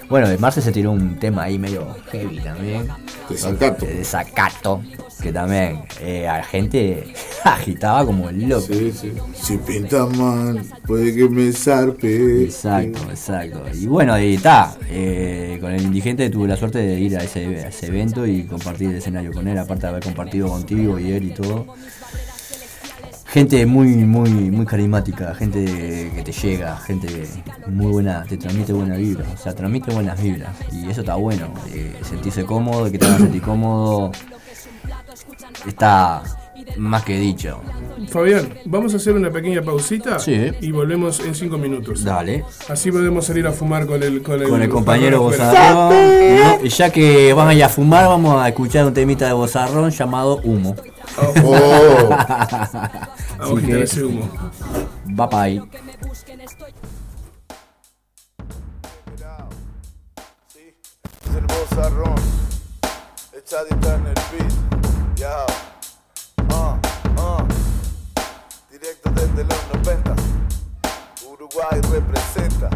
Bueno, 0.10 0.28
de 0.30 0.38
Marce 0.38 0.62
se 0.62 0.72
tiró 0.72 0.91
un 0.91 1.18
tema 1.18 1.43
ahí 1.43 1.58
medio 1.58 1.95
heavy 2.12 2.39
también. 2.39 2.88
Desacato. 3.30 3.86
De 3.86 3.93
desacato. 3.95 4.82
Que 5.22 5.32
también 5.32 5.82
eh, 6.01 6.28
a 6.28 6.38
la 6.39 6.43
gente 6.43 7.14
agitaba 7.45 8.06
como 8.06 8.30
el 8.30 8.47
loco. 8.49 8.62
Sí, 8.68 8.91
sí. 8.91 9.14
Si 9.34 9.58
pinta 9.58 10.06
mal, 10.06 10.62
puede 10.86 11.16
que 11.16 11.30
me 11.30 11.51
zarpe. 11.54 12.43
Exacto, 12.43 12.99
exacto. 13.10 13.64
Y 13.74 13.88
bueno, 13.88 14.14
ahí 14.14 14.36
está. 14.36 14.76
eh, 14.89 15.58
con 15.62 15.72
el 15.72 15.82
indigente 15.82 16.30
tuve 16.30 16.47
la 16.47 16.58
suerte 16.58 16.80
de 16.80 16.99
ir 16.99 17.18
a 17.18 17.24
ese, 17.24 17.45
a 17.64 17.70
ese 17.70 17.88
evento 17.88 18.28
y 18.28 18.43
compartir 18.43 18.89
el 18.89 18.97
escenario 18.97 19.32
con 19.32 19.47
él, 19.47 19.58
aparte 19.58 19.84
de 19.84 19.88
haber 19.89 20.04
compartido 20.04 20.49
contigo 20.49 20.99
y 20.99 21.12
él 21.12 21.24
y 21.24 21.32
todo. 21.32 21.68
Gente 23.34 23.65
muy, 23.65 23.88
muy, 23.88 24.29
muy 24.29 24.63
carismática, 24.63 25.34
gente 25.34 25.65
que 26.13 26.21
te 26.23 26.31
llega, 26.31 26.77
gente 26.77 27.27
muy 27.65 27.88
buena, 27.88 28.23
te 28.25 28.38
transmite 28.38 28.73
buena 28.73 28.95
vibra, 28.95 29.25
o 29.34 29.38
sea, 29.38 29.55
transmite 29.55 29.91
buenas 29.91 30.21
vibras. 30.21 30.55
Y 30.71 30.88
eso 30.88 31.01
está 31.01 31.15
bueno, 31.15 31.51
eh, 31.73 31.99
sentirse 32.03 32.45
cómodo, 32.45 32.91
que 32.91 32.99
te 32.99 33.07
hagan 33.07 33.21
sentir 33.21 33.41
cómodo, 33.41 34.11
está 35.65 36.21
más 36.78 37.03
que 37.03 37.18
dicho. 37.20 37.61
Fabián, 38.09 38.53
vamos 38.66 38.93
a 38.93 38.97
hacer 38.97 39.14
una 39.14 39.30
pequeña 39.32 39.61
pausita 39.61 40.20
Sí. 40.20 40.51
y 40.61 40.72
volvemos 40.72 41.20
en 41.22 41.34
cinco 41.36 41.57
minutos. 41.57 42.03
Dale. 42.03 42.43
Así 42.70 42.91
podemos 42.91 43.26
salir 43.26 43.45
a 43.47 43.51
fumar 43.51 43.86
con 43.86 44.01
el 44.03 44.22
con 44.22 44.41
el, 44.41 44.49
Con 44.49 44.61
el 44.61 44.70
compañero. 44.70 45.22
Bozarrón. 45.22 45.89
¿no? 45.89 46.66
Y 46.66 46.70
ya 46.70 46.89
que 46.91 47.34
van 47.34 47.47
a 47.49 47.53
ir 47.53 47.64
a 47.64 47.70
fumar, 47.70 48.07
vamos 48.07 48.41
a 48.41 48.47
escuchar 48.49 48.86
un 48.86 48.93
temita 48.93 49.26
de 49.28 49.34
Bozarrón 49.34 49.89
llamado 49.91 50.39
Humo. 50.43 50.76
Oh. 51.38 52.09
Vamos 53.38 53.57
a 53.59 53.61
quitar 53.61 53.80
ese 53.80 54.03
humo. 54.03 54.30
Va 55.20 55.30
para 55.30 55.43
ahí. 55.43 55.61
Es 61.26 61.36
el 61.36 61.45
bozarrón, 61.45 62.16
echadita 63.38 63.95
en 63.95 64.07
el 64.07 64.14
beat, 64.14 65.16
ya, 65.16 65.45
directo 68.84 69.09
desde 69.11 69.45
los 69.45 69.86
90, 69.86 70.15
Uruguay 71.25 71.79
representa. 71.89 72.69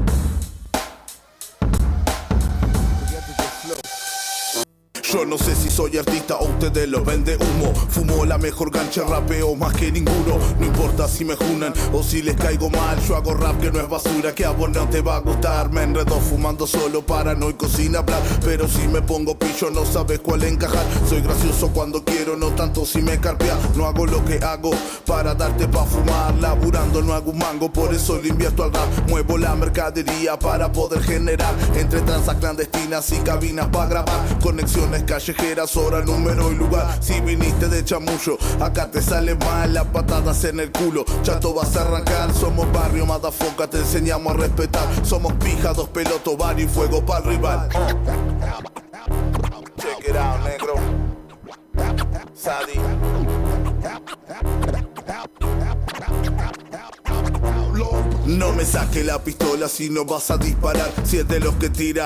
Yo 5.14 5.26
no 5.26 5.38
sé 5.38 5.56
si 5.56 5.70
soy 5.70 5.98
artista 5.98 6.36
o 6.36 6.50
ustedes 6.50 6.90
lo 6.90 7.02
vende 7.02 7.38
humo. 7.38 7.74
Fumo 7.74 8.26
la 8.26 8.38
mejor 8.38 8.72
gancha, 8.72 9.04
rapeo 9.06 9.56
más 9.56 9.74
que 9.74 9.90
ninguno. 9.90 10.38
No 10.60 10.66
importa 10.66 11.08
si 11.08 11.24
me 11.24 11.38
junan 11.38 11.74
o 11.94 12.04
si 12.04 12.22
les 12.22 12.36
caigo 12.36 12.70
mal. 12.70 13.00
Yo 13.08 13.16
hago 13.16 13.34
rap 13.34 13.58
que 13.62 13.72
no 13.72 13.80
es 13.80 13.88
basura, 13.88 14.36
que 14.36 14.44
a 14.44 14.52
vos 14.52 14.70
no 14.70 14.86
te 14.90 15.00
va 15.00 15.16
a 15.16 15.20
gustar. 15.20 15.72
Me 15.72 15.84
enredo 15.84 16.20
fumando 16.20 16.68
solo, 16.68 17.06
paranoico 17.06 17.70
sin 17.70 17.96
hablar. 17.96 18.22
Pero 18.44 18.68
si 18.68 18.86
me 18.90 19.02
pongo 19.02 19.40
pillo, 19.40 19.70
no 19.70 19.86
sabes 19.86 20.20
cuál 20.20 20.44
encajar. 20.44 20.84
Soy 21.08 21.22
gracioso 21.22 21.70
cuando 21.70 22.04
quiero, 22.04 22.36
no 22.36 22.48
tanto 22.48 22.86
si 22.86 23.02
me 23.02 23.18
carpea. 23.18 23.58
No 23.76 23.86
hago 23.86 24.06
lo 24.06 24.26
que 24.26 24.40
hago 24.40 24.72
para 25.06 25.34
darte 25.34 25.70
pa' 25.70 25.86
fumar. 25.86 26.36
Laburando 26.36 27.02
no 27.02 27.14
hago 27.14 27.32
un 27.32 27.38
mango, 27.38 27.72
por 27.72 27.94
eso 27.94 28.20
le 28.22 28.28
invierto 28.28 28.62
al 28.66 28.74
rap. 28.74 28.88
Muevo 29.08 29.38
la 29.38 29.56
mercadería 29.56 30.38
para 30.38 30.70
poder 30.70 31.02
generar 31.02 31.56
entre 31.76 32.02
tranzas 32.02 32.36
clandestinas 32.36 33.10
y 33.14 33.18
cabinas 33.20 33.68
para 33.70 33.90
grabar. 33.90 34.40
Conexiones 34.42 34.97
callejeras, 35.06 35.76
hora, 35.78 36.02
número 36.02 36.52
y 36.52 36.56
lugar. 36.56 36.98
Si 37.02 37.20
viniste 37.22 37.68
de 37.68 37.84
chamullo, 37.84 38.38
acá 38.60 38.90
te 38.90 39.02
sale 39.02 39.36
mal 39.36 39.74
las 39.74 39.86
patadas 39.86 40.44
en 40.44 40.60
el 40.60 40.72
culo. 40.72 41.06
Chato 41.24 41.54
vas 41.54 41.76
a 41.76 41.82
arrancar, 41.82 42.34
somos 42.34 42.72
barrio, 42.72 43.06
madafoca, 43.06 43.68
te 43.68 43.80
enseñamos 43.80 44.34
a 44.34 44.38
respetar. 44.38 44.88
Somos 45.04 45.34
pija, 45.34 45.74
dos 45.74 45.90
pelotos, 45.90 46.38
bar 46.38 46.60
y 46.60 46.68
fuego 46.68 47.06
para 47.06 47.20
el 47.20 47.36
rival. 47.36 47.70
Check 49.78 50.10
it 50.10 50.16
out, 50.16 50.44
negro. 50.44 50.76
Sadi. 52.34 52.80
No 58.28 58.52
me 58.52 58.66
saque 58.66 59.06
la 59.06 59.24
pistola 59.24 59.70
si 59.70 59.90
no 59.90 60.04
vas 60.04 60.30
a 60.32 60.38
disparar. 60.38 60.92
Si 61.06 61.18
es 61.18 61.28
de 61.30 61.40
los 61.40 61.56
que 61.56 61.70
tira, 61.70 62.06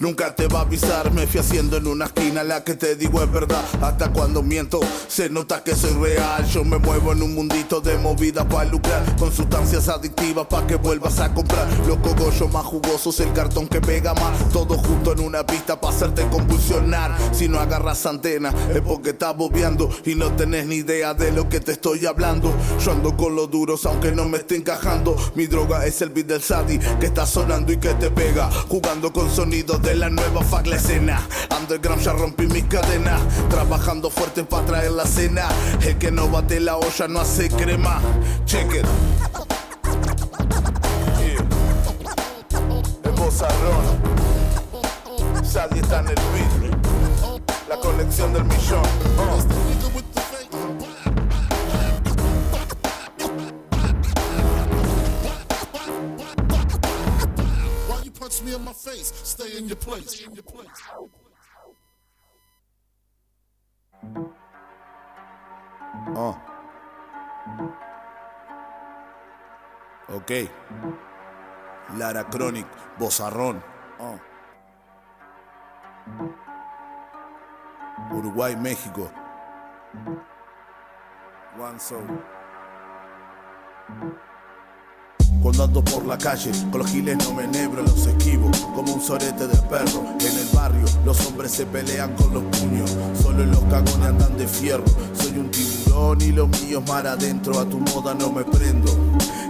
nunca 0.00 0.34
te 0.34 0.48
va 0.48 0.58
a 0.58 0.62
avisar. 0.62 1.12
Me 1.12 1.28
fui 1.28 1.38
haciendo 1.38 1.76
en 1.76 1.86
una 1.86 2.06
esquina, 2.06 2.42
la 2.42 2.64
que 2.64 2.74
te 2.74 2.96
digo 2.96 3.22
es 3.22 3.30
verdad. 3.30 3.64
Hasta 3.80 4.12
cuando 4.12 4.42
miento, 4.42 4.80
se 5.06 5.30
nota 5.30 5.62
que 5.62 5.76
soy 5.76 5.92
real. 5.92 6.44
Yo 6.46 6.64
me 6.64 6.78
muevo 6.78 7.12
en 7.12 7.22
un 7.22 7.36
mundito 7.36 7.80
de 7.80 7.96
movida 7.98 8.48
para 8.48 8.68
lucrar. 8.68 9.04
Con 9.16 9.32
sustancias 9.32 9.88
adictivas 9.88 10.48
para 10.48 10.66
que 10.66 10.74
vuelvas 10.74 11.20
a 11.20 11.32
comprar. 11.32 11.68
Los 11.86 11.98
cogollos 11.98 12.52
más 12.52 12.64
jugosos, 12.64 13.20
el 13.20 13.32
cartón 13.32 13.68
que 13.68 13.80
pega 13.80 14.12
más. 14.14 14.48
Todo 14.52 14.76
junto 14.76 15.12
en 15.12 15.20
una 15.20 15.46
pista 15.46 15.80
para 15.80 15.94
hacerte 15.94 16.26
convulsionar. 16.30 17.16
Si 17.32 17.46
no 17.46 17.60
agarras 17.60 18.04
antena, 18.06 18.52
es 18.74 18.80
porque 18.80 19.10
estás 19.10 19.36
bobeando 19.36 19.88
y 20.04 20.16
no 20.16 20.34
tenés 20.34 20.66
ni 20.66 20.76
idea 20.76 21.14
de 21.14 21.30
lo 21.30 21.48
que 21.48 21.60
te 21.60 21.72
estoy 21.72 22.06
hablando. 22.06 22.52
Yo 22.84 22.90
ando 22.90 23.16
con 23.16 23.36
los 23.36 23.48
duros, 23.48 23.86
aunque 23.86 24.10
no 24.10 24.24
me 24.24 24.38
esté 24.38 24.56
encajando. 24.56 25.16
Es 25.84 26.02
el 26.02 26.10
beat 26.10 26.26
del 26.26 26.42
Sadi 26.42 26.78
que 26.78 27.06
está 27.06 27.26
sonando 27.26 27.72
y 27.72 27.76
que 27.76 27.94
te 27.94 28.10
pega. 28.10 28.50
Jugando 28.68 29.12
con 29.12 29.30
sonidos 29.30 29.80
de 29.82 29.94
la 29.94 30.08
nueva 30.08 30.42
fuck 30.42 30.66
escena. 30.66 31.20
Underground 31.58 32.02
ya 32.02 32.12
rompí 32.12 32.46
mis 32.46 32.64
cadenas. 32.64 33.20
Trabajando 33.48 34.10
fuerte 34.10 34.44
para 34.44 34.64
traer 34.66 34.92
la 34.92 35.06
cena. 35.06 35.48
El 35.82 35.98
que 35.98 36.10
no 36.10 36.28
bate 36.28 36.60
la 36.60 36.76
olla 36.76 37.08
no 37.08 37.20
hace 37.20 37.48
crema. 37.48 38.00
Check 38.46 38.74
it. 38.74 38.86
Bozarrón. 43.16 44.00
Sadi 45.44 45.80
está 45.80 46.00
en 46.00 46.08
el 46.08 46.14
beat. 46.14 46.80
La 47.68 47.76
colección 47.76 48.32
del 48.32 48.44
millón. 48.44 48.82
Uh. 49.18 50.09
Punch 58.40 58.48
me 58.48 58.54
in 58.54 58.64
my 58.64 58.72
face? 58.72 59.12
Stay 59.24 59.58
in 59.58 59.68
your 59.68 59.76
place. 59.76 60.26
Ah. 66.16 66.36
Ok. 70.08 70.48
Lara 71.96 72.24
Chronic, 72.24 72.66
Bozarrón. 72.98 73.62
Ah. 73.98 74.18
Uruguay, 78.12 78.56
México. 78.56 79.10
One 81.58 81.78
Soul. 81.78 82.06
Cuando 85.42 85.64
ando 85.64 85.82
por 85.82 86.04
la 86.06 86.18
calle, 86.18 86.50
con 86.70 86.80
los 86.80 86.90
giles 86.90 87.16
no 87.18 87.32
me 87.32 87.44
enebro, 87.44 87.82
los 87.82 88.06
esquivo 88.06 88.50
como 88.74 88.94
un 88.94 89.00
sorete 89.00 89.46
de 89.46 89.56
perro. 89.56 90.04
En 90.20 90.38
el 90.38 90.48
barrio, 90.52 90.84
los 91.04 91.26
hombres 91.26 91.52
se 91.52 91.64
pelean 91.64 92.14
con 92.14 92.34
los 92.34 92.42
puños, 92.44 92.90
solo 93.22 93.46
los 93.46 93.60
cagones 93.60 94.08
andan 94.08 94.36
de 94.36 94.46
fierro. 94.46 94.84
Soy 95.14 95.38
un 95.38 95.50
tiburón 95.50 96.20
y 96.20 96.32
lo 96.32 96.46
mío 96.46 96.80
es 96.80 96.88
mar 96.88 97.06
adentro, 97.06 97.58
a 97.58 97.64
tu 97.64 97.78
moda 97.78 98.14
no 98.14 98.30
me 98.30 98.44
prendo. 98.44 98.92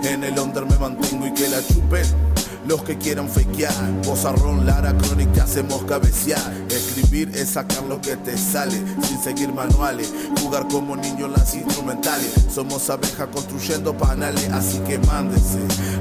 En 0.05 0.23
el 0.23 0.39
under 0.39 0.65
me 0.65 0.79
mantengo 0.79 1.27
y 1.27 1.35
que 1.35 1.49
la 1.49 1.61
chupen. 1.67 2.40
Los 2.67 2.83
que 2.83 2.99
quieran 2.99 3.29
fakear, 3.29 3.75
bozarrón, 4.05 4.67
Lara, 4.67 4.97
crónica, 4.97 5.45
hacemos 5.45 5.83
cabecear. 5.85 6.53
Escribir 6.69 7.31
es 7.35 7.51
sacar 7.51 7.83
lo 7.85 8.01
que 8.01 8.17
te 8.17 8.37
sale, 8.37 8.77
sin 9.03 9.23
seguir 9.23 9.53
manuales. 9.53 10.13
Jugar 10.41 10.69
como 10.69 10.97
niños 10.97 11.31
las 11.31 11.55
instrumentales. 11.55 12.33
Somos 12.53 12.89
abejas 12.91 13.29
construyendo 13.33 13.97
panales, 13.97 14.49
así 14.51 14.79
que 14.81 14.99
mándense 14.99 15.59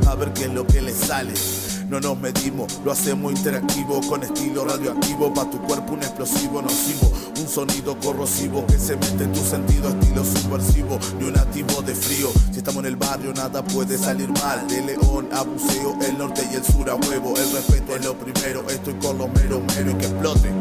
a 0.08 0.16
ver 0.16 0.34
qué 0.34 0.44
es 0.46 0.54
lo 0.54 0.68
que 0.68 0.82
les 0.82 0.98
sale. 0.98 1.34
No 1.90 2.00
nos 2.00 2.20
medimos, 2.20 2.80
lo 2.86 2.92
hacemos 2.92 3.32
interactivo 3.32 4.00
con 4.08 4.22
estilo 4.22 4.64
radioactivo. 4.64 5.34
Pa' 5.34 5.50
tu 5.50 5.60
cuerpo 5.64 5.94
un 5.94 6.04
explosivo 6.04 6.62
nocivo, 6.62 7.12
un 7.40 7.48
sonido 7.48 7.98
corrosivo 8.00 8.64
que 8.68 8.78
se 8.78 8.96
mete 8.96 9.24
en 9.24 9.34
tu 9.34 9.40
sentido, 9.40 9.90
estilo 9.90 10.24
subversivo. 10.24 11.00
Ni 11.20 11.26
un 11.26 11.38
activo 11.38 11.82
de 11.82 11.96
frío. 11.96 12.30
Si 12.52 12.60
estamos 12.60 12.82
en 12.82 12.90
el 12.90 12.96
barrio, 12.96 13.34
nada 13.34 13.64
puede 13.64 13.98
salir 13.98 14.30
mal. 14.30 14.68
De 14.68 14.84
León 14.84 15.30
a 15.34 15.42
Buceo, 15.42 15.98
el 16.08 16.16
norte 16.16 16.48
y 16.52 16.58
el 16.58 16.64
sur 16.64 16.88
a 16.92 16.94
huevo. 16.94 17.36
El 17.36 17.52
respeto 17.52 17.96
es 17.96 18.06
lo 18.06 18.14
primero. 18.14 18.70
Estoy 18.70 18.94
con 18.96 19.18
lo 19.18 19.28
mero, 19.28 19.60
mero 19.76 19.90
y 19.90 19.96
que 19.96 20.06
explote. 20.06 20.52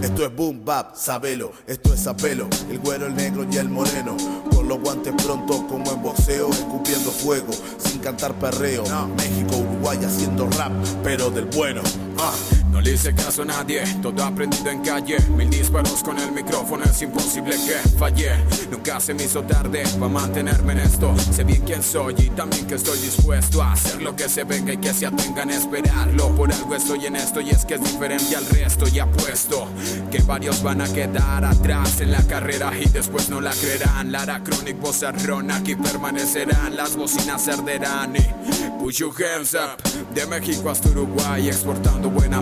Esto 0.00 0.24
es 0.24 0.34
boom 0.34 0.64
bap, 0.64 0.96
sabelo. 0.96 1.52
Esto 1.66 1.92
es 1.92 2.06
apelo. 2.06 2.48
El 2.70 2.78
güero, 2.78 3.06
el 3.06 3.14
negro 3.14 3.46
y 3.50 3.58
el 3.58 3.68
moreno. 3.68 4.16
Con 4.54 4.68
los 4.68 4.80
guantes 4.80 5.12
pronto 5.22 5.66
como 5.66 5.92
en 5.92 6.02
boxeo, 6.02 6.48
escupiendo 6.50 7.10
fuego. 7.10 7.52
Sin 7.76 7.98
cantar 8.00 8.32
perreo. 8.38 8.84
México, 9.16 9.64
Haciendo 9.90 10.48
rap, 10.48 10.72
pero 11.02 11.28
del 11.28 11.44
bueno. 11.46 11.82
Ah, 12.18 12.32
No 12.72 12.80
le 12.80 12.92
hice 12.92 13.14
caso 13.14 13.42
a 13.42 13.44
nadie, 13.44 13.82
todo 14.00 14.24
aprendido 14.24 14.70
en 14.70 14.80
calle. 14.80 15.18
Mil 15.36 15.50
disparos 15.50 16.02
con 16.02 16.18
el 16.18 16.32
micrófono, 16.32 16.84
es 16.84 17.02
imposible 17.02 17.54
que 17.54 17.74
falle. 17.98 18.30
Nunca 18.70 18.98
se 18.98 19.12
me 19.12 19.24
hizo 19.24 19.42
tarde 19.42 19.82
para 20.00 20.08
mantenerme 20.10 20.72
en 20.72 20.78
esto. 20.78 21.14
Sé 21.18 21.44
bien 21.44 21.62
quién 21.66 21.82
soy 21.82 22.14
y 22.16 22.30
también 22.30 22.66
que 22.66 22.76
estoy 22.76 22.98
dispuesto 22.98 23.62
a 23.62 23.72
hacer 23.72 24.00
lo 24.00 24.16
que 24.16 24.26
se 24.26 24.44
venga 24.44 24.72
y 24.72 24.78
que 24.78 24.94
se 24.94 25.04
atengan 25.04 25.50
a 25.50 25.54
esperarlo. 25.54 26.34
Por 26.34 26.50
algo 26.50 26.74
estoy 26.74 27.04
en 27.04 27.16
esto 27.16 27.42
y 27.42 27.50
es 27.50 27.66
que 27.66 27.74
es 27.74 27.82
diferente 27.82 28.34
al 28.36 28.46
resto. 28.46 28.88
Y 28.88 28.98
apuesto 29.00 29.68
que 30.10 30.22
varios 30.22 30.62
van 30.62 30.80
a 30.80 30.90
quedar 30.90 31.44
atrás 31.44 32.00
en 32.00 32.10
la 32.10 32.22
carrera 32.22 32.72
y 32.80 32.88
después 32.88 33.28
no 33.28 33.42
la 33.42 33.52
creerán. 33.52 34.10
Lara 34.10 34.42
Chronic, 34.42 34.80
Bozarrón, 34.80 35.50
aquí 35.50 35.76
permanecerán. 35.76 36.74
Las 36.74 36.96
bocinas 36.96 37.46
arderán 37.48 38.16
y 38.16 38.80
push 38.82 39.00
your 39.00 39.12
hands 39.22 39.52
up. 39.52 39.82
De 40.14 40.26
México 40.26 40.70
hasta 40.70 40.88
Uruguay, 40.88 41.48
exportando 41.48 42.10
buena 42.10 42.40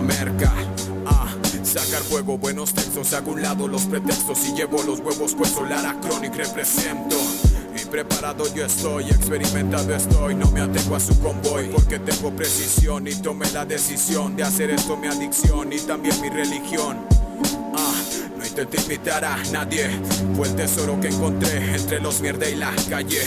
Ah, 1.07 1.33
sacar 1.63 2.01
fuego, 2.03 2.37
buenos 2.37 2.75
textos, 2.75 3.11
hago 3.13 3.31
un 3.31 3.41
lado 3.41 3.67
los 3.67 3.85
pretextos 3.85 4.45
y 4.47 4.53
llevo 4.53 4.83
los 4.83 4.99
huevos 4.99 5.33
puestos. 5.33 5.67
Lara 5.67 5.99
Chronic 5.99 6.35
represento. 6.35 7.15
Y 7.75 7.85
preparado 7.85 8.43
yo 8.53 8.63
estoy, 8.63 9.05
experimentado 9.05 9.95
estoy, 9.95 10.35
no 10.35 10.51
me 10.51 10.61
atengo 10.61 10.95
a 10.95 10.99
su 10.99 11.19
convoy 11.21 11.69
porque 11.69 11.97
tengo 11.97 12.29
precisión 12.35 13.07
y 13.07 13.15
tomé 13.15 13.49
la 13.51 13.65
decisión 13.65 14.35
de 14.35 14.43
hacer 14.43 14.69
esto 14.69 14.95
mi 14.95 15.07
adicción 15.07 15.73
y 15.73 15.79
también 15.79 16.21
mi 16.21 16.29
religión. 16.29 16.99
Ah, 17.73 18.01
no 18.37 18.45
intenté 18.45 18.79
imitar 18.81 19.25
a 19.25 19.37
nadie, 19.51 19.89
fue 20.35 20.49
el 20.49 20.55
tesoro 20.55 21.01
que 21.01 21.07
encontré 21.07 21.75
entre 21.75 21.99
los 21.99 22.21
mierda 22.21 22.47
y 22.47 22.55
la 22.57 22.71
calle. 22.91 23.21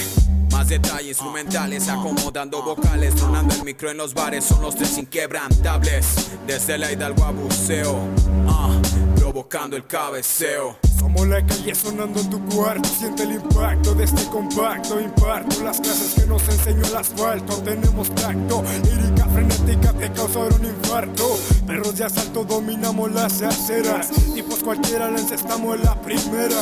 Más 0.55 0.69
detalles 0.69 1.09
instrumentales, 1.09 1.89
acomodando 1.89 2.63
vocales, 2.63 3.13
sonando 3.19 3.57
el 3.57 3.65
micro 3.65 3.91
en 3.91 3.97
los 3.97 4.15
bares, 4.15 4.45
son 4.45 4.63
los 4.63 4.77
tres 4.77 4.97
inquebrantables. 4.99 6.31
Desde 6.47 6.79
la 6.79 6.93
Hidalgo 6.93 7.25
a 7.25 7.33
buceo, 7.33 7.99
ah, 8.47 8.81
provocando 9.17 9.77
el 9.77 9.85
cabeceo. 9.85 10.77
Somos 10.97 11.27
la 11.27 11.45
calle 11.45 11.75
sonando 11.75 12.21
en 12.21 12.31
tu 12.31 12.43
cuarto 12.47 12.89
Siente 12.89 13.25
el 13.25 13.33
impacto 13.33 13.95
de 13.95 14.05
este 14.05 14.25
compacto 14.29 14.99
Imparto 14.99 15.63
las 15.63 15.79
clases 15.79 16.15
que 16.15 16.27
nos 16.27 16.43
enseñó 16.49 16.83
el 16.87 16.97
asfalto 16.97 17.57
Tenemos 17.59 18.15
tacto, 18.15 18.65
lírica 18.85 19.27
frenética 19.27 19.93
te 19.93 20.11
causaron 20.13 20.55
un 20.61 20.65
infarto 20.65 21.39
Perros 21.67 21.97
de 21.97 22.05
asalto 22.05 22.45
dominamos 22.45 23.13
las 23.13 23.43
aceras 23.43 24.09
Tipos 24.35 24.61
cualquiera 24.61 25.11
la 25.11 25.19
encestamos 25.19 25.77
en 25.77 25.85
la 25.85 26.01
primera 26.01 26.57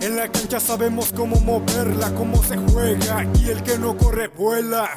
en 0.00 0.16
la 0.16 0.28
cancha 0.28 0.60
sabemos 0.60 1.12
cómo 1.12 1.36
moverla, 1.40 2.12
cómo 2.14 2.42
se 2.42 2.56
juega 2.56 3.26
Y 3.40 3.50
el 3.50 3.62
que 3.62 3.78
no 3.78 3.96
corre 3.96 4.28
vuela. 4.28 4.90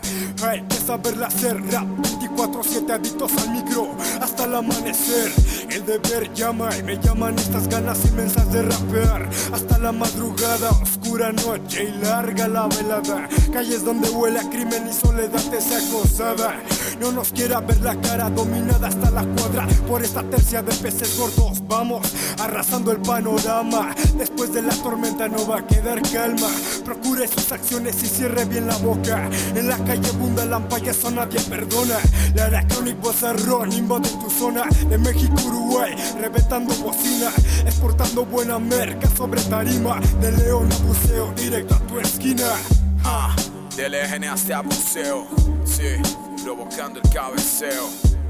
Hay 0.44 0.62
que 0.64 0.76
saberla 0.76 1.28
hacer 1.28 1.58
rap 1.72 1.86
24-7 2.36 2.92
adictos 2.92 3.32
al 3.38 3.52
micro 3.52 3.96
hasta 4.22 4.46
el 4.46 4.56
amanecer. 4.56 5.32
El 5.70 5.86
deber 5.86 6.34
llama 6.34 6.70
y 6.78 6.84
me 6.84 6.98
llaman 6.98 7.38
estas 7.38 7.68
ganas 7.68 8.04
inmensas 8.06 8.52
de 8.52 8.64
rapear. 8.64 9.30
Hasta 9.54 9.78
la 9.78 9.92
madrugada, 9.92 10.70
oscura 10.82 11.32
noche 11.32 11.84
y 11.86 12.04
larga 12.04 12.48
la 12.48 12.68
velada. 12.68 13.28
Calles 13.54 13.84
donde 13.84 14.10
huele 14.10 14.40
a 14.40 14.50
crimen 14.50 14.88
y 14.88 14.94
soledad 14.94 15.44
desacosada 15.52 16.56
No 17.00 17.12
nos 17.12 17.32
quiera 17.32 17.60
ver 17.60 17.82
la 17.82 18.00
cara 18.02 18.30
dominada 18.30 18.88
hasta 18.88 19.12
la 19.12 19.24
cuadra. 19.24 19.68
Por 19.88 20.04
esta 20.04 20.24
tercia 20.24 20.62
de 20.62 20.74
peces 20.76 21.18
gordos 21.18 21.62
vamos 21.68 22.08
arrasando 22.40 22.92
el 22.92 23.00
panorama. 23.00 23.96
Después 24.18 24.54
de 24.54 24.62
la 24.62 24.74
tormenta 24.76 24.91
no 24.98 25.48
va 25.48 25.60
a 25.60 25.68
quedar 25.68 26.02
calma. 26.02 26.48
Procure 26.84 27.28
sus 27.28 27.52
acciones 27.52 28.04
y 28.04 28.08
cierre 28.08 28.46
bien 28.46 28.68
la 28.68 28.76
boca. 28.78 29.30
En 29.56 29.68
la 29.68 29.78
calle 29.78 30.10
abunda 30.10 30.44
lampaya, 30.46 30.92
eso 30.92 31.10
nadie 31.12 31.40
perdona. 31.42 31.98
La 32.36 32.46
Aracronic 32.46 33.00
Bozarrón 33.00 33.72
invade 33.72 34.10
tu 34.10 34.30
zona. 34.30 34.64
De 34.90 34.98
México, 34.98 35.36
Uruguay, 35.46 35.96
reventando 36.20 36.74
bocina. 36.76 37.32
Exportando 37.66 38.26
buena 38.26 38.60
merca 38.60 39.10
sobre 39.16 39.42
tarima. 39.44 40.00
De 40.20 40.32
León 40.32 40.70
a 40.72 40.78
buceo, 40.86 41.32
directo 41.36 41.76
a 41.76 41.80
tu 41.80 42.00
esquina. 42.00 42.52
Ah, 43.04 43.34
del 43.78 43.96
EGN 43.96 44.26
hasta 44.26 44.62
buceo, 44.62 45.28
sí, 45.64 46.02
provocando 46.44 47.00
el 47.02 47.10
cabeceo. 47.10 48.21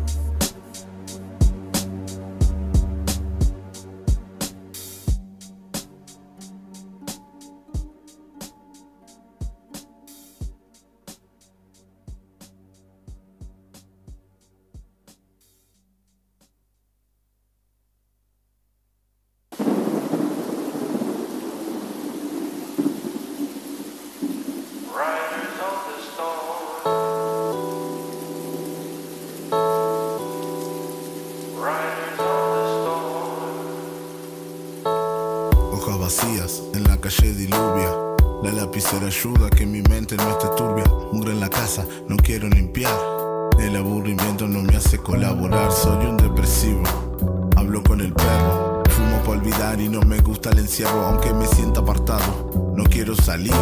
Encierro, 50.71 51.05
aunque 51.05 51.33
me 51.33 51.45
sienta 51.47 51.81
apartado. 51.81 52.73
No 52.77 52.85
quiero 52.85 53.13
salir, 53.13 53.53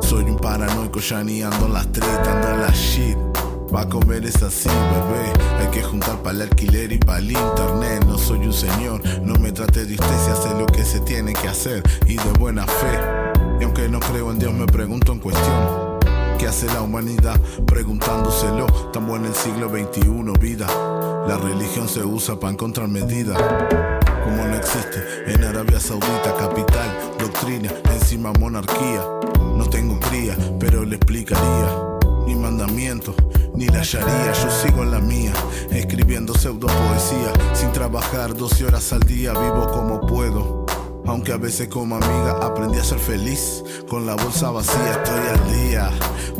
soy 0.00 0.22
un 0.22 0.36
paranoico 0.36 1.00
ya 1.00 1.24
ni 1.24 1.42
ando 1.42 1.66
en 1.66 1.72
las 1.72 1.90
tretas, 1.90 2.28
ando 2.28 2.48
en 2.50 2.60
la 2.60 2.70
shit. 2.70 3.18
Va 3.74 3.80
a 3.80 3.88
comer 3.88 4.24
es 4.24 4.40
así, 4.40 4.68
bebé. 4.68 5.32
Hay 5.58 5.66
que 5.72 5.82
juntar 5.82 6.22
para 6.22 6.36
el 6.36 6.42
alquiler 6.42 6.92
y 6.92 6.98
para 6.98 7.18
el 7.18 7.32
internet. 7.32 8.04
No 8.06 8.16
soy 8.18 8.38
un 8.46 8.52
señor, 8.52 9.02
no 9.22 9.34
me 9.34 9.50
trate 9.50 9.84
de 9.84 9.94
usted 9.94 10.16
si 10.24 10.30
hace 10.30 10.54
lo 10.56 10.66
que 10.66 10.84
se 10.84 11.00
tiene 11.00 11.32
que 11.32 11.48
hacer 11.48 11.82
y 12.06 12.14
de 12.14 12.30
buena 12.38 12.64
fe. 12.66 13.00
Y 13.60 13.64
aunque 13.64 13.88
no 13.88 13.98
creo 13.98 14.30
en 14.30 14.38
Dios, 14.38 14.54
me 14.54 14.66
pregunto 14.66 15.10
en 15.10 15.18
cuestión. 15.18 15.98
¿Qué 16.38 16.46
hace 16.46 16.66
la 16.66 16.82
humanidad? 16.82 17.40
Preguntándoselo. 17.66 18.66
Estamos 18.86 19.18
en 19.18 19.24
el 19.24 19.34
siglo 19.34 19.70
XXI, 19.70 20.38
vida. 20.38 20.68
La 21.26 21.36
religión 21.36 21.88
se 21.88 22.04
usa 22.04 22.38
para 22.38 22.52
encontrar 22.52 22.86
medidas. 22.86 23.38
Como 24.24 24.42
no 24.42 24.56
existe 24.56 25.04
en 25.26 25.44
Arabia 25.44 25.78
Saudita, 25.78 26.34
capital, 26.38 27.12
doctrina, 27.18 27.70
encima 27.92 28.32
monarquía. 28.40 29.02
No 29.54 29.68
tengo 29.68 30.00
cría, 30.00 30.34
pero 30.58 30.82
le 30.82 30.96
explicaría. 30.96 31.98
Ni 32.26 32.34
mandamiento, 32.34 33.14
ni 33.54 33.66
la 33.66 33.82
sharia, 33.82 34.32
yo 34.32 34.50
sigo 34.50 34.82
en 34.82 34.92
la 34.92 34.98
mía, 34.98 35.34
escribiendo 35.70 36.32
pseudo 36.32 36.68
poesía, 36.68 37.32
sin 37.52 37.70
trabajar 37.72 38.34
12 38.34 38.64
horas 38.64 38.94
al 38.94 39.00
día, 39.00 39.32
vivo 39.32 39.66
como 39.70 40.00
puedo. 40.06 40.64
Aunque 41.06 41.32
a 41.32 41.36
veces 41.36 41.68
como 41.68 41.96
amiga 41.96 42.38
aprendí 42.40 42.78
a 42.78 42.84
ser 42.84 42.98
feliz, 42.98 43.62
con 43.90 44.06
la 44.06 44.14
bolsa 44.14 44.50
vacía 44.50 45.02
estoy 45.02 45.20
al 45.28 45.68
día, 45.68 45.90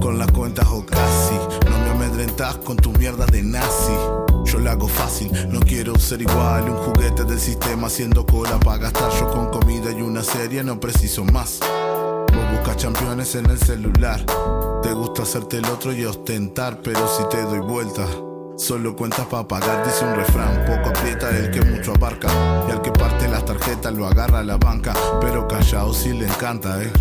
con 0.01 0.19
las 0.19 0.31
cuentas 0.33 0.67
o 0.71 0.87
casi, 0.87 1.35
no 1.69 1.79
me 1.81 1.91
amedrentas 1.91 2.57
con 2.57 2.79
tu 2.79 2.93
mierda 2.93 3.27
de 3.27 3.43
nazi. 3.43 4.24
Yo 4.45 4.59
la 4.59 4.73
hago 4.73 4.89
fácil, 4.89 5.31
no 5.51 5.61
quiero 5.61 5.99
ser 5.99 6.23
igual, 6.23 6.69
un 6.69 6.77
juguete 6.77 7.25
del 7.25 7.41
sistema 7.41 7.87
haciendo 7.87 8.25
cola 8.25 8.59
para 8.61 8.79
gastar 8.79 9.11
yo 9.19 9.31
con 9.31 9.51
comida 9.51 9.91
y 9.91 10.03
una 10.03 10.23
serie, 10.23 10.63
no 10.63 10.79
preciso 10.79 11.25
más. 11.25 11.61
Vos 11.61 12.51
buscas 12.53 12.83
campeones 12.83 13.35
en 13.35 13.47
el 13.47 13.59
celular. 13.59 14.25
Te 14.83 14.93
gusta 14.93 15.23
hacerte 15.23 15.59
el 15.59 15.65
otro 15.67 15.93
y 15.93 16.05
ostentar, 16.05 16.81
pero 16.83 17.01
si 17.09 17.25
te 17.29 17.43
doy 17.43 17.61
vuelta. 17.61 18.07
Solo 18.57 18.95
cuentas 18.95 19.27
para 19.27 19.49
pagar, 19.49 19.85
dice 19.85 20.05
un 20.05 20.15
refrán. 20.15 20.65
Poco 20.65 20.91
aprieta 20.91 21.31
el 21.31 21.51
que 21.51 21.61
mucho 21.63 21.93
abarca. 21.93 22.29
Y 22.69 22.71
al 22.71 22.83
que 22.83 22.93
parte 22.93 23.27
las 23.29 23.45
tarjetas 23.45 23.93
lo 23.93 24.07
agarra 24.07 24.41
a 24.41 24.45
la 24.45 24.57
banca. 24.57 24.95
Pero 25.21 25.49
callado 25.49 25.93
si 25.93 26.13
le 26.13 26.27
encanta, 26.27 26.81
eh. 26.83 26.93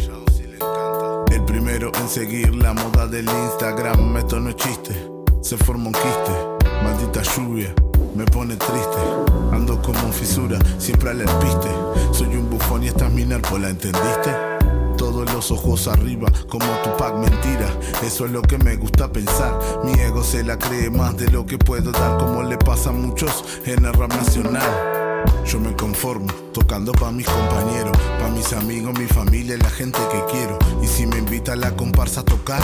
El 1.32 1.45
primero 1.45 1.91
en 1.99 2.10
seguir 2.10 2.56
la 2.56 2.74
moda 2.74 3.06
del 3.06 3.28
Instagram. 3.28 4.18
Esto 4.18 4.40
no 4.40 4.49
es 4.49 4.56
chiste. 4.56 5.11
Se 5.41 5.57
forma 5.57 5.88
un 5.88 5.94
quiste. 5.94 6.53
Maldita 6.84 7.22
lluvia. 7.22 7.73
Me 8.15 8.26
pone 8.26 8.55
triste, 8.55 8.99
ando 9.51 9.81
como 9.81 10.03
un 10.03 10.14
fisura, 10.14 10.60
siempre 10.77 11.10
al 11.10 11.18
piste. 11.18 11.69
Soy 12.11 12.35
un 12.35 12.49
bufón 12.49 12.84
y 12.84 12.88
estás 12.88 13.11
mi 13.11 13.26
¿la 13.26 13.39
entendiste? 13.39 14.35
Todos 14.97 15.31
los 15.34 15.49
ojos 15.49 15.88
arriba, 15.88 16.31
como 16.47 16.65
Tupac 16.84 17.15
mentira. 17.15 17.68
Eso 18.05 18.26
es 18.26 18.31
lo 18.31 18.41
que 18.41 18.57
me 18.60 18.76
gusta 18.76 19.11
pensar. 19.11 19.60
Mi 19.84 19.93
ego 19.93 20.23
se 20.23 20.43
la 20.43 20.60
cree 20.60 20.91
más 20.91 21.18
de 21.18 21.31
lo 21.31 21.45
que 21.45 21.57
puedo 21.57 21.91
dar, 21.91 22.19
como 22.19 22.43
le 22.43 22.57
pasa 22.57 22.89
a 22.89 22.93
muchos 22.93 23.43
en 23.65 23.85
el 23.85 23.93
rap 23.93 24.14
nacional. 24.14 25.23
Yo 25.45 25.60
me 25.60 25.76
conformo, 25.76 26.31
tocando 26.53 26.91
pa' 26.91 27.11
mis 27.11 27.27
compañeros, 27.27 27.97
pa' 28.19 28.30
mis 28.30 28.53
amigos, 28.53 28.97
mi 28.99 29.07
familia 29.07 29.55
y 29.55 29.60
la 29.60 29.69
gente 29.69 29.99
que 30.11 30.23
quiero. 30.31 30.60
Y 30.81 30.88
si 30.88 31.07
me 31.07 31.18
invita 31.18 31.55
la 31.55 31.76
comparsa 31.76 32.22
a 32.22 32.26
tocar, 32.26 32.61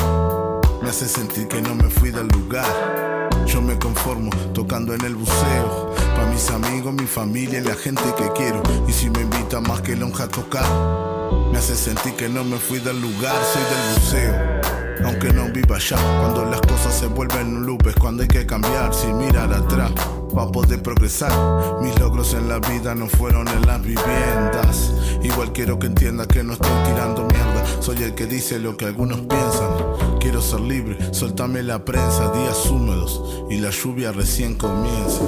me 0.82 0.90
hace 0.90 1.08
sentir 1.08 1.48
que 1.48 1.62
no 1.62 1.74
me 1.74 1.90
fui 1.90 2.12
del 2.12 2.28
lugar. 2.28 3.19
Yo 3.46 3.62
me 3.62 3.78
conformo 3.78 4.30
tocando 4.54 4.94
en 4.94 5.04
el 5.06 5.16
buceo. 5.16 5.94
Pa' 6.16 6.26
mis 6.26 6.50
amigos, 6.50 6.94
mi 6.94 7.08
familia 7.08 7.60
y 7.60 7.64
la 7.64 7.76
gente 7.76 8.04
que 8.18 8.32
quiero. 8.34 8.62
Y 8.88 8.92
si 8.92 9.10
me 9.10 9.22
invita 9.22 9.60
más 9.60 9.82
que 9.82 9.96
lonja 9.96 10.26
a 10.26 10.28
tocar, 10.28 10.66
me 11.52 11.58
hace 11.58 11.76
sentir 11.76 12.14
que 12.16 12.30
no 12.30 12.44
me 12.44 12.58
fui 12.58 12.80
del 12.80 13.02
lugar, 13.02 13.36
soy 13.54 13.64
del 13.64 13.94
buceo. 13.96 14.89
Aunque 15.06 15.32
no 15.34 15.48
viva 15.50 15.78
allá, 15.78 15.98
cuando 16.20 16.46
las 16.46 16.62
cosas 16.62 16.94
se 16.94 17.08
vuelven 17.08 17.56
un 17.56 17.66
loop 17.66 17.88
es 17.88 17.96
cuando 17.96 18.24
hay 18.24 18.28
que 18.28 18.46
cambiar 18.46 18.94
sin 18.94 19.18
mirar 19.18 19.52
atrás. 19.54 19.92
Pa' 20.34 20.52
poder 20.52 20.82
progresar, 20.84 21.32
mis 21.82 21.98
logros 22.00 22.34
en 22.34 22.50
la 22.50 22.60
vida 22.60 22.94
no 22.96 23.08
fueron 23.08 23.48
en 23.48 23.66
las 23.66 23.82
viviendas. 23.82 24.94
Igual 25.24 25.52
quiero 25.54 25.80
que 25.80 25.88
entienda 25.88 26.28
que 26.28 26.44
no 26.44 26.54
estoy 26.54 26.72
tirando 26.86 27.26
mierda, 27.26 27.66
soy 27.82 28.04
el 28.04 28.14
que 28.14 28.26
dice 28.26 28.60
lo 28.60 28.78
que 28.78 28.86
algunos 28.86 29.22
piensan. 29.22 30.20
Quiero 30.20 30.42
ser 30.42 30.60
libre, 30.62 30.98
soltame 31.14 31.64
la 31.64 31.84
prensa, 31.84 32.32
días 32.32 32.70
húmedos 32.70 33.22
y 33.50 33.58
la 33.58 33.70
lluvia 33.72 34.12
recién 34.12 34.56
comienza. 34.56 35.24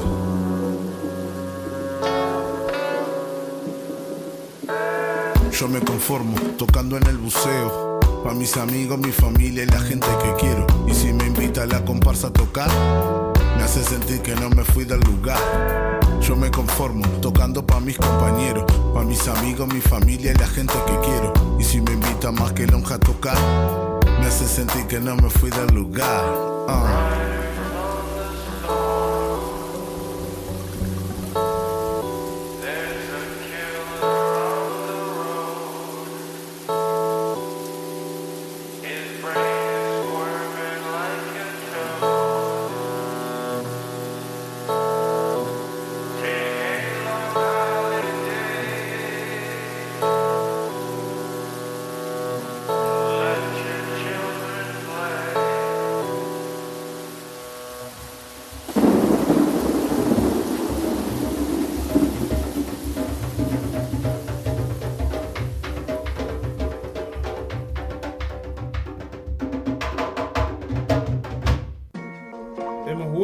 Yo 5.51 5.67
me 5.67 5.79
conformo 5.79 6.35
tocando 6.57 6.97
en 6.97 7.07
el 7.07 7.17
buceo. 7.17 7.90
Pa' 8.23 8.33
mis 8.33 8.55
amigos, 8.57 8.99
mi 8.99 9.11
familia 9.11 9.63
y 9.63 9.65
la 9.65 9.79
gente 9.79 10.07
que 10.21 10.33
quiero. 10.39 10.67
Y 10.87 10.93
si 10.93 11.11
me 11.11 11.25
invita 11.25 11.65
la 11.65 11.83
comparsa 11.83 12.27
a 12.27 12.33
tocar, 12.33 12.69
me 13.57 13.63
hace 13.63 13.83
sentir 13.83 14.21
que 14.21 14.35
no 14.35 14.49
me 14.49 14.63
fui 14.63 14.85
del 14.85 14.99
lugar. 15.01 15.39
Yo 16.21 16.35
me 16.35 16.51
conformo 16.51 17.07
tocando 17.21 17.65
pa' 17.65 17.79
mis 17.79 17.97
compañeros, 17.97 18.65
pa' 18.93 19.03
mis 19.03 19.27
amigos, 19.27 19.73
mi 19.73 19.81
familia 19.81 20.33
y 20.33 20.35
la 20.35 20.47
gente 20.47 20.73
que 20.85 20.99
quiero. 20.99 21.33
Y 21.59 21.63
si 21.63 21.81
me 21.81 21.93
invita 21.93 22.31
más 22.31 22.53
que 22.53 22.67
lonja 22.67 22.95
a 22.95 22.99
tocar, 22.99 23.37
me 24.19 24.27
hace 24.27 24.47
sentir 24.47 24.85
que 24.85 24.99
no 24.99 25.15
me 25.15 25.29
fui 25.29 25.49
del 25.49 25.73
lugar. 25.73 26.23
Ah. 26.67 27.30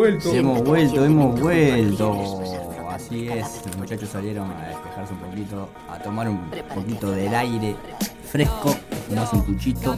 Vuelto. 0.07 0.33
hemos 0.33 0.63
vuelto, 0.63 1.05
hemos 1.05 1.39
vuelto. 1.39 2.41
Así 2.89 3.27
es, 3.27 3.45
los 3.65 3.77
muchachos 3.77 4.09
salieron 4.09 4.49
a 4.51 4.67
despejarse 4.67 5.13
un 5.13 5.19
poquito, 5.19 5.69
a 5.89 5.99
tomar 5.99 6.27
un 6.29 6.49
poquito 6.73 7.11
del 7.11 7.33
aire 7.33 7.75
fresco, 8.23 8.75
fumarse 9.07 9.35
un 9.35 9.43
puchito. 9.43 9.95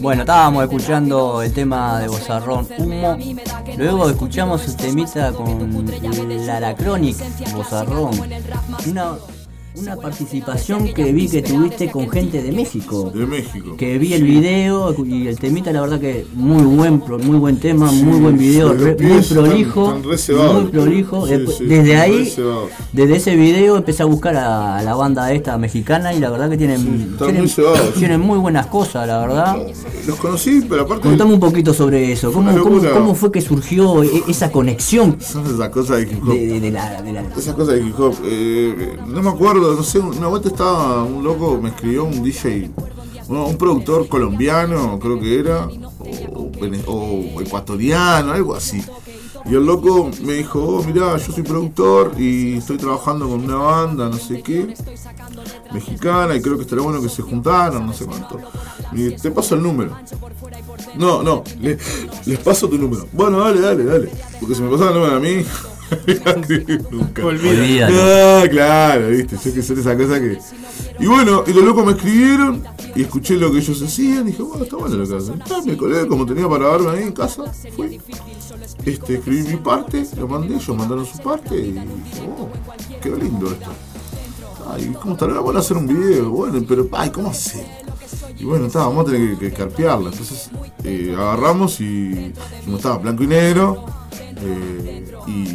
Bueno, 0.00 0.22
estábamos 0.22 0.64
escuchando 0.64 1.42
el 1.42 1.52
tema 1.52 2.00
de 2.00 2.08
Bozarrón 2.08 2.66
Humo. 2.78 3.16
Luego 3.78 4.10
escuchamos 4.10 4.66
el 4.66 4.76
temita 4.76 5.32
con 5.32 5.86
Lara 6.46 6.74
Chronic, 6.74 7.16
Bozarrón. 7.54 8.10
Una, 8.88 9.14
una 9.74 9.96
participación 9.96 10.92
que 10.92 11.12
vi 11.12 11.28
que 11.28 11.40
tuviste 11.42 11.90
con 11.90 12.08
gente 12.10 12.42
de 12.42 12.52
México. 12.52 13.10
De 13.14 13.26
México. 13.26 13.74
Que 13.76 13.96
vi 13.98 14.12
el 14.12 14.22
video 14.24 14.94
y 15.04 15.26
el 15.28 15.38
temita, 15.38 15.72
la 15.72 15.80
verdad 15.80 15.98
que 15.98 16.26
muy 16.34 16.62
buen, 16.62 17.00
pro- 17.00 17.18
muy 17.18 17.38
buen 17.38 17.58
tema, 17.58 17.90
muy 17.90 18.20
buen 18.20 18.36
video, 18.36 18.74
re- 18.74 18.96
muy 19.00 19.22
prolijo, 19.22 19.98
re 20.04 20.18
cebados. 20.18 20.62
muy 20.64 20.70
prolijo. 20.72 21.26
Sí, 21.26 21.32
Después- 21.32 21.56
sí, 21.58 21.64
desde 21.64 21.96
ahí, 21.96 22.32
desde 22.92 23.16
ese 23.16 23.36
video 23.36 23.76
empecé 23.78 24.02
a 24.02 24.06
buscar 24.06 24.36
a 24.36 24.82
la 24.82 24.94
banda 24.94 25.32
esta 25.32 25.56
mexicana 25.56 26.12
y 26.12 26.20
la 26.20 26.30
verdad 26.30 26.50
que 26.50 26.58
tienen, 26.58 27.16
tienen, 27.18 27.42
muy 27.42 27.92
tienen 27.98 28.20
muy 28.20 28.38
buenas 28.38 28.66
cosas, 28.66 29.06
la 29.06 29.20
verdad. 29.20 29.56
Los 30.06 30.16
conocí, 30.18 30.62
pero 30.68 30.82
aparte. 30.82 31.08
Contame 31.08 31.32
un 31.34 31.40
poquito 31.40 31.72
sobre 31.72 32.12
eso, 32.12 32.30
¿cómo, 32.32 32.50
cómo, 32.92 33.14
fue 33.14 33.30
que 33.32 33.40
surgió 33.40 34.02
e- 34.02 34.22
esa 34.28 34.50
conexión 34.52 35.16
Son 35.20 35.46
esas 35.46 35.68
cosas 35.70 35.98
de 35.98 36.02
hip 36.12 36.22
hop. 36.22 36.34
de, 36.34 36.46
de- 36.46 36.60
de 36.60 36.70
la, 36.72 37.00
de 37.02 37.12
la- 37.12 37.22
Esas 37.22 37.54
cosas 37.54 37.74
de 37.74 37.80
hip 37.86 37.98
hop. 37.98 38.14
eh, 38.24 38.98
no 39.06 39.22
me 39.22 39.30
acuerdo, 39.30 39.61
no 39.76 39.82
sé, 39.82 39.98
una 39.98 40.26
vuelta 40.28 40.48
estaba 40.48 41.02
un 41.04 41.22
loco, 41.24 41.58
me 41.60 41.70
escribió 41.70 42.04
un 42.04 42.22
DJ, 42.22 42.70
un 43.28 43.56
productor 43.56 44.08
colombiano, 44.08 44.98
creo 44.98 45.18
que 45.20 45.38
era, 45.38 45.68
o, 46.86 47.40
ecuatoriano, 47.40 48.32
algo 48.32 48.54
así. 48.54 48.82
Y 49.44 49.54
el 49.56 49.66
loco 49.66 50.08
me 50.22 50.34
dijo, 50.34 50.60
oh, 50.62 50.82
mirá, 50.84 51.16
yo 51.16 51.32
soy 51.32 51.42
productor 51.42 52.12
y 52.16 52.58
estoy 52.58 52.76
trabajando 52.76 53.28
con 53.28 53.42
una 53.44 53.56
banda, 53.56 54.08
no 54.08 54.16
sé 54.16 54.40
qué, 54.40 54.72
mexicana, 55.72 56.36
y 56.36 56.40
creo 56.42 56.56
que 56.56 56.62
estaría 56.62 56.84
bueno 56.84 57.00
que 57.02 57.08
se 57.08 57.22
juntaran, 57.22 57.84
no 57.86 57.92
sé 57.92 58.04
cuánto. 58.06 58.38
Y 58.92 59.10
te 59.16 59.30
paso 59.30 59.54
el 59.56 59.62
número. 59.62 59.96
No, 60.96 61.22
no, 61.22 61.42
le- 61.60 61.78
les 62.26 62.38
paso 62.38 62.68
tu 62.68 62.78
número. 62.78 63.06
Bueno, 63.12 63.38
dale, 63.40 63.60
dale, 63.60 63.84
dale. 63.84 64.10
Porque 64.38 64.54
si 64.54 64.62
me 64.62 64.70
pasan 64.70 64.88
el 64.88 64.94
número 64.94 65.16
a 65.16 65.20
mí, 65.20 65.44
nunca. 66.90 67.24
Olvídalo. 67.24 67.94
Ah, 68.00 68.44
claro, 68.50 69.08
viste, 69.08 69.36
yo 69.36 69.54
que 69.54 69.62
son 69.62 69.78
esa 69.78 69.96
cosa 69.96 70.20
que. 70.20 70.38
Y 71.00 71.06
bueno, 71.06 71.44
y 71.46 71.52
los 71.52 71.64
locos 71.64 71.84
me 71.86 71.92
escribieron 71.92 72.62
y 72.94 73.02
escuché 73.02 73.36
lo 73.36 73.50
que 73.50 73.58
ellos 73.58 73.82
hacían. 73.82 74.28
Y 74.28 74.32
dije, 74.32 74.42
bueno, 74.42 74.64
está 74.64 74.76
bueno 74.76 74.96
lo 74.96 75.08
que 75.08 75.16
hacen. 75.16 75.42
Ya 75.46 75.62
me 75.62 75.76
colé, 75.76 76.06
como 76.06 76.26
tenía 76.26 76.48
para 76.48 76.68
verme 76.68 76.90
ahí 76.90 77.02
en 77.04 77.12
casa, 77.12 77.44
fui. 77.74 78.00
Este, 78.84 79.14
escribí 79.14 79.42
mi 79.42 79.56
parte, 79.56 80.04
lo 80.18 80.28
mandé, 80.28 80.54
ellos 80.54 80.76
mandaron 80.76 81.06
su 81.06 81.18
parte 81.18 81.56
y 81.56 81.72
dije, 81.72 81.86
oh, 82.38 82.48
qué 83.00 83.10
lindo 83.10 83.50
esto. 83.50 83.70
Ay, 84.70 84.94
¿cómo 85.00 85.14
estaría 85.14 85.40
bueno 85.40 85.58
hacer 85.60 85.76
un 85.76 85.86
video? 85.86 86.30
Bueno, 86.30 86.62
pero, 86.66 86.86
ay, 86.92 87.10
¿cómo 87.10 87.30
hacer? 87.30 87.64
Y 88.38 88.44
bueno, 88.44 88.66
está, 88.66 88.80
vamos 88.80 89.06
a 89.06 89.12
tener 89.12 89.36
que, 89.38 89.50
que 89.50 89.52
carpearla. 89.56 90.10
Entonces 90.10 90.50
eh, 90.84 91.14
agarramos 91.16 91.80
y 91.80 92.32
como 92.64 92.76
estaba 92.76 92.98
blanco 92.98 93.22
y 93.22 93.26
negro. 93.26 93.84
eh, 94.40 95.04
y 95.26 95.52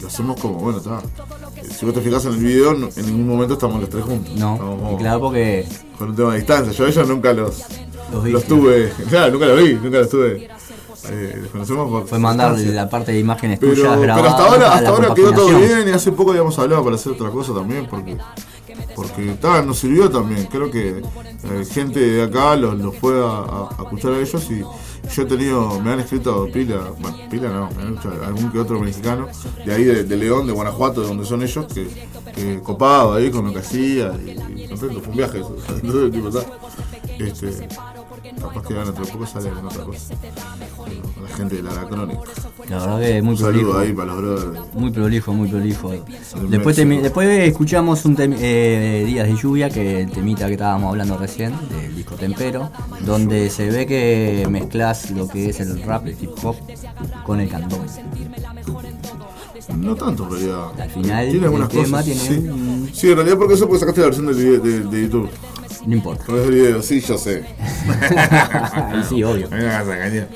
lo 0.00 0.06
hacemos 0.06 0.40
como, 0.40 0.54
bueno, 0.54 0.78
está. 0.78 0.98
eh, 1.56 1.68
Si 1.70 1.84
vos 1.84 1.94
te 1.94 2.00
fijas 2.00 2.24
en 2.24 2.32
el 2.32 2.38
video, 2.38 2.72
no- 2.74 2.88
en 2.96 3.06
ningún 3.06 3.26
momento 3.28 3.54
estamos 3.54 3.80
los 3.80 3.90
tres 3.90 4.04
juntos. 4.04 4.34
No, 4.36 4.54
Estamos 4.54 4.98
claro 5.00 5.20
porque 5.20 5.66
con 5.98 6.10
un 6.10 6.16
tema 6.16 6.30
de 6.32 6.38
distancia. 6.38 6.72
Yo 6.72 6.84
a 6.84 6.88
ellos 6.88 7.08
nunca 7.08 7.32
los, 7.34 7.62
Los 8.12 8.24
los, 8.28 8.44
tuve. 8.44 8.90
Claro, 9.10 9.32
nunca 9.32 9.46
los 9.46 9.62
vi, 9.62 9.74
nunca 9.74 9.98
los 9.98 10.08
tuve. 10.08 10.48
Eh, 11.08 11.38
los 11.42 11.50
conocemos 11.50 11.88
por 11.90 12.06
fue 12.06 12.18
mandar 12.18 12.50
distancia. 12.54 12.82
la 12.84 12.90
parte 12.90 13.12
de 13.12 13.18
imágenes 13.20 13.58
Pero, 13.58 13.72
tuyas 13.72 13.88
pero 13.90 14.02
grabadas. 14.02 14.32
hasta 14.32 14.46
ahora, 14.46 14.74
hasta 14.74 14.88
ahora 14.90 15.14
quedó 15.14 15.32
todo 15.32 15.58
bien 15.58 15.88
y 15.88 15.90
hace 15.92 16.12
poco 16.12 16.30
habíamos 16.30 16.58
hablado 16.58 16.84
para 16.84 16.96
hacer 16.96 17.12
otra 17.12 17.30
cosa 17.30 17.54
también 17.54 17.86
porque 17.88 18.16
porque 18.94 19.34
ta, 19.40 19.62
nos 19.62 19.78
sirvió 19.78 20.10
también. 20.10 20.46
Creo 20.46 20.70
que 20.70 20.98
eh, 20.98 21.64
gente 21.70 22.00
de 22.00 22.22
acá 22.22 22.56
los 22.56 22.78
los 22.78 22.96
fue 22.96 23.14
a, 23.18 23.26
a- 23.28 23.68
a 23.78 23.82
escuchar 23.82 24.12
a 24.12 24.18
ellos 24.18 24.46
y 24.50 24.60
yo 24.60 25.22
he 25.22 25.24
tenido, 25.24 25.80
me 25.80 25.92
han 25.92 26.00
escrito 26.00 26.46
pila, 26.52 26.92
bueno, 26.98 27.16
pila 27.30 27.48
no, 27.48 27.70
me 27.76 27.82
han 27.82 27.94
escuchado 27.94 28.24
algún 28.26 28.50
que 28.52 28.58
otro 28.58 28.78
mexicano 28.80 29.28
de 29.64 29.72
ahí 29.74 29.84
de, 29.84 30.04
de 30.04 30.16
León, 30.16 30.46
de 30.46 30.52
Guanajuato, 30.52 31.00
de 31.02 31.08
donde 31.08 31.24
son 31.24 31.42
ellos, 31.42 31.66
que, 31.72 31.88
que 32.34 32.60
copado 32.62 33.14
ahí 33.14 33.30
con 33.30 33.46
lo 33.46 33.52
que 33.52 33.60
hacía 33.60 34.12
y, 34.24 34.62
y 34.64 34.68
contento, 34.68 35.00
fue 35.00 35.10
un 35.10 35.16
viaje 35.16 35.38
eso. 35.38 35.56
Entonces, 35.82 36.12
tipo, 36.12 36.30
ta, 36.30 36.40
este, 37.18 37.68
capaz 38.38 38.62
que 38.66 38.74
dentro 38.74 39.04
de 39.04 39.10
poco 39.12 39.26
sale 39.26 39.48
en 39.48 39.66
otra 39.66 39.84
cosa. 39.84 40.14
Con 41.14 41.24
la 41.24 41.36
gente 41.36 41.56
de 41.56 41.62
la 41.62 41.84
crónica. 41.86 42.20
La 42.68 42.78
verdad 42.78 43.00
que 43.00 43.22
muy 43.22 43.32
Un 43.32 43.38
saludo 43.38 43.52
prolijo. 43.72 43.78
ahí 43.78 43.92
para 43.92 44.14
los 44.14 44.16
brothers. 44.22 44.74
Muy 44.74 44.90
prolijo, 44.90 45.32
muy 45.32 45.48
prolijo. 45.48 45.92
El 45.92 46.02
Después, 46.50 46.76
después 46.76 47.28
escuchamos 47.48 48.04
un 48.04 48.16
tem- 48.16 48.36
eh, 48.38 49.04
Días 49.06 49.26
de 49.26 49.34
Lluvia, 49.36 49.68
que 49.70 50.02
el 50.02 50.10
temita 50.10 50.46
que 50.46 50.52
estábamos 50.52 50.90
hablando 50.90 51.16
recién, 51.18 51.52
del 51.70 51.94
disco 51.96 52.14
Tempero, 52.16 52.70
donde 53.04 53.50
se 53.50 53.70
ve 53.70 53.86
que 53.86 54.46
mezclas 54.50 55.10
lo 55.10 55.28
que 55.28 55.50
es 55.50 55.60
el 55.60 55.82
rap, 55.82 56.06
el 56.06 56.16
hip 56.20 56.30
hop, 56.44 56.56
con 57.24 57.40
el 57.40 57.48
cantón. 57.48 57.80
No 59.76 59.94
tanto, 59.94 60.24
en 60.24 60.30
realidad. 60.30 60.80
Al 60.80 60.90
final, 60.90 61.24
tiene 61.24 61.38
el 61.38 61.44
algunas 61.44 61.68
tema 61.68 61.98
cosas. 62.00 62.04
tiene 62.04 62.20
sí. 62.20 62.48
un- 62.48 62.90
sí, 62.92 63.08
en 63.10 63.16
realidad 63.16 63.38
porque 63.38 63.54
eso 63.54 63.66
porque 63.66 63.80
sacaste 63.80 64.00
la 64.00 64.06
versión 64.08 64.26
de, 64.26 64.34
de, 64.58 64.80
de 64.80 65.02
YouTube. 65.02 65.28
No 65.86 65.94
importa. 65.94 66.24
Sí, 66.82 67.00
yo 67.00 67.16
sé. 67.18 67.42
sí, 69.08 69.22
obvio. 69.22 69.48
Me. 69.50 70.26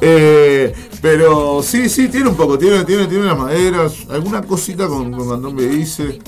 Eh, 0.00 0.72
pero 1.00 1.62
sí, 1.62 1.88
sí, 1.88 2.08
tiene 2.08 2.28
un 2.28 2.36
poco. 2.36 2.58
Tiene, 2.58 2.84
tiene, 2.84 3.06
tiene 3.06 3.24
las 3.26 3.38
maderas. 3.38 3.94
Alguna 4.10 4.42
cosita 4.42 4.86
con, 4.86 5.12
con 5.12 5.28
candombe 5.28 5.64
hice. 5.74 6.20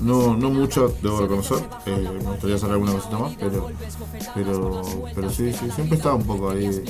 No, 0.00 0.34
no 0.36 0.50
mucho, 0.50 0.94
debo 1.02 1.20
reconocer. 1.20 1.58
Eh, 1.86 2.08
me 2.22 2.30
gustaría 2.30 2.56
alguna 2.72 2.92
cosita 2.92 3.18
más, 3.18 3.32
pero, 3.38 3.68
pero, 4.34 4.82
pero 5.14 5.30
sí, 5.30 5.52
sí, 5.52 5.66
siempre 5.74 5.98
está 5.98 6.14
un 6.14 6.24
poco 6.24 6.50
ahí 6.50 6.64
eh, 6.66 6.84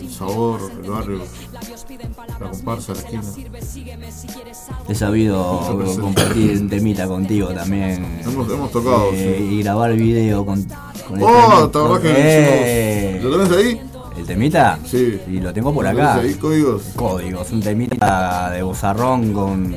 el 0.00 0.10
sabor, 0.10 0.60
el 0.82 0.90
barrio, 0.90 1.20
la 2.40 2.50
comparsa, 2.50 2.94
la 2.94 3.00
esquina. 3.00 3.22
He 4.88 4.94
sabido 4.94 5.60
compartir 6.00 6.58
un 6.58 6.68
temita 6.70 7.06
contigo 7.06 7.48
también. 7.48 8.20
Hemos- 8.24 8.50
hemos 8.50 8.70
tocado, 8.72 9.10
Eh, 9.12 9.36
sí. 9.38 9.44
Y 9.56 9.62
grabar 9.62 9.92
video 9.94 10.27
con, 10.36 10.62
con 11.08 11.22
Oh, 11.22 11.68
¿te 11.70 11.78
acordás 11.78 12.00
que 12.00 12.12
Eh, 12.16 13.20
¿Lo 13.22 13.30
tenés 13.46 13.52
ahí? 13.58 13.80
¿El 14.16 14.24
temita? 14.26 14.78
Sí. 14.84 15.20
Y 15.28 15.40
lo 15.40 15.52
tengo 15.52 15.72
por 15.72 15.84
¿Lo 15.84 15.90
acá. 15.90 16.16
tenés 16.20 16.34
ahí, 16.34 16.40
códigos? 16.40 16.82
Códigos, 16.96 17.50
un 17.52 17.60
temita 17.62 18.50
de 18.50 18.62
bozarrón 18.62 19.32
con, 19.32 19.76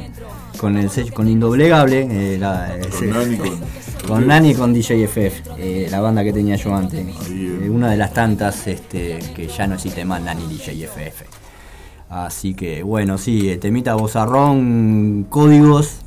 con 0.58 0.78
el 0.78 0.90
sello, 0.90 1.14
con 1.14 1.28
Indoblegable. 1.28 2.08
eh, 2.10 2.38
la- 2.40 2.76
Con 2.82 2.90
ese- 2.92 3.08
Nani, 3.08 3.38
con- 3.38 3.60
con 4.08 4.28
Nani 4.28 4.50
y 4.52 4.56
con 4.56 4.74
DJ 4.74 5.04
FF, 5.08 5.44
eh, 5.58 5.88
la 5.92 6.02
banda 6.02 6.24
que 6.24 6.34
tenía 6.34 6.56
yo 6.56 6.76
antes. 6.76 7.06
Eh, 7.30 7.70
una 7.70 7.92
de 7.92 7.98
las 7.98 8.14
tantas 8.14 8.66
este, 8.68 9.20
que 9.36 9.48
ya 9.48 9.68
no 9.68 9.76
existe 9.76 10.04
más, 10.06 10.22
Nani 10.24 10.48
DJ 10.48 10.86
FF. 10.86 11.26
Así 12.10 12.56
que 12.56 12.84
bueno, 12.84 13.18
sí, 13.18 13.56
temita 13.62 13.94
Bozarrón, 13.96 15.28
códigos, 15.30 15.98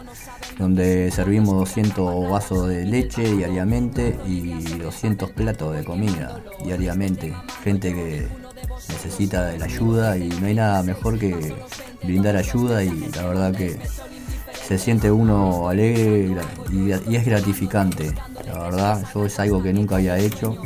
donde 0.58 1.12
servimos 1.12 1.56
200 1.56 2.30
vasos 2.30 2.68
de 2.68 2.86
leche 2.86 3.24
diariamente 3.24 4.18
y 4.26 4.78
200 4.78 5.32
platos 5.32 5.76
de 5.76 5.84
comida 5.84 6.42
diariamente. 6.64 7.34
Gente 7.64 7.94
que 7.94 8.28
necesita 8.90 9.46
de 9.48 9.60
la 9.60 9.66
ayuda 9.66 10.18
y 10.18 10.30
no 10.30 10.48
hay 10.48 10.56
nada 10.56 10.84
mejor 10.84 11.20
que 11.20 11.54
brindar 12.04 12.36
ayuda 12.36 12.84
y 12.84 13.10
la 13.16 13.26
verdad 13.28 13.56
que 13.56 13.80
se 14.68 14.78
siente 14.78 15.12
uno 15.12 15.68
alegre 15.70 16.36
y 16.72 17.16
es 17.16 17.26
gratificante. 17.26 18.14
La 18.46 18.60
verdad, 18.60 19.06
yo 19.14 19.26
es 19.26 19.40
algo 19.40 19.62
que 19.62 19.74
nunca 19.74 19.96
había 19.96 20.18
hecho 20.18 20.58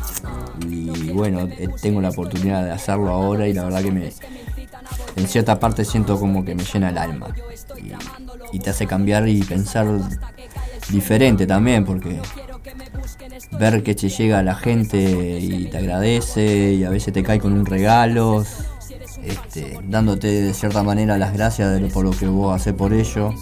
y 0.67 1.09
bueno, 1.11 1.47
eh, 1.57 1.67
tengo 1.81 2.01
la 2.01 2.09
oportunidad 2.09 2.63
de 2.63 2.71
hacerlo 2.71 3.09
ahora 3.09 3.47
y 3.47 3.53
la 3.53 3.63
verdad 3.63 3.81
que 3.81 3.91
me, 3.91 4.11
en 5.15 5.27
cierta 5.27 5.59
parte 5.59 5.85
siento 5.85 6.19
como 6.19 6.43
que 6.43 6.55
me 6.55 6.63
llena 6.63 6.89
el 6.89 6.97
alma 6.97 7.27
y, 7.77 8.55
y 8.55 8.59
te 8.59 8.69
hace 8.69 8.85
cambiar 8.85 9.27
y 9.27 9.41
pensar 9.41 9.87
diferente 10.89 11.45
también 11.45 11.85
porque 11.85 12.19
ver 13.59 13.83
que 13.83 13.95
te 13.95 14.09
llega 14.09 14.43
la 14.43 14.55
gente 14.55 15.39
y 15.39 15.65
te 15.65 15.77
agradece 15.77 16.73
y 16.73 16.83
a 16.83 16.89
veces 16.89 17.13
te 17.13 17.23
cae 17.23 17.39
con 17.39 17.53
un 17.53 17.65
regalo, 17.65 18.43
este, 19.23 19.79
dándote 19.87 20.41
de 20.41 20.53
cierta 20.53 20.83
manera 20.83 21.17
las 21.17 21.33
gracias 21.33 21.79
de 21.79 21.87
por 21.87 22.05
lo 22.05 22.11
que 22.11 22.27
vos 22.27 22.55
haces 22.55 22.73
por 22.73 22.93
ello, 22.93 23.33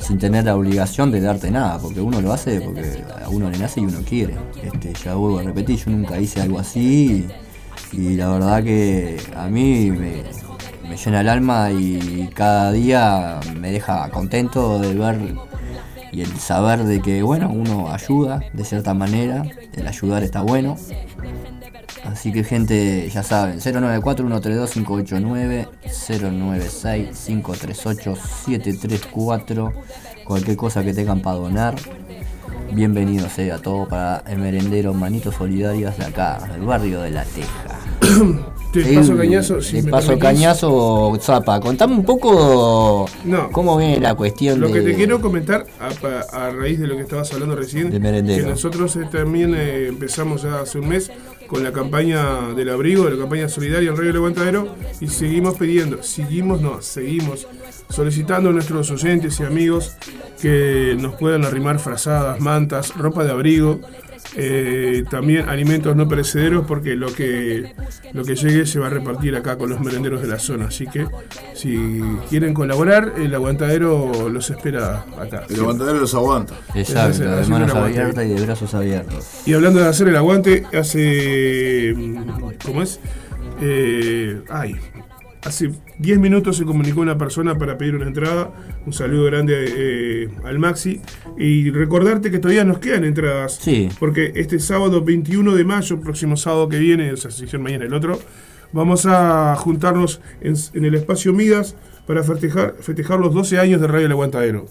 sin 0.00 0.18
tener 0.18 0.44
la 0.44 0.56
obligación 0.56 1.10
de 1.10 1.20
darte 1.20 1.50
nada, 1.50 1.78
porque 1.78 2.00
uno 2.00 2.20
lo 2.20 2.32
hace 2.32 2.60
porque 2.60 3.02
a 3.24 3.28
uno 3.28 3.50
le 3.50 3.58
nace 3.58 3.80
y 3.80 3.84
uno 3.84 4.00
quiere. 4.06 4.34
Este, 4.62 4.92
ya 5.04 5.14
vuelvo 5.14 5.38
a 5.38 5.42
repetir, 5.42 5.78
yo 5.78 5.90
nunca 5.90 6.18
hice 6.18 6.40
algo 6.40 6.58
así 6.58 7.26
y, 7.92 8.16
la 8.16 8.28
verdad 8.28 8.62
que 8.62 9.20
a 9.36 9.46
mí 9.48 9.90
me 9.90 10.96
llena 10.96 11.20
el 11.20 11.28
alma 11.28 11.70
y 11.70 12.28
cada 12.34 12.72
día 12.72 13.40
me 13.58 13.72
deja 13.72 14.08
contento 14.10 14.78
de 14.78 14.94
ver 14.94 15.34
y 16.14 16.20
el 16.20 16.38
saber 16.38 16.84
de 16.84 17.02
que 17.02 17.22
bueno 17.22 17.50
uno 17.50 17.90
ayuda 17.92 18.40
de 18.52 18.64
cierta 18.64 18.94
manera 18.94 19.44
el 19.72 19.86
ayudar 19.86 20.22
está 20.22 20.42
bueno. 20.42 20.76
Así 22.04 22.30
que 22.32 22.44
gente 22.44 23.08
ya 23.10 23.22
saben 23.22 23.58
094 23.58 24.24
132 24.24 24.70
589 24.70 25.68
096 26.08 27.08
538 27.26 28.16
734 28.44 29.72
cualquier 30.24 30.56
cosa 30.56 30.84
que 30.84 30.94
tengan 30.94 31.20
para 31.20 31.36
donar. 31.36 31.74
Bienvenido 32.72 33.28
sea 33.28 33.58
todo 33.58 33.88
para 33.88 34.22
el 34.28 34.38
merendero 34.38 34.94
manitos 34.94 35.34
solidarias 35.34 35.98
de 35.98 36.04
acá 36.04 36.38
del 36.52 36.62
barrio 36.62 37.02
de 37.02 37.10
la 37.10 37.24
Teja 37.24 37.73
Te 38.00 38.82
Sí, 38.84 38.96
paso 38.96 39.16
cañazo. 39.16 39.60
Si 39.62 39.76
te 39.76 39.82
me 39.84 39.90
paso 39.92 40.08
permitís. 40.08 40.24
cañazo, 40.24 41.16
Zapa. 41.20 41.60
Contame 41.60 41.94
un 41.94 42.04
poco 42.04 43.06
No. 43.24 43.50
cómo 43.52 43.76
viene 43.76 44.00
la 44.00 44.14
cuestión 44.16 44.60
Lo 44.60 44.66
de. 44.66 44.72
que 44.74 44.80
te 44.80 44.94
quiero 44.94 45.20
comentar 45.20 45.64
a, 46.32 46.50
raíz 46.50 46.80
de 46.80 46.88
lo 46.88 46.96
que 46.96 47.02
estabas 47.02 47.32
hablando 47.32 47.54
recién, 47.54 47.90
De 47.90 48.00
que 48.00 48.42
nosotros 48.42 48.96
eh, 48.96 49.06
también 49.10 49.54
eh, 49.54 49.86
empezamos 49.86 50.42
ya 50.42 50.60
hace 50.60 50.80
un 50.80 50.88
mes 50.88 51.10
con 51.46 51.62
la 51.62 51.72
campaña 51.72 52.52
del 52.56 52.68
abrigo, 52.70 53.08
la 53.08 53.16
campaña 53.18 53.48
solidaria 53.48 53.90
El 53.90 53.96
Rey 53.96 54.08
del 54.08 54.16
Aguantadero, 54.16 54.74
y 55.00 55.06
seguimos 55.08 55.54
pidiendo, 55.56 56.02
seguimos, 56.02 56.60
no, 56.60 56.80
seguimos 56.82 57.46
solicitando 57.90 58.50
a 58.50 58.52
nuestros 58.52 58.90
oyentes 58.90 59.38
y 59.38 59.44
amigos 59.44 59.92
que 60.40 60.96
nos 60.98 61.14
puedan 61.14 61.44
arrimar 61.44 61.78
frazadas, 61.78 62.40
mantas, 62.40 62.96
ropa 62.96 63.24
de 63.24 63.30
abrigo, 63.30 63.78
eh, 64.36 65.04
también 65.10 65.48
alimentos 65.48 65.94
no 65.94 66.08
perecederos 66.08 66.66
porque 66.66 66.96
lo 66.96 67.12
que 67.12 67.72
lo 68.12 68.24
que 68.24 68.34
llegue 68.34 68.66
se 68.66 68.78
va 68.78 68.86
a 68.88 68.90
repartir 68.90 69.36
acá 69.36 69.56
con 69.56 69.70
los 69.70 69.80
merenderos 69.80 70.22
de 70.22 70.28
la 70.28 70.38
zona 70.38 70.66
así 70.66 70.86
que 70.86 71.06
si 71.54 72.02
quieren 72.30 72.54
colaborar 72.54 73.12
el 73.16 73.34
aguantadero 73.34 74.28
los 74.28 74.50
espera 74.50 75.04
acá 75.18 75.44
El 75.48 75.60
aguantadero 75.60 75.98
los 76.00 76.14
aguanta. 76.14 76.54
Exacto, 76.74 77.22
de 77.22 77.32
hacer 77.32 77.48
manos 77.48 77.74
abiertas 77.74 78.24
y 78.24 78.28
de 78.28 78.40
brazos 78.46 78.74
abiertos. 78.74 79.26
y 79.46 79.52
hablando 79.52 79.80
de 79.80 79.88
hacer 79.88 80.08
el 80.08 80.16
aguante 80.16 80.64
hace 80.72 81.94
mm, 81.96 82.24
cómo 82.64 82.82
es 82.82 82.98
Eh, 83.60 84.42
ay 84.50 84.74
Hace 85.44 85.72
10 85.98 86.18
minutos 86.18 86.56
se 86.56 86.64
comunicó 86.64 87.00
una 87.00 87.18
persona 87.18 87.56
para 87.56 87.76
pedir 87.76 87.94
una 87.94 88.06
entrada. 88.06 88.50
Un 88.86 88.92
saludo 88.92 89.24
grande 89.24 89.64
eh, 89.68 90.28
al 90.44 90.58
Maxi. 90.58 91.00
Y 91.38 91.70
recordarte 91.70 92.30
que 92.30 92.38
todavía 92.38 92.64
nos 92.64 92.78
quedan 92.78 93.04
entradas. 93.04 93.58
Sí. 93.60 93.88
Porque 93.98 94.32
este 94.36 94.58
sábado 94.58 95.02
21 95.02 95.54
de 95.54 95.64
mayo, 95.64 96.00
próximo 96.00 96.36
sábado 96.36 96.68
que 96.68 96.78
viene, 96.78 97.12
o 97.12 97.16
sea, 97.16 97.30
si 97.30 97.46
son 97.46 97.62
mañana 97.62 97.84
el 97.84 97.92
otro, 97.92 98.18
vamos 98.72 99.04
a 99.06 99.54
juntarnos 99.56 100.20
en, 100.40 100.54
en 100.72 100.84
el 100.84 100.94
espacio 100.94 101.32
Midas 101.32 101.76
para 102.06 102.22
festejar, 102.22 102.74
festejar 102.80 103.18
los 103.18 103.34
12 103.34 103.58
años 103.58 103.80
de 103.80 103.86
Radio 103.86 104.06
El 104.06 104.12
Aguantadero. 104.12 104.66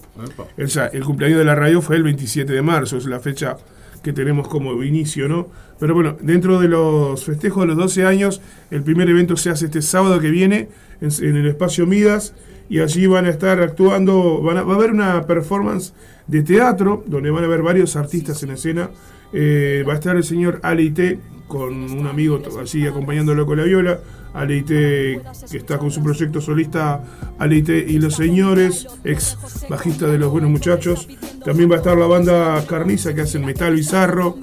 O 0.62 0.66
sea, 0.66 0.86
el 0.86 1.04
cumpleaños 1.04 1.38
de 1.38 1.44
la 1.44 1.54
radio 1.54 1.82
fue 1.82 1.96
el 1.96 2.02
27 2.02 2.52
de 2.52 2.62
marzo, 2.62 2.96
es 2.96 3.06
la 3.06 3.20
fecha 3.20 3.56
que 4.04 4.12
tenemos 4.12 4.46
como 4.46 4.80
inicio, 4.84 5.28
¿no? 5.28 5.48
Pero 5.80 5.94
bueno, 5.94 6.16
dentro 6.20 6.60
de 6.60 6.68
los 6.68 7.24
festejos 7.24 7.62
de 7.62 7.68
los 7.68 7.76
12 7.76 8.04
años, 8.04 8.40
el 8.70 8.82
primer 8.84 9.08
evento 9.08 9.36
se 9.36 9.50
hace 9.50 9.64
este 9.64 9.82
sábado 9.82 10.20
que 10.20 10.30
viene 10.30 10.68
en, 11.00 11.36
el 11.36 11.46
espacio 11.48 11.86
Midas 11.86 12.34
y 12.68 12.78
allí 12.80 13.06
van 13.06 13.24
a 13.26 13.30
estar 13.30 13.60
actuando, 13.60 14.40
van 14.42 14.58
a- 14.58 14.62
va 14.62 14.74
a 14.74 14.76
haber 14.76 14.92
una 14.92 15.26
performance 15.26 15.92
de 16.28 16.42
teatro 16.42 17.02
donde 17.06 17.30
van 17.30 17.42
a 17.44 17.46
haber 17.46 17.62
varios 17.62 17.96
artistas 17.96 18.42
en 18.42 18.50
escena. 18.50 18.90
Eh, 19.32 19.84
va 19.88 19.94
a 19.94 19.96
estar 19.96 20.14
el 20.16 20.22
señor 20.22 20.60
Aleite 20.62 21.18
con 21.48 21.72
un 21.74 22.06
amigo 22.06 22.40
allí 22.60 22.86
acompañándolo 22.86 23.46
con 23.46 23.58
la 23.58 23.64
viola. 23.64 23.98
Aleite 24.34 25.20
que 25.50 25.56
está 25.56 25.78
con 25.78 25.90
su 25.90 26.02
proyecto 26.02 26.40
solista 26.40 27.02
Aleite 27.38 27.78
y 27.78 27.98
los 27.98 28.16
señores, 28.16 28.86
ex 29.04 29.38
bajista 29.70 30.06
de 30.06 30.18
los 30.18 30.30
buenos 30.30 30.50
muchachos. 30.50 31.08
También 31.44 31.70
va 31.70 31.76
a 31.76 31.78
estar 31.78 31.96
la 31.96 32.06
banda 32.06 32.64
Carniza 32.66 33.14
que 33.14 33.22
hacen 33.22 33.44
metal 33.44 33.74
bizarro. 33.74 34.38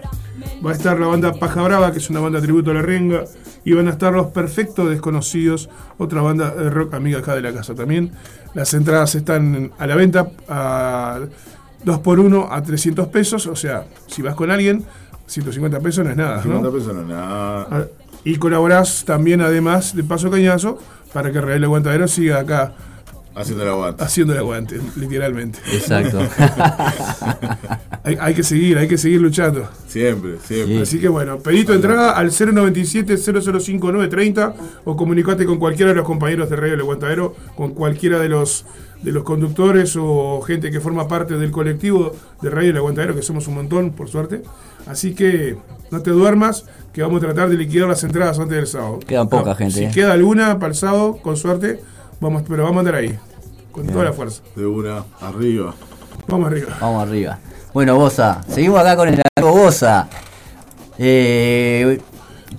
Va 0.66 0.72
a 0.72 0.74
estar 0.74 1.00
la 1.00 1.08
banda 1.08 1.34
Paja 1.34 1.62
Brava, 1.62 1.92
que 1.92 1.98
es 2.00 2.10
una 2.10 2.20
banda 2.20 2.40
tributo 2.42 2.72
a 2.72 2.74
la 2.74 2.82
renga. 2.82 3.26
Y 3.64 3.74
van 3.74 3.88
a 3.88 3.92
estar 3.92 4.14
los 4.14 4.28
Perfectos 4.28 4.90
Desconocidos, 4.90 5.70
otra 5.98 6.22
banda 6.22 6.50
de 6.52 6.70
rock 6.70 6.96
amiga 6.96 7.20
acá 7.20 7.36
de 7.36 7.42
la 7.42 7.54
casa 7.54 7.76
también. 7.76 8.12
Las 8.54 8.74
entradas 8.74 9.14
están 9.16 9.72
a 9.78 9.88
la 9.88 9.96
venta 9.96 10.32
a 10.48 11.20
2 11.84 12.00
por 12.00 12.20
1 12.20 12.48
a 12.52 12.64
300 12.64 13.08
pesos. 13.08 13.48
O 13.48 13.56
sea, 13.56 13.86
si 14.08 14.22
vas 14.22 14.36
con 14.36 14.52
alguien, 14.52 14.84
150 15.28 15.80
pesos 15.80 16.06
no 16.06 16.12
es 16.12 16.18
nada, 16.18 16.38
¿no? 16.38 16.44
50 16.44 16.72
pesos 16.72 16.94
no 16.96 17.02
es 17.02 17.08
nada. 17.08 17.88
Y 18.24 18.36
colaborás 18.38 19.04
también, 19.06 19.42
además, 19.42 19.96
de 19.96 20.04
Paso 20.04 20.30
Cañazo, 20.30 20.80
para 21.14 21.32
que 21.32 21.42
Real 21.42 21.64
Aguantadero 21.64 22.08
siga 22.08 22.40
acá 22.40 22.74
Haciendo 23.34 23.64
el 23.64 23.70
aguante. 23.70 24.04
haciendo 24.04 24.34
el 24.34 24.40
aguante, 24.40 24.78
literalmente. 24.98 25.58
Exacto. 25.72 26.20
hay, 28.04 28.18
hay 28.20 28.34
que 28.34 28.44
seguir, 28.44 28.78
hay 28.78 28.90
que 28.90 28.98
seguir 28.98 29.22
luchando. 29.22 29.70
Siempre, 29.88 30.38
siempre. 30.44 30.82
Así 30.82 31.00
que 31.00 31.08
bueno, 31.08 31.40
pedí 31.40 31.64
tu 31.64 31.72
entrada 31.72 32.12
al 32.12 32.32
097-005-930 32.32 34.54
o 34.84 34.98
comunicate 34.98 35.46
con 35.46 35.60
cualquiera 35.60 35.92
de 35.92 35.96
los 35.96 36.06
compañeros 36.06 36.50
de 36.50 36.58
Radio 36.58 36.74
El 36.74 36.82
Aguantadero, 36.82 37.34
con 37.56 37.74
cualquiera 37.74 38.20
de 38.20 38.28
los 38.30 38.66
de 39.02 39.12
los 39.12 39.24
conductores 39.24 39.98
o 40.00 40.42
gente 40.42 40.70
que 40.70 40.80
forma 40.80 41.08
parte 41.08 41.38
del 41.38 41.52
colectivo 41.52 42.14
de 42.42 42.50
Radio 42.50 42.72
El 42.72 42.78
Aguantadero, 42.78 43.16
que 43.16 43.24
somos 43.24 43.48
un 43.48 43.56
montón, 43.56 43.92
por 43.92 44.10
suerte. 44.10 44.44
Así 44.86 45.16
que 45.16 45.58
no 45.90 46.02
te 46.02 46.12
duermas, 46.12 46.66
que 46.94 47.02
vamos 47.02 47.24
a 47.24 47.28
tratar 47.28 47.50
de 47.50 47.58
liquidar 47.58 47.88
las 47.88 48.04
entradas 48.04 48.38
antes 48.40 48.58
del 48.58 48.68
sábado. 48.68 49.00
Quedan 49.00 49.30
poca 49.30 49.56
gente, 49.56 49.74
Si 49.74 49.84
eh. 49.86 49.92
queda 49.94 50.14
alguna 50.14 50.60
para 50.60 50.72
el 50.72 50.76
sábado, 50.76 51.18
con 51.22 51.38
suerte, 51.38 51.80
vamos, 52.22 52.44
pero 52.48 52.64
vamos 52.64 52.78
a 52.78 52.80
andar 52.80 52.96
ahí, 52.96 53.18
con 53.74 53.86
toda 53.88 54.06
la 54.06 54.14
fuerza. 54.14 54.42
De 54.56 54.66
una, 54.66 55.04
arriba. 55.20 55.74
Vamos 56.28 56.48
arriba. 56.48 56.78
Vamos 56.80 57.04
arriba. 57.08 57.40
Bueno, 57.74 57.98
Bosa, 57.98 58.42
seguimos 58.48 58.80
acá 58.80 58.96
con 58.96 59.10
el 59.10 59.22
amigo 59.38 59.58
Bosa. 59.58 60.08
Eh, 60.98 62.00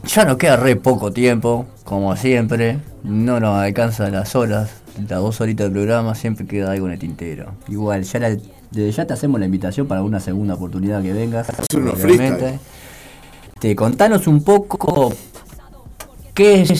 ya 0.04 0.24
nos 0.24 0.36
queda 0.36 0.56
re 0.56 0.76
poco 0.76 1.12
tiempo, 1.12 1.66
como 1.84 2.14
siempre. 2.16 2.78
No 3.04 3.40
nos 3.40 3.56
alcanzan 3.58 4.12
las 4.12 4.34
horas, 4.36 4.70
las 4.96 5.20
dos 5.20 5.40
horitas 5.40 5.64
del 5.66 5.72
programa, 5.72 6.14
siempre 6.14 6.46
queda 6.46 6.72
algo 6.72 6.86
en 6.86 6.92
el 6.94 6.98
tintero. 6.98 7.52
Igual, 7.68 8.02
ya, 8.04 8.18
la- 8.20 8.36
ya 8.72 9.06
te 9.06 9.12
hacemos 9.12 9.38
la 9.38 9.46
invitación 9.46 9.86
para 9.86 10.02
una 10.02 10.18
segunda 10.20 10.54
oportunidad 10.54 11.02
que 11.02 11.12
vengas. 11.12 11.46
Te 13.60 13.76
contanos 13.76 14.26
un 14.26 14.42
poco 14.42 15.12
qué 16.34 16.62
es 16.62 16.70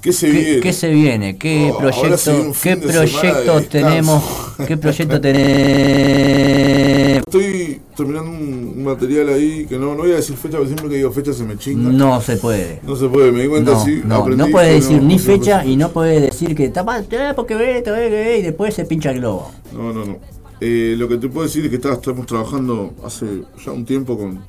¿Qué 0.00 0.12
se 0.12 0.30
¿Qué, 0.30 0.32
viene? 0.38 0.60
qué 0.60 0.72
se 0.72 0.90
viene? 0.90 1.36
¿Qué 1.36 1.70
Oh, 1.72 1.78
proyecto, 1.78 2.54
fin 2.54 2.80
qué 2.80 2.86
proyecto 2.86 3.62
tenemos? 3.68 4.22
¿Qué 4.66 4.76
proyecto 4.76 5.20
tenemos? 5.88 7.18
Estoy 7.26 7.80
terminando 7.96 8.30
un, 8.30 8.74
un 8.76 8.84
material 8.84 9.28
ahí 9.30 9.66
que 9.66 9.76
no, 9.76 9.90
no 9.96 9.98
voy 10.02 10.12
a 10.12 10.16
decir 10.16 10.36
fecha, 10.36 10.56
porque 10.56 10.68
siempre 10.68 10.88
que 10.90 10.96
digo 10.96 11.10
fecha 11.10 11.32
se 11.32 11.42
me 11.44 11.58
chinga. 11.58 11.90
No 11.90 12.20
se 12.20 12.36
puede. 12.36 12.80
No 12.84 12.94
se 12.96 13.08
puede, 13.08 13.32
me 13.32 13.42
di 13.42 13.48
cuenta 13.48 13.72
No, 13.72 13.76
así. 13.80 14.00
no, 14.04 14.14
aprendí 14.16 14.44
no 14.44 14.50
puedes 14.50 14.68
que 14.68 14.74
decir 14.76 15.02
no- 15.02 15.08
ni 15.08 15.18
se 15.18 15.24
puede 15.26 15.38
fecha 15.38 15.64
y 15.64 15.76
no 15.76 15.90
puedes 15.90 16.22
decir 16.22 16.54
que 16.54 16.66
está 16.66 16.84
mal, 16.84 17.06
eh, 17.10 17.32
porque 17.34 17.54
ve, 17.56 17.82
te 17.82 17.90
ve, 17.90 18.08
ve, 18.08 18.38
y 18.38 18.42
después 18.42 18.74
se 18.74 18.84
pincha 18.84 19.10
el 19.10 19.18
globo. 19.18 19.50
No, 19.72 19.92
no, 19.92 20.04
no. 20.04 20.18
Eh, 20.60 20.94
lo 20.96 21.08
que 21.08 21.16
te 21.18 21.28
puedo 21.28 21.46
decir 21.46 21.64
es 21.64 21.70
que 21.70 21.76
está- 21.76 21.92
estamos 21.94 22.24
trabajando 22.26 22.94
hace 23.04 23.26
ya 23.64 23.72
un 23.72 23.84
tiempo 23.84 24.16
con, 24.16 24.40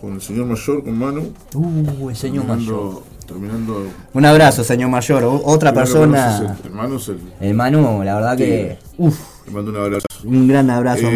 con 0.00 0.14
el 0.14 0.22
señor 0.22 0.46
mayor, 0.46 0.84
con 0.84 0.96
Manu. 0.98 1.32
Uh, 1.54 2.10
el 2.10 2.16
señor 2.16 2.46
mayor. 2.46 3.02
Terminando. 3.26 3.86
Un 4.14 4.24
abrazo, 4.24 4.62
señor 4.64 4.88
mayor. 4.90 5.24
Otra 5.44 5.72
persona. 5.74 6.56
El, 6.62 6.66
el 6.70 6.72
Manu 6.72 6.96
es 6.96 7.08
el. 7.08 7.18
El 7.40 7.54
Manu, 7.54 8.02
la 8.04 8.14
verdad 8.14 8.36
que. 8.36 8.78
Uf, 8.98 9.18
Le 9.46 9.52
mando 9.52 9.70
un 9.72 9.76
abrazo. 9.78 10.06
un 10.24 10.46
gran 10.48 10.70
abrazo, 10.70 11.08
Eh, 11.08 11.10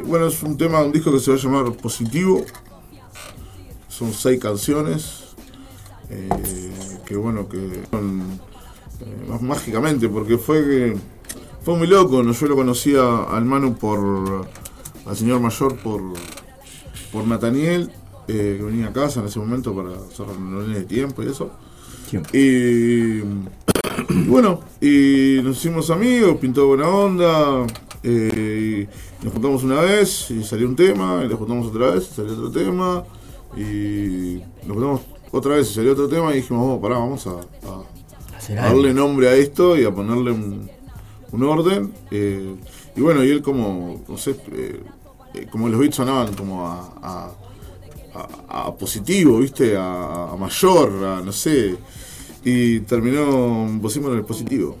Manu. 0.00 0.08
Bueno, 0.08 0.26
es 0.28 0.42
un 0.42 0.56
tema, 0.56 0.82
un 0.82 0.92
disco 0.92 1.12
que 1.12 1.18
se 1.20 1.30
va 1.30 1.36
a 1.36 1.40
llamar 1.40 1.72
Positivo. 1.74 2.44
Son 3.88 4.12
seis 4.12 4.40
canciones. 4.40 5.20
eh, 6.10 6.28
que 7.06 7.16
bueno, 7.16 7.48
que 7.48 7.82
son 7.90 8.22
eh, 9.00 9.26
más 9.28 9.42
mágicamente, 9.42 10.08
porque 10.08 10.38
fue 10.38 10.62
que 10.64 10.96
fue 11.62 11.76
muy 11.76 11.86
loco. 11.86 12.22
Yo 12.22 12.46
lo 12.46 12.56
conocía 12.56 13.02
al 13.30 13.44
Manu 13.44 13.74
por. 13.74 14.46
al 15.06 15.16
señor 15.16 15.40
mayor 15.40 15.76
por. 15.76 16.00
por 17.12 17.26
Nathaniel, 17.26 17.90
eh, 18.28 18.56
que 18.58 18.64
venía 18.64 18.88
a 18.88 18.92
casa 18.92 19.20
en 19.20 19.26
ese 19.26 19.38
momento 19.38 19.74
para 19.74 19.90
hacer 19.90 20.26
reuniones 20.26 20.76
de 20.78 20.84
tiempo 20.84 21.22
y 21.22 21.26
eso. 21.26 21.50
Y, 22.32 23.18
y 23.18 24.26
bueno, 24.28 24.60
y 24.80 25.40
nos 25.42 25.56
hicimos 25.58 25.90
amigos, 25.90 26.36
pintó 26.40 26.66
buena 26.66 26.88
onda. 26.88 27.66
eh, 28.02 28.86
y 29.22 29.24
nos 29.24 29.32
juntamos 29.32 29.64
una 29.64 29.80
vez 29.80 30.30
y 30.30 30.42
salió 30.44 30.68
un 30.68 30.76
tema, 30.76 31.22
y 31.24 31.28
nos 31.28 31.38
juntamos 31.38 31.66
otra 31.68 31.90
vez 31.90 32.08
y 32.10 32.14
salió 32.14 32.32
otro 32.34 32.50
tema. 32.50 33.04
Y 33.56 34.40
nos 34.66 34.72
juntamos 34.76 35.00
otra 35.30 35.56
vez 35.56 35.70
y 35.70 35.74
salió 35.74 35.92
otro 35.92 36.08
tema 36.08 36.32
y 36.32 36.36
dijimos, 36.36 36.66
vamos, 36.66 36.82
pará, 36.82 36.98
vamos 36.98 37.26
a, 37.26 37.30
a- 37.30 38.36
Hacer 38.36 38.58
a 38.58 38.64
darle 38.66 38.92
nombre 38.92 39.28
a 39.28 39.34
esto 39.36 39.78
y 39.78 39.84
a 39.84 39.94
ponerle 39.94 40.32
un, 40.32 40.68
un 41.32 41.42
orden. 41.44 41.92
eh, 42.10 42.54
y 42.96 43.00
bueno, 43.00 43.24
y 43.24 43.30
él 43.30 43.42
como, 43.42 44.04
no 44.08 44.16
sé, 44.18 44.36
como 45.50 45.68
los 45.68 45.80
beats 45.80 45.96
sonaban 45.96 46.34
como 46.34 46.66
a, 46.66 46.92
a- 47.02 47.32
a- 48.14 48.66
a 48.68 48.74
positivo, 48.74 49.38
¿viste? 49.38 49.76
A, 49.76 50.32
a 50.32 50.36
mayor, 50.36 51.04
a 51.04 51.20
no 51.20 51.32
sé. 51.32 51.76
Y 52.44 52.80
terminó, 52.80 53.66
pusimos 53.80 54.10
en 54.12 54.18
el 54.18 54.24
positivo. 54.24 54.76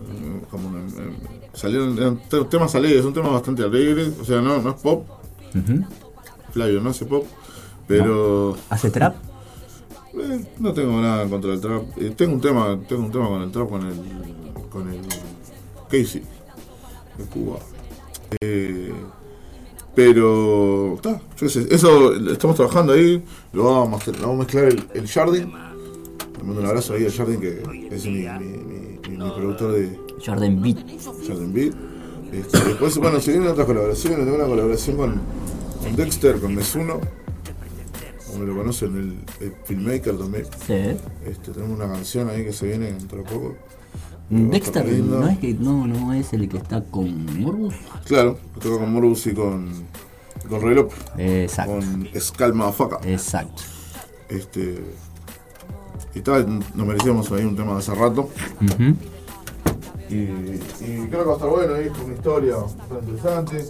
Eh, 0.00 0.42
Como 0.50 0.68
en- 0.78 0.86
en- 0.88 1.16
salieron 1.54 1.96
eran 1.98 2.16
te- 2.28 2.44
temas 2.44 2.74
alegres, 2.74 3.02
son 3.02 3.12
temas 3.14 3.32
bastante 3.32 3.62
alegres, 3.62 4.12
o 4.20 4.24
sea, 4.24 4.40
no, 4.40 4.60
no 4.60 4.70
es 4.70 4.80
pop. 4.80 5.06
Ujú. 5.54 5.84
Flavio 6.52 6.80
no 6.80 6.90
hace 6.90 7.04
pop, 7.06 7.24
pero 7.86 8.56
¿Hace 8.70 8.90
trap? 8.90 9.14
eh, 10.14 10.44
no 10.58 10.72
tengo 10.72 11.00
nada 11.00 11.26
contra 11.28 11.50
del 11.52 11.60
trap. 11.60 11.82
Eh, 11.98 12.12
tengo 12.16 12.34
un 12.34 12.40
tema, 12.40 12.78
tengo 12.88 13.02
un 13.04 13.12
tema 13.12 13.28
con 13.28 13.42
el 13.42 13.50
trap 13.50 13.68
con 13.68 13.86
el 13.86 13.96
con 14.70 14.88
el 14.88 15.00
Casey 15.90 16.22
de 17.18 17.24
Cuba. 17.26 17.58
Eh, 18.40 18.92
pero 19.94 20.94
está, 20.94 21.20
yo 21.36 21.48
sé, 21.48 21.66
eso 21.70 22.14
estamos 22.30 22.56
trabajando 22.56 22.92
ahí, 22.94 23.22
lo 23.52 23.64
vamos 23.64 24.06
a, 24.08 24.10
lo 24.12 24.18
vamos 24.28 24.34
a 24.34 24.38
mezclar 24.38 24.64
el, 24.66 24.84
el 24.94 25.08
Jardín. 25.08 25.52
Le 26.38 26.44
mando 26.44 26.60
un 26.60 26.66
abrazo 26.66 26.94
ahí 26.94 27.04
al 27.04 27.12
Jardín 27.12 27.40
que 27.40 27.62
es 27.90 28.04
mi, 28.06 28.12
mi, 28.12 28.20
mi- 28.22 28.98
mi- 29.08 29.16
mi 29.18 29.30
productor 29.30 29.72
de 29.72 29.98
Jordan 30.24 30.60
Beat. 30.62 30.78
Jardín 31.26 31.52
Beat. 31.52 31.74
Este, 32.32 32.64
después, 32.64 32.96
bueno, 32.98 33.20
se 33.20 33.32
vienen 33.32 33.50
otras 33.50 33.66
colaboraciones, 33.66 34.18
tengo 34.20 34.34
una 34.36 34.46
colaboración 34.46 34.96
con, 34.96 35.20
con 35.82 35.94
Dexter, 35.96 36.40
con 36.40 36.54
Mesuno, 36.54 36.98
como 38.26 38.44
lo 38.44 38.56
conocen, 38.56 38.96
el, 38.96 39.46
el 39.46 39.52
filmmaker 39.66 40.16
también. 40.16 40.46
Sí. 40.66 40.72
Este, 41.28 41.52
tenemos 41.52 41.78
una 41.78 41.92
canción 41.92 42.30
ahí 42.30 42.42
que 42.44 42.52
se 42.54 42.66
viene 42.66 42.86
dentro 42.92 43.18
de 43.18 43.24
poco. 43.24 43.54
Dexter 44.32 44.86
no 44.86 45.28
es 45.28 45.38
que 45.38 45.52
no, 45.54 45.86
no 45.86 46.12
es 46.12 46.32
el 46.32 46.48
que 46.48 46.56
está 46.56 46.82
con 46.82 47.40
Morbus. 47.40 47.74
Claro, 48.06 48.38
toca 48.60 48.78
con 48.78 48.92
Morbus 48.92 49.26
y 49.26 49.34
con, 49.34 49.70
con 50.48 50.62
Relop. 50.62 50.90
Exacto. 51.18 51.72
Con 51.74 52.08
Scalma 52.18 52.72
Faca. 52.72 53.00
Exacto. 53.04 53.62
Este. 54.28 54.82
Y 56.14 56.20
tal, 56.20 56.60
nos 56.74 56.86
merecíamos 56.86 57.30
ahí 57.32 57.44
un 57.44 57.56
tema 57.56 57.72
de 57.72 57.78
hace 57.78 57.94
rato. 57.94 58.28
Y, 60.08 60.14
y 60.14 61.06
creo 61.08 61.22
que 61.22 61.24
va 61.24 61.32
a 61.32 61.36
estar 61.36 61.48
bueno 61.50 61.74
ahí, 61.74 61.88
con 61.88 62.02
una 62.02 62.14
historia 62.14 62.56
bastante 62.56 63.10
interesante. 63.10 63.64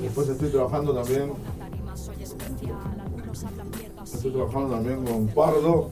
Después 0.00 0.28
estoy 0.28 0.50
trabajando 0.50 0.94
también. 0.94 1.32
Estoy 4.04 4.32
trabajando 4.32 4.76
también 4.76 5.04
con 5.04 5.26
Pardo, 5.28 5.90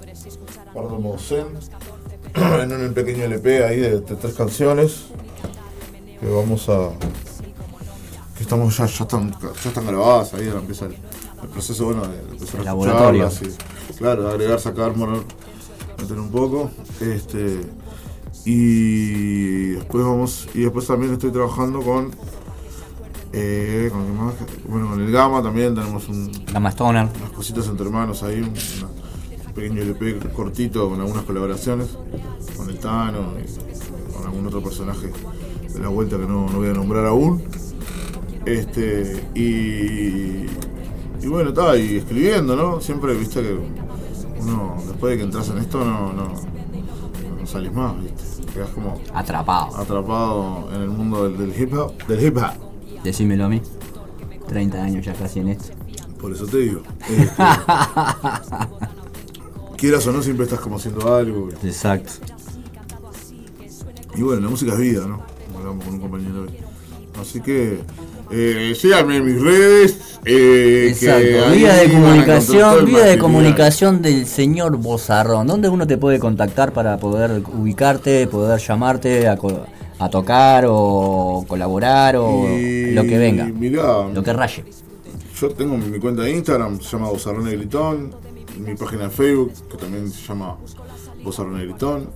Pardo 0.72 0.98
Mosén, 1.00 1.46
en 2.34 2.72
un 2.72 2.94
pequeño 2.94 3.24
LP 3.24 3.64
ahí 3.64 3.80
de, 3.80 4.00
de 4.00 4.16
tres 4.16 4.34
canciones. 4.34 5.04
Que 6.20 6.26
vamos 6.28 6.68
a. 6.68 6.90
que 8.36 8.42
estamos 8.42 8.76
ya, 8.76 8.86
ya 8.86 9.02
están, 9.04 9.34
ya 9.62 9.68
están 9.68 9.86
grabadas 9.86 10.34
ahí, 10.34 10.48
empieza 10.48 10.86
el, 10.86 10.92
el 11.42 11.48
proceso 11.48 11.84
bueno 11.86 12.06
de, 12.06 12.16
de 12.16 12.32
empezar 12.32 12.56
a 12.56 12.58
El 12.60 12.64
laboratorio. 12.66 13.26
escucharlas 13.26 13.58
y- 13.90 13.94
claro, 13.94 14.28
agregar, 14.28 14.60
sacar, 14.60 14.96
mover, 14.96 15.22
meter 15.98 16.18
un 16.18 16.30
poco. 16.30 16.70
Este, 17.00 17.60
y 18.44 19.70
después 19.72 20.04
vamos, 20.04 20.48
y 20.54 20.60
después 20.60 20.86
también 20.86 21.12
estoy 21.12 21.30
trabajando 21.32 21.80
con, 21.80 22.10
eh, 23.32 23.88
¿con? 23.92 24.32
Bueno, 24.68 24.90
con 24.90 25.00
el 25.00 25.10
Gama 25.12 25.42
también 25.42 25.74
tenemos 25.74 26.08
un, 26.08 26.30
Gama 26.52 26.70
Stoner. 26.70 27.08
unas 27.18 27.30
cositas 27.32 27.66
entre 27.66 27.86
hermanos 27.86 28.22
ahí, 28.22 28.40
un, 28.40 28.48
una- 28.48 28.88
un 28.88 29.01
pequeño 29.54 29.82
LP 29.82 30.18
cortito 30.34 30.88
con 30.88 31.00
algunas 31.00 31.24
colaboraciones, 31.24 31.96
con 32.56 32.68
el 32.68 32.78
Tano 32.78 33.34
y 33.38 34.12
con 34.12 34.24
algún 34.26 34.46
otro 34.46 34.62
personaje 34.62 35.10
de 35.72 35.80
la 35.80 35.88
vuelta 35.88 36.16
que 36.16 36.26
no, 36.26 36.48
no 36.48 36.58
voy 36.58 36.68
a 36.68 36.72
nombrar 36.72 37.06
aún. 37.06 37.42
Este, 38.44 39.24
y, 39.34 40.46
y 41.24 41.28
bueno, 41.28 41.50
estaba 41.50 41.76
y 41.76 41.96
escribiendo, 41.98 42.56
¿no? 42.56 42.80
Siempre, 42.80 43.14
viste 43.14 43.40
que 43.42 43.56
uno, 44.40 44.76
después 44.86 45.12
de 45.12 45.18
que 45.18 45.24
entras 45.24 45.48
en 45.50 45.58
esto, 45.58 45.84
no, 45.84 46.12
no, 46.12 46.32
no 47.38 47.46
salís 47.46 47.72
más, 47.72 47.94
¿viste? 48.02 48.22
Quedas 48.52 48.70
como 48.70 49.00
Atrapado. 49.14 49.76
atrapado 49.76 50.68
en 50.74 50.82
el 50.82 50.88
mundo 50.90 51.28
del, 51.28 51.38
del 51.38 51.58
hip 51.62 51.72
hop. 51.74 51.92
Del 52.06 52.22
hip 52.24 52.36
hop. 52.36 52.52
Decímelo 53.02 53.46
a 53.46 53.48
mí. 53.48 53.62
30 54.48 54.82
años 54.82 55.06
ya 55.06 55.14
casi 55.14 55.40
en 55.40 55.48
esto. 55.48 55.72
Por 56.20 56.32
eso 56.32 56.46
te 56.46 56.58
digo. 56.58 56.82
Este, 57.08 57.42
quieras 59.82 60.06
o 60.06 60.12
no, 60.12 60.22
siempre 60.22 60.44
estás 60.44 60.60
como 60.60 60.76
haciendo 60.76 61.12
algo. 61.12 61.48
Exacto. 61.64 62.12
Y 64.16 64.22
bueno, 64.22 64.42
la 64.42 64.48
música 64.48 64.74
es 64.74 64.78
vida, 64.78 65.08
¿no? 65.08 65.24
Como 65.46 65.58
hablamos 65.58 65.84
con 65.84 65.94
un 65.94 66.00
compañero 66.00 66.42
hoy. 66.42 66.50
Así 67.20 67.40
que, 67.40 67.80
eh, 68.30 68.74
síganme 68.78 69.16
en 69.16 69.24
mis 69.24 69.42
redes. 69.42 70.20
Eh, 70.24 70.94
que 71.00 71.06
Exacto, 71.06 71.48
ahí 71.48 71.58
vía 71.58 71.74
de 71.74 71.90
comunicación, 71.90 72.86
vía 72.86 73.04
de 73.06 73.18
comunicación 73.18 74.02
del 74.02 74.24
señor 74.26 74.76
Bozarrón. 74.76 75.48
¿Dónde 75.48 75.68
uno 75.68 75.84
te 75.84 75.98
puede 75.98 76.20
contactar 76.20 76.72
para 76.72 76.98
poder 76.98 77.42
ubicarte, 77.52 78.28
poder 78.28 78.60
llamarte 78.60 79.26
a, 79.26 79.36
tocar 80.08 80.64
o 80.68 81.44
colaborar 81.48 82.14
o 82.18 82.56
Y 82.56 82.92
lo 82.92 83.02
que 83.02 83.18
venga? 83.18 83.46
mirá, 83.46 84.08
Lo 84.14 84.22
que 84.22 84.32
raye. 84.32 84.64
Yo 85.40 85.50
tengo 85.50 85.76
mi 85.76 85.98
cuenta 85.98 86.22
de 86.22 86.30
Instagram, 86.30 86.80
se 86.80 86.92
llama 86.92 87.08
Bozarrón 87.08 87.46
Negritón. 87.46 88.21
Mi 88.58 88.74
página 88.74 89.04
de 89.04 89.10
Facebook, 89.10 89.52
que 89.70 89.76
también 89.76 90.10
se 90.10 90.26
llama 90.26 90.56
Bozarrón 91.22 91.56
Negritón. 91.56 92.08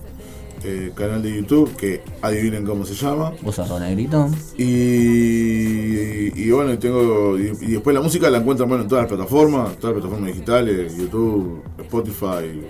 Eh, 0.63 0.91
canal 0.95 1.21
de 1.21 1.35
YouTube, 1.35 1.75
que 1.75 2.01
adivinen 2.21 2.65
cómo 2.65 2.83
se 2.83 2.95
llama. 2.95 3.31
Bozarrón 3.43 3.81
Negritón. 3.81 4.35
Y, 4.57 6.41
y 6.41 6.51
bueno, 6.51 6.73
y 6.73 6.77
tengo. 6.77 7.37
Y, 7.37 7.51
y 7.61 7.71
después 7.73 7.93
la 7.93 8.01
música 8.01 8.29
la 8.29 8.39
encuentran 8.39 8.67
bueno, 8.67 8.83
en 8.83 8.89
todas 8.89 9.03
las 9.03 9.11
plataformas, 9.11 9.77
todas 9.77 9.95
las 9.95 10.01
plataformas 10.01 10.33
digitales, 10.33 10.97
YouTube, 10.97 11.61
Spotify, 11.79 12.61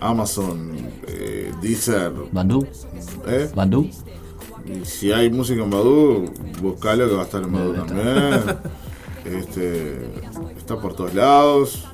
Amazon, 0.00 0.72
eh, 1.06 1.52
Deezer. 1.62 2.12
Bandú. 2.32 2.66
¿Eh? 3.26 3.48
Bandú. 3.54 3.88
Y 4.66 4.84
si 4.84 5.10
hay 5.10 5.30
música 5.30 5.62
en 5.62 5.70
Badu, 5.70 6.32
buscalo 6.60 7.08
que 7.08 7.14
va 7.14 7.22
a 7.22 7.24
estar 7.24 7.42
en 7.42 7.52
Badu 7.52 7.74
también. 7.74 8.58
Este, 9.24 9.98
está 10.58 10.80
por 10.80 10.94
todos 10.94 11.14
lados. 11.14 11.86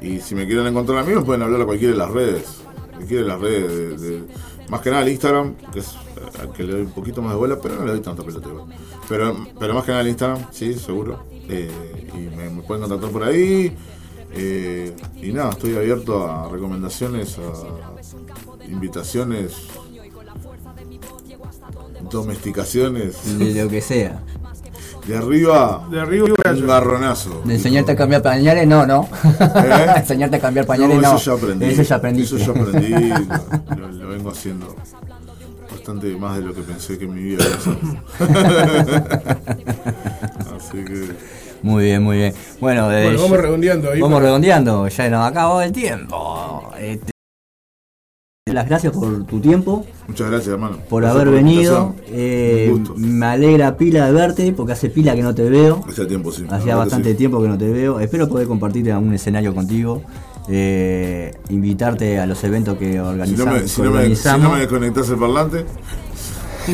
Y 0.00 0.20
si 0.20 0.34
me 0.34 0.46
quieren 0.46 0.66
encontrar 0.66 0.98
a 0.98 1.04
mí, 1.04 1.14
me 1.14 1.22
pueden 1.22 1.42
hablar 1.42 1.60
a 1.62 1.64
cualquiera 1.66 1.92
de 1.92 1.98
las 1.98 2.10
redes. 2.10 2.44
Cualquiera 2.94 3.22
de 3.22 3.28
las 3.28 3.40
redes. 3.40 4.00
de- 4.00 4.24
más 4.68 4.82
que 4.82 4.90
nada 4.90 5.02
el 5.02 5.08
Instagram, 5.08 5.56
que 5.72 5.80
es 5.80 5.88
eh, 5.88 6.40
al 6.40 6.52
que 6.52 6.62
le 6.62 6.72
doy 6.74 6.82
un 6.82 6.92
poquito 6.92 7.20
más 7.22 7.32
de 7.32 7.38
bola, 7.38 7.58
pero 7.60 7.74
no 7.74 7.84
le 7.84 7.92
doy 7.92 8.00
tanta 8.00 8.22
pelota. 8.22 8.48
Pero, 9.08 9.36
pero 9.58 9.74
más 9.74 9.84
que 9.84 9.90
nada 9.90 10.02
el 10.02 10.08
Instagram, 10.08 10.46
sí, 10.52 10.74
seguro. 10.74 11.24
Eh, 11.48 12.08
y 12.14 12.36
me, 12.36 12.62
pueden 12.62 12.82
contactar 12.82 13.10
por 13.10 13.24
ahí. 13.24 13.76
Eh, 14.32 14.94
y 15.20 15.32
nada, 15.32 15.50
estoy 15.50 15.74
abierto 15.74 16.24
a 16.24 16.48
recomendaciones, 16.48 17.36
a 17.38 18.64
invitaciones, 18.70 19.54
domesticaciones. 22.08 23.26
Lo 23.26 23.68
que 23.68 23.80
sea. 23.80 24.22
De 25.10 25.16
arriba, 25.16 25.86
De 25.90 26.00
arriba 26.00 26.24
un 26.26 26.66
garronazo. 26.66 27.42
De 27.44 27.54
enseñarte 27.54 27.92
a 27.92 27.96
cambiar 27.96 28.22
pañales, 28.22 28.66
no, 28.68 28.86
no. 28.86 29.08
¿Eh? 29.40 29.86
enseñarte 29.96 30.36
a 30.36 30.40
cambiar 30.40 30.66
pañales, 30.66 30.96
No, 30.96 31.02
no. 31.02 31.16
eso 31.16 31.36
ya 31.36 31.42
aprendí. 31.42 31.64
Eso 31.66 31.82
ya 31.82 31.96
aprendí. 31.96 32.22
Eso 32.22 32.36
ya 32.36 32.50
aprendí. 32.50 32.88
lo, 33.98 34.08
vengo 34.08 34.30
haciendo 34.30 34.76
bastante 35.70 36.14
más 36.16 36.36
de 36.36 36.42
lo 36.44 36.54
que 36.54 36.62
pensé 36.62 36.96
que 36.96 37.06
en 37.06 37.14
mi 37.14 37.22
vida 37.22 37.44
iba 37.44 37.54
a 37.54 37.58
hacer. 37.58 37.76
Así 40.56 40.84
que. 40.84 41.08
Muy 41.62 41.84
bien, 41.84 42.02
muy 42.02 42.16
bien. 42.16 42.34
Bueno, 42.60 42.86
Bueno, 42.86 43.20
vamos 43.22 43.38
redondeando 43.38 43.90
ahí 43.90 44.00
Vamos 44.00 44.16
para- 44.16 44.26
redondeando, 44.26 44.88
ya 44.88 45.10
nos 45.10 45.28
acabó 45.28 45.60
el 45.60 45.72
tiempo. 45.72 46.70
Este, 46.78 47.10
las 48.46 48.66
gracias 48.66 48.92
por 48.92 49.24
tu 49.26 49.38
tiempo, 49.38 49.84
Muchas 50.08 50.28
gracias, 50.28 50.48
hermano. 50.54 50.78
por 50.88 51.02
Gracias 51.02 51.22
haber 51.22 51.34
venido. 51.34 51.94
Eh, 52.08 52.74
me 52.96 53.26
alegra 53.26 53.76
pila 53.76 54.06
de 54.06 54.12
verte, 54.12 54.52
porque 54.52 54.72
hace 54.72 54.88
pila 54.90 55.14
que 55.14 55.22
no 55.22 55.34
te 55.34 55.48
veo. 55.48 55.84
Hacía 55.88 56.08
tiempo, 56.08 56.32
sí. 56.32 56.44
Hacía 56.48 56.74
bastante 56.74 57.10
sí. 57.12 57.16
tiempo 57.16 57.40
que 57.40 57.48
no 57.48 57.56
te 57.58 57.68
veo. 57.70 58.00
Espero 58.00 58.28
poder 58.28 58.48
compartir 58.48 58.90
algún 58.90 59.12
escenario 59.14 59.54
contigo. 59.54 60.02
eh, 60.52 61.32
invitarte 61.50 62.18
a 62.18 62.26
los 62.26 62.42
eventos 62.42 62.76
que 62.76 62.92
Si 62.94 62.98
organiza- 62.98 63.44
no, 63.44 63.52
me, 63.52 63.60
que 63.60 63.68
si, 63.68 63.82
no 63.82 63.90
me, 63.90 63.92
si 63.92 63.98
organizamos. 63.98 64.42
no 64.48 64.54
me 64.54 64.60
desconectás 64.60 65.08
el 65.10 65.16
parlante, 65.16 65.64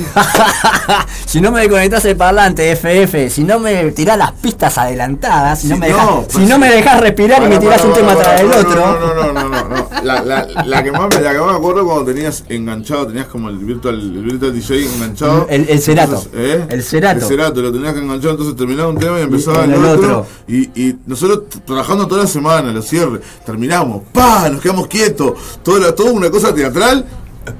si 1.26 1.40
no 1.40 1.50
me 1.50 1.60
desconectás 1.60 2.04
el 2.04 2.16
parlante 2.16 2.70
FF, 2.76 3.30
si 3.30 3.44
no 3.44 3.58
me 3.58 3.90
tirás 3.92 4.16
las 4.18 4.32
pistas 4.32 4.76
adelantadas, 4.78 5.60
si 5.60 5.68
no 5.68 5.76
me, 5.76 5.88
no, 5.88 5.96
dejás, 5.96 6.08
pues 6.32 6.32
si 6.44 6.46
no 6.50 6.58
me 6.58 6.70
dejás 6.70 7.00
respirar 7.00 7.42
y 7.44 7.48
me 7.48 7.58
tirás 7.58 7.84
un 7.84 7.92
tema 7.92 8.14
tras 8.16 8.36
del 8.40 8.46
pará, 8.48 8.60
otro. 8.60 8.76
No, 8.76 8.98
no, 8.98 9.14
no, 9.14 9.32
no, 9.32 9.48
no, 9.48 9.68
no. 9.68 9.88
La, 10.02 10.22
la, 10.22 10.46
la 10.64 10.82
que 10.84 10.92
más 10.92 11.08
me, 11.14 11.20
la 11.20 11.32
que 11.32 11.38
más 11.38 11.50
me 11.52 11.56
acuerdo 11.58 11.84
cuando 11.86 12.04
tenías 12.04 12.44
enganchado, 12.48 13.06
tenías 13.06 13.26
como 13.26 13.48
el 13.48 13.58
virtual, 13.58 13.94
el 14.00 14.22
virtual 14.22 14.52
DJ 14.54 14.84
enganchado. 14.94 15.46
El- 15.50 15.68
el 15.68 15.80
Cerato. 15.80 16.12
Entonces, 16.14 16.32
¿eh? 16.60 16.66
El 16.68 16.82
Cerato. 16.82 17.20
El 17.20 17.26
Cerato, 17.26 17.62
lo 17.62 17.72
tenías 17.72 17.92
que 17.94 18.00
enganchar, 18.00 18.30
entonces 18.32 18.56
terminaba 18.56 18.88
un 18.88 18.98
tema 18.98 19.18
y 19.18 19.22
empezaba 19.22 19.64
el, 19.64 19.72
el 19.74 19.84
otro. 19.84 20.18
otro. 20.20 20.26
Y, 20.48 20.62
y 20.80 20.96
nosotros 21.06 21.42
trabajando 21.64 22.06
toda 22.06 22.22
la 22.22 22.28
semana, 22.28 22.72
los 22.72 22.86
cierres, 22.86 23.20
terminamos, 23.44 24.02
¡pa! 24.12 24.48
Nos 24.48 24.60
quedamos 24.60 24.86
quietos, 24.86 25.32
todo, 25.62 25.78
la- 25.78 25.94
todo 25.94 26.12
una 26.12 26.30
cosa 26.30 26.54
teatral. 26.54 27.04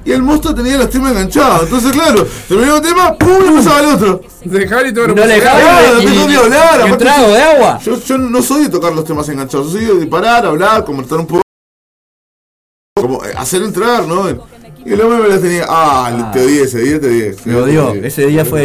Y 0.05 0.13
el 0.13 0.23
monstruo 0.23 0.55
tenía 0.55 0.77
los 0.79 0.91
temas 0.91 1.13
enganchados. 1.13 1.63
Entonces, 1.65 1.93
claro, 1.93 2.27
terminaba 2.49 2.77
un 2.79 2.83
tema, 2.83 3.15
¡pum! 3.19 3.45
y 3.45 3.49
empezaba 3.49 3.81
el 3.81 3.87
otro. 3.95 4.21
Dejar 4.45 4.87
y 4.87 4.95
todo 4.95 5.09
No 5.09 5.15
le 5.15 5.27
dejaba 5.27 5.61
Claro, 5.61 6.01
y- 6.01 6.05
no 6.07 6.13
tengo 6.13 6.29
ni 6.29 6.35
hablar. 6.37 6.73
y 6.73 6.77
un 6.77 6.83
aparte 6.89 7.05
trago 7.05 7.27
yo- 7.27 7.33
de 7.35 7.43
agua. 7.43 7.79
Yo, 7.85 8.01
yo 8.01 8.19
no 8.19 8.43
soy 8.43 8.63
de 8.65 8.69
tocar 8.71 8.93
los 8.93 9.05
temas 9.05 9.29
enganchados, 9.29 9.73
yo 9.73 9.79
soy 9.79 9.99
de 10.01 10.07
parar, 10.07 10.47
hablar, 10.47 10.85
comentar 10.85 11.19
un 11.19 11.27
poco. 11.27 11.43
Como 13.01 13.25
eh, 13.25 13.35
hacer 13.37 13.63
entrar, 13.63 14.07
¿no? 14.07 14.25
Y 14.87 14.93
el 14.93 15.01
hombre 15.01 15.19
me 15.21 15.29
las 15.29 15.41
tenía. 15.41 15.65
Ah, 15.69 16.31
te 16.33 16.45
odié 16.45 16.63
ese 16.63 16.79
día, 16.79 17.01
te 17.01 17.07
odié. 17.09 17.37
Me 17.45 17.57
odió. 17.57 17.93
Ese 17.95 18.27
día 18.27 18.45
fue, 18.45 18.63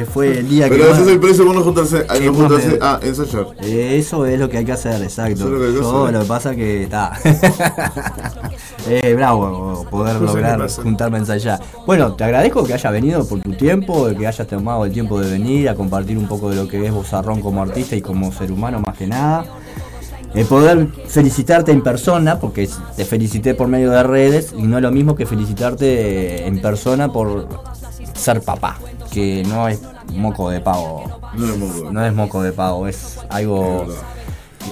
eh, 0.00 0.06
fue 0.12 0.38
el 0.40 0.48
día 0.48 0.66
Pero 0.68 0.84
que. 0.84 0.90
ese 0.90 1.00
más- 1.00 1.08
es 1.08 1.14
el 1.14 1.20
precio 1.20 1.46
por 1.46 1.54
no 1.54 1.62
juntarse, 1.62 2.04
a 2.08 2.14
que 2.18 2.26
no 2.26 2.34
juntarse 2.34 2.68
me- 2.68 2.78
a 2.86 3.00
ensayar. 3.02 3.46
Eh, 3.62 3.96
Eso 3.98 4.26
es 4.26 4.38
lo 4.38 4.48
que 4.50 4.58
hay 4.58 4.64
que 4.66 4.72
hacer, 4.72 5.02
exacto. 5.02 5.32
Eso 5.34 5.44
es 5.46 5.50
lo 5.52 5.58
que 5.58 5.64
hay 5.66 5.72
que 5.72 5.80
Yo 5.80 6.02
hacer. 6.04 6.14
lo 6.14 6.20
que 6.20 6.26
pasa 6.26 6.54
que 6.54 6.82
está. 6.82 7.12
es 8.88 9.16
bravo 9.16 9.86
poder 9.90 10.16
lograr 10.20 10.68
juntarme 10.70 11.16
a 11.16 11.20
ensayar. 11.20 11.60
Bueno, 11.86 12.12
te 12.12 12.24
agradezco 12.24 12.64
que 12.64 12.74
hayas 12.74 12.92
venido 12.92 13.26
por 13.26 13.40
tu 13.40 13.52
tiempo, 13.54 14.08
que 14.18 14.26
hayas 14.26 14.46
tomado 14.46 14.84
el 14.84 14.92
tiempo 14.92 15.20
de 15.20 15.30
venir 15.30 15.68
a 15.68 15.74
compartir 15.74 16.18
un 16.18 16.28
poco 16.28 16.50
de 16.50 16.56
lo 16.56 16.68
que 16.68 16.84
es 16.84 16.92
Bozarrón 16.92 17.40
como 17.40 17.62
artista 17.62 17.96
y 17.96 18.02
como 18.02 18.30
ser 18.32 18.52
humano 18.52 18.80
más 18.80 18.96
que 18.96 19.06
nada. 19.06 19.44
El 20.34 20.46
poder 20.46 20.88
felicitarte 21.06 21.72
en 21.72 21.82
persona, 21.82 22.38
porque 22.38 22.68
te 22.96 23.04
felicité 23.04 23.54
por 23.54 23.68
medio 23.68 23.90
de 23.90 24.02
redes, 24.02 24.54
y 24.56 24.62
no 24.62 24.76
es 24.76 24.82
lo 24.82 24.90
mismo 24.90 25.14
que 25.16 25.26
felicitarte 25.26 26.46
en 26.46 26.60
persona 26.60 27.12
por 27.12 27.48
ser 28.14 28.42
papá, 28.42 28.78
que 29.10 29.42
no 29.48 29.68
es 29.68 29.80
moco 30.14 30.50
de 30.50 30.60
pavo. 30.60 31.20
No 31.34 31.46
es 31.46 31.58
moco. 31.58 31.92
No 31.92 32.04
es 32.04 32.14
moco 32.14 32.42
de 32.42 32.52
pavo, 32.52 32.86
es 32.88 33.18
algo. 33.30 33.86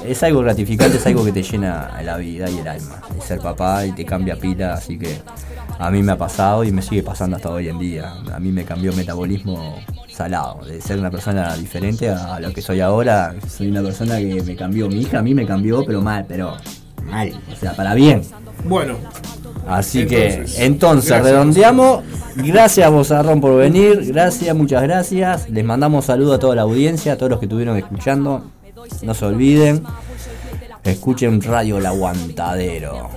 Es 0.04 0.22
algo 0.22 0.40
gratificante, 0.40 0.98
es 0.98 1.06
algo 1.06 1.24
que 1.24 1.32
te 1.32 1.42
llena 1.42 2.00
la 2.02 2.16
vida 2.16 2.50
y 2.50 2.58
el 2.58 2.68
alma. 2.68 3.00
Ser 3.24 3.40
papá 3.40 3.86
y 3.86 3.92
te 3.92 4.04
cambia 4.04 4.36
pila, 4.36 4.74
así 4.74 4.98
que 4.98 5.18
a 5.78 5.90
mí 5.90 6.02
me 6.02 6.12
ha 6.12 6.18
pasado 6.18 6.64
y 6.64 6.72
me 6.72 6.82
sigue 6.82 7.02
pasando 7.02 7.36
hasta 7.36 7.50
hoy 7.50 7.68
en 7.68 7.78
día. 7.78 8.14
A 8.32 8.38
mí 8.38 8.52
me 8.52 8.64
cambió 8.64 8.90
el 8.90 8.96
metabolismo 8.96 9.76
salado, 10.08 10.64
de 10.64 10.80
ser 10.80 10.98
una 10.98 11.10
persona 11.10 11.56
diferente 11.56 12.08
a 12.08 12.40
lo 12.40 12.52
que 12.52 12.62
soy 12.62 12.80
ahora. 12.80 13.34
Soy 13.48 13.68
una 13.68 13.82
persona 13.82 14.18
que 14.18 14.42
me 14.42 14.56
cambió, 14.56 14.88
mi 14.88 15.00
hija 15.00 15.18
a 15.18 15.22
mí 15.22 15.34
me 15.34 15.46
cambió, 15.46 15.84
pero 15.84 16.00
mal, 16.00 16.24
pero 16.26 16.56
mal, 17.04 17.32
o 17.52 17.56
sea, 17.56 17.74
para 17.74 17.94
bien. 17.94 18.22
Bueno, 18.64 18.96
Así 19.66 20.06
que, 20.06 20.26
Entonces, 20.26 20.60
entonces, 20.60 21.10
gracias, 21.10 21.32
redondeamos. 21.32 22.04
Gracias, 22.36 22.90
Bozarrón, 22.90 23.40
por 23.40 23.56
venir. 23.56 24.12
Gracias, 24.12 24.54
muchas 24.54 24.82
gracias. 24.82 25.50
Les 25.50 25.64
mandamos 25.64 26.04
saludos 26.04 26.36
a 26.36 26.38
toda 26.38 26.54
la 26.54 26.62
audiencia, 26.62 27.14
a 27.14 27.16
todos 27.16 27.30
los 27.30 27.40
que 27.40 27.46
estuvieron 27.46 27.76
escuchando. 27.76 28.44
No 29.02 29.14
se 29.14 29.24
olviden. 29.24 29.82
Escuchen 30.84 31.42
Radio 31.42 31.78
El 31.78 31.86
Aguantadero. 31.86 33.10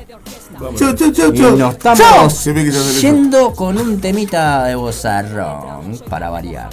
Chau, 0.59 0.93
chau, 0.93 1.11
chau, 1.11 1.33
Y 1.33 1.37
chau. 1.37 1.57
nos 1.57 1.73
estamos 1.73 2.43
Chau. 2.43 3.01
Yendo 3.01 3.51
con 3.53 3.77
un 3.77 4.01
temita 4.01 4.65
de 4.65 4.75
Bozarrón 4.75 5.97
para 6.09 6.29
variar. 6.29 6.69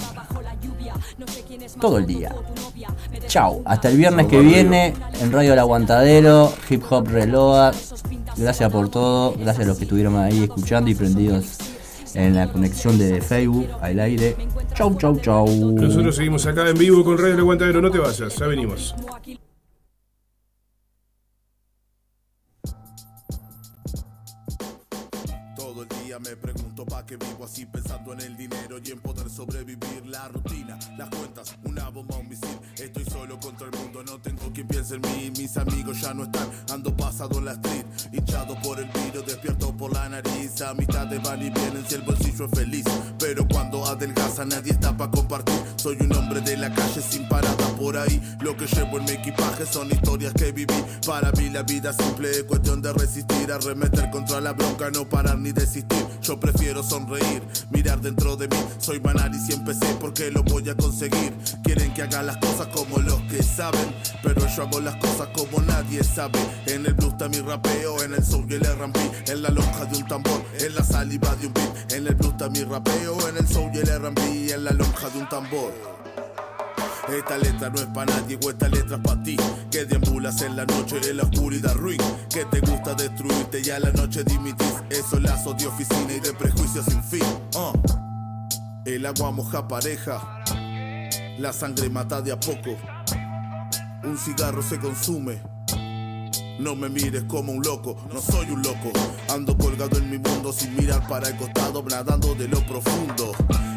Todo 1.81 1.99
el 1.99 2.07
día. 2.07 2.35
Chau, 3.29 3.63
hasta 3.65 3.89
el 3.89 3.97
viernes 3.97 4.27
Chau, 4.27 4.31
que 4.31 4.41
viene 4.41 4.95
en 5.21 5.33
Radio 5.33 5.53
El 5.53 5.59
Aguantadero, 5.61 6.53
Hip 6.69 6.83
Hop 6.91 7.09
Reload. 7.09 7.75
Gracias 8.37 8.71
por 8.73 8.89
todo, 8.89 9.35
gracias 9.39 9.65
a 9.65 9.69
los 9.69 9.79
que 9.79 9.85
estuvieron 9.85 10.17
ahí 10.17 10.45
escuchando 10.45 10.91
y 10.91 10.95
prendidos 10.95 11.59
en 12.15 12.35
la 12.35 12.49
conexión 12.49 12.99
de 12.99 13.21
Facebook 13.21 13.69
al 13.81 14.01
aire. 14.01 14.37
Chau, 14.75 14.97
chau, 14.97 15.17
chau. 15.21 15.47
Nosotros 15.47 16.17
seguimos 16.17 16.45
acá 16.47 16.69
en 16.69 16.77
vivo 16.77 17.05
con 17.05 17.19
Radio 17.19 17.35
El 17.35 17.41
Aguantadero. 17.41 17.81
No 17.81 17.91
te 17.91 17.99
vayas, 17.99 18.35
ya 18.37 18.47
venimos. 18.47 18.95
Mis 35.47 35.57
amigos 35.59 36.01
ya 36.01 36.13
no 36.13 36.25
están, 36.25 36.49
ando 36.73 36.93
pasado 36.97 37.39
en 37.39 37.45
la 37.45 37.53
street, 37.53 37.85
hinchado 38.11 38.61
por 38.63 38.81
el 38.81 38.87
virus, 38.87 39.27
despierto 39.27 39.73
por 39.77 39.93
la 39.93 40.09
nariz. 40.09 40.61
Amistades 40.61 41.23
van 41.23 41.41
y 41.41 41.51
vienen 41.51 41.85
si 41.89 41.95
el 41.95 42.03
bolsillo 42.03 42.47
es 42.47 42.51
feliz, 42.51 42.85
pero 43.17 43.47
cuando 43.47 43.87
adelgaza 43.87 44.45
nadie 44.45 44.73
está 44.73 44.97
pa' 44.97 45.09
compartir. 45.09 45.55
Soy 45.77 45.99
un 46.01 46.13
hombre 46.17 46.41
de 46.41 46.57
la 46.57 46.75
calle 46.75 47.01
sin 47.01 47.29
por 47.87 47.97
ahí. 47.97 48.21
Lo 48.41 48.57
que 48.57 48.67
llevo 48.67 48.99
en 48.99 49.05
mi 49.05 49.13
equipaje 49.13 49.65
son 49.65 49.89
historias 49.89 50.33
que 50.35 50.51
viví. 50.51 50.75
Para 51.07 51.31
mí 51.31 51.51
la 51.51 51.63
vida 51.63 51.93
simple 51.93 52.29
es 52.33 52.43
cuestión 52.43 52.83
de 52.83 52.93
resistir, 52.93 53.53
arremeter 53.53 54.11
contra 54.11 54.41
la 54.41 54.55
bronca, 54.55 54.91
no 54.91 55.09
parar 55.09 55.39
ni 55.39 55.53
desistir. 55.53 56.05
Yo 56.21 56.41
prefiero 56.41 56.83
sonreír, 56.83 57.45
mirar 57.71 58.01
dentro 58.01 58.35
de 58.35 58.49
mí. 58.49 58.57
Soy 58.79 58.99
banal 58.99 59.33
y 59.33 59.39
siempre 59.39 59.73
sé 59.73 59.87
por 60.01 60.13
qué 60.13 60.33
lo 60.33 60.43
voy 60.43 60.69
a 60.69 60.75
conseguir. 60.75 61.33
Quieren 61.63 61.95
que 61.95 62.03
haga 62.03 62.25
las 62.25 62.39
cosas 62.39 62.67
como 62.75 62.99
los 62.99 63.21
que 63.31 63.41
saben, 63.41 63.95
pero 64.21 64.45
yo 64.49 64.63
hago 64.65 64.81
las 64.81 64.97
cosas 64.97 65.29
como 65.29 65.61
nadie 65.61 66.03
sabe. 66.03 66.41
En 66.67 66.87
el 66.87 66.95
blues 66.95 67.13
está 67.13 67.29
mi 67.29 67.39
rapeo, 67.39 68.03
en 68.03 68.15
el 68.15 68.25
soul 68.25 68.47
y 68.51 68.55
el 68.55 68.67
R&B, 68.67 68.99
en 69.29 69.43
la 69.43 69.51
lonja 69.51 69.85
de 69.85 69.97
un 69.99 70.09
tambor, 70.09 70.45
en 70.59 70.75
la 70.75 70.83
saliva 70.83 71.37
de 71.37 71.47
un 71.47 71.55
beat. 71.55 71.93
En 71.93 72.09
el 72.09 72.17
blues 72.17 72.33
está 72.33 72.49
mi 72.49 72.65
rapeo, 72.65 73.29
en 73.29 73.37
el 73.37 73.47
soul 73.47 73.71
y 73.73 73.79
el 73.79 73.89
R&B, 73.89 74.53
en 74.53 74.65
la 74.65 74.73
lonja 74.73 75.09
de 75.09 75.19
un 75.21 75.29
tambor. 75.29 76.06
Esta 77.09 77.39
letra 77.39 77.71
no 77.71 77.77
es 77.77 77.87
para 77.87 78.17
nadie, 78.17 78.39
o 78.45 78.51
esta 78.51 78.69
letra 78.69 78.97
es 78.97 79.03
para 79.03 79.23
ti. 79.23 79.37
Que 79.71 79.85
deambulas 79.85 80.43
en 80.43 80.57
la 80.57 80.65
noche, 80.65 81.01
en 81.09 81.17
la 81.19 81.23
oscuridad 81.23 81.75
ruin. 81.75 82.01
Que 82.29 82.45
te 82.47 82.61
gusta 82.61 82.95
destruirte 82.95 83.63
y 83.65 83.71
a 83.71 83.79
la 83.79 83.93
noche 83.93 84.25
dimitís. 84.25 84.75
Esos 84.91 85.23
lazos 85.23 85.57
de 85.57 85.67
oficina 85.67 86.13
y 86.13 86.21
de 86.21 86.33
prejuicios 86.33 86.85
sin 86.87 87.03
fin. 87.05 87.23
Uh. 87.55 87.73
El 88.85 89.07
agua 89.07 89.31
moja 89.31 89.69
pareja. 89.69 90.21
La 91.39 91.53
sangre 91.53 91.89
mata 91.91 92.21
de 92.23 92.33
a 92.33 92.41
poco. 92.41 92.77
Un 94.03 94.19
cigarro 94.19 94.63
se 94.63 94.79
consume. 94.79 95.41
No 96.59 96.75
me 96.75 96.89
mires 96.89 97.25
como 97.25 97.53
un 97.53 97.63
loco, 97.63 97.97
no 98.13 98.21
soy 98.21 98.51
un 98.51 98.63
loco. 98.63 98.91
Ando 99.29 99.57
colgado 99.59 99.99
en 99.99 100.11
mi 100.11 100.19
mundo 100.19 100.53
sin 100.53 100.75
mirar 100.75 101.07
para 101.07 101.29
el 101.29 101.37
costado, 101.37 101.83
nadando 101.83 102.35
de 102.35 102.49
lo 102.49 102.65
profundo. 102.67 103.33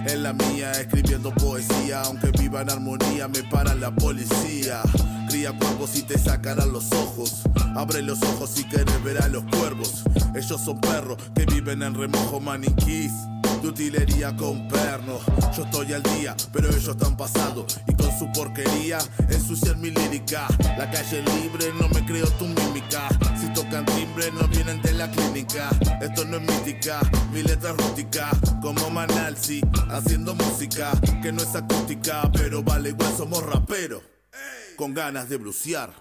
En 0.08 0.24
la 0.24 0.34
mía, 0.34 0.72
escribiendo 0.72 1.32
poesía, 1.34 2.02
aunque 2.02 2.32
viva 2.32 2.62
en 2.62 2.70
armonía, 2.70 3.28
me 3.28 3.44
para 3.44 3.76
la 3.76 3.92
policía. 3.92 4.82
Cría 5.30 5.52
cuervos 5.58 5.96
y 5.96 6.04
te 6.04 6.18
sacarán 6.18 6.72
los 6.72 6.92
ojos. 6.92 7.42
Abre 7.76 8.02
los 8.02 8.22
ojos 8.24 8.50
si 8.50 8.64
quieres 8.64 9.04
ver 9.04 9.22
a 9.22 9.28
los 9.28 9.44
cuervos. 9.46 10.04
Ellos 10.36 10.62
son 10.62 10.80
perros 10.80 11.18
que 11.36 11.46
viven 11.46 11.84
en 11.84 11.94
remojo 11.94 12.40
maniquís 12.40 13.12
de 13.62 13.68
utilería 13.68 14.36
con 14.36 14.68
perno. 14.68 15.20
Yo 15.56 15.64
estoy 15.64 15.94
al 15.94 16.04
día, 16.04 16.36
pero 16.52 16.70
ellos 16.70 16.88
están 16.88 17.18
pasados. 17.18 17.80
Y 17.88 17.94
con 17.94 18.18
su 18.18 18.32
porquería 18.32 19.00
ensucian 19.30 19.80
mi 19.82 19.92
lírica. 19.92 20.48
La 20.78 20.90
calle 20.90 21.24
libre, 21.24 21.74
no 21.80 21.90
me 21.90 22.06
creo 22.06 22.28
tu 22.38 22.46
mímica. 22.46 23.10
Tocan 23.70 23.86
timbre, 23.86 24.32
no 24.32 24.48
vienen 24.48 24.82
de 24.82 24.94
la 24.94 25.12
clínica. 25.12 25.70
Esto 26.02 26.26
no 26.26 26.38
es 26.38 26.42
mística, 26.42 27.02
mi 27.32 27.44
letra 27.44 27.74
rústica. 27.74 28.32
Como 28.64 28.90
Manalsi, 28.90 29.62
haciendo 29.92 30.34
música 30.34 30.92
que 31.22 31.32
no 31.32 31.44
es 31.44 31.56
acústica, 31.56 32.32
pero 32.34 32.64
vale 32.64 32.90
igual 32.90 33.14
somos 33.16 33.46
raperos. 33.46 34.02
Con 34.76 34.96
ganas 34.96 35.30
de 35.30 35.38
brucear. 35.38 35.92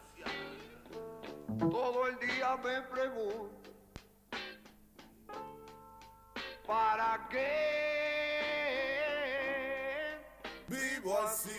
Todo 1.59 2.07
el 2.07 2.19
día 2.21 2.57
me 2.57 2.81
pregunto 2.83 3.61
¿Para 6.67 7.29
qué 7.31 7.49
vivo 10.69 11.19
así? 11.21 11.51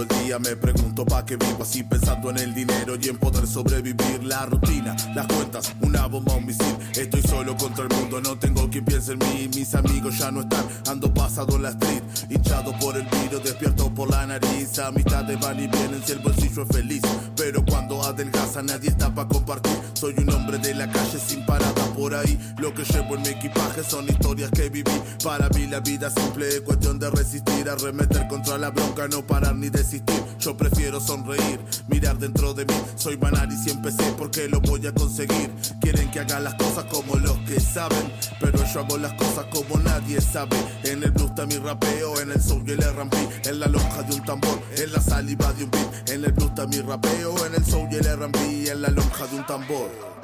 Todo 0.00 0.18
el 0.18 0.24
día 0.24 0.38
me 0.38 0.56
pregunto 0.56 1.04
pa' 1.04 1.26
qué 1.26 1.36
vivo 1.36 1.58
así 1.60 1.82
pensando 1.82 2.30
en 2.30 2.38
el 2.38 2.54
dinero 2.54 2.96
y 2.98 3.08
en 3.08 3.18
poder 3.18 3.46
sobrevivir 3.46 4.24
la 4.24 4.46
rutina, 4.46 4.96
las 5.14 5.26
cuentas, 5.26 5.74
una 5.82 6.06
bomba, 6.06 6.36
un 6.36 6.46
misil. 6.46 6.74
Estoy 6.96 7.20
solo 7.20 7.54
contra 7.54 7.84
el 7.84 7.94
mundo, 7.94 8.18
no 8.22 8.38
tengo 8.38 8.70
quien 8.70 8.82
piense 8.82 9.12
en 9.12 9.18
mí. 9.18 9.50
Mis 9.54 9.74
amigos 9.74 10.16
ya 10.16 10.30
no 10.30 10.40
están, 10.40 10.64
ando 10.88 11.12
pasado 11.12 11.56
en 11.56 11.64
la 11.64 11.68
street, 11.70 12.02
hinchado 12.30 12.72
por 12.78 12.96
el 12.96 13.02
virus, 13.02 13.44
despierto 13.44 13.92
por 13.92 14.10
la 14.10 14.26
nariz. 14.26 14.78
Amistades 14.78 15.38
van 15.38 15.60
y 15.60 15.66
vienen 15.66 16.02
si 16.02 16.12
el 16.12 16.20
bolsillo 16.20 16.62
es 16.62 16.68
feliz, 16.68 17.02
pero 17.36 17.62
cuando 17.62 18.02
adelgaza 18.02 18.62
nadie 18.62 18.88
está 18.88 19.14
pa' 19.14 19.28
compartir. 19.28 19.78
Soy 19.92 20.14
un 20.16 20.30
hombre 20.30 20.56
de 20.56 20.76
la 20.76 20.90
calle 20.90 21.18
sin 21.18 21.44
parada 21.44 21.79
por 22.00 22.14
ahí. 22.14 22.38
Lo 22.56 22.72
que 22.72 22.82
llevo 22.82 23.14
en 23.16 23.22
mi 23.22 23.28
equipaje 23.28 23.84
son 23.84 24.08
historias 24.08 24.50
que 24.52 24.70
viví. 24.70 24.90
Para 25.22 25.50
mí 25.50 25.66
la 25.66 25.80
vida 25.80 26.08
simple 26.08 26.48
es 26.48 26.62
cuestión 26.62 26.98
de 26.98 27.10
resistir, 27.10 27.68
arremeter 27.68 28.26
contra 28.26 28.56
la 28.56 28.70
bronca, 28.70 29.06
no 29.06 29.26
parar 29.26 29.54
ni 29.54 29.68
desistir. 29.68 30.22
Yo 30.38 30.56
prefiero 30.56 30.98
sonreír, 30.98 31.60
mirar 31.88 32.18
dentro 32.18 32.54
de 32.54 32.64
mí. 32.64 32.74
Soy 32.96 33.16
banal 33.16 33.52
y 33.52 33.56
siempre 33.56 33.92
sé 33.92 34.02
por 34.16 34.30
qué 34.30 34.48
lo 34.48 34.62
voy 34.62 34.86
a 34.86 34.94
conseguir. 34.94 35.50
Quieren 35.82 36.10
que 36.10 36.20
haga 36.20 36.40
las 36.40 36.54
cosas 36.54 36.84
como 36.84 37.16
los 37.16 37.36
que 37.40 37.60
saben, 37.60 38.10
pero 38.40 38.64
yo 38.64 38.80
hago 38.80 38.96
las 38.96 39.12
cosas 39.12 39.44
como 39.52 39.76
nadie 39.82 40.22
sabe. 40.22 40.56
En 40.84 41.02
el 41.02 41.10
blues 41.10 41.28
está 41.28 41.44
mi 41.44 41.58
rapeo, 41.58 42.18
en 42.18 42.32
el 42.32 42.40
soul 42.40 42.64
y 42.66 42.70
el 42.72 42.82
R&B, 42.82 43.16
en 43.44 43.60
la 43.60 43.66
lonja 43.66 44.02
de 44.04 44.14
un 44.14 44.24
tambor, 44.24 44.58
en 44.74 44.90
la 44.90 45.00
saliva 45.00 45.52
de 45.52 45.64
un 45.64 45.70
beat. 45.70 46.08
En 46.08 46.24
el 46.24 46.32
blues 46.32 46.48
está 46.48 46.66
mi 46.66 46.80
rapeo, 46.80 47.44
en 47.44 47.54
el 47.56 47.64
soul 47.66 47.88
y 47.92 47.96
el 47.96 48.06
R&B, 48.06 48.70
en 48.70 48.80
la 48.80 48.88
lonja 48.88 49.26
de 49.26 49.36
un 49.36 49.46
tambor. 49.46 50.19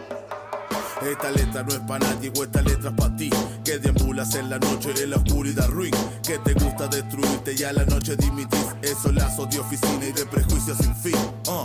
Esta 1.03 1.31
letra 1.31 1.63
no 1.63 1.69
es 1.69 1.81
para 1.81 2.07
nadie, 2.07 2.33
o 2.37 2.43
esta 2.43 2.63
letra 2.63 2.91
es 2.91 2.97
para 2.97 3.17
ti. 3.17 3.31
Que 3.65 3.79
deambulas 3.79 4.35
en 4.35 4.49
la 4.49 4.59
noche, 4.59 4.95
en 5.03 5.11
la 5.11 5.17
oscuridad 5.17 5.69
ruin. 5.69 5.93
Que 6.23 6.39
te 6.39 6.55
gusta 6.55 6.89
destruirte 6.89 7.55
y 7.55 7.63
a 7.65 7.73
la 7.73 7.85
noche 7.85 8.17
dimitís. 8.17 8.67
Esos 8.83 9.15
lazos 9.15 9.51
de 9.51 9.59
oficina 9.61 10.07
y 10.07 10.13
de 10.13 10.25
prejuicios 10.27 10.79
sin 10.79 10.95
fin. 10.97 11.17
Uh. 11.49 11.65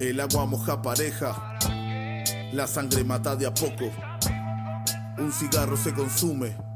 El 0.00 0.20
agua 0.20 0.46
moja 0.46 0.82
pareja. 0.82 1.58
La 2.52 2.66
sangre 2.66 3.04
mata 3.04 3.36
de 3.36 3.46
a 3.46 3.54
poco. 3.54 3.90
Un 5.18 5.32
cigarro 5.32 5.76
se 5.76 5.92
consume. 5.94 6.67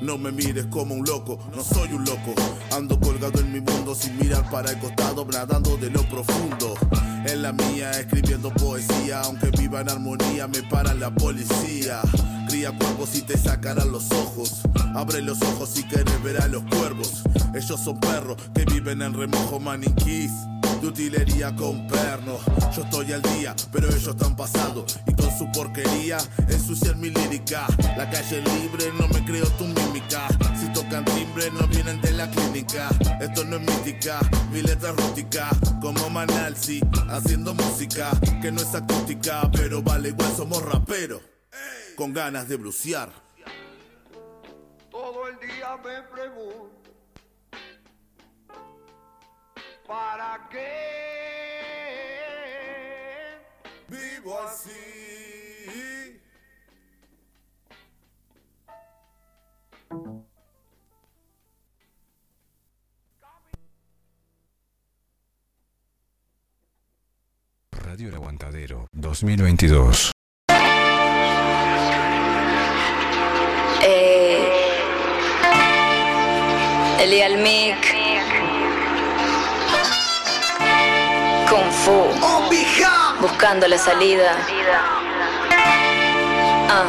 No 0.00 0.18
me 0.18 0.30
mires 0.30 0.66
como 0.66 0.94
un 0.94 1.04
loco, 1.06 1.38
no 1.54 1.62
soy 1.62 1.92
un 1.92 2.04
loco. 2.04 2.34
Ando 2.72 2.98
colgado 3.00 3.40
en 3.40 3.52
mi 3.52 3.60
mundo 3.60 3.94
sin 3.94 4.16
mirar 4.18 4.48
para 4.50 4.70
el 4.70 4.78
costado, 4.78 5.24
nadando 5.24 5.76
de 5.76 5.90
lo 5.90 6.02
profundo. 6.08 6.74
En 7.26 7.42
la 7.42 7.52
mía, 7.52 7.90
escribiendo 7.92 8.52
poesía, 8.52 9.20
aunque 9.22 9.50
viva 9.50 9.80
en 9.80 9.88
armonía, 9.88 10.46
me 10.46 10.62
para 10.64 10.94
la 10.94 11.10
policía. 11.14 12.00
Cría 12.48 12.76
cuervos 12.76 13.16
y 13.16 13.22
te 13.22 13.36
sacarán 13.36 13.90
los 13.90 14.10
ojos. 14.12 14.60
Abre 14.94 15.22
los 15.22 15.40
ojos 15.42 15.70
si 15.70 15.82
quieres 15.84 16.22
ver 16.22 16.40
a 16.40 16.46
los 16.46 16.62
cuervos. 16.64 17.22
Ellos 17.54 17.80
son 17.80 17.98
perros 17.98 18.36
que 18.54 18.64
viven 18.64 19.02
en 19.02 19.14
remojo 19.14 19.58
maniquís 19.58 20.30
de 20.80 20.86
utilería 20.88 21.54
con 21.54 21.86
perno. 21.86 22.38
Yo 22.74 22.82
estoy 22.82 23.12
al 23.12 23.22
día, 23.22 23.54
pero 23.72 23.88
ellos 23.88 24.08
están 24.08 24.36
pasados. 24.36 24.98
Y 25.06 25.14
con 25.14 25.30
su 25.36 25.50
porquería 25.52 26.18
ensucian 26.48 27.00
mi 27.00 27.10
lírica. 27.10 27.66
La 27.96 28.08
calle 28.10 28.42
libre, 28.42 28.92
no 28.98 29.08
me 29.08 29.24
creo 29.24 29.46
tu 29.58 29.64
mímica. 29.64 30.28
Si 30.58 30.72
tocan 30.72 31.04
timbre, 31.04 31.50
no 31.50 31.66
vienen 31.68 32.00
de 32.00 32.12
la 32.12 32.30
clínica. 32.30 32.88
Esto 33.20 33.44
no 33.44 33.56
es 33.56 33.62
mística, 33.62 34.20
mi 34.52 34.62
letra 34.62 34.92
rústica. 34.92 35.48
Como 35.80 36.10
Manalsi, 36.10 36.80
haciendo 37.08 37.54
música 37.54 38.10
que 38.42 38.52
no 38.52 38.60
es 38.60 38.74
acústica, 38.74 39.50
pero 39.52 39.82
vale 39.82 40.10
igual 40.10 40.32
somos 40.36 40.62
raperos. 40.62 41.22
Con 41.96 42.12
ganas 42.12 42.48
de 42.48 42.56
brucear. 42.56 43.10
Todo 44.90 45.28
el 45.28 45.38
día 45.38 45.76
me 45.84 46.02
pregunto 46.14 46.85
¿Para 49.86 50.48
qué 50.50 50.66
vivo 53.86 54.36
así? 54.40 56.20
Radio 67.70 68.08
El 68.08 68.14
Aguantadero 68.16 68.88
2022. 68.92 70.10
Eh, 73.84 74.48
Eli 77.00 77.22
Almic 77.22 77.95
Buscando 83.28 83.66
la 83.66 83.76
salida 83.76 84.36
Ah. 86.70 86.84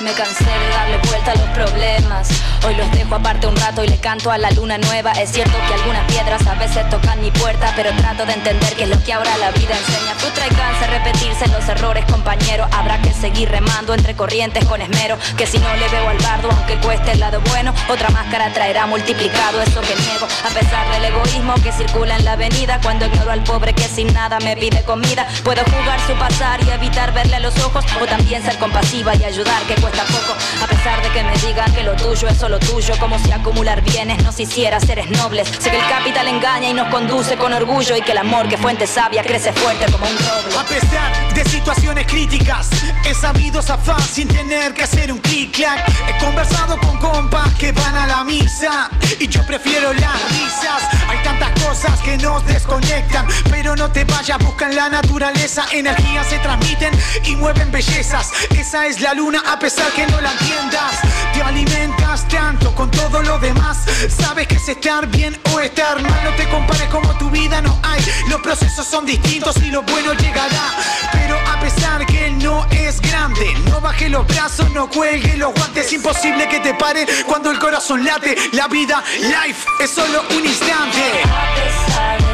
Me 0.00 0.12
cansé 0.14 0.44
de 0.44 0.68
darle 0.70 0.98
vuelta 1.08 1.30
a 1.30 1.34
los 1.36 1.48
problemas. 1.50 2.28
Hoy 2.66 2.74
los 2.74 2.90
dejo 2.92 3.14
aparte 3.14 3.46
un 3.46 3.56
rato 3.56 3.84
y 3.84 3.88
le 3.88 3.98
canto 3.98 4.30
a 4.30 4.38
la 4.38 4.50
luna 4.50 4.78
nueva. 4.78 5.12
Es 5.12 5.30
cierto 5.30 5.56
que 5.66 5.74
algunas 5.74 6.04
piedras 6.06 6.46
a 6.46 6.54
veces 6.54 6.88
tocan 6.90 7.20
mi 7.20 7.30
puerta, 7.30 7.72
pero 7.76 7.90
trato 7.96 8.26
de 8.26 8.32
entender 8.32 8.74
que 8.74 8.84
es 8.84 8.88
lo 8.88 9.02
que 9.02 9.12
ahora 9.12 9.36
la 9.38 9.50
vida 9.52 9.76
enseña. 9.76 10.14
Putra 10.14 10.46
y 10.46 10.54
cansa 10.54 10.86
repetirse 10.88 11.46
los 11.48 11.68
errores, 11.68 12.04
compañero. 12.06 12.66
Habrá 12.72 13.00
que 13.00 13.12
seguir 13.12 13.48
remando 13.48 13.94
entre 13.94 14.14
corrientes 14.14 14.64
con 14.64 14.82
esmero. 14.82 15.16
Que 15.36 15.46
si 15.46 15.58
no 15.58 15.74
le 15.76 15.88
veo 15.88 16.08
al 16.08 16.18
bardo, 16.18 16.48
aunque 16.50 16.76
cueste 16.76 17.12
el 17.12 17.20
lado 17.20 17.40
bueno, 17.50 17.72
otra 17.88 18.10
máscara 18.10 18.52
traerá 18.52 18.86
multiplicado 18.86 19.62
eso 19.62 19.80
que 19.80 19.94
niego. 19.94 20.26
A 20.44 20.48
pesar 20.50 20.90
del 20.92 21.04
egoísmo 21.04 21.54
que 21.62 21.72
circula 21.72 22.16
en 22.16 22.24
la 22.24 22.32
avenida, 22.32 22.80
cuando 22.82 23.06
ignoro 23.06 23.30
al 23.30 23.42
pobre 23.44 23.72
que 23.72 23.84
sin 23.84 24.12
nada 24.12 24.38
me 24.40 24.56
pide 24.56 24.82
comida, 24.82 25.26
puedo 25.44 25.62
jugar 25.64 26.00
su 26.06 26.12
pasar 26.14 26.62
y 26.64 26.70
evitar 26.70 27.12
verle 27.12 27.36
a 27.36 27.40
los 27.40 27.56
ojos, 27.60 27.84
o 28.00 28.06
también 28.06 28.42
ser 28.42 28.58
compasiva 28.58 29.14
y 29.14 29.24
ayudar, 29.24 29.62
que 29.62 29.74
cuesta 29.76 30.02
poco. 30.04 30.36
De 30.84 31.10
que 31.12 31.24
me 31.24 31.36
digan 31.38 31.72
que 31.74 31.82
lo 31.82 31.94
tuyo 31.96 32.28
es 32.28 32.38
solo 32.38 32.58
tuyo, 32.60 32.94
como 33.00 33.18
si 33.18 33.32
acumular 33.32 33.82
bienes 33.82 34.22
nos 34.22 34.38
hiciera 34.38 34.78
seres 34.78 35.10
nobles. 35.10 35.48
Sé 35.58 35.70
que 35.70 35.76
el 35.76 35.88
capital 35.88 36.28
engaña 36.28 36.68
y 36.68 36.72
nos 36.72 36.88
conduce 36.88 37.36
con 37.36 37.52
orgullo 37.52 37.96
y 37.96 38.00
que 38.00 38.12
el 38.12 38.18
amor 38.18 38.48
que 38.48 38.56
fuente 38.56 38.86
sabia 38.86 39.24
crece 39.24 39.52
fuerte 39.52 39.90
como 39.90 40.06
un 40.06 40.16
roble. 40.16 40.56
A 40.56 40.64
pesar 40.64 41.34
de 41.34 41.44
situaciones 41.44 42.06
críticas, 42.06 42.70
he 43.04 43.12
sabido 43.12 43.60
zafar 43.60 44.00
sin 44.00 44.28
tener 44.28 44.72
que 44.72 44.84
hacer 44.84 45.12
un 45.12 45.18
clic-clac. 45.18 45.84
He 46.08 46.24
conversado 46.24 46.78
con 46.78 46.96
compas 46.98 47.52
que 47.54 47.72
van 47.72 47.96
a 47.96 48.06
la 48.06 48.24
misa 48.24 48.88
y 49.18 49.26
yo 49.26 49.44
prefiero 49.46 49.92
las 49.92 50.30
risas. 50.30 50.82
Hay 51.08 51.18
tantas 51.24 51.50
cosas 51.64 51.98
que 52.00 52.16
nos 52.18 52.46
desconectan, 52.46 53.26
pero 53.50 53.74
no 53.74 53.90
te 53.90 54.04
vayas, 54.04 54.38
buscan 54.38 54.76
la 54.76 54.88
naturaleza. 54.88 55.66
Energías 55.72 56.26
se 56.28 56.38
transmiten 56.38 56.92
y 57.24 57.34
mueven 57.34 57.70
bellezas. 57.72 58.30
Esa 58.56 58.86
es 58.86 59.00
la 59.00 59.12
luna, 59.14 59.42
a 59.46 59.58
pesar 59.58 59.90
que 59.92 60.06
no 60.06 60.20
la 60.20 60.32
entiendas. 60.68 61.00
Te 61.32 61.42
alimentas 61.42 62.28
tanto 62.28 62.74
con 62.74 62.90
todo 62.90 63.22
lo 63.22 63.38
demás. 63.38 63.78
Sabes 64.08 64.46
que 64.46 64.56
es 64.56 64.68
estar 64.68 65.06
bien 65.06 65.38
o 65.52 65.60
estar 65.60 66.00
mal. 66.02 66.24
No 66.24 66.30
te 66.36 66.48
compares 66.48 66.88
como 66.88 67.16
tu 67.18 67.30
vida 67.30 67.60
no 67.60 67.78
hay. 67.82 68.00
Los 68.28 68.40
procesos 68.40 68.86
son 68.86 69.06
distintos 69.06 69.56
y 69.58 69.70
lo 69.70 69.82
bueno 69.82 70.12
llegará. 70.14 70.74
Pero 71.12 71.38
a 71.38 71.60
pesar 71.60 72.04
que 72.06 72.26
él 72.26 72.38
no 72.38 72.66
es 72.70 73.00
grande, 73.00 73.54
no 73.66 73.80
baje 73.80 74.08
los 74.08 74.26
brazos, 74.26 74.70
no 74.72 74.88
cuelgue 74.88 75.36
los 75.36 75.52
guantes. 75.54 75.92
Imposible 75.92 76.48
que 76.48 76.60
te 76.60 76.74
pare 76.74 77.06
cuando 77.26 77.50
el 77.50 77.58
corazón 77.58 78.04
late. 78.04 78.36
La 78.52 78.68
vida, 78.68 79.02
life, 79.20 79.66
es 79.80 79.90
solo 79.90 80.22
un 80.30 80.44
instante. 80.44 82.27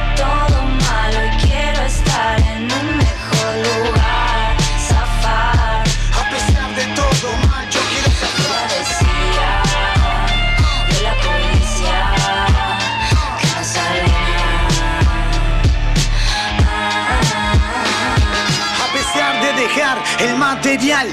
El 20.24 20.36
material, 20.36 21.08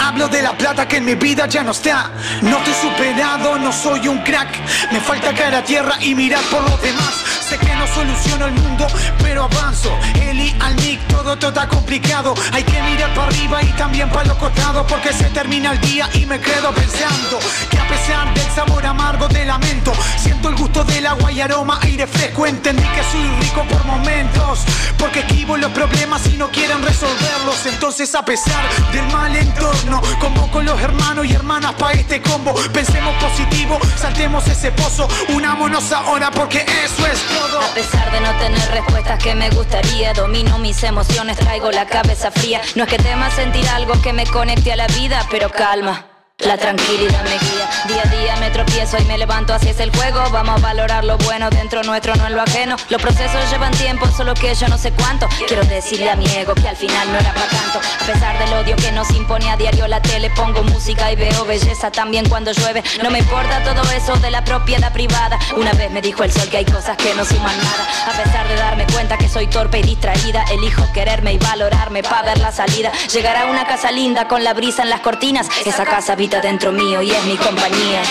hablo 0.00 0.28
de 0.28 0.42
la 0.42 0.56
plata 0.56 0.86
que 0.88 0.96
en 0.96 1.04
mi 1.04 1.14
vida 1.14 1.46
ya 1.46 1.62
no 1.62 1.72
está. 1.72 2.10
No 2.42 2.58
estoy 2.58 2.74
superado, 2.90 3.58
no 3.58 3.72
soy 3.72 4.08
un 4.08 4.18
crack. 4.18 4.48
Me 4.92 5.00
falta 5.00 5.34
caer 5.34 5.54
a 5.54 5.64
tierra 5.64 5.96
y 6.00 6.14
mirar 6.14 6.42
por 6.44 6.62
los 6.62 6.80
demás. 6.80 7.23
Que 7.60 7.74
no 7.76 7.86
soluciono 7.86 8.46
el 8.46 8.52
mundo, 8.54 8.86
pero 9.22 9.44
avanzo. 9.44 9.96
Eli 10.20 10.54
al 10.60 10.74
mic, 10.76 11.00
todo, 11.06 11.36
todo 11.38 11.50
está 11.50 11.68
complicado. 11.68 12.34
Hay 12.52 12.64
que 12.64 12.82
mirar 12.82 13.14
para 13.14 13.28
arriba 13.28 13.62
y 13.62 13.72
también 13.74 14.10
para 14.10 14.24
los 14.26 14.36
costados, 14.38 14.84
porque 14.88 15.12
se 15.12 15.24
termina 15.26 15.70
el 15.72 15.80
día 15.80 16.08
y 16.14 16.26
me 16.26 16.40
quedo 16.40 16.72
pensando 16.72 17.38
que 17.70 17.78
a 17.78 17.86
pesar 17.86 18.34
del 18.34 18.50
sabor 18.54 18.84
amargo 18.84 19.28
del 19.28 19.46
lamento, 19.46 19.92
siento 20.18 20.48
el 20.48 20.56
gusto 20.56 20.82
del 20.84 21.06
agua 21.06 21.30
y 21.30 21.40
aroma, 21.40 21.78
aire 21.82 22.08
fresco. 22.08 22.44
Entendí 22.44 22.82
que 22.82 23.02
soy 23.04 23.22
rico 23.40 23.64
por 23.68 23.84
momentos, 23.84 24.60
porque 24.98 25.20
esquivo 25.20 25.56
los 25.56 25.70
problemas 25.70 26.26
y 26.26 26.36
no 26.36 26.50
quieren 26.50 26.82
resolverlos. 26.82 27.66
Entonces, 27.66 28.12
a 28.16 28.24
pesar 28.24 28.64
del 28.92 29.06
mal 29.12 29.34
entorno, 29.36 30.02
convoco 30.18 30.60
los 30.60 30.80
hermanos 30.80 31.24
y 31.26 31.32
hermanas 31.32 31.74
para 31.74 31.92
este 31.92 32.20
combo. 32.20 32.52
Pensemos 32.72 33.14
positivo, 33.22 33.78
saltemos 33.96 34.46
ese 34.48 34.72
pozo, 34.72 35.08
unámonos 35.28 35.92
ahora 35.92 36.32
porque 36.32 36.58
eso 36.84 37.06
es 37.06 37.20
todo. 37.28 37.43
A 37.44 37.74
pesar 37.74 38.10
de 38.10 38.20
no 38.20 38.32
tener 38.38 38.70
respuestas 38.70 39.22
que 39.22 39.34
me 39.34 39.50
gustaría, 39.50 40.14
domino 40.14 40.58
mis 40.58 40.82
emociones, 40.82 41.36
traigo 41.36 41.70
la 41.70 41.84
cabeza 41.84 42.30
fría. 42.30 42.62
No 42.74 42.84
es 42.84 42.90
que 42.90 42.96
tema 42.96 43.30
sentir 43.30 43.68
algo 43.68 44.00
que 44.00 44.14
me 44.14 44.26
conecte 44.26 44.72
a 44.72 44.76
la 44.76 44.86
vida, 44.86 45.26
pero 45.30 45.50
calma. 45.50 46.13
La 46.38 46.58
tranquilidad 46.58 47.22
me 47.22 47.38
guía, 47.38 47.70
día 47.86 48.02
a 48.04 48.08
día 48.08 48.36
me 48.40 48.50
tropiezo 48.50 48.98
y 48.98 49.04
me 49.04 49.16
levanto, 49.16 49.54
así 49.54 49.68
es 49.68 49.78
el 49.78 49.94
juego. 49.96 50.20
Vamos 50.32 50.58
a 50.58 50.66
valorar 50.66 51.04
lo 51.04 51.16
bueno 51.18 51.48
dentro 51.48 51.84
nuestro, 51.84 52.16
no 52.16 52.26
en 52.26 52.34
lo 52.34 52.42
ajeno. 52.42 52.74
Los 52.90 53.00
procesos 53.00 53.48
llevan 53.52 53.72
tiempo, 53.74 54.06
solo 54.08 54.34
que 54.34 54.52
yo 54.52 54.66
no 54.66 54.76
sé 54.76 54.90
cuánto. 54.90 55.28
Quiero 55.46 55.62
decirle 55.62 56.10
a 56.10 56.16
mi 56.16 56.26
ego 56.26 56.54
que 56.54 56.68
al 56.68 56.76
final 56.76 57.10
no 57.12 57.20
era 57.20 57.32
para 57.32 57.46
tanto. 57.46 57.78
A 57.78 58.06
pesar 58.06 58.38
del 58.40 58.52
odio 58.52 58.74
que 58.74 58.90
nos 58.90 59.10
impone 59.12 59.48
a 59.48 59.56
diario 59.56 59.86
la 59.86 60.02
tele, 60.02 60.28
pongo 60.30 60.64
música 60.64 61.12
y 61.12 61.16
veo 61.16 61.44
belleza 61.44 61.92
también 61.92 62.28
cuando 62.28 62.50
llueve. 62.50 62.82
No 63.00 63.12
me 63.12 63.20
importa 63.20 63.62
todo 63.62 63.88
eso 63.92 64.16
de 64.16 64.32
la 64.32 64.44
propiedad 64.44 64.92
privada. 64.92 65.38
Una 65.56 65.72
vez 65.74 65.92
me 65.92 66.02
dijo 66.02 66.24
el 66.24 66.32
sol 66.32 66.48
que 66.50 66.56
hay 66.56 66.64
cosas 66.64 66.96
que 66.96 67.14
no 67.14 67.24
suman 67.24 67.56
nada. 67.56 67.88
A 68.08 68.22
pesar 68.22 68.48
de 68.48 68.56
darme 68.56 68.86
cuenta 68.92 69.16
que 69.16 69.28
soy 69.28 69.46
torpe 69.46 69.78
y 69.78 69.82
distraída, 69.82 70.44
elijo 70.50 70.84
quererme 70.92 71.32
y 71.32 71.38
valorarme 71.38 72.02
para 72.02 72.22
ver 72.22 72.38
la 72.38 72.50
salida. 72.50 72.90
Llegar 73.12 73.36
a 73.36 73.46
una 73.46 73.66
casa 73.66 73.92
linda 73.92 74.26
con 74.26 74.42
la 74.42 74.52
brisa 74.52 74.82
en 74.82 74.90
las 74.90 75.00
cortinas. 75.00 75.46
Esa 75.64 75.86
casa 75.86 76.16
habita 76.24 76.40
dentro 76.40 76.72
mío 76.72 77.02
y 77.02 77.10
es 77.10 77.24
mi 77.26 77.36
compañía. 77.36 78.02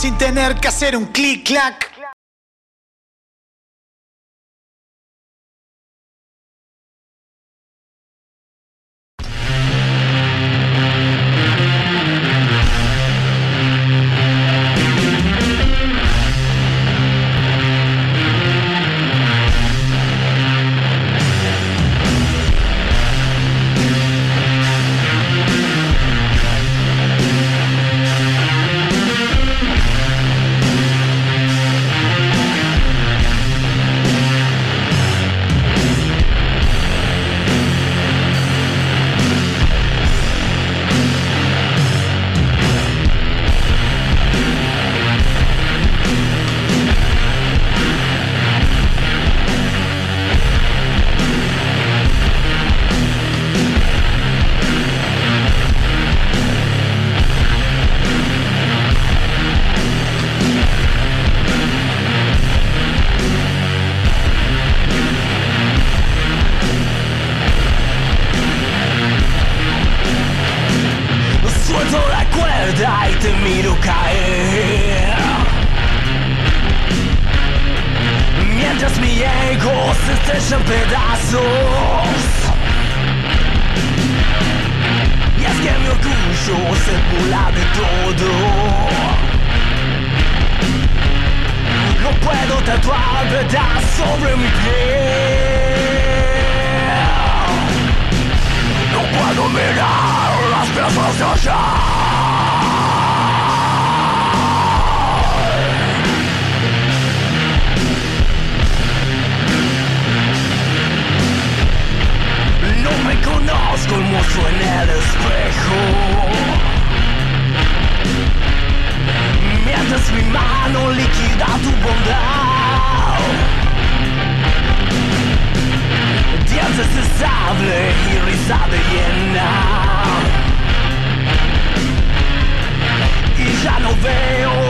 Sin 0.00 0.16
tener 0.16 0.54
que 0.58 0.66
hacer 0.66 0.96
un 0.96 1.04
clic-clac. 1.04 1.89